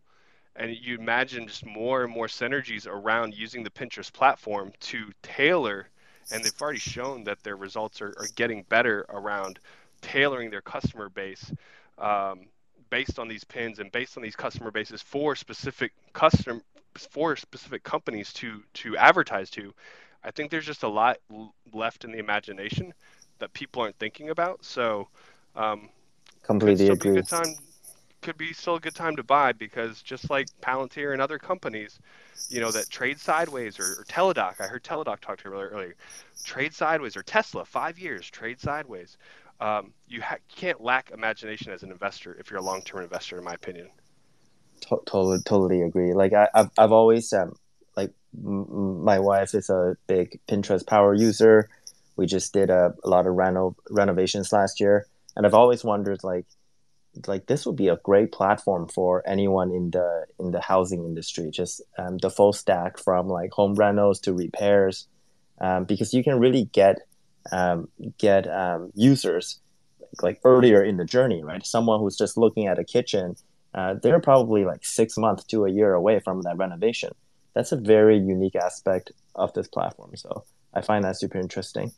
And 0.54 0.74
you 0.74 0.96
imagine 0.96 1.48
just 1.48 1.66
more 1.66 2.04
and 2.04 2.12
more 2.12 2.28
synergies 2.28 2.86
around 2.86 3.34
using 3.34 3.62
the 3.62 3.70
Pinterest 3.70 4.10
platform 4.10 4.72
to 4.80 5.10
tailor, 5.20 5.88
and 6.32 6.42
they've 6.42 6.62
already 6.62 6.78
shown 6.78 7.24
that 7.24 7.42
their 7.42 7.56
results 7.56 8.00
are, 8.00 8.14
are 8.16 8.28
getting 8.36 8.62
better 8.62 9.04
around 9.10 9.58
tailoring 10.00 10.50
their 10.50 10.62
customer 10.62 11.10
base 11.10 11.52
um, 11.98 12.46
based 12.88 13.18
on 13.18 13.28
these 13.28 13.44
pins 13.44 13.80
and 13.80 13.92
based 13.92 14.16
on 14.16 14.22
these 14.22 14.36
customer 14.36 14.70
bases 14.70 15.02
for 15.02 15.34
specific 15.34 15.92
custom 16.14 16.62
for 16.94 17.36
specific 17.36 17.82
companies 17.82 18.32
to 18.32 18.62
to 18.72 18.96
advertise 18.96 19.50
to. 19.50 19.74
I 20.24 20.30
think 20.30 20.50
there's 20.50 20.66
just 20.66 20.84
a 20.84 20.88
lot 20.88 21.18
left 21.74 22.04
in 22.04 22.12
the 22.12 22.18
imagination 22.18 22.94
that 23.38 23.52
people 23.52 23.82
aren't 23.82 23.98
thinking 23.98 24.30
about. 24.30 24.64
So, 24.64 25.08
um, 25.54 25.90
completely 26.42 26.88
agree. 26.88 27.12
good 27.12 27.28
time 27.28 27.54
could 28.22 28.36
be 28.36 28.52
still 28.52 28.76
a 28.76 28.80
good 28.80 28.94
time 28.94 29.16
to 29.16 29.22
buy 29.22 29.52
because 29.52 30.02
just 30.02 30.30
like 30.30 30.48
Palantir 30.60 31.12
and 31.12 31.22
other 31.22 31.38
companies, 31.38 31.98
you 32.48 32.60
know, 32.60 32.70
that 32.70 32.90
trade 32.90 33.20
sideways 33.20 33.78
or, 33.78 34.00
or 34.00 34.04
Teladoc, 34.08 34.60
I 34.60 34.66
heard 34.66 34.82
Teladoc 34.82 35.20
talk 35.20 35.42
to 35.42 35.48
you 35.48 35.54
earlier, 35.54 35.94
trade 36.44 36.74
sideways 36.74 37.16
or 37.16 37.22
Tesla, 37.22 37.64
five 37.64 37.98
years, 37.98 38.28
trade 38.28 38.60
sideways. 38.60 39.18
Um, 39.60 39.92
you 40.06 40.20
ha- 40.20 40.36
can't 40.54 40.80
lack 40.80 41.10
imagination 41.10 41.72
as 41.72 41.82
an 41.82 41.90
investor 41.90 42.36
if 42.38 42.50
you're 42.50 42.60
a 42.60 42.64
long-term 42.64 43.02
investor, 43.02 43.38
in 43.38 43.44
my 43.44 43.54
opinion. 43.54 43.88
Totally, 44.80 45.38
totally 45.44 45.82
agree. 45.82 46.12
Like 46.12 46.32
I, 46.32 46.48
have 46.54 46.70
I've 46.76 46.92
always 46.92 47.32
um, 47.32 47.54
like 47.96 48.12
m- 48.36 49.02
my 49.02 49.18
wife 49.18 49.54
is 49.54 49.70
a 49.70 49.96
big 50.06 50.38
Pinterest 50.46 50.86
power 50.86 51.14
user. 51.14 51.68
We 52.16 52.26
just 52.26 52.52
did 52.52 52.70
a, 52.70 52.94
a 53.02 53.08
lot 53.08 53.26
of 53.26 53.34
reno- 53.34 53.76
renovations 53.90 54.52
last 54.52 54.80
year, 54.80 55.06
and 55.34 55.46
I've 55.46 55.54
always 55.54 55.82
wondered 55.82 56.22
like 56.22 56.46
like 57.26 57.46
this 57.46 57.66
would 57.66 57.76
be 57.76 57.88
a 57.88 57.96
great 58.02 58.32
platform 58.32 58.88
for 58.88 59.22
anyone 59.26 59.70
in 59.70 59.90
the 59.90 60.26
in 60.38 60.50
the 60.50 60.60
housing 60.60 61.04
industry 61.04 61.50
just 61.50 61.80
um, 61.98 62.18
the 62.18 62.30
full 62.30 62.52
stack 62.52 62.98
from 62.98 63.28
like 63.28 63.50
home 63.52 63.74
rentals 63.74 64.20
to 64.20 64.32
repairs 64.32 65.06
um, 65.60 65.84
because 65.84 66.12
you 66.12 66.22
can 66.22 66.38
really 66.38 66.64
get 66.72 66.98
um, 67.52 67.88
get 68.18 68.46
um, 68.48 68.90
users 68.94 69.60
like 70.22 70.40
earlier 70.44 70.82
in 70.82 70.96
the 70.96 71.04
journey 71.04 71.42
right? 71.42 71.64
Someone 71.66 72.00
who's 72.00 72.16
just 72.16 72.36
looking 72.36 72.66
at 72.66 72.78
a 72.78 72.84
kitchen 72.84 73.36
uh, 73.74 73.94
they're 74.02 74.20
probably 74.20 74.64
like 74.64 74.84
six 74.84 75.18
months 75.18 75.44
to 75.44 75.66
a 75.66 75.70
year 75.70 75.92
away 75.92 76.18
from 76.18 76.40
that 76.42 76.56
renovation. 76.56 77.10
That's 77.52 77.72
a 77.72 77.76
very 77.76 78.18
unique 78.18 78.56
aspect 78.56 79.12
of 79.34 79.52
this 79.52 79.68
platform 79.68 80.16
so 80.16 80.44
i 80.72 80.80
find 80.80 81.04
that 81.04 81.18
super 81.18 81.38
interesting. 81.38 81.92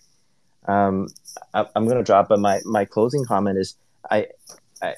Um, 0.67 1.09
I, 1.55 1.67
am 1.77 1.85
going 1.87 1.99
to 1.99 2.05
drop 2.05 2.29
but 2.29 2.41
my, 2.41 2.61
my 2.65 2.85
closing 2.85 3.25
comment 3.25 3.59
is 3.59 3.77
I, 4.11 4.27
I, 4.83 4.95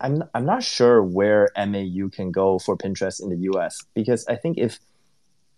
I'm 0.00 0.24
I'm 0.34 0.44
not 0.44 0.62
sure 0.62 1.02
where 1.02 1.50
MAU 1.56 2.08
can 2.12 2.30
go 2.30 2.58
for 2.58 2.76
Pinterest 2.76 3.22
in 3.22 3.30
the 3.30 3.38
U.S. 3.52 3.78
because 3.94 4.26
I 4.26 4.36
think 4.36 4.58
if 4.58 4.78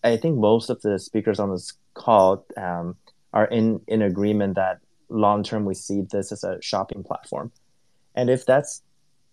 I 0.05 0.17
think 0.17 0.39
most 0.39 0.71
of 0.71 0.81
the 0.83 0.99
speakers 0.99 1.41
on 1.41 1.51
this 1.51 1.73
call 1.95 2.47
um, 2.57 2.97
are 3.33 3.47
in 3.47 3.81
in 3.89 4.03
agreement 4.03 4.55
that 4.57 4.79
long 5.09 5.43
term 5.43 5.65
we 5.65 5.75
see 5.75 6.03
this 6.11 6.33
as 6.33 6.45
a 6.45 6.59
shopping 6.63 7.03
platform, 7.03 7.51
and 8.15 8.31
if 8.31 8.47
that's 8.47 8.83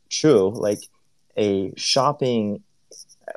true, 0.09 0.51
like 0.55 0.79
a 1.37 1.73
shopping 1.75 2.63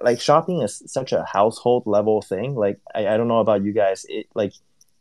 like 0.00 0.20
shopping 0.20 0.62
is 0.62 0.82
such 0.86 1.12
a 1.12 1.24
household 1.24 1.84
level 1.86 2.22
thing. 2.22 2.54
Like 2.54 2.78
I, 2.94 3.08
I 3.08 3.16
don't 3.16 3.28
know 3.28 3.40
about 3.40 3.64
you 3.64 3.72
guys, 3.72 4.06
it, 4.08 4.26
like 4.34 4.52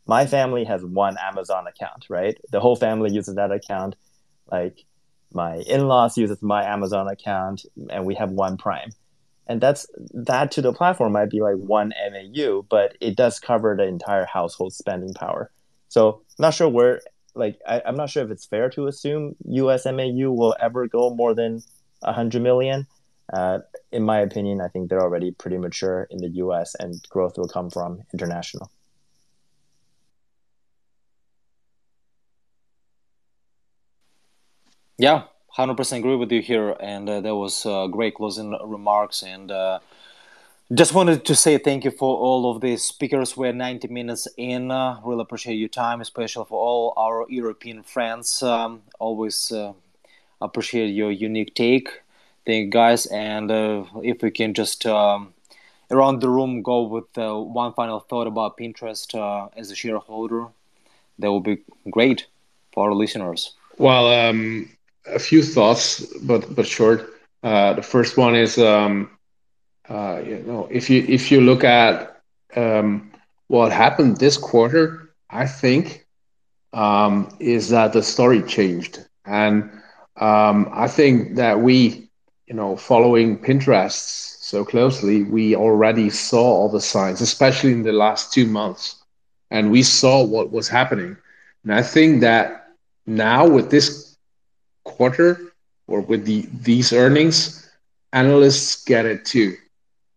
my 0.06 0.26
family 0.26 0.64
has 0.64 0.84
one 0.84 1.16
Amazon 1.18 1.66
account, 1.66 2.06
right? 2.08 2.38
The 2.50 2.60
whole 2.60 2.76
family 2.76 3.12
uses 3.12 3.34
that 3.36 3.50
account. 3.50 3.96
Like 4.50 4.84
my 5.32 5.56
in-laws 5.56 6.16
uses 6.16 6.42
my 6.42 6.64
Amazon 6.64 7.08
account, 7.08 7.64
and 7.90 8.04
we 8.06 8.14
have 8.14 8.30
one 8.30 8.56
Prime. 8.56 8.90
And 9.46 9.60
that's 9.60 9.86
that 10.12 10.50
to 10.52 10.62
the 10.62 10.72
platform 10.72 11.12
might 11.12 11.30
be 11.30 11.40
like 11.40 11.56
one 11.56 11.92
MAU, 12.10 12.62
but 12.62 12.96
it 13.00 13.16
does 13.16 13.38
cover 13.38 13.76
the 13.76 13.84
entire 13.84 14.24
household 14.24 14.72
spending 14.72 15.14
power. 15.14 15.50
So 15.88 16.22
not 16.38 16.54
sure 16.54 16.68
where 16.68 17.00
like 17.34 17.58
I, 17.66 17.82
am 17.84 17.96
not 17.96 18.10
sure 18.10 18.24
if 18.24 18.30
it's 18.30 18.44
fair 18.44 18.68
to 18.70 18.86
assume 18.88 19.36
US 19.44 19.84
MAU 19.84 20.30
will 20.32 20.56
ever 20.58 20.88
go 20.88 21.14
more 21.14 21.34
than 21.34 21.62
100 22.00 22.42
million. 22.42 22.86
Uh, 23.32 23.58
in 23.92 24.02
my 24.02 24.20
opinion, 24.20 24.60
I 24.60 24.68
think 24.68 24.88
they're 24.88 25.02
already 25.02 25.30
pretty 25.32 25.58
mature 25.58 26.08
in 26.10 26.18
the 26.18 26.28
US 26.28 26.74
and 26.80 27.00
growth 27.08 27.38
will 27.38 27.48
come 27.48 27.70
from 27.70 28.02
international. 28.12 28.70
Yeah, 34.98 35.24
hundred 35.48 35.76
percent 35.76 36.00
agree 36.02 36.16
with 36.16 36.32
you 36.32 36.40
here, 36.40 36.74
and 36.80 37.08
uh, 37.08 37.20
that 37.20 37.34
was 37.34 37.66
uh, 37.66 37.86
great 37.86 38.14
closing 38.14 38.58
remarks. 38.64 39.22
And 39.22 39.50
uh, 39.50 39.80
just 40.72 40.94
wanted 40.94 41.24
to 41.26 41.34
say 41.34 41.58
thank 41.58 41.84
you 41.84 41.90
for 41.90 42.16
all 42.16 42.50
of 42.50 42.62
the 42.62 42.78
speakers. 42.78 43.36
We're 43.36 43.52
ninety 43.52 43.88
minutes 43.88 44.26
in. 44.38 44.70
Uh, 44.70 44.98
really 45.04 45.20
appreciate 45.20 45.56
your 45.56 45.68
time, 45.68 46.00
especially 46.00 46.46
for 46.46 46.58
all 46.58 46.94
our 46.96 47.26
European 47.28 47.82
friends. 47.82 48.42
Um, 48.42 48.82
always 48.98 49.52
uh, 49.52 49.74
appreciate 50.40 50.88
your 50.88 51.10
unique 51.10 51.54
take. 51.54 51.88
Thank 52.46 52.64
you, 52.64 52.70
guys. 52.70 53.04
And 53.06 53.50
uh, 53.50 53.84
if 54.02 54.22
we 54.22 54.30
can 54.30 54.54
just 54.54 54.86
um, 54.86 55.34
around 55.90 56.20
the 56.20 56.30
room 56.30 56.62
go 56.62 56.82
with 56.84 57.16
one 57.16 57.74
final 57.74 58.00
thought 58.00 58.26
about 58.26 58.56
Pinterest 58.56 59.50
as 59.56 59.70
a 59.70 59.74
shareholder, 59.74 60.46
that 61.18 61.30
would 61.30 61.42
be 61.42 61.58
great 61.90 62.26
for 62.72 62.88
our 62.88 62.94
listeners. 62.94 63.52
Well, 63.78 64.06
um, 64.08 64.70
a 65.08 65.18
few 65.18 65.42
thoughts, 65.42 66.00
but 66.22 66.54
but 66.54 66.66
short. 66.66 67.08
Uh, 67.42 67.74
the 67.74 67.82
first 67.82 68.16
one 68.16 68.34
is 68.34 68.58
um, 68.58 69.08
uh, 69.88 70.20
you 70.24 70.38
know, 70.46 70.68
if 70.70 70.90
you 70.90 71.04
if 71.08 71.30
you 71.30 71.40
look 71.40 71.64
at 71.64 72.20
um, 72.56 73.10
what 73.48 73.72
happened 73.72 74.16
this 74.18 74.36
quarter, 74.36 75.10
I 75.30 75.46
think 75.46 76.06
um, 76.72 77.28
is 77.40 77.70
that 77.70 77.92
the 77.92 78.02
story 78.02 78.42
changed, 78.42 78.98
and 79.24 79.70
um, 80.20 80.68
I 80.72 80.88
think 80.88 81.36
that 81.36 81.60
we, 81.60 82.08
you 82.46 82.54
know, 82.54 82.76
following 82.76 83.38
Pinterest 83.38 84.36
so 84.40 84.64
closely, 84.64 85.22
we 85.22 85.54
already 85.56 86.10
saw 86.10 86.42
all 86.42 86.68
the 86.68 86.80
signs, 86.80 87.20
especially 87.20 87.72
in 87.72 87.82
the 87.82 87.92
last 87.92 88.32
two 88.32 88.46
months, 88.46 88.96
and 89.50 89.70
we 89.70 89.82
saw 89.82 90.22
what 90.24 90.52
was 90.52 90.68
happening, 90.68 91.16
and 91.64 91.74
I 91.74 91.82
think 91.82 92.20
that 92.20 92.68
now 93.06 93.46
with 93.48 93.70
this 93.70 94.05
quarter 94.96 95.52
or 95.88 96.00
with 96.00 96.24
the 96.24 96.46
these 96.62 96.92
earnings, 96.92 97.68
analysts 98.12 98.84
get 98.84 99.06
it 99.06 99.24
too 99.24 99.56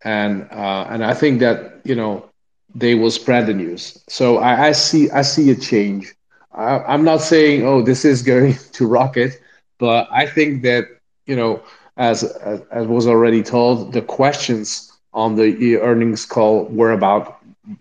and 0.04 0.48
uh, 0.52 0.88
and 0.90 1.04
I 1.06 1.14
think 1.14 1.40
that 1.40 1.82
you 1.86 1.96
know 1.96 2.30
they 2.74 2.96
will 2.96 3.12
spread 3.12 3.48
the 3.48 3.54
news. 3.54 4.04
So 4.10 4.38
I, 4.38 4.68
I 4.68 4.72
see 4.72 5.10
I 5.12 5.22
see 5.22 5.52
a 5.52 5.56
change. 5.56 6.14
I, 6.54 6.94
am 6.94 7.04
not 7.04 7.22
saying 7.22 7.66
oh 7.66 7.82
this 7.82 8.06
is 8.06 8.24
going 8.24 8.56
to 8.74 8.88
rocket, 8.88 9.42
but 9.80 10.08
I 10.12 10.26
think 10.28 10.64
that 10.64 10.86
you 11.26 11.36
know 11.36 11.64
as, 11.98 12.24
as 12.24 12.62
as 12.72 12.88
was 12.88 13.08
already 13.08 13.44
told, 13.44 13.94
the 13.94 14.02
questions 14.02 14.92
on 15.14 15.36
the 15.36 15.78
earnings 15.78 16.26
call 16.26 16.66
were 16.66 16.92
about 16.94 17.40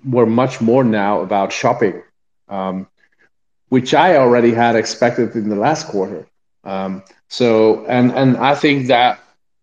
were 0.08 0.26
much 0.26 0.60
more 0.60 0.84
now 0.84 1.20
about 1.20 1.52
shopping, 1.52 2.02
um, 2.48 2.88
which 3.70 3.94
I 3.94 4.16
already 4.16 4.52
had 4.52 4.76
expected 4.76 5.36
in 5.36 5.48
the 5.48 5.56
last 5.56 5.88
quarter. 5.88 6.27
Um, 6.68 7.02
so 7.28 7.84
and 7.86 8.12
and 8.12 8.36
I 8.36 8.54
think 8.54 8.88
that 8.88 9.20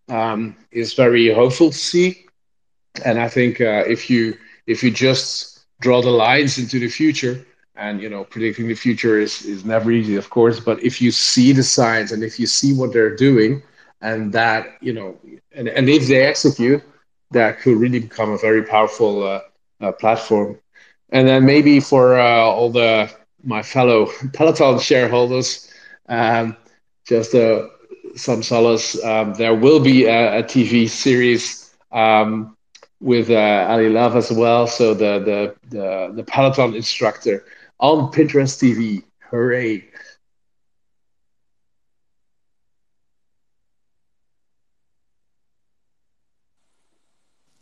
um, 0.10 0.56
is 0.72 0.94
very 0.94 1.34
hopeful 1.34 1.72
to 1.72 1.78
see 1.78 2.26
and 3.04 3.20
I 3.20 3.28
think 3.30 3.62
uh, 3.62 3.84
if 3.88 4.10
you 4.10 4.38
if 4.68 4.84
you 4.84 4.92
just 4.92 5.66
draw 5.82 6.02
the 6.02 6.12
lines 6.12 6.58
into 6.58 6.80
the 6.80 6.88
future, 6.88 7.46
and 7.76 8.02
you 8.02 8.10
know 8.10 8.24
predicting 8.26 8.68
the 8.68 8.76
future 8.76 9.20
is 9.20 9.44
is 9.44 9.66
never 9.66 9.92
easy, 9.92 10.16
of 10.16 10.30
course, 10.30 10.60
but 10.60 10.82
if 10.84 11.02
you 11.02 11.12
see 11.12 11.52
the 11.52 11.64
signs 11.64 12.12
and 12.12 12.24
if 12.24 12.40
you 12.40 12.48
see 12.48 12.74
what 12.74 12.94
they're 12.94 13.16
doing, 13.16 13.62
and 14.02 14.32
that 14.34 14.78
you 14.82 14.94
know, 14.94 15.18
and, 15.54 15.68
and 15.70 15.90
if 15.90 16.08
they 16.08 16.24
execute, 16.24 16.84
that 17.32 17.60
could 17.60 17.78
really 17.78 18.00
become 18.00 18.32
a 18.32 18.38
very 18.38 18.64
powerful 18.64 19.24
uh, 19.24 19.42
uh, 19.82 19.92
platform. 19.94 20.58
And 21.10 21.28
then 21.28 21.46
maybe 21.46 21.80
for 21.80 22.20
uh, 22.20 22.44
all 22.46 22.70
the 22.70 23.12
my 23.44 23.62
fellow 23.62 24.08
Peloton 24.34 24.80
shareholders, 24.80 25.72
um, 26.10 26.56
just 27.06 27.36
uh, 27.36 27.68
some 28.16 28.44
solace. 28.44 29.02
Um, 29.04 29.34
there 29.34 29.56
will 29.56 29.80
be 29.80 30.06
a, 30.06 30.40
a 30.40 30.44
TV 30.44 30.90
series 30.90 31.76
um, 31.92 32.56
with 33.00 33.30
uh, 33.30 33.34
Ally 33.34 33.88
Love 33.88 34.16
as 34.16 34.32
well. 34.32 34.68
So 34.68 34.94
the, 34.94 35.20
the 35.20 35.56
the 35.70 36.14
the 36.16 36.24
Peloton 36.24 36.76
instructor 36.76 37.46
on 37.80 38.12
Pinterest 38.12 38.58
TV. 38.60 39.04
Hooray! 39.32 39.86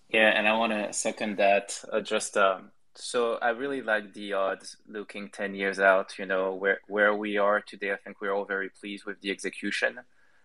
Yeah, 0.10 0.30
and 0.30 0.48
I 0.48 0.56
want 0.58 0.72
to 0.74 0.94
second 0.94 1.38
that. 1.38 1.84
Uh, 1.92 2.00
just 2.00 2.38
um, 2.38 2.73
so 2.96 3.36
I 3.42 3.50
really 3.50 3.82
like 3.82 4.14
the 4.14 4.34
odds 4.34 4.78
looking 4.88 5.30
ten 5.30 5.56
years 5.56 5.80
out. 5.80 6.18
You 6.20 6.26
know 6.26 6.54
where 6.54 6.80
where 6.88 7.16
we 7.16 7.38
are 7.38 7.62
today. 7.62 7.92
I 7.92 7.98
think 7.98 8.22
we're 8.22 8.34
all 8.34 8.46
very 8.46 8.70
pleased 8.70 9.06
with 9.06 9.22
the 9.22 9.32
execution. 9.32 10.00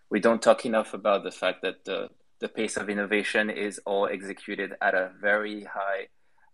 We 0.09 0.19
don't 0.19 0.41
talk 0.41 0.65
enough 0.65 0.93
about 0.93 1.23
the 1.23 1.31
fact 1.31 1.61
that 1.61 1.85
the 1.85 2.09
the 2.39 2.49
pace 2.49 2.77
of 2.77 2.89
innovation 2.89 3.49
is 3.49 3.79
all 3.85 4.07
executed 4.07 4.73
at 4.81 4.93
a 4.93 5.11
very 5.21 5.65
high 5.65 6.07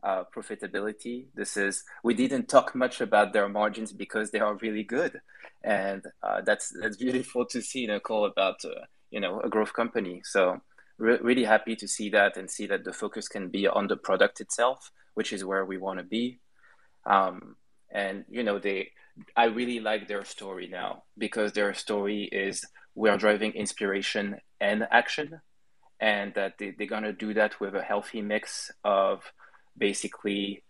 uh, 0.04 0.24
profitability. 0.36 1.26
This 1.34 1.58
is 1.58 1.84
we 2.04 2.14
didn't 2.14 2.48
talk 2.48 2.76
much 2.76 3.02
about 3.02 3.34
their 3.34 3.50
margins 3.50 3.92
because 3.92 4.32
they 4.32 4.40
are 4.40 4.56
really 4.56 4.84
good, 4.84 5.22
and 5.64 6.04
uh, 6.22 6.42
that's 6.42 6.74
that's 6.80 6.98
beautiful 6.98 7.46
to 7.48 7.62
see 7.62 7.84
in 7.84 7.90
a 7.90 8.00
call 8.00 8.26
about 8.26 8.64
uh, 8.66 8.86
you 9.12 9.20
know 9.20 9.40
a 9.42 9.50
growth 9.50 9.74
company. 9.74 10.22
So 10.24 10.62
re- 10.98 11.20
really 11.22 11.46
happy 11.46 11.76
to 11.78 11.88
see 11.88 12.10
that 12.10 12.38
and 12.38 12.50
see 12.50 12.68
that 12.68 12.84
the 12.84 12.94
focus 12.94 13.28
can 13.28 13.50
be 13.50 13.68
on 13.68 13.88
the 13.88 13.98
product 13.98 14.42
itself, 14.42 14.92
which 15.16 15.34
is 15.34 15.44
where 15.44 15.66
we 15.66 15.78
want 15.78 16.00
to 16.00 16.06
be. 16.06 16.40
Um, 17.06 17.56
and 17.92 18.26
you 18.30 18.44
know 18.44 18.60
they, 18.60 18.92
I 19.36 19.46
really 19.46 19.80
like 19.80 20.08
their 20.08 20.24
story 20.26 20.68
now 20.68 21.04
because 21.18 21.52
their 21.52 21.74
story 21.74 22.30
is 22.32 22.66
we 22.94 23.10
are 23.10 23.18
driving 23.18 23.52
inspiration 23.54 24.38
and 24.62 24.88
action 24.92 25.42
and 26.00 26.34
that 26.36 26.58
they, 26.58 26.74
they're 26.78 27.02
to 27.02 27.14
do 27.14 27.34
that 27.34 27.60
with 27.60 27.76
a 27.76 27.82
healthy 27.82 28.22
mix 28.22 28.72
of 28.84 29.22
basically 29.78 30.64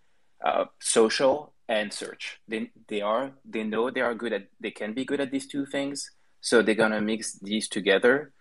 uh, 0.44 0.66
social 0.80 1.54
and 1.68 1.92
search. 1.92 2.40
They, 2.48 2.72
they 2.88 3.02
are 3.02 3.32
they 3.44 3.64
know 3.64 3.90
they 3.90 4.02
are 4.02 4.14
good 4.14 4.34
at 4.34 4.48
they 4.60 4.72
can 4.72 4.94
be 4.94 5.06
good 5.06 5.20
at 5.20 5.32
these 5.32 5.48
two 5.48 5.66
things, 5.66 6.12
so 6.42 6.62
they're 6.62 6.76
gonna 6.76 7.02
mix 7.02 7.40
these 7.40 7.68
together, 7.68 8.34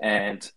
and 0.00 0.50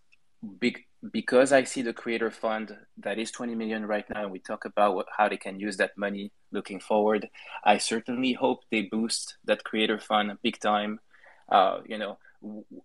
be, 0.58 0.76
because 1.12 1.52
I 1.52 1.64
see 1.64 1.82
the 1.82 1.92
creator 1.92 2.30
fund 2.30 2.76
that 2.98 3.18
is 3.18 3.30
20 3.30 3.54
million 3.54 3.86
right 3.86 4.08
now, 4.08 4.22
and 4.22 4.32
we 4.32 4.38
talk 4.38 4.64
about 4.64 4.94
what, 4.94 5.06
how 5.16 5.28
they 5.28 5.36
can 5.36 5.60
use 5.60 5.76
that 5.76 5.96
money 5.96 6.32
looking 6.52 6.80
forward. 6.80 7.28
I 7.64 7.78
certainly 7.78 8.32
hope 8.32 8.60
they 8.70 8.82
boost 8.82 9.36
that 9.44 9.64
creator 9.64 9.98
fund 9.98 10.38
big 10.42 10.58
time. 10.60 11.00
Uh, 11.48 11.80
you 11.86 11.98
know, 11.98 12.18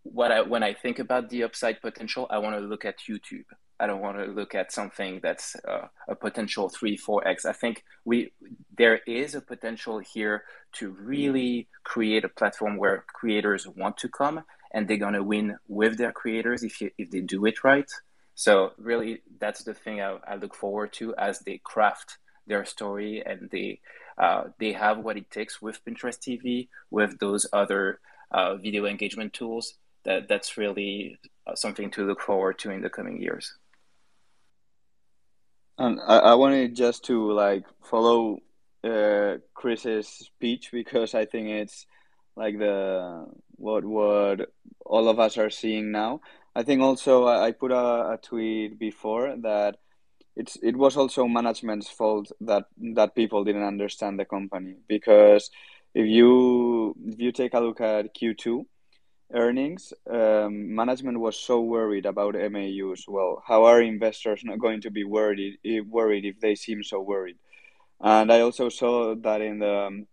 what 0.03 0.31
I 0.31 0.41
when 0.41 0.63
I 0.63 0.73
think 0.73 0.99
about 0.99 1.29
the 1.29 1.43
upside 1.43 1.81
potential, 1.81 2.27
I 2.29 2.39
want 2.39 2.55
to 2.55 2.61
look 2.61 2.85
at 2.85 2.99
YouTube. 3.09 3.45
I 3.79 3.87
don't 3.87 4.01
want 4.01 4.17
to 4.17 4.25
look 4.25 4.53
at 4.55 4.73
something 4.73 5.21
that's 5.23 5.55
uh, 5.65 5.87
a 6.09 6.15
potential 6.15 6.67
three, 6.67 6.97
four 6.97 7.25
x. 7.25 7.45
I 7.45 7.53
think 7.53 7.83
we 8.03 8.33
there 8.77 8.99
is 9.07 9.35
a 9.35 9.41
potential 9.41 9.99
here 9.99 10.43
to 10.73 10.89
really 10.89 11.69
create 11.83 12.25
a 12.25 12.29
platform 12.29 12.75
where 12.77 13.05
creators 13.07 13.67
want 13.67 13.97
to 13.99 14.09
come 14.09 14.43
and 14.71 14.87
they're 14.87 14.97
gonna 14.97 15.23
win 15.23 15.57
with 15.67 15.97
their 15.97 16.11
creators 16.11 16.63
if 16.63 16.81
you, 16.81 16.91
if 16.97 17.09
they 17.11 17.21
do 17.21 17.45
it 17.45 17.63
right. 17.63 17.89
So 18.40 18.72
really, 18.78 19.22
that's 19.38 19.64
the 19.66 19.74
thing 19.74 19.99
I, 19.99 20.18
I 20.26 20.36
look 20.36 20.56
forward 20.56 20.94
to 20.94 21.14
as 21.16 21.40
they 21.40 21.57
craft 21.57 22.20
their 22.48 22.64
story 22.64 23.22
and 23.26 23.49
they 23.52 23.82
uh, 24.18 24.44
they 24.60 24.72
have 24.72 24.99
what 24.99 25.18
it 25.18 25.30
takes 25.30 25.61
with 25.61 25.84
Pinterest 25.84 26.18
TV, 26.18 26.70
with 26.90 27.20
those 27.20 27.48
other 27.52 27.99
uh, 28.32 28.56
video 28.56 28.86
engagement 28.86 29.34
tools, 29.34 29.74
that 30.06 30.30
that's 30.30 30.57
really 30.57 31.20
uh, 31.45 31.53
something 31.53 31.91
to 31.91 32.07
look 32.07 32.22
forward 32.22 32.57
to 32.60 32.72
in 32.72 32.82
the 32.82 32.90
coming 32.90 33.22
years. 33.22 33.57
And 35.78 35.99
I, 35.99 36.20
I 36.20 36.36
wanted 36.36 36.78
just 36.78 37.03
to 37.07 37.34
like 37.34 37.66
follow 37.84 38.40
uh, 38.86 39.40
Chris's 39.53 40.07
speech 40.07 40.70
because 40.72 41.14
I 41.14 41.26
think 41.26 41.49
it's 41.49 41.86
like 42.38 42.57
the 42.57 43.26
what 43.57 43.84
what 43.84 44.49
all 44.86 45.10
of 45.10 45.20
us 45.20 45.38
are 45.38 45.49
seeing 45.49 45.91
now. 45.91 46.22
I 46.55 46.63
think 46.63 46.81
also 46.81 47.27
I 47.27 47.51
put 47.51 47.71
a, 47.71 48.13
a 48.13 48.19
tweet 48.21 48.80
before 48.80 49.35
that 49.38 49.77
it's 50.35 50.57
it 50.61 50.76
was 50.76 50.95
also 50.97 51.27
management's 51.27 51.89
fault 51.89 52.31
that 52.41 52.65
that 52.95 53.15
people 53.15 53.43
didn't 53.43 53.63
understand 53.67 54.19
the 54.19 54.26
company 54.26 54.76
because 54.88 55.49
if 55.93 56.07
you 56.07 56.95
if 57.05 57.19
you 57.19 57.31
take 57.31 57.53
a 57.53 57.59
look 57.59 57.81
at 57.81 58.15
Q2 58.15 58.65
earnings, 59.34 59.93
um, 60.09 60.73
management 60.73 61.19
was 61.19 61.39
so 61.39 61.61
worried 61.61 62.05
about 62.05 62.35
MAUs. 62.35 63.05
Well, 63.07 63.43
how 63.45 63.65
are 63.65 63.81
investors 63.81 64.43
not 64.43 64.59
going 64.59 64.81
to 64.81 64.91
be 64.91 65.03
worried 65.03 65.57
worried 65.88 66.26
if 66.26 66.39
they 66.39 66.55
seem 66.55 66.84
so 66.84 67.01
worried? 67.01 67.38
And 67.99 68.31
I 68.31 68.41
also 68.41 68.69
saw 68.69 69.15
that 69.15 69.41
in 69.41 69.59
the 69.59 70.05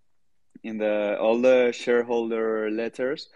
in 0.62 0.78
the 0.78 1.18
all 1.20 1.40
the 1.40 1.72
shareholder 1.72 2.70
letters, 2.70 3.28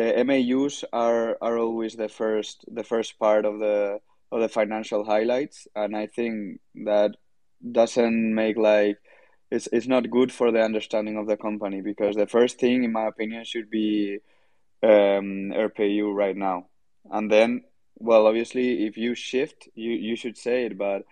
uh, 0.00 0.24
MAUs 0.24 0.84
are 0.92 1.36
are 1.40 1.58
always 1.58 1.94
the 1.94 2.08
first 2.08 2.64
the 2.68 2.84
first 2.84 3.18
part 3.18 3.44
of 3.44 3.58
the 3.58 4.00
of 4.32 4.40
the 4.40 4.48
financial 4.48 5.04
highlights, 5.04 5.68
and 5.74 5.96
I 5.96 6.06
think 6.06 6.60
that 6.86 7.16
doesn't 7.72 8.34
make 8.34 8.56
like 8.56 8.98
it's 9.50 9.68
it's 9.72 9.86
not 9.86 10.10
good 10.10 10.32
for 10.32 10.50
the 10.50 10.62
understanding 10.62 11.16
of 11.18 11.26
the 11.26 11.36
company 11.36 11.80
because 11.82 12.16
the 12.16 12.26
first 12.26 12.58
thing, 12.58 12.84
in 12.84 12.92
my 12.92 13.06
opinion, 13.06 13.44
should 13.44 13.70
be 13.70 14.18
um, 14.82 15.52
RPU 15.52 16.14
right 16.14 16.36
now, 16.36 16.66
and 17.10 17.30
then 17.30 17.62
well, 18.00 18.26
obviously, 18.26 18.86
if 18.86 18.96
you 18.96 19.14
shift, 19.14 19.68
you 19.74 19.92
you 19.92 20.16
should 20.16 20.38
say 20.38 20.66
it, 20.66 20.78
but 20.78 21.04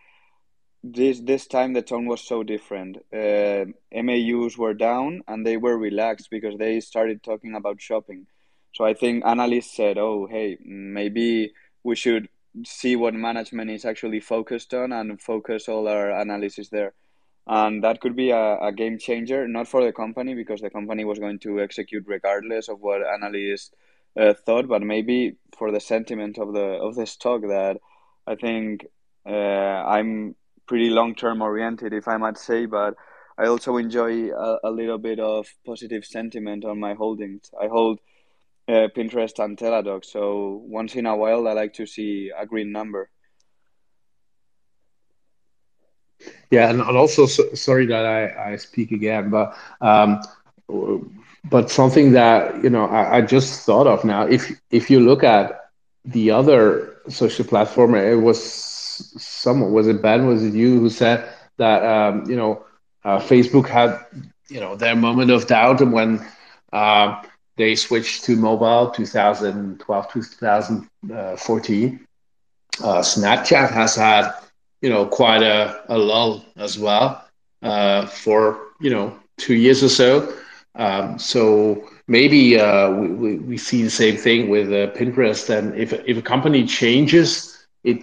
this 0.82 1.20
this 1.20 1.46
time 1.46 1.72
the 1.72 1.82
tone 1.82 2.06
was 2.06 2.22
so 2.22 2.42
different. 2.42 2.98
Uh, 3.12 3.66
MAUs 3.92 4.56
were 4.56 4.74
down 4.74 5.22
and 5.26 5.46
they 5.46 5.56
were 5.56 5.76
relaxed 5.76 6.28
because 6.30 6.56
they 6.56 6.80
started 6.80 7.22
talking 7.22 7.54
about 7.54 7.80
shopping. 7.80 8.26
So 8.72 8.84
I 8.84 8.94
think 8.94 9.24
analysts 9.24 9.76
said, 9.76 9.98
"Oh, 9.98 10.26
hey, 10.30 10.58
maybe 10.64 11.52
we 11.82 11.96
should 11.96 12.28
see 12.64 12.96
what 12.96 13.14
management 13.14 13.70
is 13.70 13.84
actually 13.84 14.20
focused 14.20 14.74
on 14.74 14.92
and 14.92 15.20
focus 15.20 15.68
all 15.68 15.88
our 15.88 16.10
analysis 16.10 16.68
there." 16.70 16.94
and 17.50 17.82
that 17.82 18.00
could 18.00 18.14
be 18.14 18.30
a, 18.30 18.58
a 18.60 18.72
game 18.72 18.98
changer 18.98 19.48
not 19.48 19.66
for 19.66 19.82
the 19.82 19.92
company 19.92 20.34
because 20.34 20.60
the 20.60 20.68
company 20.70 21.04
was 21.04 21.18
going 21.18 21.38
to 21.38 21.60
execute 21.60 22.04
regardless 22.06 22.68
of 22.68 22.78
what 22.80 23.00
analysts 23.02 23.70
uh, 24.20 24.34
thought 24.34 24.68
but 24.68 24.82
maybe 24.82 25.36
for 25.56 25.70
the 25.72 25.80
sentiment 25.80 26.36
of 26.38 26.52
the 26.52 26.60
of 26.60 26.94
the 26.94 27.06
stock 27.06 27.40
that 27.42 27.78
i 28.26 28.34
think 28.34 28.84
Uh, 29.28 29.84
I'm 29.96 30.36
pretty 30.66 30.88
long 30.90 31.14
term 31.14 31.42
oriented, 31.42 31.92
if 31.92 32.08
I 32.08 32.16
might 32.16 32.38
say, 32.38 32.64
but 32.66 32.94
I 33.36 33.46
also 33.46 33.76
enjoy 33.76 34.30
a, 34.32 34.58
a, 34.64 34.70
little 34.70 34.96
bit 34.98 35.20
of 35.20 35.46
positive 35.66 36.04
sentiment 36.04 36.64
on 36.64 36.80
my 36.80 36.94
holdings. 36.94 37.50
I 37.60 37.66
hold 37.68 38.00
uh, 38.68 38.88
Pinterest 38.94 39.42
and 39.42 39.56
Teladoc, 39.56 40.04
so 40.04 40.62
once 40.64 40.94
in 40.94 41.06
a 41.06 41.16
while 41.16 41.48
I 41.48 41.52
like 41.52 41.74
to 41.74 41.86
see 41.86 42.30
a 42.36 42.46
green 42.46 42.70
number. 42.70 43.10
Yeah, 46.50 46.70
and, 46.70 46.80
and 46.80 46.96
also 46.96 47.26
so, 47.26 47.54
sorry 47.54 47.86
that 47.86 48.04
I, 48.04 48.52
I 48.52 48.56
speak 48.56 48.92
again, 48.92 49.30
but 49.30 49.56
um, 49.80 50.20
but 51.44 51.70
something 51.70 52.12
that 52.12 52.62
you 52.62 52.70
know 52.70 52.86
I, 52.86 53.18
I 53.18 53.20
just 53.22 53.64
thought 53.64 53.86
of 53.86 54.04
now. 54.04 54.26
If 54.26 54.50
if 54.70 54.90
you 54.90 55.00
look 55.00 55.22
at 55.22 55.70
the 56.04 56.30
other 56.30 56.96
social 57.08 57.44
platform, 57.44 57.94
it 57.94 58.14
was 58.14 58.42
someone 58.42 59.72
was 59.72 59.86
it 59.86 60.02
Ben? 60.02 60.26
Was 60.26 60.44
it 60.44 60.54
you 60.54 60.80
who 60.80 60.90
said 60.90 61.28
that 61.56 61.84
um, 61.84 62.28
you 62.28 62.36
know 62.36 62.64
uh, 63.04 63.18
Facebook 63.18 63.68
had 63.68 63.98
you 64.48 64.60
know 64.60 64.76
their 64.76 64.96
moment 64.96 65.30
of 65.30 65.46
doubt 65.46 65.80
and 65.80 65.92
when 65.92 66.26
uh, 66.72 67.22
they 67.58 67.74
switched 67.76 68.24
to 68.24 68.36
mobile 68.36 68.90
2012 68.90 70.12
2014 70.12 72.00
uh, 72.82 73.00
snapchat 73.02 73.70
has 73.70 73.96
had 73.96 74.32
you 74.82 74.90
know 74.90 75.06
quite 75.06 75.42
a, 75.42 75.82
a 75.88 75.98
lull 75.98 76.44
as 76.56 76.78
well 76.78 77.24
uh, 77.62 78.06
for 78.06 78.58
you 78.80 78.90
know 78.90 79.14
two 79.38 79.54
years 79.54 79.82
or 79.82 79.88
so. 79.88 80.32
Um, 80.76 81.18
so 81.18 81.88
maybe 82.08 82.58
uh, 82.58 82.90
we, 82.90 83.38
we 83.38 83.58
see 83.58 83.82
the 83.82 83.90
same 83.90 84.16
thing 84.16 84.48
with 84.48 84.68
uh, 84.68 84.92
pinterest. 84.96 85.50
And 85.50 85.74
if, 85.76 85.92
if 85.92 86.16
a 86.16 86.22
company 86.22 86.66
changes 86.66 87.66
it 87.84 88.02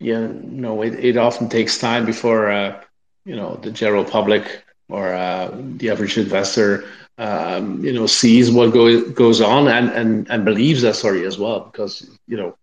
you 0.00 0.28
know 0.28 0.82
it, 0.82 0.94
it 1.04 1.16
often 1.16 1.48
takes 1.48 1.78
time 1.78 2.04
before 2.04 2.50
uh, 2.50 2.80
you 3.24 3.36
know 3.36 3.56
the 3.62 3.70
general 3.70 4.04
public 4.04 4.62
or 4.88 5.14
uh, 5.14 5.50
the 5.76 5.90
average 5.90 6.18
investor 6.18 6.84
um, 7.18 7.84
you 7.84 7.92
know 7.92 8.06
sees 8.06 8.50
what 8.50 8.72
goes 8.72 9.10
goes 9.12 9.40
on 9.40 9.68
and 9.68 9.90
and 9.90 10.30
and 10.30 10.44
believes 10.44 10.82
that 10.82 10.96
story 10.96 11.24
as 11.26 11.38
well 11.38 11.60
because 11.60 12.08
you 12.26 12.36
know 12.36 12.56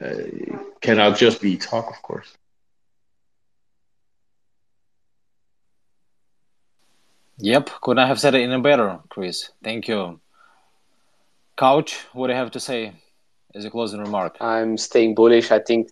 uh, 0.00 0.56
cannot 0.80 1.18
just 1.18 1.40
be 1.40 1.56
talk 1.56 1.90
of 1.90 2.02
course. 2.02 2.36
Yep 7.38 7.70
couldn't 7.82 8.06
have 8.06 8.20
said 8.20 8.34
it 8.34 8.42
any 8.42 8.60
better 8.60 8.98
chris. 9.08 9.50
Thank 9.62 9.88
you. 9.88 10.20
Couch 11.56 12.06
what 12.12 12.26
do 12.28 12.32
you 12.32 12.38
have 12.38 12.50
to 12.52 12.60
say 12.60 12.92
as 13.54 13.64
a 13.64 13.70
closing 13.70 14.00
remark? 14.00 14.36
I'm 14.40 14.76
staying 14.78 15.14
bullish. 15.14 15.50
I 15.50 15.58
think 15.60 15.88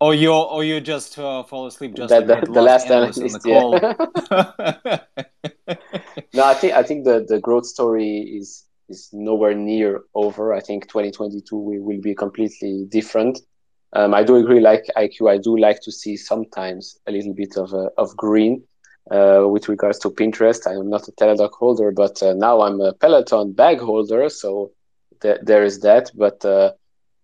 or 0.00 0.14
you 0.14 0.32
or 0.32 0.64
you 0.64 0.80
just 0.80 1.18
uh, 1.18 1.42
fall 1.42 1.66
asleep 1.66 1.94
just 1.94 2.10
like 2.10 2.26
the, 2.26 2.40
the 2.52 2.62
last 2.62 2.90
analyst 2.90 3.20
the. 3.20 5.04
Yeah. 5.68 5.74
no, 6.34 6.44
I 6.44 6.54
think 6.54 6.72
I 6.74 6.82
think 6.82 7.04
the, 7.04 7.24
the 7.26 7.40
growth 7.40 7.66
story 7.66 8.18
is 8.38 8.64
is 8.88 9.08
nowhere 9.12 9.54
near 9.54 10.02
over. 10.14 10.52
I 10.54 10.60
think 10.60 10.88
2022 10.88 11.56
we 11.56 11.78
will 11.80 12.00
be 12.00 12.14
completely 12.14 12.86
different. 12.88 13.40
Um, 13.92 14.14
I 14.14 14.24
do 14.24 14.36
agree, 14.36 14.60
like 14.60 14.84
IQ, 14.96 15.30
I 15.30 15.38
do 15.38 15.56
like 15.56 15.80
to 15.82 15.92
see 15.92 16.16
sometimes 16.16 16.98
a 17.06 17.12
little 17.12 17.32
bit 17.32 17.56
of 17.56 17.72
uh, 17.72 17.88
of 17.96 18.16
green 18.16 18.62
uh, 19.10 19.44
with 19.48 19.68
regards 19.68 19.98
to 20.00 20.10
Pinterest. 20.10 20.66
I 20.66 20.74
am 20.74 20.90
not 20.90 21.08
a 21.08 21.12
Teladoc 21.12 21.52
holder, 21.52 21.90
but 21.90 22.22
uh, 22.22 22.34
now 22.34 22.60
I'm 22.60 22.80
a 22.80 22.92
Peloton 22.92 23.52
bag 23.52 23.78
holder, 23.78 24.28
so 24.28 24.72
th- 25.22 25.40
there 25.42 25.64
is 25.64 25.80
that. 25.80 26.10
But 26.14 26.44
uh, 26.44 26.72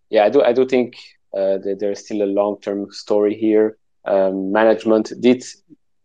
yeah, 0.08 0.24
I 0.24 0.30
do 0.30 0.42
I 0.42 0.52
do 0.52 0.64
think 0.64 0.94
there's 1.32 2.04
still 2.04 2.22
a 2.22 2.30
long-term 2.40 2.92
story 2.92 3.34
here. 3.34 3.78
Um, 4.04 4.52
management 4.52 5.12
did 5.20 5.44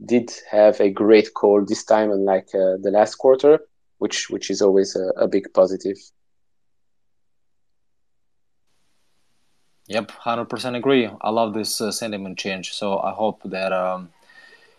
did 0.06 0.32
have 0.52 0.80
a 0.80 0.90
great 0.90 1.34
call 1.34 1.66
this 1.66 1.84
time, 1.84 2.12
unlike 2.12 2.50
uh, 2.54 2.78
the 2.82 2.92
last 2.92 3.16
quarter, 3.16 3.60
which 3.98 4.30
which 4.30 4.50
is 4.50 4.62
always 4.62 4.96
a, 4.96 5.10
a 5.18 5.28
big 5.28 5.52
positive. 5.54 5.98
Yep, 9.88 10.12
hundred 10.12 10.46
percent 10.46 10.76
agree. 10.76 11.10
I 11.22 11.30
love 11.30 11.54
this 11.54 11.80
uh, 11.82 11.92
sentiment 11.92 12.38
change. 12.38 12.74
So 12.74 13.00
I 13.00 13.12
hope 13.12 13.42
that 13.46 13.72
um, 13.72 14.10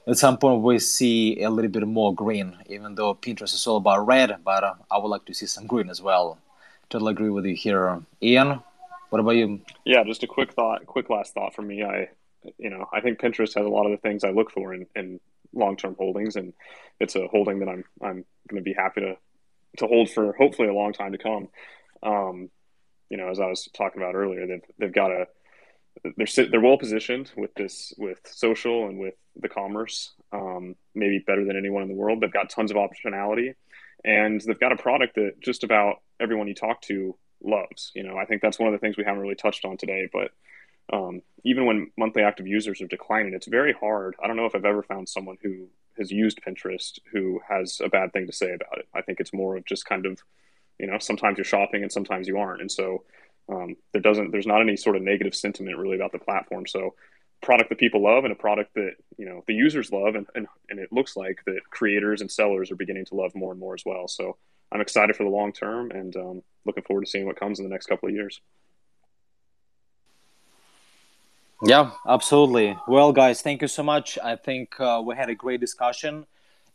at 0.07 0.19
some 0.19 0.37
point 0.37 0.63
we 0.63 0.79
see 0.79 1.43
a 1.43 1.51
little 1.51 1.71
bit 1.71 1.87
more 1.87 2.15
green. 2.15 2.57
Even 2.69 2.95
though 2.95 3.15
Pinterest 3.15 3.55
is 3.55 3.67
all 3.67 3.79
about 3.79 4.07
red, 4.07 4.37
but 4.45 4.63
uh, 4.63 4.75
I 4.91 4.99
would 4.99 5.09
like 5.09 5.25
to 5.25 5.35
see 5.35 5.47
some 5.47 5.67
green 5.67 5.89
as 5.91 6.03
well. 6.03 6.39
Totally 6.91 7.13
agree 7.13 7.31
with 7.31 7.47
you 7.47 7.55
here, 7.57 8.01
Ian. 8.23 8.61
What 9.11 9.21
about 9.21 9.37
you? 9.37 9.61
Yeah, 9.85 10.05
just 10.05 10.23
a 10.23 10.27
quick 10.27 10.53
thought, 10.53 10.85
quick 10.87 11.09
last 11.09 11.35
thought 11.35 11.55
for 11.55 11.63
me. 11.63 11.83
I, 11.83 12.09
you 12.59 12.71
know, 12.71 12.87
I 12.93 13.01
think 13.01 13.19
Pinterest 13.19 13.55
has 13.55 13.67
a 13.67 13.71
lot 13.71 13.87
of 13.87 13.93
the 13.93 13.99
things 13.99 14.25
I 14.25 14.31
look 14.31 14.51
for 14.51 14.75
in, 14.75 14.87
in 14.95 15.21
long-term 15.55 15.97
holdings, 15.99 16.37
and 16.37 16.53
it's 17.01 17.17
a 17.17 17.27
holding 17.29 17.61
that 17.61 17.69
I'm 17.69 17.85
I'm 18.03 18.25
going 18.49 18.63
to 18.63 18.63
be 18.63 18.75
happy 18.75 19.01
to 19.01 19.17
to 19.79 19.87
hold 19.87 20.11
for 20.11 20.33
hopefully 20.35 20.69
a 20.69 20.75
long 20.75 20.93
time 20.93 21.13
to 21.13 21.19
come. 21.19 21.49
Um, 22.03 22.51
you 23.09 23.17
know, 23.17 23.31
as 23.31 23.41
I 23.41 23.47
was 23.47 23.69
talking 23.75 24.03
about 24.03 24.15
earlier, 24.15 24.47
they've 24.47 24.65
they've 24.79 24.93
got 24.93 25.11
a 25.11 25.27
they're 26.17 26.47
they're 26.51 26.61
well 26.61 26.79
positioned 26.79 27.33
with 27.37 27.55
this 27.55 27.93
with 27.97 28.21
social 28.25 28.87
and 28.89 28.99
with 28.99 29.15
the 29.41 29.49
commerce, 29.49 30.13
um, 30.33 30.77
maybe 30.95 31.23
better 31.27 31.45
than 31.45 31.57
anyone 31.57 31.83
in 31.83 31.89
the 31.89 31.95
world. 31.95 32.21
They've 32.21 32.33
got 32.33 32.51
tons 32.51 32.71
of 32.71 32.77
optionality, 32.77 33.55
and 34.05 34.41
they've 34.41 34.61
got 34.61 34.73
a 34.73 34.77
product 34.77 35.15
that 35.15 35.41
just 35.41 35.65
about 35.65 36.03
everyone 36.21 36.49
you 36.49 36.55
talk 36.55 36.83
to 36.83 37.17
loves. 37.43 37.93
You 37.95 38.03
know, 38.03 38.17
I 38.17 38.25
think 38.25 38.43
that's 38.43 38.59
one 38.59 38.69
of 38.69 38.73
the 38.73 38.79
things 38.79 38.97
we 38.97 39.05
haven't 39.05 39.23
really 39.23 39.35
touched 39.35 39.65
on 39.65 39.77
today. 39.77 40.09
But 40.13 40.31
um, 40.93 41.23
even 41.45 41.67
when 41.67 41.91
monthly 41.97 42.23
active 42.23 42.47
users 42.47 42.81
are 42.81 42.87
declining, 42.87 43.35
it's 43.35 43.47
very 43.47 43.73
hard. 43.73 44.17
I 44.23 44.27
don't 44.27 44.37
know 44.37 44.47
if 44.47 44.55
I've 44.55 44.65
ever 44.65 44.83
found 44.83 45.09
someone 45.09 45.39
who 45.43 45.69
has 45.99 46.11
used 46.11 46.41
Pinterest 46.47 46.99
who 47.13 47.41
has 47.49 47.81
a 47.83 47.89
bad 47.89 48.13
thing 48.13 48.27
to 48.27 48.33
say 48.33 48.53
about 48.53 48.79
it. 48.79 48.89
I 48.95 49.03
think 49.03 49.21
it's 49.21 49.33
more 49.33 49.57
of 49.57 49.65
just 49.65 49.85
kind 49.85 50.07
of, 50.07 50.21
you 50.79 50.87
know, 50.87 50.99
sometimes 50.99 51.39
you're 51.39 51.45
shopping 51.45 51.83
and 51.83 51.93
sometimes 51.93 52.29
you 52.29 52.39
aren't, 52.39 52.61
and 52.61 52.71
so 52.71 53.03
um, 53.49 53.77
there 53.93 54.01
doesn't, 54.01 54.31
there's 54.31 54.47
not 54.47 54.61
any 54.61 54.77
sort 54.77 54.95
of 54.95 55.03
negative 55.03 55.35
sentiment 55.35 55.77
really 55.77 55.97
about 55.97 56.13
the 56.13 56.19
platform. 56.19 56.67
So 56.67 56.95
product 57.41 57.69
that 57.71 57.79
people 57.79 58.03
love 58.03 58.25
and 58.25 58.33
a 58.33 58.37
product 58.37 58.75
that 58.75 58.93
you 59.17 59.25
know 59.25 59.45
the 59.47 59.55
users 59.55 59.93
love 59.93 60.15
and, 60.15 60.27
and, 60.35 60.47
and 60.71 60.79
it 60.79 60.93
looks 60.93 61.17
like 61.17 61.41
that 61.47 61.61
creators 61.71 62.21
and 62.21 62.31
sellers 62.31 62.71
are 62.71 62.77
beginning 62.77 63.05
to 63.05 63.15
love 63.15 63.35
more 63.35 63.53
and 63.53 63.61
more 63.61 63.75
as 63.75 63.85
well 63.87 64.09
so 64.09 64.37
I'm 64.71 64.81
excited 64.81 65.17
for 65.17 65.25
the 65.25 65.31
long 65.31 65.53
term 65.53 65.91
and 65.91 66.15
um, 66.17 66.43
looking 66.65 66.85
forward 66.85 67.05
to 67.05 67.11
seeing 67.11 67.27
what 67.27 67.37
comes 67.39 67.59
in 67.59 67.65
the 67.65 67.71
next 67.71 67.87
couple 67.87 68.09
of 68.09 68.15
years. 68.15 68.41
Yeah, 71.63 71.91
absolutely. 72.07 72.79
Well, 72.87 73.13
guys, 73.13 73.43
thank 73.43 73.63
you 73.63 73.69
so 73.69 73.83
much. 73.83 74.17
I 74.23 74.37
think 74.37 74.79
uh, 74.79 75.03
we 75.05 75.17
had 75.17 75.29
a 75.29 75.35
great 75.35 75.61
discussion. 75.61 76.27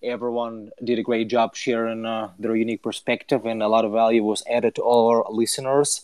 Everyone 0.02 0.72
did 0.84 0.99
a 0.99 1.03
great 1.03 1.30
job 1.30 1.56
sharing 1.56 2.06
uh, 2.06 2.32
their 2.38 2.56
unique 2.56 2.84
perspective, 2.84 3.45
and 3.45 3.64
a 3.64 3.70
lot 3.70 3.86
of 3.86 3.94
value 3.94 4.24
was 4.24 4.44
added 4.49 4.76
to 4.76 4.82
all 4.82 5.07
our 5.07 5.32
listeners. 5.32 6.03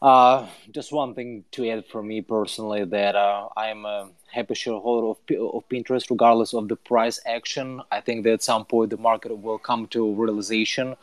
Uh, 0.00 0.46
just 0.70 0.92
one 0.92 1.14
thing 1.14 1.44
to 1.50 1.68
add 1.68 1.84
for 1.86 2.02
me 2.02 2.22
personally 2.22 2.84
that 2.84 3.14
uh, 3.14 3.48
I'm 3.54 3.84
a 3.84 4.08
happy 4.32 4.54
shareholder 4.54 5.08
of, 5.08 5.18
of 5.54 5.68
Pinterest, 5.68 6.08
regardless 6.08 6.54
of 6.54 6.68
the 6.68 6.76
price 6.76 7.20
action. 7.26 7.82
I 7.92 8.00
think 8.00 8.24
that 8.24 8.32
at 8.32 8.42
some 8.42 8.64
point 8.64 8.90
the 8.90 8.96
market 8.96 9.36
will 9.36 9.58
come 9.58 9.86
to 9.88 10.14
realization 10.14 10.96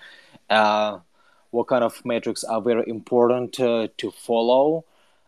uh, 0.49 0.99
what 1.51 1.67
kind 1.67 1.83
of 1.83 2.03
metrics 2.05 2.43
are 2.43 2.61
very 2.61 2.83
important 2.87 3.53
to 3.53 4.11
follow, 4.11 4.83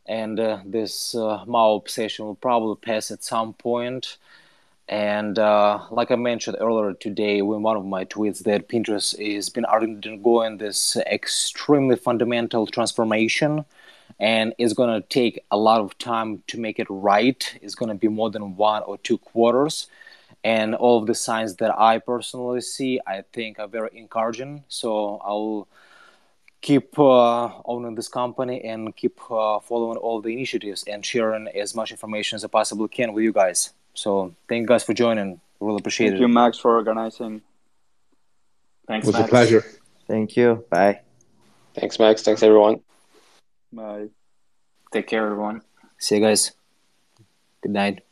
and 0.05 0.39
uh, 0.39 0.59
this 0.65 1.13
uh, 1.13 1.45
MAU 1.45 1.75
obsession 1.75 2.25
will 2.25 2.35
probably 2.35 2.75
pass 2.75 3.11
at 3.11 3.23
some 3.23 3.53
point. 3.53 4.17
And 4.89 5.37
uh, 5.37 5.85
like 5.91 6.09
I 6.09 6.15
mentioned 6.15 6.57
earlier 6.59 6.93
today 6.93 7.37
in 7.37 7.45
one 7.45 7.77
of 7.77 7.85
my 7.85 8.05
tweets, 8.05 8.43
that 8.45 8.67
Pinterest 8.67 9.15
has 9.35 9.49
been 9.49 9.65
undergoing 9.65 10.57
this 10.57 10.97
extremely 10.97 11.95
fundamental 11.95 12.65
transformation 12.65 13.65
and 14.19 14.53
it's 14.57 14.73
going 14.73 14.99
to 15.01 15.07
take 15.07 15.45
a 15.51 15.57
lot 15.57 15.79
of 15.79 15.97
time 15.99 16.43
to 16.47 16.59
make 16.59 16.79
it 16.79 16.87
right. 16.89 17.57
It's 17.61 17.75
going 17.75 17.89
to 17.89 17.95
be 17.95 18.07
more 18.07 18.31
than 18.31 18.55
one 18.57 18.81
or 18.83 18.97
two 18.97 19.19
quarters. 19.19 19.87
And 20.43 20.73
all 20.73 20.97
of 20.99 21.05
the 21.05 21.15
signs 21.15 21.55
that 21.57 21.77
I 21.77 21.99
personally 21.99 22.61
see, 22.61 22.99
I 23.05 23.23
think 23.31 23.59
are 23.59 23.67
very 23.67 23.89
encouraging. 23.93 24.63
So 24.69 25.21
I'll 25.23 25.67
keep 26.61 26.97
uh, 26.97 27.49
owning 27.65 27.95
this 27.95 28.07
company 28.07 28.63
and 28.63 28.95
keep 28.95 29.19
uh, 29.31 29.59
following 29.59 29.97
all 29.97 30.19
the 30.21 30.33
initiatives 30.33 30.83
and 30.85 31.05
sharing 31.05 31.47
as 31.49 31.75
much 31.75 31.91
information 31.91 32.37
as 32.37 32.43
I 32.43 32.47
possibly 32.47 32.87
can 32.87 33.13
with 33.13 33.23
you 33.23 33.31
guys. 33.33 33.71
So 33.99 34.33
thank 34.47 34.61
you 34.61 34.67
guys 34.67 34.83
for 34.83 34.93
joining. 34.93 35.41
Really 35.59 35.79
appreciate 35.79 36.07
thank 36.07 36.15
it. 36.15 36.19
Thank 36.19 36.29
you, 36.29 36.33
Max, 36.33 36.57
for 36.57 36.77
organizing. 36.77 37.41
Thanks. 38.87 39.05
It 39.05 39.09
was 39.09 39.15
Max. 39.15 39.27
a 39.27 39.29
pleasure. 39.29 39.65
Thank 40.07 40.37
you. 40.37 40.63
Bye. 40.69 41.01
Thanks, 41.75 41.99
Max. 41.99 42.21
Thanks, 42.21 42.41
everyone. 42.41 42.79
Bye. 43.73 44.07
Take 44.93 45.07
care, 45.07 45.25
everyone. 45.25 45.63
See 45.97 46.15
you 46.15 46.21
guys. 46.21 46.53
Good 47.61 47.73
night. 47.73 48.05